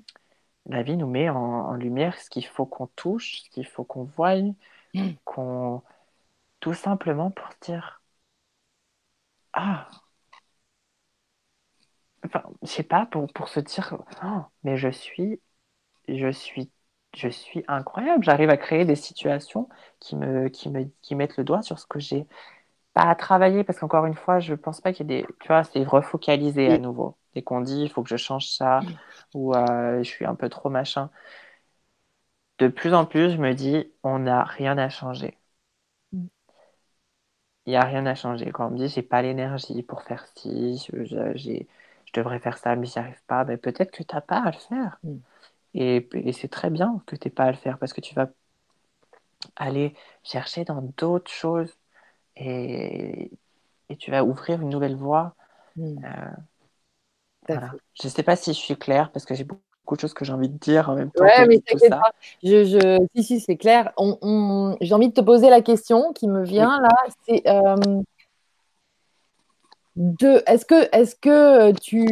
La 0.67 0.83
vie 0.83 0.97
nous 0.97 1.07
met 1.07 1.29
en, 1.29 1.37
en 1.37 1.73
lumière 1.75 2.19
ce 2.19 2.29
qu'il 2.29 2.45
faut 2.47 2.65
qu'on 2.65 2.87
touche, 2.87 3.43
ce 3.43 3.49
qu'il 3.51 3.67
faut 3.67 3.83
qu'on 3.85 4.05
voie, 4.05 4.35
Mm. 4.95 5.17
qu'on 5.25 5.83
tout 6.61 6.73
simplement 6.75 7.31
pour 7.31 7.49
dire 7.61 8.01
ah 9.53 10.01
enfin 12.25 12.43
je 12.63 12.67
sais 12.67 12.83
pas 12.83 13.05
pour, 13.05 13.31
pour 13.33 13.47
se 13.49 13.59
dire 13.59 13.97
Oh, 14.23 14.41
mais 14.63 14.77
je 14.77 14.89
suis 14.89 15.39
je 16.09 16.31
suis 16.31 16.71
je 17.15 17.29
suis 17.29 17.63
incroyable 17.69 18.23
j'arrive 18.23 18.49
à 18.51 18.57
créer 18.57 18.85
des 18.85 18.95
situations 18.97 19.69
qui 19.99 20.15
me 20.15 20.49
qui 20.49 20.69
me 20.69 20.85
qui 21.01 21.15
mettent 21.15 21.37
le 21.37 21.43
doigt 21.43 21.63
sur 21.63 21.79
ce 21.79 21.87
que 21.87 21.99
j'ai 21.99 22.27
pas 22.93 23.03
à 23.03 23.15
travailler 23.15 23.63
parce 23.63 23.79
qu'encore 23.79 24.05
une 24.05 24.15
fois 24.15 24.39
je 24.39 24.53
pense 24.53 24.81
pas 24.81 24.93
qu'il 24.93 25.09
y 25.11 25.13
ait 25.15 25.23
des 25.23 25.35
tu 25.39 25.47
vois 25.47 25.63
c'est 25.63 25.83
refocaliser 25.83 26.69
à 26.71 26.77
nouveau 26.77 27.17
dès 27.35 27.41
qu'on 27.43 27.61
dit 27.61 27.83
il 27.83 27.89
faut 27.89 28.03
que 28.03 28.09
je 28.09 28.17
change 28.17 28.47
ça 28.49 28.85
ou 29.33 29.55
euh, 29.55 29.99
je 30.03 30.09
suis 30.09 30.25
un 30.25 30.35
peu 30.35 30.49
trop 30.49 30.69
machin 30.69 31.09
de 32.59 32.69
plus 32.69 32.93
en 32.93 33.05
plus 33.05 33.31
je 33.31 33.35
me 33.37 33.53
dis 33.53 33.91
on 34.03 34.19
n'a 34.19 34.45
rien 34.45 34.77
à 34.77 34.87
changer 34.87 35.37
Mm. 36.13 36.27
il 37.65 37.71
n'y 37.71 37.75
a 37.77 37.83
rien 37.83 38.05
à 38.05 38.15
changer. 38.15 38.51
Quand 38.51 38.67
on 38.67 38.71
me 38.71 38.77
dit 38.77 38.87
j'ai 38.89 39.01
pas 39.03 39.21
l'énergie 39.21 39.83
pour 39.83 40.03
faire 40.03 40.25
ci, 40.35 40.77
je, 40.91 41.05
je- 41.05 41.31
j'ai- 41.37 41.67
je 42.05 42.11
devrais 42.13 42.39
faire 42.39 42.57
ça, 42.57 42.75
mais 42.75 42.85
j'y 42.87 42.99
arrive 42.99 43.21
pas, 43.27 43.43
ben, 43.45 43.57
peut-être 43.57 43.91
que 43.91 44.03
tu 44.03 44.15
n'as 44.15 44.21
pas 44.21 44.39
à 44.43 44.51
le 44.51 44.57
faire. 44.57 44.99
Mm. 45.03 45.21
Et, 45.75 46.09
et 46.15 46.33
c'est 46.33 46.49
très 46.49 46.69
bien 46.71 47.03
que 47.07 47.15
tu 47.17 47.27
n'aies 47.29 47.33
pas 47.33 47.45
à 47.45 47.51
le 47.51 47.57
faire 47.57 47.79
parce 47.79 47.93
que 47.93 48.01
tu 48.01 48.15
vas 48.15 48.29
aller 49.55 49.95
chercher 50.23 50.65
dans 50.65 50.81
d'autres 50.97 51.31
choses 51.31 51.77
et, 52.43 53.31
et 53.89 53.95
tu 53.97 54.11
vas 54.11 54.23
ouvrir 54.23 54.61
une 54.61 54.69
nouvelle 54.69 54.95
voie. 54.95 55.35
Mm. 55.75 55.97
Euh, 56.03 56.09
voilà. 57.47 57.71
Je 57.93 58.07
ne 58.07 58.11
sais 58.11 58.23
pas 58.23 58.35
si 58.35 58.53
je 58.53 58.57
suis 58.57 58.75
claire 58.75 59.11
parce 59.11 59.25
que 59.25 59.35
j'ai 59.35 59.43
beaucoup 59.43 59.61
de 59.95 59.99
choses 59.99 60.13
que 60.13 60.25
j'ai 60.25 60.33
envie 60.33 60.49
de 60.49 60.57
dire 60.57 60.89
en 60.89 60.95
même 60.95 61.11
temps 61.11 61.23
Ouais, 61.23 61.45
mais 61.47 61.59
t'inquiète 61.59 61.89
pas. 61.89 62.11
Je, 62.43 62.63
je... 62.65 63.07
Si, 63.15 63.23
si, 63.23 63.39
c'est 63.39 63.57
clair. 63.57 63.91
On, 63.97 64.17
on- 64.21 64.77
J'ai 64.81 64.93
envie 64.93 65.09
de 65.09 65.13
te 65.13 65.21
poser 65.21 65.49
la 65.49 65.61
question 65.61 66.13
qui 66.13 66.27
me 66.27 66.43
vient 66.43 66.79
là. 66.81 66.89
C'est 67.27 67.47
euh, 67.47 67.75
de... 69.95 70.43
Est-ce 70.47 70.65
que, 70.65 70.95
est-ce 70.95 71.15
que 71.15 71.71
tu... 71.79 72.05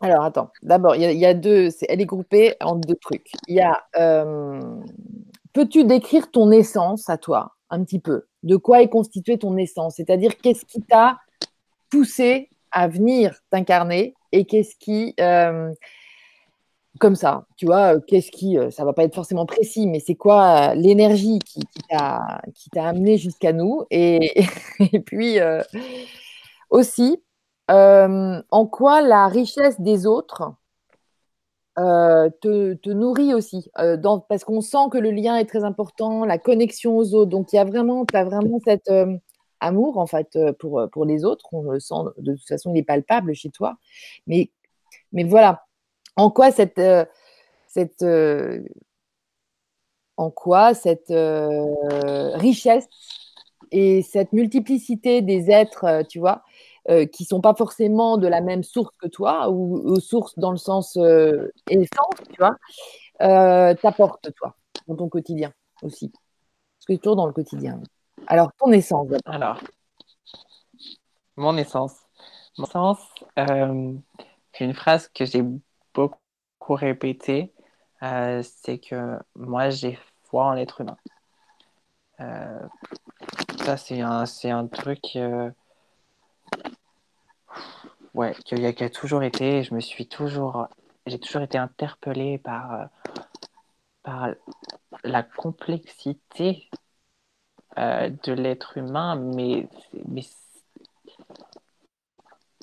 Alors, 0.00 0.24
attends. 0.24 0.50
D'abord, 0.62 0.96
il 0.96 1.02
y, 1.02 1.04
a- 1.04 1.12
il 1.12 1.18
y 1.18 1.26
a 1.26 1.34
deux... 1.34 1.68
Elle 1.88 2.00
est 2.00 2.06
groupée 2.06 2.56
en 2.60 2.76
deux 2.76 2.96
trucs. 2.96 3.32
Il 3.46 3.56
y 3.56 3.60
a... 3.60 3.84
euh, 3.96 4.60
Peux-tu 5.52 5.82
décrire 5.84 6.30
ton 6.30 6.52
essence 6.52 7.10
à 7.10 7.18
toi, 7.18 7.56
un 7.70 7.84
petit 7.84 7.98
peu. 7.98 8.26
De 8.42 8.56
quoi 8.56 8.82
est 8.82 8.88
constituée 8.88 9.38
ton 9.38 9.56
essence 9.56 9.96
C'est-à-dire, 9.96 10.36
qu'est-ce 10.38 10.64
qui 10.64 10.80
t'a 10.82 11.18
poussé 11.90 12.48
à 12.70 12.88
venir 12.88 13.38
t'incarner 13.50 14.14
et 14.32 14.44
qu'est-ce 14.44 14.76
qui... 14.76 15.14
euh, 15.20 15.72
comme 16.98 17.16
ça, 17.16 17.46
tu 17.56 17.66
vois, 17.66 17.94
euh, 17.94 18.00
qu'est-ce 18.06 18.30
qui, 18.30 18.58
euh, 18.58 18.70
ça 18.70 18.84
va 18.84 18.92
pas 18.92 19.04
être 19.04 19.14
forcément 19.14 19.46
précis, 19.46 19.86
mais 19.86 20.00
c'est 20.00 20.16
quoi 20.16 20.74
l'énergie 20.74 21.38
qui, 21.38 21.60
t'a 21.88 22.42
amené 22.74 23.16
jusqu'à 23.16 23.52
nous? 23.52 23.84
Et, 23.90 24.44
puis 25.06 25.38
aussi 26.68 27.22
en 27.68 28.66
quoi 28.70 29.00
la 29.00 29.28
richesse 29.28 29.80
des 29.80 30.06
autres 30.06 30.52
euh, 31.78 32.28
te, 32.40 32.90
nourrit 32.90 33.32
aussi, 33.32 33.70
euh, 33.78 33.96
parce 34.28 34.42
qu'on 34.44 34.60
sent 34.60 34.88
que 34.90 34.98
le 34.98 35.12
lien 35.12 35.36
est 35.36 35.44
très 35.44 35.62
important, 35.62 36.24
la 36.24 36.36
connexion 36.36 36.96
aux 36.96 37.14
autres, 37.14 37.30
donc 37.30 37.52
il 37.52 37.56
y 37.56 37.58
a 37.60 37.64
vraiment, 37.64 38.04
tu 38.04 38.16
as 38.16 38.24
vraiment 38.24 38.58
cet 38.64 38.88
euh, 38.90 39.16
amour 39.60 39.98
en 39.98 40.06
fait 40.06 40.36
pour, 40.58 41.04
les 41.06 41.24
autres, 41.24 41.46
on 41.52 41.62
le 41.62 41.78
sent, 41.78 41.94
de 42.18 42.34
toute 42.34 42.48
façon 42.48 42.74
il 42.74 42.78
est 42.78 42.82
palpable 42.82 43.34
chez 43.34 43.50
toi, 43.50 43.76
mais, 44.26 44.50
mais 45.12 45.24
voilà. 45.24 45.64
En 46.16 46.30
quoi 46.30 46.50
cette, 46.50 46.80
cette 47.68 48.04
en 50.16 50.30
quoi 50.30 50.74
cette 50.74 51.12
richesse 52.34 52.88
et 53.70 54.02
cette 54.02 54.32
multiplicité 54.32 55.22
des 55.22 55.50
êtres, 55.50 56.02
tu 56.08 56.18
vois, 56.18 56.42
euh, 56.90 57.06
qui 57.06 57.24
sont 57.24 57.40
pas 57.40 57.54
forcément 57.54 58.18
de 58.18 58.26
la 58.26 58.40
même 58.40 58.62
source 58.62 58.94
que 58.98 59.08
toi 59.08 59.50
ou, 59.50 59.80
ou 59.84 60.00
source 60.00 60.38
dans 60.38 60.50
le 60.50 60.56
sens 60.56 60.96
euh, 60.96 61.52
essence, 61.68 62.14
tu 62.28 62.36
vois, 62.38 62.56
euh, 63.22 63.74
toi 63.74 64.54
dans 64.88 64.96
ton 64.96 65.08
quotidien 65.08 65.52
aussi. 65.82 66.10
Parce 66.10 66.86
que 66.88 67.02
toujours 67.02 67.16
dans 67.16 67.26
le 67.26 67.32
quotidien. 67.32 67.80
Alors 68.26 68.50
ton 68.58 68.72
essence. 68.72 69.08
Alors, 69.24 69.60
mon 71.36 71.56
essence. 71.56 71.96
Mon 72.58 72.64
essence, 72.64 73.00
euh, 73.38 73.94
c'est 74.52 74.64
une 74.64 74.74
phrase 74.74 75.08
que 75.08 75.24
j'ai 75.24 75.42
beaucoup 75.94 76.16
répétée. 76.68 77.52
euh, 78.02 78.42
c'est 78.42 78.78
que 78.78 79.18
moi, 79.36 79.70
j'ai 79.70 79.98
foi 80.24 80.46
en 80.46 80.52
l'être 80.52 80.80
humain. 80.80 80.96
Ça, 83.64 83.76
c'est 83.76 84.00
un, 84.00 84.24
un 84.44 84.66
truc 84.66 85.00
ouais, 88.14 88.34
qui 88.44 88.54
a, 88.54 88.90
toujours 88.90 89.22
été. 89.22 89.62
Je 89.62 89.74
me 89.74 89.80
suis 89.80 90.06
toujours, 90.06 90.68
j'ai 91.06 91.18
toujours 91.18 91.42
été 91.42 91.58
interpellée 91.58 92.38
par, 92.38 92.72
euh, 92.74 92.84
par 94.02 94.28
la 95.04 95.22
complexité 95.22 96.70
euh, 97.78 98.10
de 98.24 98.32
l'être 98.32 98.76
humain, 98.76 99.16
mais, 99.16 99.68
mais 100.08 100.22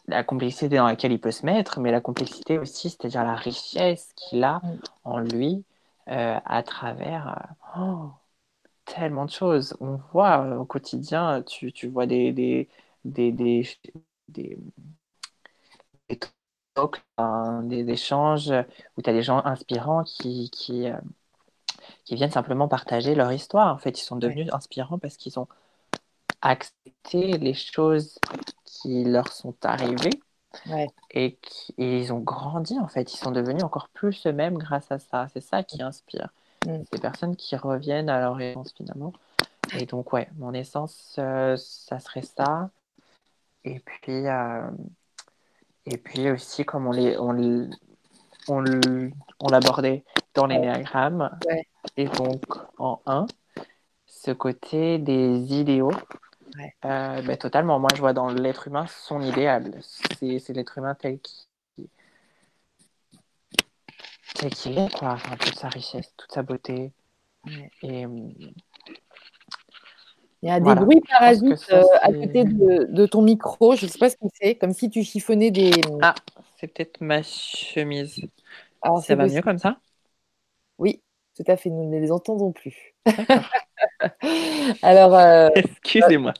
la 0.08 0.24
complexité 0.24 0.76
dans 0.78 0.86
laquelle 0.88 1.12
il 1.12 1.20
peut 1.20 1.32
se 1.32 1.46
mettre, 1.46 1.80
mais 1.80 1.92
la 1.92 2.02
complexité 2.02 2.58
aussi, 2.60 2.90
c'est-à-dire 2.90 3.24
la 3.24 3.36
richesse 3.36 4.14
qu'il 4.16 4.44
a 4.44 4.62
Mm. 4.64 4.80
en 5.04 5.20
lui 5.20 5.66
euh, 6.10 6.40
à 6.46 6.64
travers 6.64 7.48
oh, 7.78 8.10
tellement 8.86 9.26
de 9.26 9.32
choses. 9.32 9.76
On 9.82 9.98
voit 10.14 10.58
au 10.58 10.66
quotidien, 10.66 11.44
tu, 11.44 11.72
tu 11.74 11.88
vois 11.88 12.06
des, 12.08 12.32
des, 12.34 12.70
des, 13.06 13.32
des, 13.32 13.68
des, 14.30 14.58
hein, 17.18 17.64
des 17.64 17.90
échanges 17.90 18.52
où 18.98 19.02
tu 19.02 19.10
as 19.10 19.14
des 19.14 19.24
gens 19.24 19.44
inspirants 19.46 20.04
qui, 20.04 20.50
qui, 20.52 20.88
euh, 20.90 20.98
qui 22.06 22.16
viennent 22.16 22.32
simplement 22.32 22.68
partager 22.68 23.16
leur 23.16 23.32
histoire. 23.32 23.74
En 23.74 23.78
fait, 23.78 24.00
ils 24.00 24.04
sont 24.04 24.16
devenus 24.16 24.50
inspirants 24.54 24.98
parce 25.00 25.18
qu'ils 25.18 25.40
ont 25.40 25.48
accepté 26.42 27.38
les 27.38 27.54
choses 27.54 28.20
qui 28.66 29.04
leur 29.04 29.32
sont 29.32 29.56
arrivées 29.64 30.20
Ouais. 30.70 30.88
et, 31.12 31.36
qui- 31.36 31.74
et 31.78 32.00
ils 32.02 32.14
ont 32.14 32.20
grandi 32.20 32.80
en 32.80 32.88
fait. 32.88 33.14
Ils 33.14 33.18
sont 33.18 33.32
devenus 33.32 33.64
encore 33.64 33.90
plus 33.90 34.26
eux-mêmes 34.28 34.58
grâce 34.58 34.92
à 34.92 35.00
ça. 35.00 35.28
C'est 35.34 35.42
ça 35.42 35.64
qui 35.64 35.82
inspire. 35.82 36.30
Mm. 36.66 36.84
Des 36.92 37.00
personnes 37.00 37.36
qui 37.36 37.56
reviennent 37.56 38.10
à 38.10 38.20
leur 38.20 38.40
essence 38.42 38.74
finalement. 38.74 39.14
Et 39.80 39.86
donc, 39.86 40.14
ouais, 40.14 40.30
mon 40.38 40.54
essence, 40.54 41.16
euh, 41.20 41.58
ça 41.58 42.00
serait 42.00 42.22
ça. 42.22 42.70
Et 43.64 43.80
puis, 43.80 44.28
euh, 44.28 44.70
et 45.90 45.98
puis 45.98 46.30
aussi, 46.32 46.66
comme 46.66 46.88
on 46.88 46.92
les, 46.92 47.18
on, 47.18 47.70
on, 48.50 48.64
on 49.40 49.48
l'abordait 49.50 50.04
dans 50.34 50.46
l'énéagramme, 50.48 51.30
Ouais. 51.48 51.64
et 51.98 52.06
donc 52.06 52.44
en 52.78 53.02
1, 53.06 53.26
ce 54.06 54.32
côté 54.32 55.00
des 55.00 55.54
idéaux. 55.60 55.92
Ouais. 56.58 56.74
Euh, 56.86 57.22
ben, 57.22 57.38
totalement. 57.38 57.80
Moi, 57.80 57.90
je 57.96 58.00
vois 58.02 58.14
dans 58.14 58.30
l'être 58.30 58.68
humain 58.68 58.86
son 58.88 59.22
idéal. 59.22 59.80
C'est 59.82 60.40
c'est 60.40 60.54
l'être 60.54 60.78
humain 60.78 60.96
tel 60.96 61.20
qu'il 61.22 61.48
tel 64.36 64.54
qu'il 64.54 64.78
est, 64.78 64.92
quoi. 64.98 65.14
Enfin, 65.14 65.36
toute 65.38 65.56
sa 65.56 65.70
richesse, 65.70 66.14
toute 66.18 66.32
sa 66.32 66.44
beauté. 66.44 66.92
Ouais. 67.46 67.72
Et 67.84 68.06
euh, 68.06 68.30
Il 70.48 70.50
y 70.50 70.54
a 70.54 70.60
des 70.60 70.64
Voilà. 70.64 70.82
bruits 70.82 71.02
parasites 71.02 71.58
ça, 71.58 71.80
euh, 71.80 71.84
à 72.02 72.08
côté 72.14 72.46
de, 72.46 72.86
de 72.90 73.06
ton 73.06 73.22
micro. 73.22 73.76
Je 73.76 73.86
ne 73.86 73.92
sais 73.92 73.98
pas 74.00 74.10
ce 74.10 74.16
que 74.16 74.28
c'est, 74.34 74.56
comme 74.56 74.72
si 74.72 74.90
tu 74.90 75.04
chiffonnais 75.04 75.52
des. 75.52 75.72
Ah, 76.02 76.16
c'est 76.56 76.68
peut-être 76.68 77.02
ma 77.02 77.22
chemise. 77.22 78.22
Alors, 78.82 79.04
Ça 79.04 79.16
va 79.16 79.24
possible. 79.24 79.40
mieux 79.40 79.44
comme 79.44 79.58
ça? 79.58 79.78
Oui, 80.78 81.02
tout 81.36 81.44
à 81.48 81.58
fait. 81.58 81.70
Nous 81.70 81.90
ne 81.90 82.00
les 82.00 82.14
entendons 82.14 82.54
plus. 82.54 82.96
Alors, 84.82 85.16
euh, 85.16 85.50
Excusez-moi. 85.56 86.34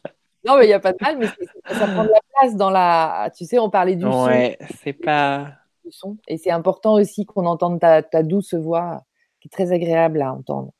non, 0.46 0.58
mais 0.58 0.66
il 0.66 0.68
n'y 0.68 0.74
a 0.74 0.80
pas 0.80 0.94
de 0.94 0.98
mal, 1.02 1.18
mais 1.18 1.28
ça 1.28 1.88
prend 1.88 2.04
de 2.06 2.10
la 2.10 2.22
place 2.34 2.56
dans 2.56 2.70
la. 2.70 3.30
Tu 3.36 3.46
sais, 3.46 3.60
on 3.60 3.70
parlait 3.70 3.96
du 3.98 4.04
son, 4.04 4.26
Ouais, 4.26 4.58
c'est 4.82 4.94
pas. 4.94 5.54
du 5.84 5.92
son. 5.92 6.18
Et 6.30 6.38
c'est 6.38 6.52
important 6.52 6.94
aussi 6.94 7.26
qu'on 7.26 7.46
entende 7.46 7.80
ta, 7.82 8.02
ta 8.04 8.24
douce 8.24 8.54
voix, 8.54 9.04
qui 9.42 9.50
est 9.50 9.52
très 9.52 9.72
agréable 9.74 10.22
à 10.22 10.34
entendre. 10.34 10.72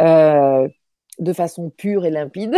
Euh, 0.00 0.68
de 1.20 1.32
façon 1.32 1.70
pure 1.70 2.04
et 2.04 2.10
limpide. 2.10 2.56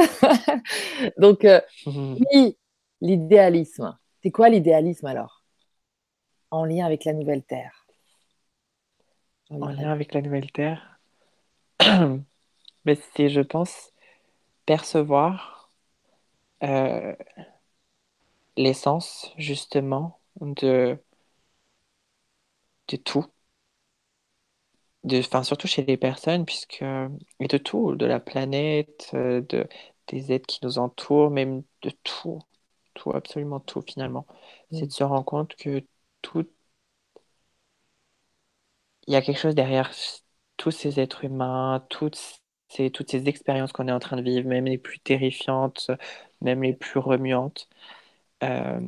Donc, 1.18 1.44
euh, 1.44 1.60
oui, 1.86 2.56
l'idéalisme. 3.00 3.96
C'est 4.22 4.30
quoi 4.30 4.48
l'idéalisme 4.48 5.06
alors? 5.06 5.44
En 6.52 6.64
lien 6.64 6.86
avec 6.86 7.04
la 7.04 7.14
nouvelle 7.14 7.42
Terre. 7.42 7.84
En 9.50 9.68
lien 9.68 9.90
avec 9.92 10.14
la 10.14 10.22
nouvelle 10.22 10.50
Terre. 10.50 11.00
Mais 12.84 12.98
c'est, 13.14 13.28
je 13.28 13.40
pense, 13.40 13.92
percevoir 14.66 15.70
euh, 16.64 17.14
l'essence, 18.56 19.32
justement, 19.36 20.18
de, 20.40 20.98
de 22.88 22.96
tout. 22.96 23.26
De, 25.04 25.18
enfin, 25.18 25.42
surtout 25.42 25.66
chez 25.66 25.82
les 25.84 25.96
personnes, 25.96 26.44
puisque, 26.44 26.82
et 27.40 27.48
de 27.48 27.58
tout, 27.58 27.96
de 27.96 28.06
la 28.06 28.20
planète, 28.20 29.10
euh, 29.14 29.40
de, 29.42 29.68
des 30.08 30.32
êtres 30.32 30.46
qui 30.46 30.60
nous 30.64 30.78
entourent, 30.78 31.30
même 31.30 31.62
de 31.82 31.90
tout, 32.04 32.38
tout, 32.94 33.10
absolument 33.12 33.58
tout, 33.60 33.82
finalement. 33.82 34.26
C'est 34.72 34.86
Mm. 34.86 34.88
de 34.88 34.92
se 34.92 35.02
rendre 35.04 35.24
compte 35.24 35.56
que 35.56 35.84
tout, 36.22 36.46
il 39.06 39.12
y 39.12 39.16
a 39.16 39.22
quelque 39.22 39.38
chose 39.38 39.54
derrière 39.54 39.92
tous 40.56 40.70
ces 40.70 41.00
êtres 41.00 41.24
humains, 41.24 41.84
toutes 41.90 42.18
ces, 42.68 42.90
toutes 42.90 43.10
ces 43.10 43.28
expériences 43.28 43.72
qu'on 43.72 43.88
est 43.88 43.92
en 43.92 43.98
train 44.00 44.16
de 44.16 44.22
vivre, 44.22 44.48
même 44.48 44.66
les 44.66 44.78
plus 44.78 45.00
terrifiantes, 45.00 45.90
même 46.40 46.62
les 46.62 46.72
plus 46.74 46.98
remuantes, 47.00 47.68
euh, 48.44 48.80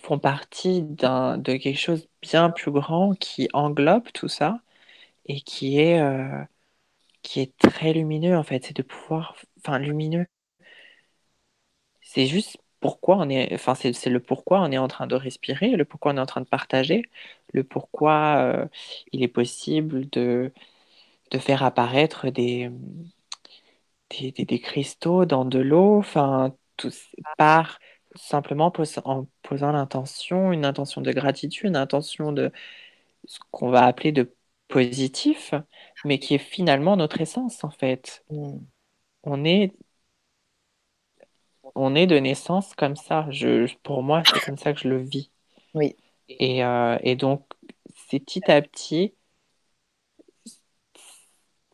font 0.00 0.18
partie 0.18 0.82
d'un, 0.82 1.38
de 1.38 1.54
quelque 1.56 1.78
chose 1.78 2.08
bien 2.22 2.50
plus 2.50 2.70
grand 2.72 3.14
qui 3.18 3.48
englobe 3.52 4.04
tout 4.14 4.28
ça 4.28 4.60
et 5.26 5.40
qui 5.42 5.78
est, 5.80 6.00
euh, 6.00 6.42
qui 7.22 7.40
est 7.40 7.56
très 7.58 7.92
lumineux 7.94 8.36
en 8.38 8.44
fait. 8.44 8.64
C'est 8.66 8.76
de 8.76 8.82
pouvoir, 8.82 9.36
enfin 9.58 9.78
lumineux, 9.80 10.26
c'est 12.00 12.26
juste 12.26 12.58
pourquoi 12.80 13.16
on 13.18 13.28
est, 13.28 13.54
enfin 13.54 13.74
c'est, 13.74 13.92
c'est 13.92 14.10
le 14.10 14.20
pourquoi 14.20 14.60
on 14.60 14.72
est 14.72 14.78
en 14.78 14.88
train 14.88 15.06
de 15.06 15.14
respirer, 15.14 15.70
le 15.76 15.84
pourquoi 15.84 16.12
on 16.12 16.16
est 16.16 16.20
en 16.20 16.26
train 16.26 16.40
de 16.40 16.46
partager, 16.48 17.04
le 17.52 17.62
pourquoi 17.64 18.36
euh, 18.38 18.66
il 19.12 19.22
est 19.22 19.28
possible 19.28 20.08
de, 20.10 20.52
de 21.32 21.38
faire 21.38 21.62
apparaître 21.64 22.30
des, 22.30 22.70
des, 24.10 24.32
des- 24.32 24.44
des 24.44 24.60
cristaux 24.60 25.24
dans 25.24 25.44
de 25.44 25.58
l'eau, 25.58 25.98
enfin, 25.98 26.54
tout 26.76 26.90
par 27.38 27.78
simplement 28.14 28.70
pos- 28.70 28.98
en 29.04 29.26
posant 29.42 29.72
l'intention, 29.72 30.52
une 30.52 30.64
intention 30.64 31.00
de 31.00 31.12
gratitude, 31.12 31.68
une 31.68 31.76
intention 31.76 32.32
de 32.32 32.52
ce 33.26 33.38
qu'on 33.52 33.70
va 33.70 33.86
appeler 33.86 34.12
de 34.12 34.34
positif, 34.72 35.54
mais 36.04 36.18
qui 36.18 36.34
est 36.34 36.38
finalement 36.38 36.96
notre 36.96 37.20
essence 37.20 37.62
en 37.62 37.70
fait. 37.70 38.24
Mm. 38.30 38.58
On 39.24 39.44
est, 39.44 39.72
on 41.74 41.94
est 41.94 42.06
de 42.06 42.16
naissance 42.16 42.74
comme 42.74 42.96
ça. 42.96 43.26
Je, 43.30 43.72
pour 43.82 44.02
moi, 44.02 44.22
c'est 44.24 44.40
comme 44.40 44.56
ça 44.56 44.72
que 44.72 44.80
je 44.80 44.88
le 44.88 44.98
vis. 44.98 45.30
Oui. 45.74 45.94
Et, 46.28 46.64
euh, 46.64 46.98
et 47.02 47.16
donc, 47.16 47.44
c'est 48.08 48.18
petit 48.20 48.50
à 48.50 48.62
petit 48.62 49.14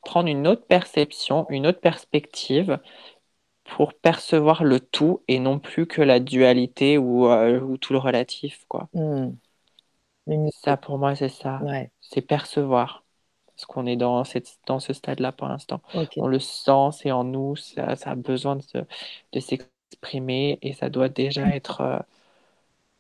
prendre 0.05 0.29
une 0.29 0.47
autre 0.47 0.67
perception, 0.67 1.47
une 1.51 1.67
autre 1.67 1.81
perspective 1.81 2.81
pour 3.65 3.95
percevoir 3.95 4.65
le 4.65 4.81
tout 4.81 5.23
et 5.29 5.39
non 5.39 5.59
plus 5.59 5.87
que 5.87 6.01
la 6.03 6.19
dualité 6.19 6.99
ou, 6.99 7.27
euh, 7.27 7.61
ou 7.61 7.77
tout 7.77 7.93
le 7.93 7.99
relatif, 7.99 8.65
quoi. 8.69 8.89
Mm. 8.95 9.31
Ça, 10.63 10.77
pour 10.77 10.99
moi, 10.99 11.15
c'est 11.15 11.29
ça. 11.29 11.61
Ouais, 11.63 11.91
C'est 12.01 12.23
percevoir. 12.23 13.05
Parce 13.55 13.67
qu'on 13.67 13.87
est 13.87 13.97
dans, 13.97 14.23
cette, 14.25 14.59
dans 14.67 14.79
ce 14.79 14.93
stade-là 14.93 15.33
pour 15.33 15.49
l'instant. 15.49 15.81
On 16.17 16.29
le 16.29 16.39
sent, 16.39 16.91
c'est 16.93 17.11
en 17.11 17.25
nous, 17.25 17.57
ça, 17.57 17.97
ça 17.97 18.11
a 18.11 18.15
besoin 18.15 18.57
de, 18.57 18.63
se- 18.63 18.79
de 19.33 19.41
s'exprimer 19.41 20.59
et 20.63 20.75
ça 20.75 20.91
doit 20.91 21.09
déjà 21.09 21.49
être... 21.49 21.81
euh, 21.81 21.99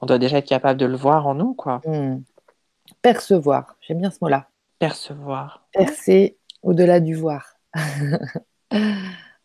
on 0.01 0.07
doit 0.07 0.19
déjà 0.19 0.39
être 0.39 0.49
capable 0.49 0.79
de 0.81 0.87
le 0.87 0.97
voir 0.97 1.27
en 1.27 1.35
nous, 1.35 1.55
quoi. 1.55 1.81
Mm. 1.87 2.19
Percevoir, 3.03 3.77
j'aime 3.81 4.01
bien 4.01 4.11
ce 4.11 4.19
mot-là. 4.23 4.49
Percevoir, 4.79 5.63
Percer 5.73 6.37
au-delà 6.63 7.01
du 7.01 7.15
voir. 7.15 7.55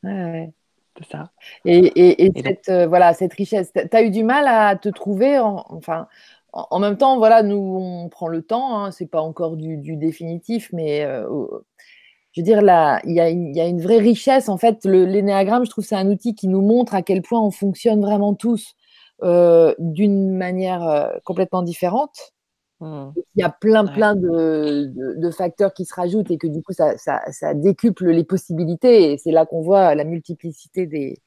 Ouais, 0.03 0.51
c'est 0.97 1.11
ça. 1.11 1.31
Et, 1.63 2.25
et, 2.25 2.31
cette, 2.43 2.69
euh, 2.69 2.87
voilà, 2.87 3.13
cette 3.13 3.33
richesse, 3.33 3.71
tu 3.73 3.95
as 3.95 4.03
eu 4.03 4.11
du 4.11 4.23
mal 4.23 4.47
à 4.47 4.75
te 4.75 4.89
trouver, 4.89 5.39
en, 5.39 5.63
enfin, 5.69 6.07
en, 6.53 6.79
même 6.79 6.97
temps, 6.97 7.17
voilà, 7.17 7.43
nous, 7.43 7.57
on 7.57 8.09
prend 8.09 8.27
le 8.27 8.41
temps, 8.43 8.77
hein, 8.79 8.91
c'est 8.91 9.07
pas 9.07 9.21
encore 9.21 9.57
du, 9.57 9.77
du 9.77 9.95
définitif, 9.97 10.69
mais 10.73 11.03
euh, 11.03 11.25
je 12.31 12.41
veux 12.41 12.45
dire, 12.45 12.61
là, 12.61 12.99
il 13.05 13.13
y, 13.13 13.19
a 13.19 13.29
une- 13.29 13.49
il 13.49 13.55
y 13.55 13.61
a 13.61 13.67
une 13.67 13.81
vraie 13.81 13.99
richesse. 13.99 14.49
En 14.49 14.57
fait, 14.57 14.85
l'énéagramme, 14.85 15.65
je 15.65 15.69
trouve, 15.69 15.85
c'est 15.85 15.95
un 15.95 16.09
outil 16.09 16.35
qui 16.35 16.47
nous 16.47 16.61
montre 16.61 16.95
à 16.95 17.01
quel 17.03 17.21
point 17.21 17.41
on 17.41 17.51
fonctionne 17.51 18.01
vraiment 18.01 18.33
tous 18.33 18.73
euh, 19.23 19.73
d'une 19.79 20.35
manière 20.35 20.83
euh, 20.87 21.07
complètement 21.23 21.61
différente. 21.61 22.33
Hmm. 22.79 23.11
Il 23.35 23.41
y 23.41 23.43
a 23.43 23.49
plein, 23.49 23.85
plein 23.85 24.15
de, 24.15 24.87
de- 24.93 25.15
de 25.21 25.31
facteurs 25.31 25.73
qui 25.73 25.85
se 25.85 25.93
rajoutent 25.95 26.31
et 26.31 26.37
que 26.37 26.47
du 26.47 26.61
coup, 26.63 26.73
ça, 26.73 26.97
ça- 26.97 27.21
ça 27.31 27.53
décuple 27.53 28.09
les 28.09 28.23
possibilités. 28.23 29.13
Et 29.13 29.17
c'est 29.17 29.31
là 29.31 29.45
qu'on 29.45 29.61
voit 29.61 29.95
la 29.95 30.03
multiplicité 30.03 30.87
des, 30.87 31.19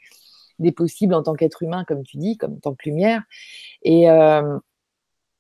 des 0.59 0.73
possibles 0.73 1.15
en 1.15 1.23
tant 1.23 1.35
qu'être 1.35 1.63
humain, 1.63 1.85
comme 1.87 2.03
tu 2.03 2.17
dis, 2.19 2.37
comme 2.37 2.55
en 2.55 2.59
tant 2.61 2.75
que 2.75 2.89
lumière. 2.89 3.23
Et 3.83 4.11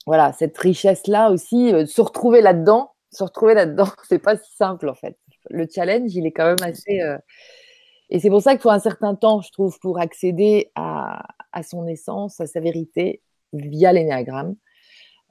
voilà, 0.06 0.32
cette 0.32 0.56
richesse-là 0.58 1.30
aussi, 1.30 1.72
euh, 1.74 1.86
se 1.86 2.00
retrouver 2.00 2.40
là-dedans, 2.40 2.92
se 3.12 3.24
retrouver 3.24 3.54
là-dedans, 3.54 3.88
c'est 4.08 4.18
pas 4.20 4.36
si 4.36 4.54
simple 4.56 4.88
en 4.88 4.94
fait. 4.94 5.18
Le 5.50 5.66
challenge, 5.72 6.14
il 6.14 6.26
est 6.26 6.32
quand 6.32 6.46
même 6.46 6.62
assez. 6.62 7.00
euh, 7.02 7.18
Et 8.10 8.20
c'est 8.20 8.30
pour 8.30 8.42
ça 8.42 8.52
qu'il 8.52 8.60
faut 8.62 8.70
un 8.70 8.78
certain 8.80 9.14
temps, 9.14 9.40
je 9.42 9.50
trouve, 9.52 9.78
pour 9.80 9.98
accéder 10.00 10.70
à, 10.74 11.26
à 11.52 11.62
son 11.62 11.86
essence, 11.86 12.40
à 12.40 12.46
sa 12.46 12.60
vérité, 12.60 13.22
via 13.52 13.92
l'énéagramme, 13.92 14.56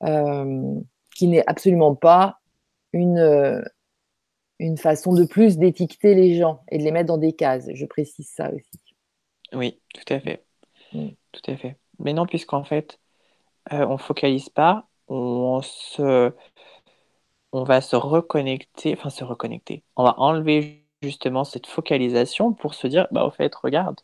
euh, 0.04 0.80
qui 1.16 1.28
n'est 1.28 1.44
absolument 1.48 1.96
pas 1.96 2.40
une, 2.94 3.64
une 4.60 4.78
façon 4.78 5.14
de 5.14 5.26
plus 5.26 5.58
d'étiqueter 5.58 6.16
les 6.16 6.36
gens 6.36 6.64
et 6.70 6.78
de 6.78 6.84
les 6.84 6.92
mettre 6.92 7.08
dans 7.08 7.18
des 7.18 7.34
cases. 7.34 7.68
Je 7.74 7.86
précise 7.86 8.30
ça 8.30 8.52
aussi. 8.54 8.80
Oui, 9.54 9.82
tout 9.94 10.14
à 10.14 10.20
fait. 10.20 10.46
Mm. 10.94 11.10
Tout 11.32 11.52
à 11.52 11.58
fait. 11.58 11.78
Mais 12.00 12.14
non, 12.14 12.26
puisqu'en 12.26 12.64
fait, 12.64 13.00
euh, 13.74 13.86
on 13.88 13.98
focalise 13.98 14.50
pas, 14.50 14.88
on 15.08 15.62
se, 15.62 16.34
on 17.52 17.64
va 17.64 17.82
se 17.82 17.96
reconnecter, 17.96 18.94
enfin 18.98 19.10
se 19.10 19.24
reconnecter. 19.24 19.84
On 19.96 20.04
va 20.04 20.20
enlever 20.20 20.86
justement 21.02 21.44
cette 21.44 21.68
focalisation 21.68 22.54
pour 22.54 22.74
se 22.74 22.88
dire, 22.88 23.08
bah 23.12 23.26
au 23.26 23.32
fait, 23.32 23.54
regarde, 23.56 24.02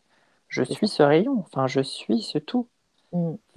je 0.48 0.62
suis 0.62 0.88
ce 0.88 1.02
rayon, 1.02 1.38
enfin 1.40 1.66
je 1.66 1.80
suis 1.80 2.22
ce 2.22 2.38
tout. 2.38 2.68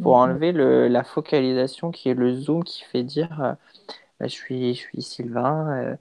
Pour 0.02 0.16
Mm. 0.16 0.18
enlever 0.18 0.52
le, 0.54 0.88
la 0.90 1.04
focalisation 1.04 1.92
qui 1.92 2.10
est 2.10 2.16
le 2.16 2.34
zoom 2.36 2.64
qui 2.64 2.84
fait 2.86 3.04
dire, 3.04 3.42
euh, 3.42 3.54
bah, 4.20 4.28
je 4.28 4.34
suis, 4.34 4.76
je 4.76 4.80
suis 4.82 5.02
Sylvain, 5.04 5.70
euh, 5.94 5.98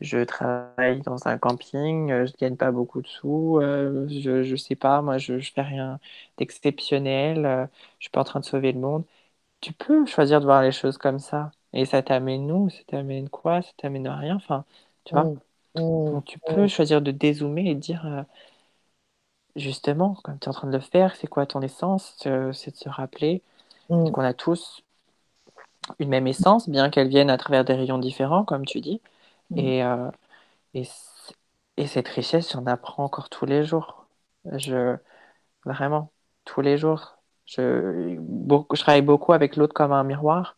je 0.00 0.18
travaille 0.24 1.02
dans 1.02 1.28
un 1.28 1.38
camping, 1.38 2.10
euh, 2.12 2.26
je 2.26 2.32
gagne 2.38 2.56
pas 2.56 2.72
beaucoup 2.72 3.02
de 3.02 3.08
sous, 3.08 3.58
euh, 3.62 4.08
je, 4.08 4.42
je 4.44 4.56
sais 4.56 4.76
pas, 4.76 5.02
moi 5.02 5.18
je, 5.18 5.38
je 5.40 5.52
fais 5.52 5.62
rien 5.62 6.00
d'exceptionnel, 6.38 7.46
euh, 7.46 7.66
je 7.98 8.04
suis 8.06 8.10
pas 8.10 8.20
en 8.22 8.24
train 8.24 8.40
de 8.40 8.44
sauver 8.46 8.72
le 8.72 8.80
monde. 8.80 9.04
Tu 9.62 9.72
peux 9.72 10.04
choisir 10.06 10.40
de 10.40 10.44
voir 10.46 10.62
les 10.62 10.72
choses 10.72 10.98
comme 10.98 11.18
ça. 11.18 11.50
Et 11.72 11.86
ça 11.86 12.02
t'amène 12.02 12.50
où? 12.52 12.68
Ça 12.70 12.82
t'amène 12.86 13.28
quoi? 13.30 13.62
Ça 13.62 13.72
t'amène 13.78 14.06
à 14.06 14.16
rien? 14.16 14.36
Enfin, 14.36 14.64
tu 15.04 15.14
vois? 15.14 15.32
Mm. 15.74 15.80
Mm. 15.80 16.16
Donc 16.16 16.24
tu 16.26 16.38
peux 16.40 16.68
choisir 16.68 17.02
de 17.02 17.10
dézoomer 17.12 17.68
et 17.70 17.74
dire 17.76 18.06
euh, 18.06 18.22
justement, 19.56 20.14
comme 20.24 20.38
tu 20.38 20.44
es 20.44 20.48
en 20.48 20.52
train 20.52 20.68
de 20.68 20.76
le 20.76 20.80
faire, 20.82 21.16
c'est 21.16 21.26
quoi 21.26 21.46
ton 21.46 21.62
essence? 21.62 22.18
Euh, 22.26 22.52
C'est 22.52 22.72
de 22.72 22.76
se 22.76 22.88
rappeler 22.90 23.42
qu'on 24.12 24.22
a 24.22 24.34
tous 24.34 24.82
une 25.98 26.08
même 26.10 26.26
essence, 26.26 26.68
bien 26.68 26.90
qu'elle 26.90 27.08
vienne 27.08 27.30
à 27.30 27.38
travers 27.38 27.64
des 27.64 27.74
rayons 27.74 27.98
différents, 27.98 28.44
comme 28.44 28.64
tu 28.66 28.80
dis. 28.80 29.00
Et, 29.56 29.84
euh, 29.84 30.10
et, 30.74 30.84
et 31.76 31.86
cette 31.86 32.08
richesse, 32.08 32.52
j'en 32.52 32.66
apprends 32.66 33.04
encore 33.04 33.28
tous 33.30 33.46
les 33.46 33.64
jours. 33.64 34.06
Je, 34.52 34.96
vraiment, 35.66 36.12
tous 36.46 36.60
les 36.62 36.78
jours. 36.78 37.18
Je, 37.56 38.16
beaucoup, 38.18 38.76
je 38.76 38.82
travaille 38.82 39.02
beaucoup 39.02 39.32
avec 39.32 39.56
l'autre 39.56 39.74
comme 39.74 39.92
un 39.92 40.04
miroir. 40.04 40.56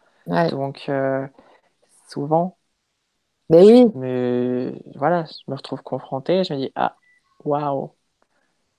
Donc, 0.51 0.87
euh, 0.89 1.27
souvent, 2.09 2.59
Mais 3.51 3.63
oui. 3.65 3.87
je 3.95 3.99
me, 3.99 4.75
voilà, 4.97 5.25
je 5.25 5.51
me 5.51 5.57
retrouve 5.57 5.83
confrontée. 5.83 6.45
Je 6.45 6.55
me 6.55 6.59
dis, 6.59 6.73
ah, 6.75 6.97
waouh. 7.45 7.93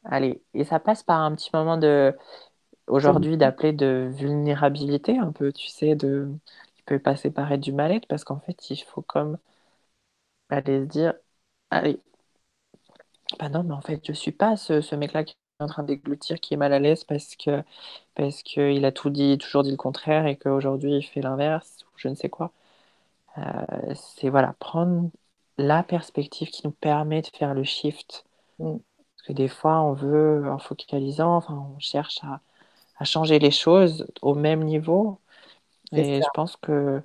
Allez, 0.06 0.44
et 0.54 0.64
ça 0.66 0.80
passe 0.80 1.04
par 1.04 1.22
un 1.22 1.36
petit 1.36 1.50
moment 1.54 1.78
de, 1.78 2.16
aujourd'hui, 2.88 3.38
d'appeler 3.38 3.74
de 3.74 4.10
vulnérabilité, 4.14 5.18
un 5.18 5.32
peu, 5.32 5.54
tu 5.54 5.68
sais, 5.70 5.96
de, 5.96 6.30
qui 6.76 6.84
peut 6.84 7.00
passer 7.00 7.32
par 7.32 7.52
être 7.52 7.62
du 7.62 7.74
mal-être, 7.74 8.08
parce 8.08 8.24
qu'en 8.26 8.40
fait, 8.42 8.70
il 8.72 8.78
faut 8.84 9.02
comme 9.04 9.38
aller 10.50 10.80
se 10.82 10.86
dire, 10.88 11.14
allez, 11.72 12.02
bah 13.40 13.50
non, 13.50 13.64
mais 13.64 13.74
en 13.74 13.82
fait, 13.82 14.02
je 14.06 14.14
suis 14.14 14.32
pas 14.32 14.58
ce, 14.58 14.82
ce 14.82 14.96
mec-là 14.96 15.24
qui 15.24 15.36
en 15.60 15.68
train 15.68 15.84
déglutir, 15.84 16.40
qui 16.40 16.53
est 16.53 16.57
mal 16.57 16.73
à 16.73 16.80
l'aise 16.80 17.03
parce 17.03 17.36
que 17.36 17.64
parce 18.15 18.44
qu'il 18.44 18.86
a 18.86 18.91
tout 18.91 19.10
dit, 19.10 19.38
toujours 19.38 19.64
dit 19.64 19.72
le 19.72 19.77
contraire 19.77 20.27
et 20.27 20.38
qu'aujourd'hui 20.38 20.98
il 20.98 21.03
fait 21.03 21.22
l'inverse 21.22 21.86
ou 21.88 21.98
je 21.98 22.10
ne 22.10 22.15
sais 22.15 22.30
quoi. 22.30 22.53
Euh, 23.38 23.95
c'est 23.95 24.30
voilà, 24.30 24.53
prendre 24.60 25.10
la 25.57 25.84
perspective 25.84 26.49
qui 26.49 26.65
nous 26.65 26.72
permet 26.73 27.22
de 27.22 27.27
faire 27.27 27.53
le 27.53 27.64
shift. 27.64 28.26
Mm. 28.60 28.77
Parce 29.18 29.27
que 29.27 29.34
des 29.34 29.48
fois, 29.49 29.82
on 29.82 29.94
veut, 29.94 30.49
en 30.52 30.60
focalisant, 30.60 31.36
enfin, 31.38 31.56
on 31.76 31.80
cherche 31.80 32.19
à, 32.23 32.41
à 32.98 33.06
changer 33.06 33.40
les 33.40 33.52
choses 33.52 34.07
au 34.22 34.36
même 34.36 34.64
niveau. 34.64 35.19
Et 35.95 36.22
je 36.22 36.30
pense 36.32 36.57
que 36.57 37.02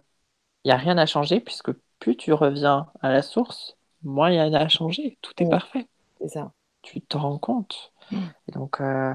il 0.65 0.69
n'y 0.69 0.73
a 0.73 0.77
rien 0.79 0.99
à 0.99 1.07
changer 1.07 1.41
puisque 1.41 1.73
plus 2.01 2.17
tu 2.17 2.33
reviens 2.35 2.89
à 3.03 3.13
la 3.13 3.23
source, 3.23 3.77
moins 4.03 4.31
il 4.31 4.37
y 4.37 4.39
a 4.41 4.61
à 4.61 4.69
changer. 4.69 5.19
Tout 5.23 5.35
est 5.43 5.47
Mm. 5.47 5.47
parfait. 5.47 5.89
C'est 6.21 6.29
ça. 6.29 6.53
Tu 6.83 7.01
te 7.01 7.17
rends 7.17 7.39
compte. 7.39 7.93
Et 8.13 8.53
donc, 8.53 8.81
euh, 8.81 9.15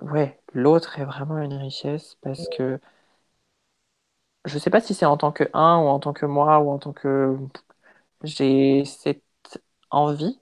ouais, 0.00 0.40
l'autre 0.52 0.98
est 0.98 1.04
vraiment 1.04 1.38
une 1.38 1.54
richesse 1.54 2.16
parce 2.22 2.48
que 2.48 2.80
je 4.44 4.58
sais 4.58 4.70
pas 4.70 4.80
si 4.80 4.94
c'est 4.94 5.06
en 5.06 5.16
tant 5.16 5.32
que 5.32 5.44
un 5.52 5.78
ou 5.78 5.88
en 5.88 6.00
tant 6.00 6.12
que 6.12 6.26
moi 6.26 6.60
ou 6.60 6.70
en 6.70 6.78
tant 6.78 6.92
que 6.92 7.36
j'ai 8.22 8.84
cette 8.84 9.22
envie 9.90 10.40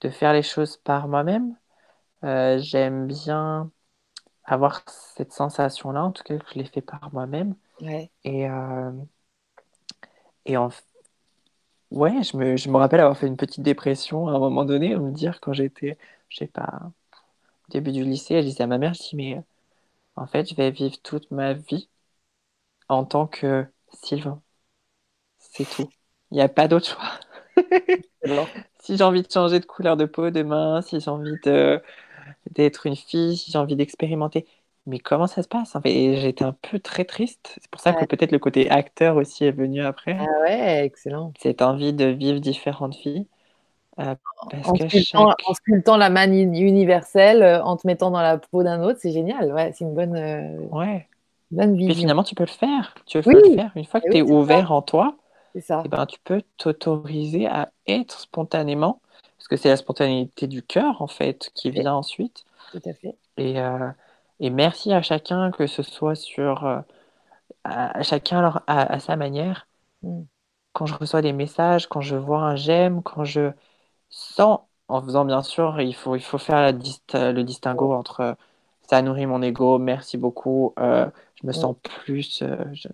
de 0.00 0.10
faire 0.10 0.32
les 0.32 0.42
choses 0.42 0.76
par 0.78 1.08
moi-même. 1.08 1.56
Euh, 2.24 2.58
j'aime 2.60 3.08
bien 3.08 3.70
avoir 4.44 4.82
cette 4.88 5.32
sensation-là, 5.32 6.04
en 6.04 6.12
tout 6.12 6.22
cas 6.24 6.38
que 6.38 6.46
je 6.52 6.58
l'ai 6.58 6.66
fait 6.66 6.82
par 6.82 7.12
moi-même. 7.12 7.56
Ouais. 7.80 8.10
Et, 8.24 8.48
euh, 8.48 8.92
et 10.44 10.56
en 10.56 10.70
ouais, 11.90 12.22
je 12.22 12.36
me, 12.36 12.56
je 12.56 12.68
me 12.68 12.76
rappelle 12.76 13.00
avoir 13.00 13.16
fait 13.16 13.26
une 13.26 13.36
petite 13.36 13.62
dépression 13.62 14.28
à 14.28 14.32
un 14.32 14.38
moment 14.38 14.64
donné, 14.64 14.96
me 14.96 15.10
dire 15.12 15.40
quand 15.40 15.52
j'étais, 15.52 15.98
je 16.32 16.38
sais 16.38 16.46
pas, 16.48 16.92
au 17.68 17.72
début 17.72 17.92
du 17.92 18.04
lycée, 18.04 18.42
je 18.42 18.48
disais 18.48 18.64
à 18.64 18.66
ma 18.68 18.78
mère, 18.78 18.94
je 18.94 19.00
dis 19.02 19.16
mais 19.16 19.42
en 20.16 20.26
fait, 20.26 20.48
je 20.50 20.54
vais 20.56 20.70
vivre 20.72 21.00
toute 21.02 21.30
ma 21.32 21.54
vie 21.54 21.90
en 22.88 23.04
tant 23.04 23.26
que 23.26 23.66
Sylvain. 23.92 24.42
C'est 25.38 25.66
tout. 25.68 25.90
Il 26.32 26.36
n'y 26.36 26.40
a 26.42 26.48
pas 26.48 26.66
d'autre 26.68 26.88
choix. 26.88 27.20
Si 28.80 28.96
j'ai 28.96 29.04
envie 29.04 29.22
de 29.22 29.30
changer 29.30 29.60
de 29.60 29.66
couleur 29.66 29.96
de 29.96 30.04
peau 30.06 30.30
demain, 30.30 30.82
si 30.82 31.00
j'ai 31.00 31.10
envie 31.10 31.38
de 31.38 31.80
d'être 32.50 32.86
une 32.86 32.96
fille, 32.96 33.36
si 33.38 33.50
j'ai 33.52 33.58
envie 33.58 33.76
d'expérimenter. 33.76 34.46
Mais 34.86 34.98
comment 35.00 35.26
ça 35.28 35.42
se 35.42 35.48
passe? 35.48 35.76
en 35.76 35.82
fait? 35.82 36.16
J'étais 36.20 36.44
un 36.44 36.52
peu 36.54 36.80
très 36.80 37.04
triste. 37.04 37.58
C'est 37.62 37.70
pour 37.70 37.80
ça 37.80 37.94
que 37.94 38.04
peut-être 38.06 38.32
le 38.32 38.38
côté 38.40 38.70
acteur 38.70 39.16
aussi 39.16 39.44
est 39.44 39.52
venu 39.52 39.82
après. 39.82 40.16
ah 40.18 40.24
ouais, 40.42 40.84
excellent. 40.86 41.34
Cette 41.38 41.60
envie 41.60 41.92
de 41.92 42.06
vivre 42.06 42.40
différentes 42.40 42.96
vies. 42.96 43.28
Euh, 44.00 44.14
parce 44.50 44.64
En 44.64 44.72
que 44.72 44.88
sculptant, 44.88 45.28
chaque... 45.28 45.38
en 45.44 45.54
sculptant 45.54 45.96
la 45.96 46.10
manne 46.10 46.34
universelle, 46.34 47.42
euh, 47.42 47.62
en 47.62 47.76
te 47.76 47.86
mettant 47.86 48.10
dans 48.10 48.20
la 48.22 48.38
peau 48.38 48.62
d'un 48.62 48.82
autre, 48.82 48.98
c'est 49.00 49.12
génial. 49.12 49.52
Ouais, 49.52 49.72
c'est 49.72 49.84
une 49.84 49.94
bonne, 49.94 50.16
euh, 50.16 50.68
Ouais. 50.70 51.08
bonne 51.50 51.76
Puis 51.84 51.94
vision. 51.94 51.94
finalement, 51.94 52.24
tu 52.24 52.34
peux 52.34 52.44
le 52.44 52.48
faire. 52.50 52.94
Tu 53.06 53.20
peux 53.22 53.34
Oui. 53.34 53.42
le 53.42 53.42
faire. 53.54 53.72
Une 53.76 53.84
fois 53.84 54.00
que 54.00 54.06
Eh 54.08 54.10
tu 54.10 54.18
es 54.18 54.22
ça. 54.22 54.32
ouvert 54.32 54.72
en 54.72 54.82
toi, 54.82 55.16
ça. 55.60 55.84
eh 55.84 55.88
ben, 55.88 56.06
tu 56.06 56.18
peux 56.24 56.42
t'autoriser 56.58 57.46
à 57.48 57.72
être 57.86 58.20
spontanément. 58.20 59.02
Parce 59.38 59.48
que 59.48 59.56
c'est 59.56 59.70
la 59.70 59.76
spontanéité 59.78 60.46
du 60.48 60.62
cœur, 60.64 61.02
en 61.02 61.08
fait, 61.08 61.50
qui 61.54 61.70
vient 61.70 61.94
ensuite. 61.94 62.44
Tout 62.72 62.82
à 62.86 62.92
fait. 62.94 63.16
Et, 63.38 63.60
euh, 63.60 63.90
et 64.40 64.50
merci 64.50 64.92
à 64.92 65.02
chacun, 65.02 65.50
que 65.52 65.66
ce 65.66 65.82
soit 65.82 66.14
sur... 66.16 66.64
à, 67.64 67.98
à 67.98 68.02
chacun 68.02 68.38
alors, 68.38 68.62
à, 68.66 68.92
à 68.94 69.00
sa 69.00 69.16
manière. 69.16 69.66
Mm. 70.02 70.22
Quand 70.74 70.86
je 70.86 70.94
reçois 70.94 71.22
des 71.22 71.32
messages, 71.32 71.86
quand 71.88 72.00
je 72.00 72.16
vois 72.16 72.40
un 72.42 72.56
j'aime, 72.56 73.02
quand 73.02 73.24
je 73.24 73.52
sens, 74.12 74.60
en 74.88 75.02
faisant 75.02 75.26
bien 75.26 75.42
sûr, 75.42 75.80
il 75.82 75.94
faut, 75.96 76.16
il 76.16 76.22
faut 76.22 76.38
faire 76.38 76.62
la 76.62 76.72
dist- 76.74 77.14
le 77.16 77.42
distinguo 77.44 77.92
entre 77.94 78.20
euh, 78.22 78.34
ça 78.90 79.02
nourrit 79.02 79.26
mon 79.26 79.42
ego, 79.42 79.78
merci 79.80 80.18
beaucoup, 80.18 80.74
euh, 80.80 81.10
je 81.42 81.46
me 81.48 81.52
Mm. 81.52 81.56
sens 81.60 81.76
plus... 81.82 82.42
euh, 82.42 82.56
je- 82.74 82.88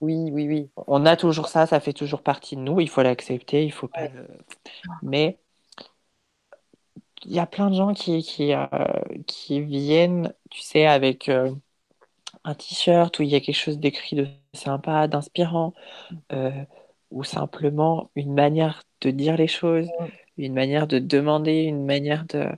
Oui, 0.00 0.30
oui, 0.32 0.48
oui. 0.48 0.70
On 0.88 1.06
a 1.06 1.16
toujours 1.16 1.48
ça, 1.48 1.66
ça 1.66 1.80
fait 1.80 1.94
toujours 1.94 2.22
partie 2.22 2.56
de 2.56 2.62
nous, 2.62 2.80
il 2.80 2.88
faut 2.90 3.02
l'accepter, 3.02 3.64
il 3.64 3.72
faut 3.72 3.88
pas 3.88 4.08
Ouais. 4.08 4.12
Mais 5.02 5.38
il 7.24 7.32
y 7.32 7.38
a 7.38 7.46
plein 7.46 7.70
de 7.70 7.74
gens 7.74 7.94
qui, 7.94 8.22
qui, 8.22 8.52
euh, 8.54 8.66
qui 9.26 9.60
viennent, 9.60 10.32
tu 10.50 10.60
sais, 10.62 10.86
avec 10.86 11.30
un 12.44 12.54
t-shirt 12.54 13.18
où 13.18 13.22
il 13.22 13.28
y 13.28 13.34
a 13.34 13.40
quelque 13.40 13.54
chose 13.56 13.78
d'écrit 13.78 14.16
de 14.16 14.26
sympa, 14.54 15.06
d'inspirant, 15.08 15.74
euh, 16.32 16.50
ou 17.10 17.24
simplement 17.24 18.10
une 18.16 18.34
manière 18.34 18.84
de 19.02 19.10
dire 19.10 19.36
les 19.36 19.48
choses, 19.48 19.94
Mm. 20.00 20.08
Une 20.38 20.54
manière 20.54 20.86
de 20.86 20.98
demander, 20.98 21.62
une 21.64 21.84
manière 21.86 22.24
de... 22.26 22.48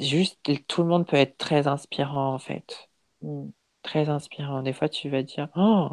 Juste, 0.00 0.66
tout 0.66 0.82
le 0.82 0.88
monde 0.88 1.06
peut 1.06 1.16
être 1.16 1.36
très 1.38 1.66
inspirant 1.68 2.34
en 2.34 2.38
fait. 2.38 2.88
Mm. 3.22 3.50
Très 3.82 4.08
inspirant. 4.08 4.62
Des 4.62 4.72
fois, 4.72 4.88
tu 4.88 5.08
vas 5.10 5.22
dire, 5.22 5.48
oh, 5.56 5.90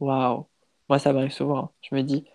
waouh. 0.00 0.48
Moi, 0.88 0.98
ça 0.98 1.12
m'arrive 1.12 1.32
souvent. 1.32 1.74
Je 1.82 1.94
me 1.96 2.02
dis, 2.02 2.26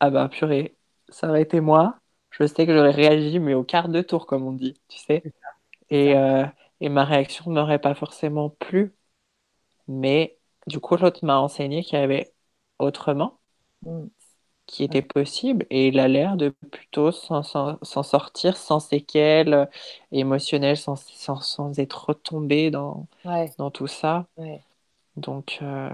ah 0.00 0.10
bah 0.10 0.28
purée, 0.28 0.76
ça 1.08 1.28
aurait 1.28 1.42
été 1.42 1.60
moi. 1.60 1.98
Je 2.30 2.46
sais 2.46 2.66
que 2.66 2.72
j'aurais 2.74 2.90
réagi, 2.92 3.38
mais 3.40 3.54
au 3.54 3.64
quart 3.64 3.88
de 3.88 4.02
tour, 4.02 4.26
comme 4.26 4.44
on 4.46 4.52
dit, 4.52 4.74
tu 4.88 4.98
sais. 4.98 5.22
Et, 5.90 6.16
euh, 6.16 6.46
et 6.80 6.88
ma 6.90 7.04
réaction 7.04 7.50
n'aurait 7.52 7.80
pas 7.80 7.94
forcément 7.94 8.50
plu. 8.50 8.94
Mais 9.88 10.38
du 10.66 10.80
coup, 10.80 10.96
l'autre 10.96 11.24
m'a 11.24 11.38
enseigné 11.40 11.84
qu'il 11.84 11.98
y 11.98 12.02
avait 12.02 12.32
autrement, 12.78 13.38
Mm. 13.84 14.08
Qui 14.70 14.84
était 14.84 15.02
possible. 15.02 15.66
Et 15.70 15.88
il 15.88 15.98
a 16.00 16.08
l'air 16.08 16.36
de 16.36 16.50
plutôt 16.70 17.12
s'en 17.12 17.42
sortir 18.04 18.56
sans 18.56 18.80
séquelles 18.80 19.54
euh, 19.54 19.66
émotionnelles, 20.12 20.76
sans, 20.78 20.96
sans, 20.96 21.40
sans 21.42 21.78
être 21.80 22.06
retombé 22.10 22.70
dans, 22.70 23.06
Ouais, 23.24 23.56
dans 23.58 23.70
tout 23.70 23.86
ça. 23.88 24.28
ouais. 24.36 24.64
Donc, 25.16 25.58
euh, 25.62 25.90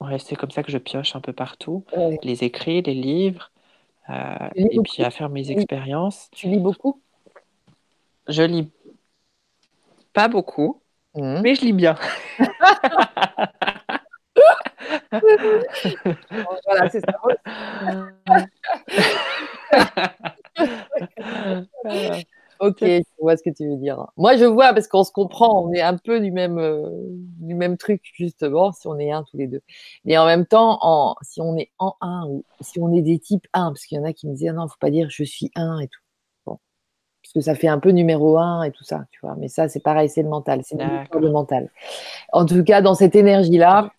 ouais, 0.00 0.18
c'est 0.18 0.36
comme 0.36 0.50
ça 0.50 0.62
que 0.62 0.72
je 0.72 0.78
pioche 0.78 1.16
un 1.16 1.20
peu 1.20 1.32
partout. 1.32 1.84
Les 2.22 2.44
écrits, 2.44 2.82
les 2.82 2.94
livres, 2.94 3.50
euh, 4.10 4.50
et 4.70 4.80
puis 4.80 5.02
à 5.04 5.10
faire 5.10 5.30
mes 5.30 5.50
expériences. 5.52 6.30
Tu 6.32 6.48
lis 6.48 6.60
beaucoup? 6.60 7.02
Je 8.28 8.42
lis 8.42 8.70
pas 10.12 10.28
beaucoup, 10.28 10.82
Mm. 11.14 11.42
mais 11.42 11.54
je 11.56 11.62
lis 11.62 11.72
bien. 11.74 11.96
Voilà, 16.66 16.88
c'est 16.90 17.00
ça. 17.00 17.12
Ok, 22.58 22.78
je 22.80 23.02
vois 23.20 23.36
ce 23.36 23.42
que 23.42 23.50
tu 23.50 23.68
veux 23.68 23.76
dire. 23.76 24.06
Moi, 24.16 24.36
je 24.36 24.44
vois 24.44 24.72
parce 24.72 24.88
qu'on 24.88 25.04
se 25.04 25.12
comprend, 25.12 25.62
on 25.64 25.72
est 25.72 25.82
un 25.82 25.96
peu 25.98 26.20
du 26.20 26.30
même, 26.30 26.58
euh, 26.58 26.88
du 27.38 27.54
même 27.54 27.76
truc, 27.76 28.02
justement, 28.14 28.72
si 28.72 28.86
on 28.86 28.98
est 28.98 29.10
un 29.10 29.24
tous 29.24 29.36
les 29.36 29.46
deux. 29.46 29.60
Mais 30.04 30.16
en 30.16 30.24
même 30.26 30.46
temps, 30.46 30.78
en, 30.80 31.16
si 31.22 31.40
on 31.40 31.56
est 31.56 31.70
en 31.78 31.94
un 32.00 32.26
ou 32.28 32.44
si 32.60 32.80
on 32.80 32.92
est 32.94 33.02
des 33.02 33.18
types 33.18 33.46
1, 33.52 33.68
parce 33.68 33.84
qu'il 33.84 33.98
y 33.98 34.00
en 34.00 34.04
a 34.04 34.12
qui 34.12 34.26
me 34.26 34.32
disaient, 34.32 34.48
ah 34.48 34.52
non, 34.54 34.68
faut 34.68 34.76
pas 34.80 34.90
dire 34.90 35.10
je 35.10 35.22
suis 35.24 35.50
un 35.54 35.80
et 35.80 35.88
tout. 35.88 36.00
Bon. 36.46 36.58
Parce 37.22 37.32
que 37.34 37.40
ça 37.40 37.54
fait 37.54 37.68
un 37.68 37.78
peu 37.78 37.90
numéro 37.90 38.38
un 38.38 38.62
et 38.62 38.70
tout 38.70 38.84
ça, 38.84 39.04
tu 39.10 39.20
vois. 39.22 39.34
Mais 39.36 39.48
ça, 39.48 39.68
c'est 39.68 39.80
pareil, 39.80 40.08
c'est 40.08 40.22
le 40.22 40.30
mental, 40.30 40.62
c'est 40.64 40.76
de 40.78 41.28
mental. 41.28 41.70
En 42.32 42.46
tout 42.46 42.64
cas, 42.64 42.80
dans 42.80 42.94
cette 42.94 43.16
énergie-là, 43.16 43.90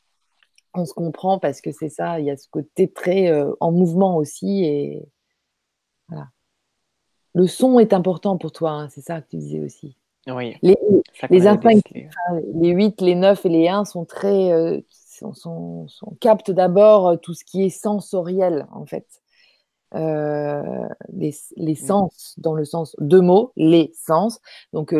on 0.77 0.85
se 0.85 0.93
comprend 0.93 1.39
parce 1.39 1.61
que 1.61 1.71
c'est 1.71 1.89
ça, 1.89 2.19
il 2.19 2.25
y 2.25 2.31
a 2.31 2.37
ce 2.37 2.47
côté 2.49 2.91
très 2.91 3.27
euh, 3.29 3.51
en 3.59 3.71
mouvement 3.71 4.15
aussi 4.17 4.63
et 4.63 5.05
voilà. 6.09 6.27
Le 7.33 7.47
son 7.47 7.79
est 7.79 7.93
important 7.93 8.37
pour 8.37 8.51
toi, 8.51 8.71
hein, 8.71 8.89
c'est 8.89 9.01
ça 9.01 9.21
que 9.21 9.27
tu 9.29 9.37
disais 9.37 9.59
aussi. 9.59 9.97
Oui, 10.27 10.55
Les, 10.61 10.75
les 11.29 11.47
décelé. 11.83 12.09
les 12.55 12.69
8, 12.69 13.01
les 13.01 13.15
9 13.15 13.45
et 13.45 13.49
les 13.49 13.67
1 13.69 13.85
sont 13.85 14.05
très. 14.05 14.51
euh, 14.51 14.79
sont, 14.89 15.33
sont- 15.33 15.87
sont- 15.87 16.15
captent 16.19 16.51
d'abord 16.51 17.07
euh, 17.07 17.15
tout 17.15 17.33
ce 17.33 17.43
qui 17.45 17.63
est 17.63 17.69
sensoriel, 17.69 18.67
en 18.71 18.85
fait. 18.85 19.07
Euh, 19.95 20.61
les, 21.13 21.33
les 21.55 21.75
sens, 21.75 22.35
dans 22.37 22.53
le 22.53 22.65
sens. 22.65 22.95
Deux 22.99 23.21
mots, 23.21 23.53
les 23.55 23.91
sens. 23.95 24.41
Donc, 24.73 24.93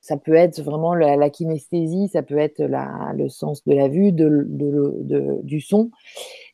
ça 0.00 0.16
peut 0.16 0.34
être 0.34 0.62
vraiment 0.62 0.94
la, 0.94 1.16
la 1.16 1.30
kinesthésie, 1.30 2.08
ça 2.08 2.22
peut 2.22 2.38
être 2.38 2.60
la, 2.62 3.12
le 3.14 3.28
sens 3.28 3.64
de 3.64 3.74
la 3.74 3.88
vue, 3.88 4.12
de, 4.12 4.46
de- 4.48 4.94
de- 5.00 5.40
du 5.42 5.60
son. 5.60 5.90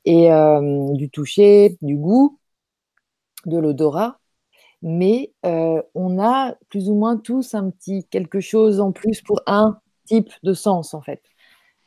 et 0.04 0.32
euh, 0.32 0.92
du 0.94 1.10
toucher, 1.10 1.76
du 1.82 1.96
goût, 1.96 2.38
de 3.46 3.58
l'odorat. 3.58 4.20
Mais 4.82 5.32
euh, 5.44 5.82
on 5.94 6.18
a 6.20 6.54
plus 6.68 6.88
ou 6.90 6.94
moins 6.94 7.16
tous 7.16 7.54
un 7.54 7.70
petit 7.70 8.04
quelque 8.04 8.40
chose 8.40 8.80
en 8.80 8.92
plus 8.92 9.22
pour 9.22 9.42
un 9.46 9.80
type 10.04 10.30
de 10.42 10.54
sens, 10.54 10.94
en 10.94 11.00
fait. 11.02 11.22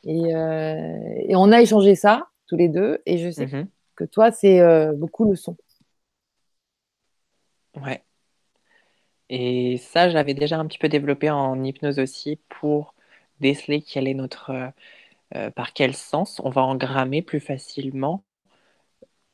Et, 0.04 0.30
et 0.30 1.36
on 1.36 1.52
a 1.52 1.60
échangé 1.60 1.94
ça, 1.94 2.28
tous 2.46 2.56
les 2.56 2.68
deux, 2.68 3.00
et 3.06 3.18
je 3.18 3.30
sais 3.30 3.46
mm-hmm. 3.46 3.66
que 3.96 4.04
toi, 4.04 4.32
c'est 4.32 4.60
beaucoup 4.96 5.24
le 5.28 5.36
son. 5.36 5.56
Ouais. 7.76 8.02
Et 9.30 9.78
ça, 9.78 10.10
j'avais 10.10 10.34
déjà 10.34 10.58
un 10.58 10.66
petit 10.66 10.78
peu 10.78 10.88
développé 10.90 11.30
en 11.30 11.62
hypnose 11.64 11.98
aussi 11.98 12.38
pour 12.50 12.94
déceler 13.40 13.80
quel 13.82 14.08
est 14.08 14.14
notre, 14.14 14.50
euh, 14.50 14.68
euh, 15.36 15.50
par 15.50 15.72
quel 15.74 15.94
sens 15.96 16.40
on 16.44 16.50
va 16.50 16.62
engrammer 16.62 17.22
plus 17.22 17.40
facilement 17.40 18.24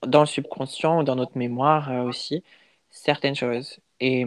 dans 0.07 0.21
le 0.21 0.27
subconscient 0.27 1.01
ou 1.01 1.05
dans 1.05 1.17
notre 1.17 1.37
mémoire 1.39 1.91
euh, 1.91 2.03
aussi 2.05 2.43
certaines 2.91 3.35
choses. 3.35 3.79
Et 4.01 4.25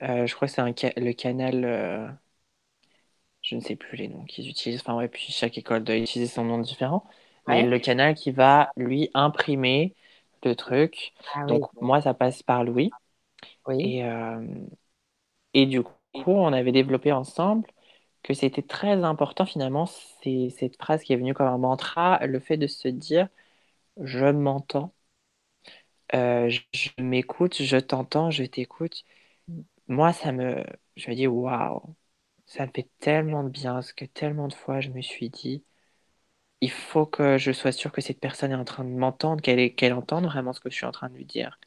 je 0.00 0.34
crois 0.34 0.48
que 0.48 0.54
c'est 0.54 0.96
le 1.00 1.12
canal, 1.12 2.18
je 3.42 3.54
ne 3.56 3.60
sais 3.60 3.76
plus 3.76 3.96
les 3.96 4.08
noms 4.08 4.24
qu'ils 4.24 4.48
utilisent, 4.48 4.80
enfin 4.80 4.96
ouais, 4.96 5.08
puis 5.08 5.32
chaque 5.32 5.58
école 5.58 5.84
doit 5.84 5.96
utiliser 5.96 6.32
son 6.32 6.44
nom 6.44 6.58
différent, 6.58 7.04
mais 7.46 7.62
le 7.62 7.78
canal 7.78 8.14
qui 8.14 8.30
va 8.32 8.70
lui 8.76 9.10
imprimer 9.14 9.94
le 10.44 10.54
truc. 10.56 11.12
Ah 11.34 11.44
Donc 11.48 11.62
moi, 11.80 12.00
ça 12.02 12.14
passe 12.14 12.42
par 12.42 12.64
Louis. 12.64 12.96
Et, 13.70 14.02
et 15.54 15.66
du 15.66 15.82
coup, 15.82 15.92
on 16.26 16.52
avait 16.52 16.72
développé 16.72 17.12
ensemble 17.12 17.66
que 18.22 18.34
c'était 18.34 18.62
très 18.62 19.04
important 19.04 19.46
finalement, 19.46 19.86
c'est 19.86 20.50
cette 20.50 20.76
phrase 20.78 21.02
qui 21.04 21.12
est 21.12 21.16
venue 21.16 21.34
comme 21.34 21.46
un 21.48 21.58
mantra, 21.58 22.26
le 22.26 22.40
fait 22.40 22.56
de 22.58 22.66
se 22.68 22.88
dire 22.88 23.28
je 24.02 24.26
m'entends, 24.26 24.94
euh, 26.14 26.48
je, 26.50 26.88
m'écoute, 26.98 27.62
je 27.62 27.76
t'entends, 27.76 28.30
je 28.30 28.44
t'écoute. 28.44 29.04
Moi, 29.88 30.12
ça 30.12 30.32
me, 30.32 30.64
je 30.96 31.10
me 31.10 31.16
dis 31.16 31.26
waouh, 31.26 31.96
ça 32.46 32.66
me 32.66 32.72
fait 32.74 32.90
tellement 33.00 33.44
de 33.44 33.50
bien 33.50 33.82
ce 33.82 33.94
que 33.94 34.04
tellement 34.06 34.48
de 34.48 34.54
fois 34.54 34.80
je 34.80 34.90
me 34.90 35.02
suis 35.02 35.30
dit 35.30 35.64
il 36.60 36.70
faut 36.72 37.06
que 37.06 37.38
je 37.38 37.52
sois 37.52 37.70
sûr 37.72 37.92
que 37.92 38.00
cette 38.00 38.18
personne 38.20 38.50
est 38.52 38.54
en 38.56 38.64
train 38.64 38.84
de 38.84 38.90
m'entendre, 38.90 39.40
qu'elle 39.42 39.74
qu'elle 39.76 39.92
entende 39.94 40.24
vraiment 40.26 40.52
ce 40.52 40.60
que 40.60 40.70
je 40.70 40.74
suis 40.76 40.86
en 40.86 40.92
train 40.92 41.08
de 41.10 41.14
lui 41.16 41.24
dire. 41.26 41.60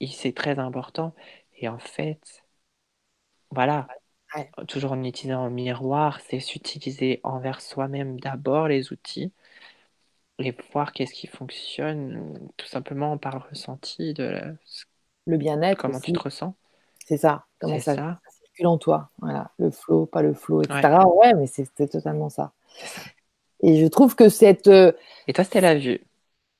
Et 0.00 0.08
c'est 0.08 0.32
très 0.32 0.58
important. 0.58 1.14
Et 1.58 1.68
en 1.68 1.78
fait, 1.78 2.44
voilà, 3.50 3.88
toujours 4.68 4.92
en 4.92 5.02
utilisant 5.04 5.44
un 5.44 5.50
miroir, 5.50 6.20
c'est 6.28 6.40
s'utiliser 6.40 7.20
envers 7.22 7.60
soi-même 7.60 8.20
d'abord 8.20 8.68
les 8.68 8.92
outils 8.92 9.32
et 10.38 10.54
voir 10.72 10.92
qu'est-ce 10.92 11.14
qui 11.14 11.26
fonctionne 11.26 12.50
tout 12.56 12.66
simplement 12.66 13.16
par 13.16 13.36
le 13.38 13.44
ressenti 13.48 14.12
de 14.12 14.54
le 15.26 15.36
bien-être. 15.36 15.80
Comment 15.80 16.00
tu 16.00 16.12
te 16.12 16.18
ressens. 16.18 16.54
C'est 17.04 17.16
ça. 17.16 17.46
Comment 17.58 17.78
ça, 17.78 17.94
ça, 17.94 18.18
circule 18.30 18.66
en 18.66 18.78
toi. 18.78 19.10
Voilà. 19.18 19.50
Le 19.58 19.70
flow, 19.70 20.06
pas 20.06 20.22
le 20.22 20.34
flow, 20.34 20.62
etc. 20.62 21.06
Ouais, 21.14 21.34
mais 21.34 21.46
c'était 21.46 21.88
totalement 21.88 22.28
ça. 22.28 22.52
Et 23.60 23.80
je 23.80 23.86
trouve 23.86 24.14
que 24.14 24.28
cette. 24.28 24.66
Euh, 24.66 24.92
et 25.26 25.32
toi, 25.32 25.44
c'était 25.44 25.60
la 25.60 25.76
vue. 25.76 26.00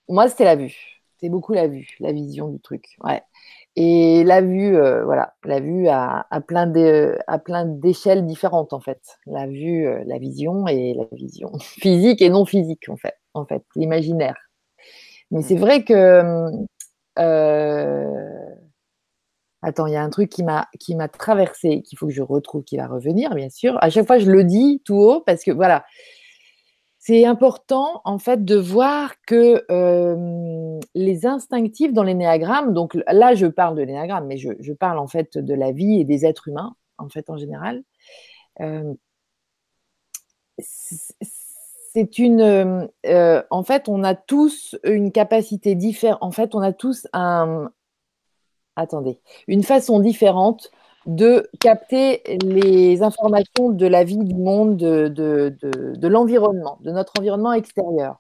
Moi, 0.09 0.29
c'était 0.29 0.45
la 0.45 0.57
vue. 0.57 0.96
C'est 1.19 1.29
beaucoup 1.29 1.53
la 1.55 1.67
vue, 1.67 1.97
la 2.01 2.13
vision 2.13 2.49
du 2.49 2.61
truc. 2.61 2.97
Ouais. 3.03 3.23
Et 3.77 4.25
la 4.25 4.41
vue, 4.41 4.77
euh, 4.77 5.05
voilà, 5.05 5.35
la 5.45 5.61
vue 5.61 5.89
à, 5.89 6.27
à 6.31 6.41
plein 6.41 6.67
d'échelles 7.67 8.27
différentes 8.27 8.73
en 8.73 8.81
fait. 8.81 9.01
La 9.27 9.47
vue, 9.47 9.87
euh, 9.87 10.03
la 10.07 10.19
vision 10.19 10.67
et 10.67 10.95
la 10.95 11.05
vision 11.13 11.53
physique 11.61 12.23
et 12.23 12.31
non 12.31 12.45
physique 12.47 12.89
en 12.89 12.97
fait, 12.97 13.15
en 13.35 13.45
fait, 13.45 13.63
l'imaginaire. 13.77 14.37
Mais 15.31 15.43
c'est 15.43 15.57
vrai 15.57 15.85
que 15.85 16.51
euh, 17.19 18.55
attends, 19.63 19.87
il 19.87 19.93
y 19.93 19.97
a 19.97 20.03
un 20.03 20.11
truc 20.11 20.31
qui 20.31 20.43
m'a 20.43 20.69
qui 20.79 20.95
m'a 20.95 21.09
traversé, 21.09 21.83
qu'il 21.83 21.99
faut 21.99 22.07
que 22.07 22.13
je 22.13 22.23
retrouve, 22.23 22.63
qui 22.65 22.77
va 22.77 22.87
revenir 22.87 23.35
bien 23.35 23.51
sûr. 23.51 23.77
À 23.83 23.91
chaque 23.91 24.07
fois, 24.07 24.19
je 24.19 24.31
le 24.31 24.45
dis 24.45 24.83
tout 24.85 24.97
haut 24.97 25.21
parce 25.21 25.45
que 25.45 25.51
voilà, 25.51 25.85
c'est 27.07 27.25
important 27.25 28.01
en 28.05 28.19
fait 28.19 28.45
de 28.45 28.57
voir 28.57 29.15
que 29.29 29.65
les 30.97 31.25
instinctifs 31.27 31.93
dans 31.93 32.03
l'énéagramme, 32.03 32.75
donc 32.75 32.99
là 33.07 33.37
je 33.37 33.47
parle 33.47 33.77
de 33.77 33.83
l'énéagramme, 33.83 34.27
mais 34.27 34.39
je, 34.39 34.73
parle 34.73 34.99
en 34.99 35.07
fait 35.07 35.39
de 35.39 35.55
la 35.55 35.71
vie 35.71 36.01
et 36.01 36.05
des 36.05 36.27
êtres 36.27 36.49
humains 36.49 36.75
en 36.99 37.09
fait 37.09 37.31
en 37.31 37.37
général. 37.37 37.85
c'est 40.59 42.19
une, 42.19 42.89
en 43.51 43.63
fait, 43.63 43.89
on 43.89 44.03
a 44.03 44.15
tous 44.17 44.77
une 44.83 45.13
capacité 45.13 45.77
différente. 45.77 46.19
En 46.23 46.33
fait, 46.33 46.57
on 46.57 46.61
a 46.61 46.73
tous 46.73 47.07
un, 47.13 47.71
attendez, 48.75 49.21
une 49.47 49.63
façon 49.63 50.01
différente 50.01 50.73
de 51.07 51.49
capter 51.61 52.23
les 52.43 53.03
informations 53.03 53.71
de 53.71 53.87
la 53.87 54.05
vie, 54.05 54.19
du 54.19 54.35
monde, 54.35 54.77
de, 54.77 55.09
de, 55.09 56.09
l'environnement, 56.09 56.79
de 56.81 56.91
notre 56.91 57.13
environnement 57.19 57.53
extérieur. 57.53 58.19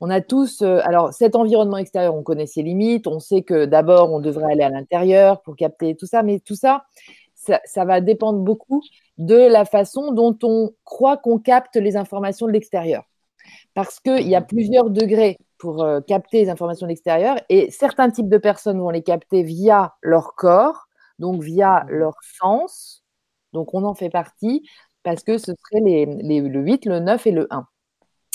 On 0.00 0.10
a 0.10 0.20
tous, 0.20 0.62
euh, 0.62 0.80
alors 0.82 1.12
cet 1.14 1.36
environnement 1.36 1.76
extérieur, 1.76 2.14
on 2.16 2.24
connaît 2.24 2.46
ses 2.46 2.62
limites, 2.62 3.06
on 3.06 3.20
sait 3.20 3.42
que 3.42 3.66
d'abord 3.66 4.12
on 4.12 4.18
devrait 4.18 4.52
aller 4.52 4.64
à 4.64 4.68
l'intérieur 4.68 5.42
pour 5.42 5.54
capter 5.54 5.94
tout 5.94 6.06
ça, 6.06 6.24
mais 6.24 6.40
tout 6.40 6.56
ça, 6.56 6.82
ça, 7.34 7.84
va 7.84 8.00
dépendre 8.00 8.40
beaucoup 8.40 8.82
de 9.18 9.36
la 9.36 9.64
façon 9.64 10.10
dont 10.10 10.36
on 10.42 10.72
croit 10.84 11.16
qu'on 11.16 11.38
capte 11.38 11.76
les 11.76 11.96
informations 11.96 12.46
de 12.46 12.52
l'extérieur. 12.52 13.04
Parce 13.74 14.00
qu'il 14.00 14.28
y 14.28 14.34
a 14.34 14.40
plusieurs 14.40 14.90
degrés 14.90 15.38
pour 15.58 15.84
euh, 15.84 16.00
capter 16.00 16.40
les 16.40 16.50
informations 16.50 16.86
de 16.86 16.90
l'extérieur 16.90 17.36
et 17.48 17.70
certains 17.70 18.10
types 18.10 18.28
de 18.28 18.38
personnes 18.38 18.80
vont 18.80 18.90
les 18.90 19.02
capter 19.02 19.44
via 19.44 19.94
leur 20.02 20.34
corps, 20.34 20.88
donc 21.22 21.42
via 21.42 21.84
mmh 21.84 21.90
leur 21.90 22.14
sens. 22.38 23.02
Donc 23.54 23.74
on 23.74 23.84
en 23.84 23.94
fait 23.94 24.10
partie 24.10 24.68
parce 25.02 25.22
que 25.22 25.38
ce 25.38 25.52
serait 25.52 25.80
les, 25.82 26.06
le 26.06 26.60
8, 26.60 26.86
le 26.86 27.00
9 27.00 27.26
et 27.26 27.32
le 27.32 27.46
1. 27.50 27.66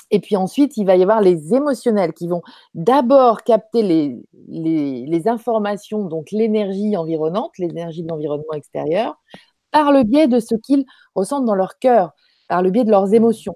Et 0.09 0.19
puis 0.19 0.37
ensuite, 0.37 0.77
il 0.77 0.85
va 0.85 0.95
y 0.95 1.03
avoir 1.03 1.21
les 1.21 1.53
émotionnels 1.53 2.13
qui 2.13 2.27
vont 2.27 2.41
d'abord 2.73 3.43
capter 3.43 3.83
les, 3.83 4.17
les, 4.47 5.27
informations, 5.27 6.05
donc 6.05 6.31
l'énergie 6.31 6.95
environnante, 6.95 7.57
l'énergie 7.57 8.03
de 8.03 8.07
l'environnement 8.07 8.53
extérieur, 8.53 9.15
par 9.71 9.91
le 9.91 10.03
biais 10.03 10.27
de 10.27 10.39
ce 10.39 10.55
qu'ils 10.55 10.85
ressentent 11.13 11.45
dans 11.45 11.55
leur 11.55 11.77
cœur, 11.79 12.11
par 12.47 12.61
le 12.61 12.71
biais 12.71 12.85
de 12.85 12.91
leurs 12.91 13.07
mmh 13.07 13.15
émotions. 13.15 13.55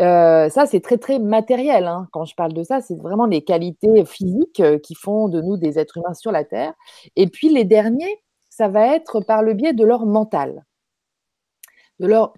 Euh, 0.00 0.48
ça, 0.48 0.66
c'est 0.66 0.80
très, 0.80 0.98
très 0.98 1.18
matériel. 1.18 1.86
Hein. 1.86 2.08
Quand 2.12 2.24
je 2.24 2.34
parle 2.34 2.52
de 2.52 2.62
ça, 2.64 2.80
c'est 2.80 2.96
vraiment 2.96 3.26
les 3.26 3.42
qualités 3.42 4.04
physiques 4.04 4.60
euh, 4.60 4.78
qui 4.78 4.94
font 4.94 5.28
de 5.28 5.40
nous 5.40 5.56
des 5.56 5.78
êtres 5.78 5.98
humains 5.98 6.14
sur 6.14 6.32
la 6.32 6.44
Terre. 6.44 6.74
Et 7.16 7.28
puis 7.28 7.48
les 7.48 7.64
derniers, 7.64 8.23
ça 8.56 8.68
va 8.68 8.94
être 8.94 9.20
par 9.20 9.42
le 9.42 9.52
biais 9.52 9.72
de 9.72 9.84
leur 9.84 10.06
mental, 10.06 10.64
de 11.98 12.06
leur 12.06 12.34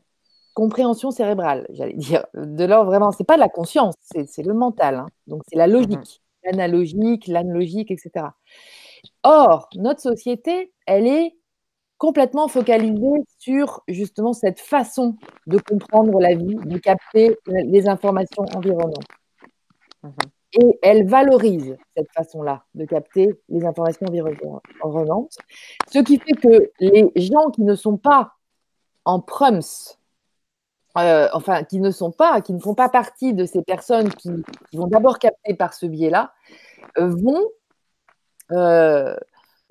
compréhension 0.55 1.11
cérébrale, 1.11 1.67
j'allais 1.69 1.93
dire, 1.93 2.25
de 2.35 2.65
leur 2.65 2.87
vraiment, 2.87 3.13
c'est 3.13 3.25
pas 3.25 3.37
la 3.37 3.51
conscience, 3.51 3.95
c'est 4.01 4.43
le 4.43 4.55
mental, 4.55 4.95
hein. 4.95 5.07
donc 5.27 5.43
c'est 5.49 5.59
la 5.59 5.67
logique, 5.67 5.91
mmh 5.91 6.23
l'analogique, 6.49 7.27
l'analogique, 7.27 7.91
etc. 7.91 8.27
Or, 9.25 9.69
notre 9.75 10.01
société, 10.01 10.73
elle 10.87 11.09
est 11.09 11.35
complètement 11.99 12.47
focalisée 12.47 13.25
sur 13.39 13.83
justement 13.89 14.33
cette 14.33 14.61
façon 14.61 15.17
de 15.49 15.59
comprendre 15.59 16.21
la 16.21 16.37
vie, 16.37 16.55
de 16.55 16.79
capter 16.79 17.37
les 17.49 17.89
informations 17.89 18.45
environnantes. 18.55 19.09
Mmh 20.05 20.11
et 20.53 20.79
elle 20.83 21.07
valorise 21.09 21.77
cette 21.97 22.11
façon-là 22.13 22.65
de 22.75 22.85
capter 22.85 23.35
les 23.49 23.65
informations 23.65 24.07
environnantes, 24.83 25.37
ce 25.93 25.99
qui 25.99 26.19
fait 26.19 26.35
que 26.35 26.71
les 26.81 27.11
gens 27.17 27.51
qui 27.51 27.63
ne 27.63 27.75
sont 27.75 27.97
pas 27.97 28.33
en 29.05 29.21
prums, 29.21 29.61
euh, 30.99 31.29
enfin 31.33 31.63
qui 31.63 31.81
ne 31.81 31.91
sont 31.91 32.11
pas, 32.11 32.41
qui 32.41 32.53
ne 32.55 32.59
font 32.59 32.75
pas 32.75 32.89
partie 32.89 33.35
de 33.35 33.45
ces 33.45 33.63
personnes 33.63 34.09
qui, 34.15 34.31
vont 34.73 34.87
d'abord 34.87 35.19
capter 35.19 35.55
par 35.55 35.75
ce 35.75 35.87
biais-là, 35.87 36.33
euh, 36.99 37.09
vont, 37.09 37.45
euh, 38.53 39.15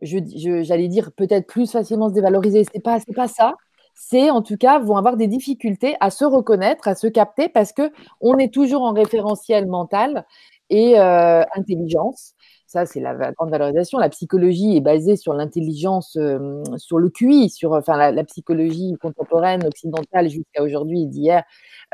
j'allais 0.02 0.88
dire 0.88 1.11
peut-être 1.14 1.47
plus 1.47 1.72
facilement 1.72 2.10
se 2.10 2.14
dévaloriser. 2.14 2.64
C'est 2.72 2.81
pas, 2.81 2.99
c'est 2.99 3.15
pas 3.15 3.27
ça. 3.27 3.56
C'est 3.95 4.30
en 4.30 4.41
tout 4.41 4.57
cas 4.57 4.77
vont 4.80 4.97
avoir 4.97 5.15
des 5.15 5.27
difficultés 5.27 5.95
à 5.99 6.11
se 6.11 6.26
reconnaître, 6.26 6.88
à 6.88 6.95
se 6.95 7.07
capter 7.07 7.49
parce 7.49 7.72
que 7.72 7.91
on 8.19 8.38
est 8.38 8.53
toujours 8.53 8.84
en 8.84 8.91
référentiel 8.91 9.68
mental 9.68 10.26
et 10.69 10.99
euh, 10.99 11.43
intelligence. 11.55 12.33
Ça, 12.67 12.85
c'est 12.85 12.99
la 12.99 13.31
grande 13.31 13.51
valorisation. 13.51 13.99
La 13.99 14.09
psychologie 14.09 14.75
est 14.75 14.81
basée 14.81 15.15
sur 15.15 15.33
l'intelligence, 15.33 16.17
euh, 16.17 16.61
sur 16.77 16.97
le 16.97 17.09
QI, 17.09 17.49
sur 17.49 17.73
enfin 17.73 18.11
la, 18.11 18.23
psychologie 18.23 18.93
contemporaine 18.99 19.65
occidentale 19.65 20.29
jusqu'à 20.29 20.63
aujourd'hui 20.63 21.05
d'hier. 21.05 21.43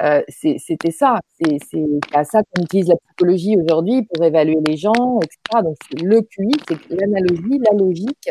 Euh, 0.02 0.22
c'était 0.30 0.92
ça. 0.92 1.20
C'est 1.40 1.60
à 2.14 2.24
ça 2.24 2.42
qu'on 2.44 2.64
utilise 2.64 2.88
la 2.88 2.96
psychologie 2.96 3.58
aujourd'hui 3.62 4.04
pour 4.04 4.26
évaluer 4.26 4.58
les 4.66 4.78
gens, 4.78 5.20
etc. 5.22 5.62
Donc 5.64 5.78
le 6.02 6.22
QI, 6.22 6.52
c'est 6.68 6.90
l'analogie, 6.90 7.60
la 7.70 7.78
logique. 7.78 8.30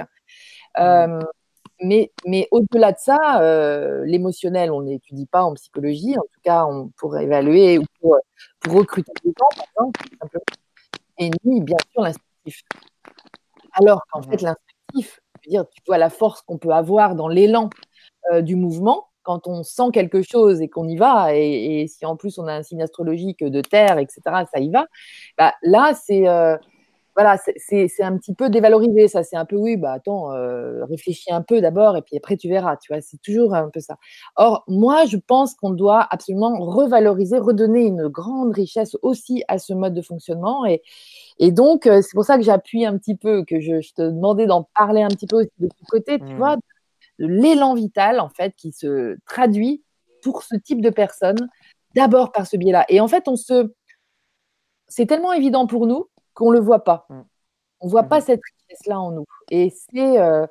Mais, 1.83 2.13
mais 2.27 2.47
au-delà 2.51 2.93
de 2.93 2.99
ça, 2.99 3.41
euh, 3.41 4.05
l'émotionnel, 4.05 4.71
on 4.71 4.83
n'étudie 4.83 5.27
pas 5.27 5.43
en 5.43 5.55
psychologie, 5.55 6.17
en 6.19 6.23
tout 6.23 6.41
cas 6.43 6.67
on, 6.67 6.89
pour 6.97 7.17
évaluer 7.17 7.79
ou 7.79 7.85
pour, 8.01 8.19
pour 8.61 8.75
recruter 8.75 9.13
des 9.25 9.31
gens, 9.31 9.49
par 9.57 9.65
exemple, 9.67 10.01
simplement. 10.21 10.45
Et 11.19 11.31
ni, 11.45 11.61
bien 11.63 11.77
sûr, 11.91 12.03
l'instinctif. 12.03 12.63
Alors 13.73 14.03
qu'en 14.11 14.23
fait, 14.23 14.43
l'instinctif, 14.43 15.21
dire, 15.47 15.65
tu 15.71 15.83
vois 15.87 15.99
la 15.99 16.11
force 16.11 16.43
qu'on 16.43 16.59
peut 16.59 16.71
avoir 16.71 17.15
dans 17.15 17.29
l'élan 17.29 17.71
euh, 18.33 18.43
du 18.43 18.57
mouvement, 18.57 19.07
quand 19.23 19.47
on 19.47 19.63
sent 19.63 19.91
quelque 19.93 20.23
chose 20.23 20.61
et 20.61 20.69
qu'on 20.69 20.89
y 20.89 20.97
va, 20.97 21.35
et, 21.35 21.87
si 21.89 22.05
en 22.07 22.17
plus 22.17 22.39
on 22.39 22.47
a 22.47 22.55
un 22.55 22.63
signe 22.63 22.83
astrologique 22.83 23.45
de 23.45 23.61
terre, 23.61 23.99
etc., 23.99 24.21
ça 24.53 24.61
y 24.61 24.71
va, 24.71 24.87
bah, 25.39 25.55
là, 25.63 25.95
c'est 25.95 26.29
euh, 26.29 26.57
voilà, 27.21 27.37
c'est 27.37 28.03
un 28.03 28.17
petit 28.17 28.35
peu 28.35 28.49
dévalorisé, 28.49 29.07
ça. 29.07 29.23
C'est 29.23 29.37
un 29.37 29.45
peu, 29.45 29.57
oui, 29.57 29.77
bah 29.77 29.93
attends, 29.93 30.33
euh, 30.33 30.87
réfléchis 30.87 31.31
un 31.31 31.43
peu 31.43 31.61
d'abord 31.61 31.95
et 31.99 32.03
puis 32.03 32.17
après 32.17 32.39
tu 32.39 32.49
verras, 32.49 32.79
tu 32.79 32.91
vois. 32.91 33.03
C'est 33.03 33.21
toujours 33.21 33.55
un 33.55 33.69
peu 33.69 33.81
ça. 33.81 33.99
Or, 34.37 34.65
moi, 34.69 35.05
je 35.05 35.19
pense 35.19 35.55
qu'on 35.55 35.69
doit 35.69 36.07
absolument 36.11 36.59
revaloriser, 36.59 37.37
redonner 37.37 37.83
une 37.83 38.09
grande 38.09 38.55
richesse 38.55 38.97
aussi 39.03 39.45
à 39.49 39.59
ce 39.59 39.75
mode 39.75 39.93
de 39.93 40.01
fonctionnement. 40.01 40.65
Et, 40.65 40.81
et 41.39 41.53
donc, 41.53 41.87
euh, 41.87 42.01
c'est 42.01 42.15
pour 42.15 42.25
ça 42.25 42.39
que 42.39 42.43
j'appuie 42.43 42.87
un 42.87 42.97
petit 42.97 43.17
peu, 43.17 43.45
que 43.45 43.61
je, 43.61 43.81
te 43.95 44.01
demandais 44.01 44.47
d'en 44.47 44.67
parler 44.75 45.03
un 45.03 45.09
petit 45.09 45.27
peu 45.27 45.41
aussi 45.41 45.51
de 45.59 45.69
ton 45.69 45.85
côté, 45.91 46.19
tu 46.19 46.25
mmh. 46.25 46.37
vois, 46.39 46.57
de 47.19 47.27
l'élan 47.27 47.75
vital, 47.75 48.19
en 48.19 48.31
fait, 48.31 48.55
qui 48.57 48.73
se 48.73 49.19
traduit 49.27 49.83
pour 50.23 50.43
ce 50.43 50.57
type 50.57 50.81
de 50.81 50.91
personnes, 50.91 51.51
d'abord 51.95 52.33
par 52.33 52.47
ce 52.47 52.57
biais-là. 52.57 52.87
Et 52.89 52.99
en 52.99 53.09
fait, 53.09 53.29
on 53.29 53.37
se. 53.37 53.71
C'est 54.89 55.07
tellement 55.07 55.35
évident 55.35 55.67
pour 55.67 55.87
nous 55.87 56.10
qu'on 56.35 56.51
ne 56.51 56.57
le 56.57 56.63
voit 56.63 56.85
pas. 56.85 57.07
Mm. 57.09 57.21
On 57.81 57.87
ne 57.87 57.91
voit 57.91 58.03
pas 58.05 58.19
mm-hmm. 58.19 58.25
cette 58.25 58.41
richesse-là 58.69 59.01
en 59.01 59.13
nous. 59.13 59.25
Et 59.51 59.71
c'est 59.71 60.19
euh, 60.19 60.47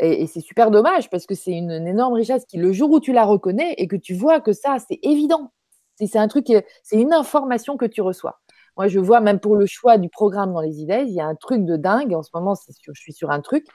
et, 0.00 0.26
c'est 0.26 0.40
super 0.40 0.70
dommage 0.70 1.10
parce 1.10 1.26
que 1.26 1.34
c'est 1.34 1.52
une, 1.52 1.70
énorme 1.70 2.14
richesse 2.14 2.44
qui, 2.46 2.56
le 2.56 2.72
jour 2.72 2.90
où 2.90 3.00
tu 3.00 3.12
la 3.12 3.24
reconnais 3.24 3.74
et 3.78 3.88
que 3.88 3.96
tu 3.96 4.14
vois 4.14 4.40
que 4.40 4.52
ça, 4.52 4.76
c'est 4.78 4.98
évident. 5.02 5.52
C'est 5.96 6.16
un 6.16 6.28
truc, 6.28 6.46
c'est 6.84 6.96
une 6.96 7.12
information 7.12 7.76
que 7.76 7.84
tu 7.84 8.00
reçois. 8.00 8.38
Moi, 8.76 8.86
je 8.86 9.00
vois 9.00 9.18
même 9.20 9.40
pour 9.40 9.56
le 9.56 9.66
choix 9.66 9.98
du 9.98 10.08
programme 10.08 10.52
dans 10.52 10.60
les 10.60 10.80
idées, 10.80 11.04
il 11.08 11.12
y 11.12 11.20
a 11.20 11.26
un 11.26 11.34
truc 11.34 11.64
de 11.64 11.76
dingue. 11.76 12.14
En 12.14 12.22
ce 12.22 12.30
moment, 12.32 12.54
je 12.54 12.92
suis 12.94 13.12
sur 13.12 13.32
un 13.32 13.40
truc. 13.40 13.66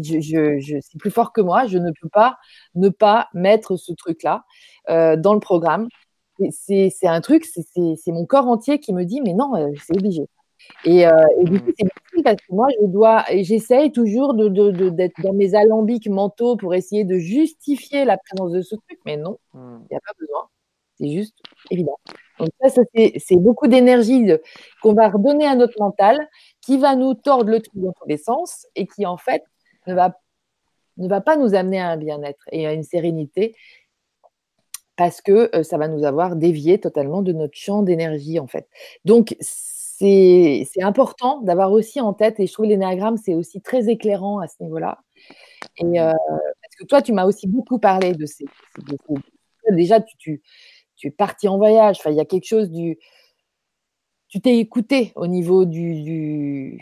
Je, 0.00 0.20
je, 0.20 0.78
c'est 0.80 0.98
plus 0.98 1.10
fort 1.10 1.32
que 1.32 1.40
moi. 1.40 1.66
Je 1.66 1.78
ne 1.78 1.90
peux 2.00 2.08
pas 2.08 2.36
ne 2.76 2.88
pas 2.88 3.28
mettre 3.34 3.74
ce 3.74 3.92
truc-là 3.92 4.44
euh, 4.90 5.16
dans 5.16 5.34
le 5.34 5.40
programme. 5.40 5.88
C'est 6.50 6.92
un 7.02 7.20
truc, 7.20 7.44
c'est 7.44 8.12
mon 8.12 8.26
corps 8.26 8.46
entier 8.46 8.78
qui 8.78 8.92
me 8.92 9.04
dit, 9.04 9.20
mais 9.20 9.34
non, 9.34 9.56
euh, 9.56 9.72
c'est 9.84 9.96
obligé. 9.96 10.28
Et, 10.84 11.06
euh, 11.06 11.12
et, 11.40 11.44
du 11.44 11.60
coup, 11.60 11.70
c'est 11.78 11.86
difficile 11.86 12.22
parce 12.24 12.36
que 12.36 12.54
moi, 12.54 12.68
je 12.80 12.86
dois, 12.86 13.24
j'essaye 13.30 13.90
toujours 13.92 14.34
d'être 14.34 14.52
de, 14.52 14.70
de, 14.70 14.88
d'être 14.90 15.20
dans 15.22 15.32
mes 15.32 15.54
alambics 15.54 16.08
mentaux 16.08 16.56
pour 16.56 16.74
essayer 16.74 17.04
de 17.04 17.18
justifier 17.18 18.04
la 18.04 18.18
présence 18.18 18.52
de 18.52 18.60
ce 18.60 18.74
truc, 18.74 18.98
mais 19.06 19.16
non, 19.16 19.38
hmm. 19.54 19.78
il 19.82 19.92
n'y 19.92 19.96
a 19.96 20.00
pas 20.00 20.12
besoin. 20.18 20.48
C'est 20.98 21.10
juste 21.10 21.34
évident. 21.70 21.98
Donc 22.38 22.50
ça, 22.60 22.68
ça 22.68 22.82
c'est 22.94 23.36
beaucoup 23.36 23.66
d'énergie 23.66 24.30
qu'on 24.82 24.94
va 24.94 25.08
redonner 25.08 25.46
à 25.46 25.56
notre 25.56 25.80
mental, 25.80 26.28
qui 26.60 26.78
va 26.78 26.94
nous 26.96 27.14
tordre 27.14 27.50
le 27.50 27.60
truc 27.60 27.80
dans 27.80 27.92
tous 27.92 28.08
les 28.08 28.16
sens 28.16 28.66
et 28.76 28.86
qui 28.86 29.06
en 29.06 29.16
fait 29.16 29.42
ne 29.86 29.94
va, 29.94 30.18
ne 30.98 31.08
va 31.08 31.20
pas 31.20 31.36
nous 31.36 31.54
amener 31.54 31.80
à 31.80 31.88
un 31.88 31.96
bien-être 31.96 32.44
et 32.52 32.66
à 32.66 32.72
une 32.72 32.84
sérénité 32.84 33.56
parce 34.96 35.20
que 35.20 35.54
euh, 35.56 35.62
ça 35.62 35.78
va 35.78 35.88
nous 35.88 36.04
avoir 36.04 36.36
dévié 36.36 36.78
totalement 36.78 37.22
de 37.22 37.32
notre 37.32 37.56
champ 37.56 37.82
d'énergie 37.82 38.38
en 38.38 38.46
fait. 38.46 38.68
Donc 39.04 39.36
c'est 39.40 39.73
important 40.82 41.40
d'avoir 41.42 41.72
aussi 41.72 42.00
en 42.00 42.12
tête, 42.12 42.40
et 42.40 42.46
je 42.46 42.52
trouve 42.52 42.66
l'énéagramme, 42.66 43.16
c'est 43.16 43.34
aussi 43.34 43.60
très 43.60 43.88
éclairant 43.88 44.38
à 44.38 44.48
ce 44.48 44.62
niveau-là. 44.62 44.98
Et 45.78 45.84
mmh. 45.84 45.96
euh, 45.96 46.12
parce 46.12 46.76
que 46.78 46.84
toi, 46.84 47.02
tu 47.02 47.12
m'as 47.12 47.24
aussi 47.24 47.46
beaucoup 47.46 47.78
parlé 47.78 48.12
de 48.12 48.26
ces. 48.26 48.44
déjà, 49.70 50.00
tu, 50.00 50.42
tu, 50.96 51.06
es 51.06 51.10
parti 51.10 51.48
en 51.48 51.58
voyage. 51.58 51.98
Enfin, 52.00 52.10
il 52.10 52.16
y 52.16 52.20
a 52.20 52.24
quelque 52.24 52.46
chose 52.46 52.70
du. 52.70 52.98
Tu 54.28 54.40
t'es 54.40 54.58
écouté 54.58 55.12
au 55.14 55.26
niveau 55.28 55.64
du, 55.64 56.80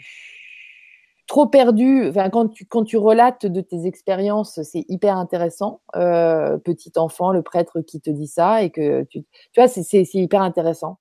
trop 1.26 1.46
perdu. 1.46 2.08
Enfin, 2.08 2.30
quand 2.30 2.48
tu, 2.48 2.64
quand 2.66 2.84
tu 2.84 2.96
relates 2.96 3.46
de 3.46 3.60
tes 3.60 3.86
expériences, 3.86 4.62
c'est 4.62 4.84
hyper 4.88 5.16
intéressant. 5.16 5.82
Euh, 5.96 6.58
petit 6.58 6.92
enfant, 6.96 7.30
le 7.30 7.42
prêtre 7.42 7.80
qui 7.82 8.00
te 8.00 8.10
dit 8.10 8.26
ça 8.26 8.62
et 8.62 8.70
que 8.70 9.02
tu, 9.04 9.22
tu 9.22 9.60
vois, 9.60 9.68
c'est 9.68 10.14
hyper 10.14 10.42
intéressant. 10.42 10.98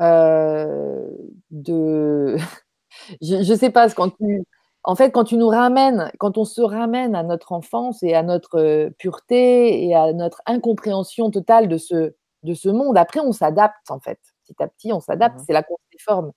Euh, 0.00 1.10
de, 1.50 2.36
je, 3.22 3.36
ne 3.36 3.56
sais 3.56 3.70
pas, 3.70 3.88
quand 3.90 4.10
tu, 4.10 4.44
en 4.84 4.94
fait, 4.94 5.10
quand 5.10 5.24
tu 5.24 5.36
nous 5.36 5.48
ramènes, 5.48 6.10
quand 6.18 6.38
on 6.38 6.44
se 6.44 6.60
ramène 6.60 7.14
à 7.14 7.22
notre 7.22 7.52
enfance 7.52 8.02
et 8.02 8.14
à 8.14 8.22
notre 8.22 8.58
euh, 8.58 8.90
pureté 8.98 9.84
et 9.86 9.94
à 9.94 10.12
notre 10.12 10.42
incompréhension 10.46 11.30
totale 11.30 11.68
de 11.68 11.78
ce, 11.78 12.14
de 12.44 12.54
ce 12.54 12.68
monde, 12.68 12.96
après, 12.96 13.20
on 13.20 13.32
s'adapte, 13.32 13.90
en 13.90 14.00
fait. 14.00 14.18
Petit 14.46 14.62
à 14.62 14.68
petit, 14.68 14.92
on 14.92 15.00
s'adapte, 15.00 15.36
mmh 15.40 15.44
c'est 15.46 15.52
la 15.52 15.62
qu'on 15.62 15.76
forme. 15.98 16.32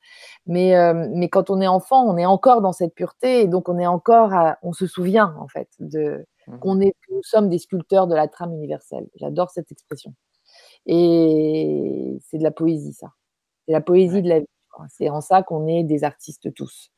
Mais, 0.47 0.75
euh, 0.75 1.07
mais 1.13 1.29
quand 1.29 1.49
on 1.51 1.61
est 1.61 1.67
enfant, 1.67 2.03
on 2.03 2.17
est 2.17 2.25
encore 2.25 2.61
dans 2.61 2.73
cette 2.73 2.95
pureté 2.95 3.41
et 3.41 3.47
donc 3.47 3.69
on 3.69 3.77
est 3.77 3.85
encore, 3.87 4.33
on 4.63 4.73
se 4.73 4.87
souvient, 4.87 5.35
en 5.39 5.47
fait, 5.47 5.69
de, 5.79 6.25
mmh 6.47 6.57
qu'on 6.59 6.81
est, 6.81 6.95
nous 7.11 7.23
sommes 7.23 7.47
des 7.49 7.59
sculpteurs 7.59 8.07
de 8.07 8.15
la 8.15 8.27
trame 8.27 8.53
universelle. 8.53 9.07
J'adore 9.15 9.51
cette 9.51 9.71
expression. 9.71 10.13
Et 10.85 12.17
c'est 12.21 12.37
de 12.39 12.43
la 12.43 12.51
poésie, 12.51 12.93
ça. 12.93 13.11
C'est 13.65 13.73
la 13.73 13.81
poésie 13.81 14.21
de 14.21 14.29
la 14.29 14.39
vie. 14.39 14.45
C'est 14.89 15.09
en 15.09 15.21
ça 15.21 15.43
qu'on 15.43 15.67
est 15.67 15.83
des 15.83 16.03
artistes 16.03 16.53
tous. 16.53 16.91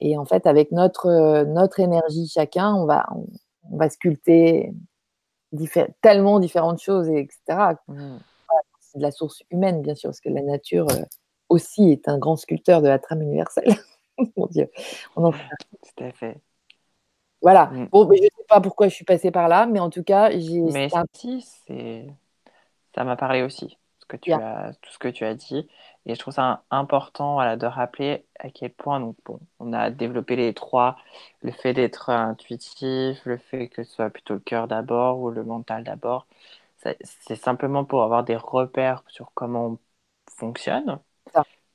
Et 0.00 0.16
en 0.16 0.24
fait, 0.24 0.46
avec 0.46 0.72
notre, 0.72 1.06
euh, 1.06 1.44
notre 1.44 1.80
énergie 1.80 2.28
chacun, 2.28 2.74
on 2.74 2.86
va, 2.86 3.06
on, 3.12 3.76
va 3.76 3.90
sculpter 3.90 4.72
tellement 6.00 6.40
différentes 6.40 6.80
choses, 6.80 7.08
etc. 7.08 7.74
Mmh. 7.88 8.16
c'est 8.80 8.98
de 8.98 9.02
la 9.02 9.10
source 9.10 9.42
humaine, 9.50 9.82
bien 9.82 9.94
sûr, 9.94 10.08
parce 10.08 10.20
que 10.20 10.30
la 10.30 10.42
nature 10.42 10.86
euh, 10.90 11.02
aussi 11.48 11.90
est 11.90 12.08
un 12.08 12.18
grand 12.18 12.36
sculpteur 12.36 12.82
de 12.82 12.88
la 12.88 12.98
trame 12.98 13.22
universelle. 13.22 13.74
Mon 14.36 14.46
Dieu, 14.46 14.70
on 15.16 15.24
en 15.24 15.32
fait. 15.32 15.48
Tout 15.96 16.04
à 16.04 16.12
fait. 16.12 16.38
Voilà. 17.42 17.66
Mmh. 17.66 17.88
Bon, 17.90 18.04
je 18.06 18.22
ne 18.22 18.22
sais 18.22 18.44
pas 18.48 18.60
pourquoi 18.60 18.88
je 18.88 18.94
suis 18.94 19.04
passée 19.04 19.30
par 19.30 19.48
là, 19.48 19.66
mais 19.66 19.80
en 19.80 19.90
tout 19.90 20.04
cas, 20.04 20.30
j'ai. 20.30 20.60
Mais 20.60 20.88
si, 21.14 21.44
ça 22.94 23.04
m'a 23.04 23.16
parlé 23.16 23.42
aussi 23.42 23.79
que 24.10 24.16
tu 24.16 24.32
as, 24.32 24.72
tout 24.82 24.90
ce 24.92 24.98
que 24.98 25.08
tu 25.08 25.24
as 25.24 25.34
dit. 25.34 25.68
Et 26.06 26.14
je 26.14 26.18
trouve 26.20 26.34
ça 26.34 26.64
important 26.70 27.34
voilà, 27.34 27.56
de 27.56 27.66
rappeler 27.66 28.26
à 28.38 28.50
quel 28.50 28.72
point 28.72 29.00
donc, 29.00 29.16
bon, 29.24 29.40
on 29.60 29.72
a 29.72 29.90
développé 29.90 30.36
les 30.36 30.54
trois, 30.54 30.96
le 31.42 31.52
fait 31.52 31.74
d'être 31.74 32.10
intuitif, 32.10 33.24
le 33.26 33.38
fait 33.38 33.68
que 33.68 33.84
ce 33.84 33.92
soit 33.92 34.10
plutôt 34.10 34.34
le 34.34 34.40
cœur 34.40 34.68
d'abord 34.68 35.20
ou 35.20 35.30
le 35.30 35.44
mental 35.44 35.84
d'abord. 35.84 36.26
C'est 37.02 37.36
simplement 37.36 37.84
pour 37.84 38.02
avoir 38.02 38.24
des 38.24 38.36
repères 38.36 39.04
sur 39.08 39.32
comment 39.34 39.66
on 39.66 39.78
fonctionne, 40.38 41.00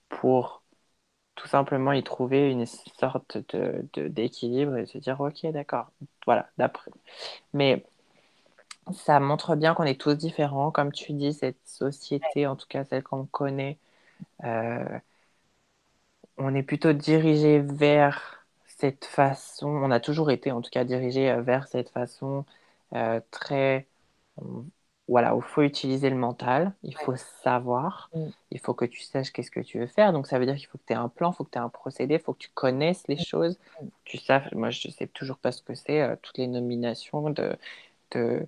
pour 0.09 0.63
tout 1.35 1.47
simplement 1.47 1.91
y 1.93 2.03
trouver 2.03 2.51
une 2.51 2.65
sorte 2.65 3.37
d'équilibre 3.95 4.73
de, 4.73 4.79
et 4.79 4.85
se 4.85 4.97
dire, 4.97 5.19
ok, 5.21 5.45
d'accord, 5.51 5.91
voilà, 6.25 6.49
d'après. 6.57 6.91
Mais 7.53 7.85
ça 8.93 9.19
montre 9.19 9.55
bien 9.55 9.73
qu'on 9.73 9.83
est 9.83 9.99
tous 9.99 10.15
différents. 10.15 10.71
Comme 10.71 10.91
tu 10.91 11.13
dis, 11.13 11.33
cette 11.33 11.65
société, 11.65 12.47
en 12.47 12.55
tout 12.55 12.67
cas 12.67 12.83
celle 12.85 13.03
qu'on 13.03 13.25
connaît, 13.25 13.77
euh, 14.43 14.99
on 16.37 16.53
est 16.55 16.63
plutôt 16.63 16.93
dirigé 16.93 17.59
vers 17.59 18.45
cette 18.65 19.05
façon, 19.05 19.67
on 19.69 19.91
a 19.91 19.99
toujours 19.99 20.31
été 20.31 20.51
en 20.51 20.61
tout 20.61 20.69
cas 20.69 20.83
dirigé 20.83 21.31
euh, 21.31 21.41
vers 21.41 21.67
cette 21.67 21.89
façon 21.89 22.45
euh, 22.93 23.21
très... 23.31 23.87
Voilà, 25.07 25.33
il 25.35 25.41
faut 25.43 25.61
utiliser 25.61 26.09
le 26.09 26.15
mental, 26.15 26.73
il 26.81 26.95
faut 26.97 27.15
savoir, 27.15 28.09
mm. 28.15 28.27
il 28.51 28.59
faut 28.59 28.73
que 28.73 28.85
tu 28.85 29.01
saches 29.01 29.31
qu'est-ce 29.31 29.51
que 29.51 29.59
tu 29.59 29.79
veux 29.79 29.85
faire. 29.87 30.11
Donc 30.13 30.25
ça 30.25 30.39
veut 30.39 30.47
dire 30.47 30.55
qu'il 30.55 30.65
faut 30.67 30.79
que 30.79 30.83
tu 30.87 30.93
aies 30.93 30.95
un 30.95 31.09
plan, 31.09 31.31
il 31.31 31.35
faut 31.35 31.43
que 31.43 31.51
tu 31.51 31.59
aies 31.59 31.61
un 31.61 31.69
procédé, 31.69 32.15
il 32.15 32.19
faut 32.19 32.33
que 32.33 32.39
tu 32.39 32.49
connaisses 32.53 33.07
les 33.07 33.15
mm. 33.15 33.19
choses, 33.19 33.59
mm. 33.81 33.87
tu 34.03 34.17
saches, 34.17 34.51
moi 34.53 34.71
je 34.71 34.87
ne 34.87 34.93
sais 34.93 35.07
toujours 35.07 35.37
pas 35.37 35.51
ce 35.51 35.61
que 35.61 35.75
c'est, 35.75 36.17
toutes 36.21 36.37
les 36.39 36.47
nominations 36.47 37.29
de 37.29 37.55
de, 38.11 38.47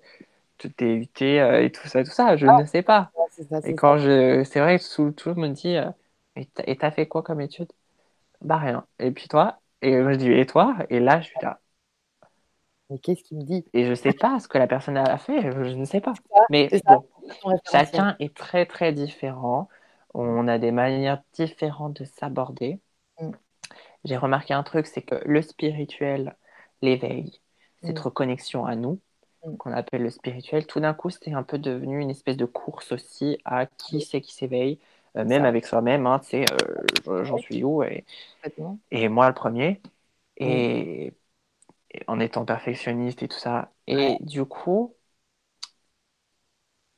de 0.63 0.69
DUT 0.77 1.21
et 1.21 1.71
tout 1.71 1.87
ça, 1.87 2.03
tout 2.03 2.11
ça, 2.11 2.35
je 2.37 2.47
ah. 2.47 2.59
ne 2.59 2.65
sais 2.65 2.81
pas. 2.81 3.11
et 3.63 3.75
quand 3.75 3.97
je, 3.97 4.43
c'est 4.43 4.59
vrai, 4.59 4.79
tout, 4.79 5.11
tout 5.11 5.29
le 5.29 5.35
monde 5.35 5.49
me 5.49 5.55
dit, 5.55 5.75
euh, 5.77 5.89
et 6.35 6.75
t'as 6.77 6.91
fait 6.91 7.07
quoi 7.07 7.23
comme 7.23 7.41
étude? 7.41 7.71
Bah 8.41 8.57
rien. 8.57 8.85
Et 8.99 9.11
puis 9.11 9.27
toi? 9.27 9.59
Et 9.81 9.99
moi 9.99 10.13
je 10.13 10.17
dis, 10.17 10.31
et 10.31 10.45
toi? 10.45 10.75
Et 10.89 10.99
là, 10.99 11.21
je 11.21 11.27
suis 11.27 11.39
là. 11.41 11.59
Mais 12.89 12.99
qu'est-ce 12.99 13.23
qu'il 13.23 13.37
me 13.37 13.43
dit? 13.43 13.65
Et 13.73 13.85
je 13.85 13.93
sais 13.93 14.13
pas 14.13 14.39
ce 14.39 14.47
que 14.47 14.57
la 14.57 14.67
personne 14.67 14.97
a 14.97 15.17
fait, 15.17 15.41
je 15.41 15.75
ne 15.75 15.85
sais 15.85 15.99
pas. 15.99 16.13
Mais 16.49 16.69
bon, 16.85 17.05
chacun 17.69 18.15
est 18.19 18.35
très 18.35 18.65
très 18.65 18.93
différent. 18.93 19.67
On 20.13 20.47
a 20.47 20.57
des 20.57 20.71
manières 20.71 21.21
différentes 21.33 22.01
de 22.01 22.05
s'aborder. 22.05 22.79
Mm. 23.19 23.31
J'ai 24.05 24.17
remarqué 24.17 24.53
un 24.53 24.63
truc, 24.63 24.87
c'est 24.87 25.01
que 25.01 25.15
le 25.25 25.41
spirituel, 25.41 26.37
l'éveil, 26.81 27.41
cette 27.83 27.99
mm. 27.99 28.03
reconnexion 28.03 28.65
à 28.65 28.75
nous, 28.75 29.01
qu'on 29.55 29.71
appelle 29.71 30.03
le 30.03 30.09
spirituel, 30.09 30.65
tout 30.67 30.79
d'un 30.79 30.93
coup, 30.93 31.09
c'est 31.09 31.33
un 31.33 31.43
peu 31.43 31.57
devenu 31.59 31.99
une 32.01 32.09
espèce 32.09 32.37
de 32.37 32.45
course 32.45 32.91
aussi 32.91 33.37
à 33.45 33.65
qui 33.65 34.01
c'est 34.01 34.21
qui 34.21 34.33
s'éveille, 34.33 34.79
euh, 35.15 35.25
même 35.25 35.45
avec 35.45 35.65
soi-même, 35.65 36.05
hein, 36.07 36.19
tu 36.19 36.27
sais, 36.29 36.45
euh, 37.07 37.23
j'en 37.23 37.37
suis 37.37 37.63
où 37.63 37.83
et, 37.83 38.05
et 38.91 39.09
moi 39.09 39.27
le 39.29 39.33
premier. 39.35 39.81
Et 40.37 41.13
en 42.07 42.19
étant 42.19 42.45
perfectionniste 42.45 43.23
et 43.23 43.27
tout 43.27 43.37
ça. 43.39 43.71
Et 43.87 44.17
du 44.21 44.45
coup, 44.45 44.95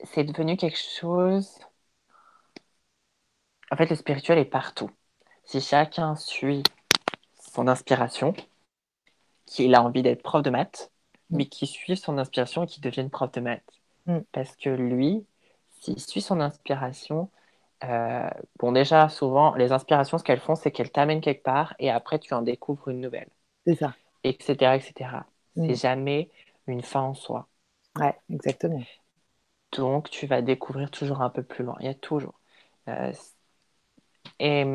c'est 0.04 0.26
devenu 0.26 0.58
quelque 0.58 0.78
chose. 0.78 1.58
En 3.72 3.76
fait, 3.78 3.90
le 3.90 3.96
spirituel 3.96 4.38
est 4.38 4.46
partout. 4.46 4.92
Si 5.46 5.62
chacun 5.62 6.16
suit 6.16 6.64
son 7.54 7.68
inspiration, 7.68 8.34
qu'il 9.46 9.76
a 9.76 9.84
envie 9.84 10.02
d'être 10.02 10.24
prof 10.24 10.42
de 10.44 10.50
maths. 10.50 10.92
Mais 11.30 11.46
qui 11.46 11.68
suit 11.68 11.98
son 11.98 12.18
inspiration 12.18 12.64
et 12.64 12.68
qui 12.68 12.82
devienne 12.82 13.10
prof 13.10 13.32
de 13.32 13.42
maths. 13.42 13.64
Mm. 14.06 14.20
Parce 14.32 14.56
que 14.56 14.70
lui, 14.70 15.26
s'il 15.80 16.00
suit 16.00 16.22
son 16.22 16.40
inspiration, 16.40 17.30
euh, 17.84 18.30
bon, 18.58 18.72
déjà, 18.72 19.10
souvent, 19.10 19.56
les 19.56 19.72
inspirations, 19.72 20.18
ce 20.18 20.24
qu'elles 20.24 20.40
font, 20.40 20.56
c'est 20.56 20.72
qu'elles 20.72 20.92
t'amènent 20.92 21.22
quelque 21.22 21.44
part 21.44 21.76
et 21.80 21.90
après, 21.90 22.20
tu 22.20 22.34
en 22.34 22.42
découvres 22.42 22.90
une 22.90 23.02
nouvelle. 23.02 23.30
C'est 23.66 23.76
ça. 23.76 23.94
Etc. 24.24 24.76
etc. 24.76 25.26
C'est 25.56 25.74
mm. 25.74 25.76
jamais 25.76 26.30
une 26.68 26.82
fin 26.82 27.02
en 27.02 27.14
soi. 27.14 27.48
Ouais, 27.98 28.16
exactement. 28.30 28.84
Donc, 29.78 30.10
tu 30.10 30.28
vas 30.28 30.42
découvrir 30.42 30.90
toujours 30.92 31.22
un 31.22 31.30
peu 31.30 31.44
plus 31.44 31.64
loin. 31.64 31.76
Il 31.80 31.86
y 31.86 31.90
a 31.90 31.94
toujours. 31.94 32.40
Euh, 32.88 33.14
et, 34.40 34.66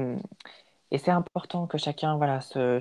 et 0.91 0.99
c'est 0.99 1.11
important 1.11 1.67
que 1.67 1.79
chacun 1.79 2.17
voilà, 2.17 2.41
se, 2.41 2.81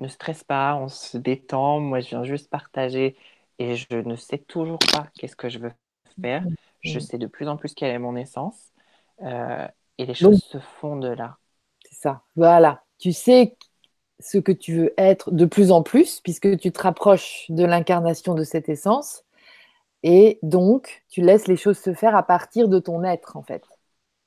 ne 0.00 0.08
stresse 0.08 0.44
pas, 0.44 0.74
on 0.76 0.88
se 0.88 1.16
détend. 1.16 1.80
Moi, 1.80 2.00
je 2.00 2.10
viens 2.10 2.24
juste 2.24 2.50
partager 2.50 3.16
et 3.58 3.76
je 3.76 3.96
ne 3.96 4.16
sais 4.16 4.38
toujours 4.38 4.78
pas 4.92 5.08
qu'est-ce 5.14 5.36
que 5.36 5.48
je 5.48 5.58
veux 5.58 5.72
faire. 6.20 6.42
Mm. 6.42 6.54
Je 6.80 6.98
sais 6.98 7.18
de 7.18 7.26
plus 7.26 7.48
en 7.48 7.56
plus 7.56 7.74
quelle 7.74 7.94
est 7.94 7.98
mon 7.98 8.16
essence. 8.16 8.72
Euh, 9.22 9.66
et 9.98 10.06
les 10.06 10.14
choses 10.14 10.42
se 10.42 10.58
font 10.58 10.96
de 10.96 11.08
là. 11.08 11.38
C'est 11.84 11.94
ça. 11.94 12.22
Voilà. 12.36 12.82
Tu 12.98 13.12
sais 13.12 13.56
ce 14.20 14.38
que 14.38 14.52
tu 14.52 14.74
veux 14.74 14.94
être 14.96 15.30
de 15.30 15.44
plus 15.44 15.70
en 15.70 15.82
plus, 15.82 16.20
puisque 16.20 16.58
tu 16.58 16.72
te 16.72 16.82
rapproches 16.82 17.46
de 17.48 17.64
l'incarnation 17.64 18.34
de 18.34 18.44
cette 18.44 18.68
essence. 18.68 19.24
Et 20.02 20.38
donc, 20.42 21.04
tu 21.08 21.22
laisses 21.22 21.46
les 21.46 21.56
choses 21.56 21.78
se 21.78 21.94
faire 21.94 22.14
à 22.14 22.22
partir 22.22 22.68
de 22.68 22.78
ton 22.78 23.04
être, 23.04 23.36
en 23.36 23.42
fait. 23.42 23.62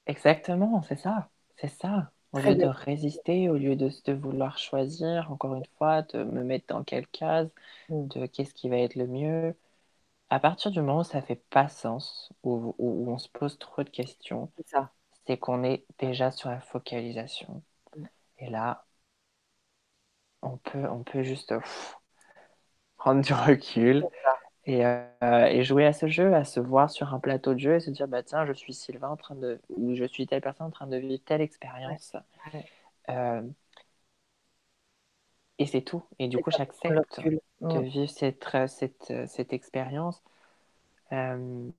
Exactement, 0.07 0.81
c'est 0.87 0.97
ça. 0.97 1.29
C'est 1.55 1.69
ça. 1.69 2.11
Au 2.33 2.39
lieu 2.39 2.55
de 2.55 2.65
résister, 2.65 3.49
au 3.49 3.55
lieu 3.55 3.75
de, 3.75 3.89
de, 4.05 4.13
vouloir 4.13 4.57
choisir, 4.57 5.31
encore 5.31 5.55
une 5.55 5.65
fois, 5.77 6.01
de 6.01 6.23
me 6.23 6.43
mettre 6.43 6.67
dans 6.67 6.83
quelle 6.83 7.07
case, 7.07 7.49
mm. 7.89 8.07
de 8.07 8.25
qu'est-ce 8.25 8.53
qui 8.53 8.69
va 8.69 8.77
être 8.77 8.95
le 8.95 9.07
mieux. 9.07 9.55
À 10.29 10.39
partir 10.39 10.71
du 10.71 10.81
moment 10.81 10.99
où 10.99 11.03
ça 11.03 11.21
fait 11.21 11.41
pas 11.49 11.69
sens, 11.69 12.31
où, 12.43 12.75
où, 12.77 13.09
on 13.09 13.17
se 13.17 13.29
pose 13.29 13.57
trop 13.57 13.83
de 13.83 13.89
questions, 13.89 14.51
c'est 15.25 15.37
qu'on 15.37 15.63
est 15.63 15.85
déjà 15.99 16.31
sur 16.31 16.49
la 16.49 16.59
focalisation. 16.59 17.63
Mm. 17.95 18.05
Et 18.39 18.49
là, 18.49 18.85
on 20.41 20.57
peut, 20.57 20.85
on 20.89 21.03
peut 21.03 21.23
juste 21.23 21.53
prendre 22.97 23.21
du 23.21 23.33
recul 23.33 24.05
et, 24.67 24.85
euh, 24.85 25.45
et, 25.45 25.63
jouer 25.63 25.85
à 25.85 25.93
ce 25.93 26.07
jeu, 26.07 26.33
à 26.35 26.43
se 26.43 26.59
voir 26.59 26.89
sur 26.91 27.13
un 27.13 27.19
plateau 27.19 27.53
de 27.53 27.59
jeu 27.59 27.75
et 27.75 27.79
se 27.79 27.89
dire 27.89 28.07
bah 28.07 28.21
tiens, 28.21 28.45
je 28.45 28.51
suis 28.51 28.73
Sylvain 28.73 29.09
en 29.09 29.15
train 29.15 29.35
de 29.35 29.61
ou 29.69 29.95
je 29.95 30.03
suis 30.03 30.27
telle 30.27 30.41
personne 30.41 30.67
en 30.67 30.71
train 30.71 30.87
de 30.87 30.97
vivre 30.97 31.23
telle 31.25 31.39
expérience. 31.39 32.17
Euh, 33.09 33.41
et 35.57 35.65
c'est 35.65 35.81
tout. 35.81 36.03
Et 36.19 36.27
du 36.27 36.37
coup, 36.39 36.51
j'accepte 36.51 37.21
de 37.61 37.79
vivre 37.79 38.09
cette, 38.09 38.45
cette, 38.67 39.13
cette 39.27 39.53
expérience. 39.53 40.21
Euh, 41.13 41.69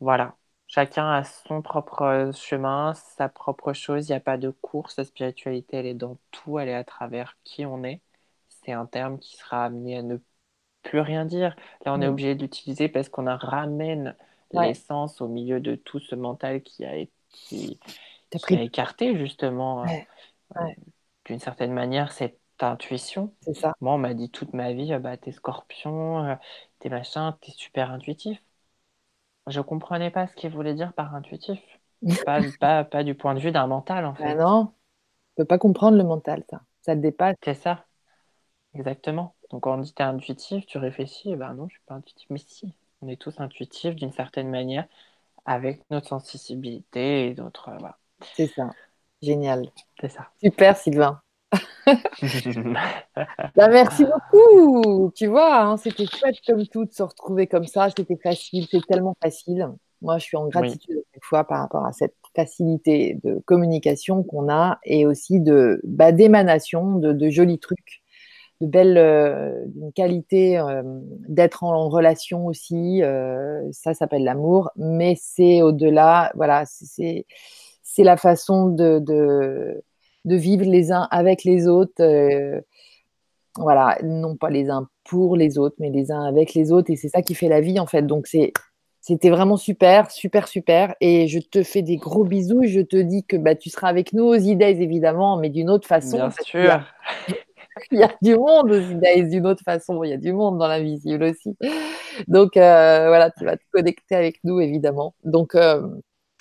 voilà. 0.00 0.36
Chacun 0.66 1.08
a 1.08 1.22
son 1.22 1.62
propre 1.62 2.32
chemin, 2.34 2.94
sa 2.94 3.28
propre 3.28 3.72
chose. 3.72 4.08
Il 4.08 4.12
n'y 4.12 4.16
a 4.16 4.20
pas 4.20 4.38
de 4.38 4.50
course. 4.50 4.96
La 4.98 5.04
spiritualité, 5.04 5.76
elle 5.76 5.86
est 5.86 5.94
dans 5.94 6.18
tout. 6.32 6.58
Elle 6.58 6.68
est 6.68 6.74
à 6.74 6.84
travers 6.84 7.36
qui 7.44 7.64
on 7.64 7.84
est. 7.84 8.00
C'est 8.48 8.72
un 8.72 8.86
terme 8.86 9.18
qui 9.20 9.36
sera 9.36 9.64
amené 9.66 9.98
à 9.98 10.02
ne 10.02 10.18
plus 10.84 11.00
rien 11.00 11.24
dire. 11.24 11.56
Là, 11.84 11.92
on 11.92 12.00
est 12.00 12.06
mm. 12.06 12.10
obligé 12.10 12.34
d'utiliser 12.36 12.88
parce 12.88 13.08
qu'on 13.08 13.26
ramène 13.36 14.14
l'essence 14.52 15.20
au 15.20 15.26
milieu 15.26 15.58
de 15.58 15.74
tout 15.74 15.98
ce 15.98 16.14
mental 16.14 16.62
qui 16.62 16.84
a, 16.84 17.04
qui, 17.30 17.80
a 18.32 18.62
écarté 18.62 19.18
justement 19.18 19.84
euh, 19.84 20.60
d'une 21.24 21.40
certaine 21.40 21.72
manière 21.72 22.12
cette 22.12 22.38
intuition. 22.60 23.34
C'est 23.40 23.54
ça. 23.54 23.74
Moi, 23.80 23.94
on 23.94 23.98
m'a 23.98 24.14
dit 24.14 24.30
toute 24.30 24.52
ma 24.52 24.72
vie, 24.72 24.96
bah, 24.98 25.16
t'es 25.16 25.32
scorpion, 25.32 26.24
euh, 26.24 26.34
t'es 26.78 26.88
machin, 26.88 27.36
t'es 27.40 27.52
super 27.52 27.90
intuitif. 27.90 28.40
Je 29.48 29.60
comprenais 29.60 30.10
pas 30.10 30.26
ce 30.26 30.34
qu'il 30.34 30.50
voulait 30.50 30.74
dire 30.74 30.92
par 30.92 31.14
intuitif. 31.14 31.60
pas, 32.24 32.40
pas, 32.60 32.84
pas, 32.84 33.02
du 33.02 33.14
point 33.14 33.34
de 33.34 33.40
vue 33.40 33.52
d'un 33.52 33.66
mental, 33.66 34.04
en 34.04 34.12
bah 34.12 34.18
fait. 34.18 34.34
non, 34.36 34.72
on 35.36 35.42
peut 35.42 35.44
pas 35.44 35.58
comprendre 35.58 35.96
le 35.96 36.04
mental, 36.04 36.44
ça. 36.48 36.60
Ça 36.82 36.94
te 36.94 37.00
dépasse. 37.00 37.36
C'est 37.42 37.54
ça. 37.54 37.84
Exactement. 38.74 39.34
Donc 39.54 39.62
quand 39.62 39.78
on 39.78 39.82
dit 39.82 39.94
tu 39.94 40.02
es 40.02 40.04
intuitif, 40.04 40.66
tu 40.66 40.78
réfléchis, 40.78 41.30
et 41.30 41.36
ben 41.36 41.54
non, 41.54 41.68
je 41.68 41.74
suis 41.74 41.84
pas 41.86 41.94
intuitif. 41.94 42.26
Mais 42.28 42.40
si, 42.44 42.74
on 43.02 43.08
est 43.08 43.14
tous 43.14 43.38
intuitifs 43.38 43.94
d'une 43.94 44.10
certaine 44.10 44.50
manière 44.50 44.84
avec 45.46 45.88
notre 45.92 46.08
sensibilité 46.08 47.28
et 47.28 47.34
notre. 47.36 47.68
Euh, 47.68 47.76
voilà. 47.78 47.96
C'est 48.34 48.48
ça. 48.48 48.70
Génial. 49.22 49.70
C'est 50.00 50.08
ça. 50.08 50.26
Super, 50.42 50.76
Sylvain. 50.76 51.20
bah, 51.86 53.68
merci 53.68 54.04
beaucoup. 54.04 55.12
Tu 55.14 55.28
vois, 55.28 55.60
hein, 55.60 55.76
c'était 55.76 56.06
chouette 56.06 56.40
comme 56.44 56.66
tout 56.66 56.86
de 56.86 56.92
se 56.92 57.04
retrouver 57.04 57.46
comme 57.46 57.68
ça. 57.68 57.90
C'était 57.96 58.18
facile, 58.20 58.66
c'est 58.68 58.84
tellement 58.84 59.16
facile. 59.22 59.70
Moi, 60.02 60.18
je 60.18 60.24
suis 60.24 60.36
en 60.36 60.48
gratitude 60.48 60.96
oui. 60.96 61.20
fois 61.22 61.44
par 61.44 61.60
rapport 61.60 61.86
à 61.86 61.92
cette 61.92 62.16
facilité 62.34 63.20
de 63.22 63.40
communication 63.44 64.24
qu'on 64.24 64.52
a 64.52 64.80
et 64.82 65.06
aussi 65.06 65.38
de 65.38 65.80
bah, 65.84 66.10
d'émanation 66.10 66.96
de, 66.96 67.12
de 67.12 67.30
jolis 67.30 67.60
trucs 67.60 68.02
de 68.60 68.66
belles, 68.66 68.98
euh, 68.98 69.64
qualité 69.94 70.58
euh, 70.58 70.82
d'être 71.28 71.64
en, 71.64 71.88
relation 71.88 72.46
aussi. 72.46 73.02
Euh, 73.02 73.60
ça 73.72 73.94
s'appelle 73.94 74.24
l'amour, 74.24 74.70
mais 74.76 75.16
c'est 75.20 75.62
au-delà. 75.62 76.32
Voilà, 76.34 76.64
c'est 76.66 77.26
c'est 77.82 78.04
la 78.04 78.16
façon 78.16 78.68
de, 78.70 78.98
de, 78.98 79.82
de 80.24 80.36
vivre 80.36 80.64
les 80.64 80.90
uns 80.90 81.06
avec 81.10 81.44
les 81.44 81.68
autres. 81.68 82.02
voilà, 83.56 83.98
non 84.02 84.36
pas 84.36 84.50
les 84.50 84.68
uns 84.70 84.88
pour 85.04 85.36
les 85.36 85.58
autres, 85.58 85.76
mais 85.78 85.90
les 85.90 86.10
uns 86.10 86.24
avec 86.24 86.54
les 86.54 86.72
autres. 86.72 86.90
Et 86.90 86.96
c'est 86.96 87.08
ça 87.08 87.22
qui 87.22 87.34
fait 87.34 87.48
la 87.48 87.60
vie 87.60 87.78
en 87.78 87.86
fait. 87.86 88.02
Donc 88.02 88.26
c'est 88.26 88.52
c'était 89.00 89.28
vraiment 89.28 89.58
super, 89.58 90.10
super, 90.10 90.48
super. 90.48 90.94
Et 91.02 91.28
je 91.28 91.38
te 91.38 91.62
fais 91.62 91.82
des 91.82 91.98
gros 91.98 92.24
bisous. 92.24 92.62
Je 92.64 92.80
te 92.80 92.96
dis 92.96 93.22
que 93.22 93.36
bah, 93.36 93.54
tu 93.54 93.68
seras 93.68 93.88
avec 93.88 94.14
nous 94.14 94.24
aux 94.24 94.34
idées, 94.34 94.80
évidemment, 94.80 95.36
mais 95.36 95.50
d'une 95.50 95.68
autre 95.68 95.86
façon. 95.86 96.16
Bien 96.16 96.30
sûr. 96.42 96.80
il 97.90 97.98
y 97.98 98.02
a 98.02 98.10
du 98.22 98.36
monde 98.36 98.70
aussi 98.70 99.28
d'une 99.28 99.46
autre 99.46 99.62
façon. 99.64 100.02
Il 100.04 100.10
y 100.10 100.12
a 100.12 100.16
du 100.16 100.32
monde 100.32 100.58
dans 100.58 100.68
l'invisible 100.68 101.24
aussi. 101.24 101.56
Donc 102.28 102.56
euh, 102.56 103.08
voilà, 103.08 103.30
tu 103.30 103.44
vas 103.44 103.56
te 103.56 103.64
connecter 103.72 104.14
avec 104.14 104.38
nous 104.44 104.60
évidemment. 104.60 105.14
Donc 105.24 105.54
euh, 105.54 105.86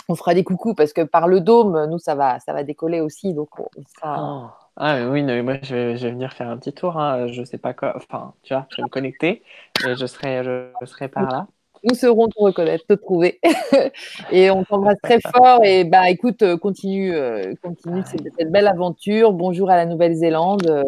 on 0.09 0.15
fera 0.15 0.33
des 0.33 0.43
coucous 0.43 0.75
parce 0.75 0.93
que 0.93 1.01
par 1.01 1.27
le 1.27 1.39
dôme, 1.39 1.87
nous 1.89 1.99
ça 1.99 2.15
va, 2.15 2.39
ça 2.39 2.53
va 2.53 2.63
décoller 2.63 3.01
aussi. 3.01 3.33
Donc 3.33 3.59
on 3.59 3.67
sera. 3.95 4.17
Oh. 4.21 4.49
Ah 4.75 4.95
mais 4.95 5.05
oui, 5.05 5.43
moi 5.43 5.57
je 5.61 5.75
vais, 5.75 5.97
je 5.97 6.07
vais, 6.07 6.11
venir 6.13 6.33
faire 6.33 6.49
un 6.49 6.57
petit 6.57 6.73
tour. 6.73 6.97
Hein. 6.97 7.27
Je 7.27 7.43
sais 7.43 7.59
pas 7.59 7.73
quoi. 7.73 7.93
Enfin, 7.95 8.33
tu 8.41 8.53
vois, 8.53 8.65
je 8.71 8.77
vais 8.77 8.83
me 8.83 8.89
connecter 8.89 9.43
et 9.87 9.95
je 9.95 10.05
serai, 10.05 10.43
je, 10.43 10.85
serai 10.85 11.07
par 11.07 11.29
là 11.29 11.47
nous 11.83 11.95
serons 11.95 12.27
te 12.27 12.39
reconnaître, 12.39 12.85
te 12.87 12.93
trouver. 12.93 13.39
et 14.31 14.49
on 14.51 14.63
t'embrasse 14.63 14.99
très 15.01 15.19
fort. 15.19 15.63
Et 15.63 15.83
bah 15.83 16.09
écoute, 16.09 16.43
continue, 16.57 17.13
continue 17.61 18.03
cette, 18.05 18.27
cette, 18.37 18.51
belle 18.51 18.67
aventure. 18.67 19.33
Bonjour 19.33 19.69
à 19.69 19.75
la 19.75 19.85
Nouvelle-Zélande 19.85 20.85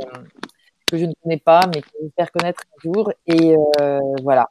que 0.87 0.97
je 0.97 1.05
ne 1.05 1.13
connais 1.21 1.37
pas, 1.39 1.61
mais 1.73 1.81
que 1.81 1.89
faire 2.15 2.31
connaître 2.31 2.63
un 2.73 2.81
jour. 2.81 3.11
Et 3.27 3.55
euh, 3.81 3.99
voilà. 4.23 4.49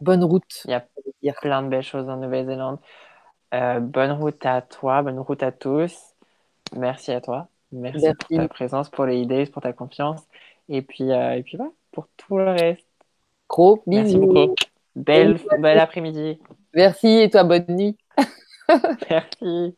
Bonne 0.00 0.24
route. 0.24 0.62
Il 0.66 0.70
y 1.22 1.30
a 1.30 1.32
plein 1.34 1.62
de 1.62 1.68
belles 1.68 1.82
choses 1.82 2.08
en 2.08 2.16
Nouvelle-Zélande. 2.16 2.78
Euh, 3.54 3.80
bonne 3.80 4.12
route 4.12 4.44
à 4.44 4.62
toi, 4.62 5.02
bonne 5.02 5.18
route 5.18 5.42
à 5.42 5.52
tous. 5.52 5.96
Merci 6.76 7.12
à 7.12 7.20
toi. 7.20 7.48
Merci, 7.72 8.06
pour 8.28 8.38
ta 8.38 8.48
présence, 8.48 8.88
pour 8.88 9.06
les 9.06 9.18
idées, 9.18 9.46
pour 9.46 9.62
ta 9.62 9.72
confiance. 9.72 10.22
Et 10.68 10.82
puis, 10.82 11.10
euh, 11.10 11.32
et 11.32 11.42
puis 11.42 11.56
voilà, 11.56 11.72
pour 11.92 12.08
tout 12.16 12.38
le 12.38 12.50
reste. 12.50 12.86
Gros 13.48 13.82
bisous. 13.86 14.02
Merci 14.02 14.18
beaucoup. 14.18 14.54
Belle, 14.98 15.38
belle 15.60 15.78
après-midi. 15.78 16.38
Merci 16.74 17.06
et 17.06 17.30
toi, 17.30 17.44
bonne 17.44 17.64
nuit. 17.68 17.96
Merci. 19.10 19.74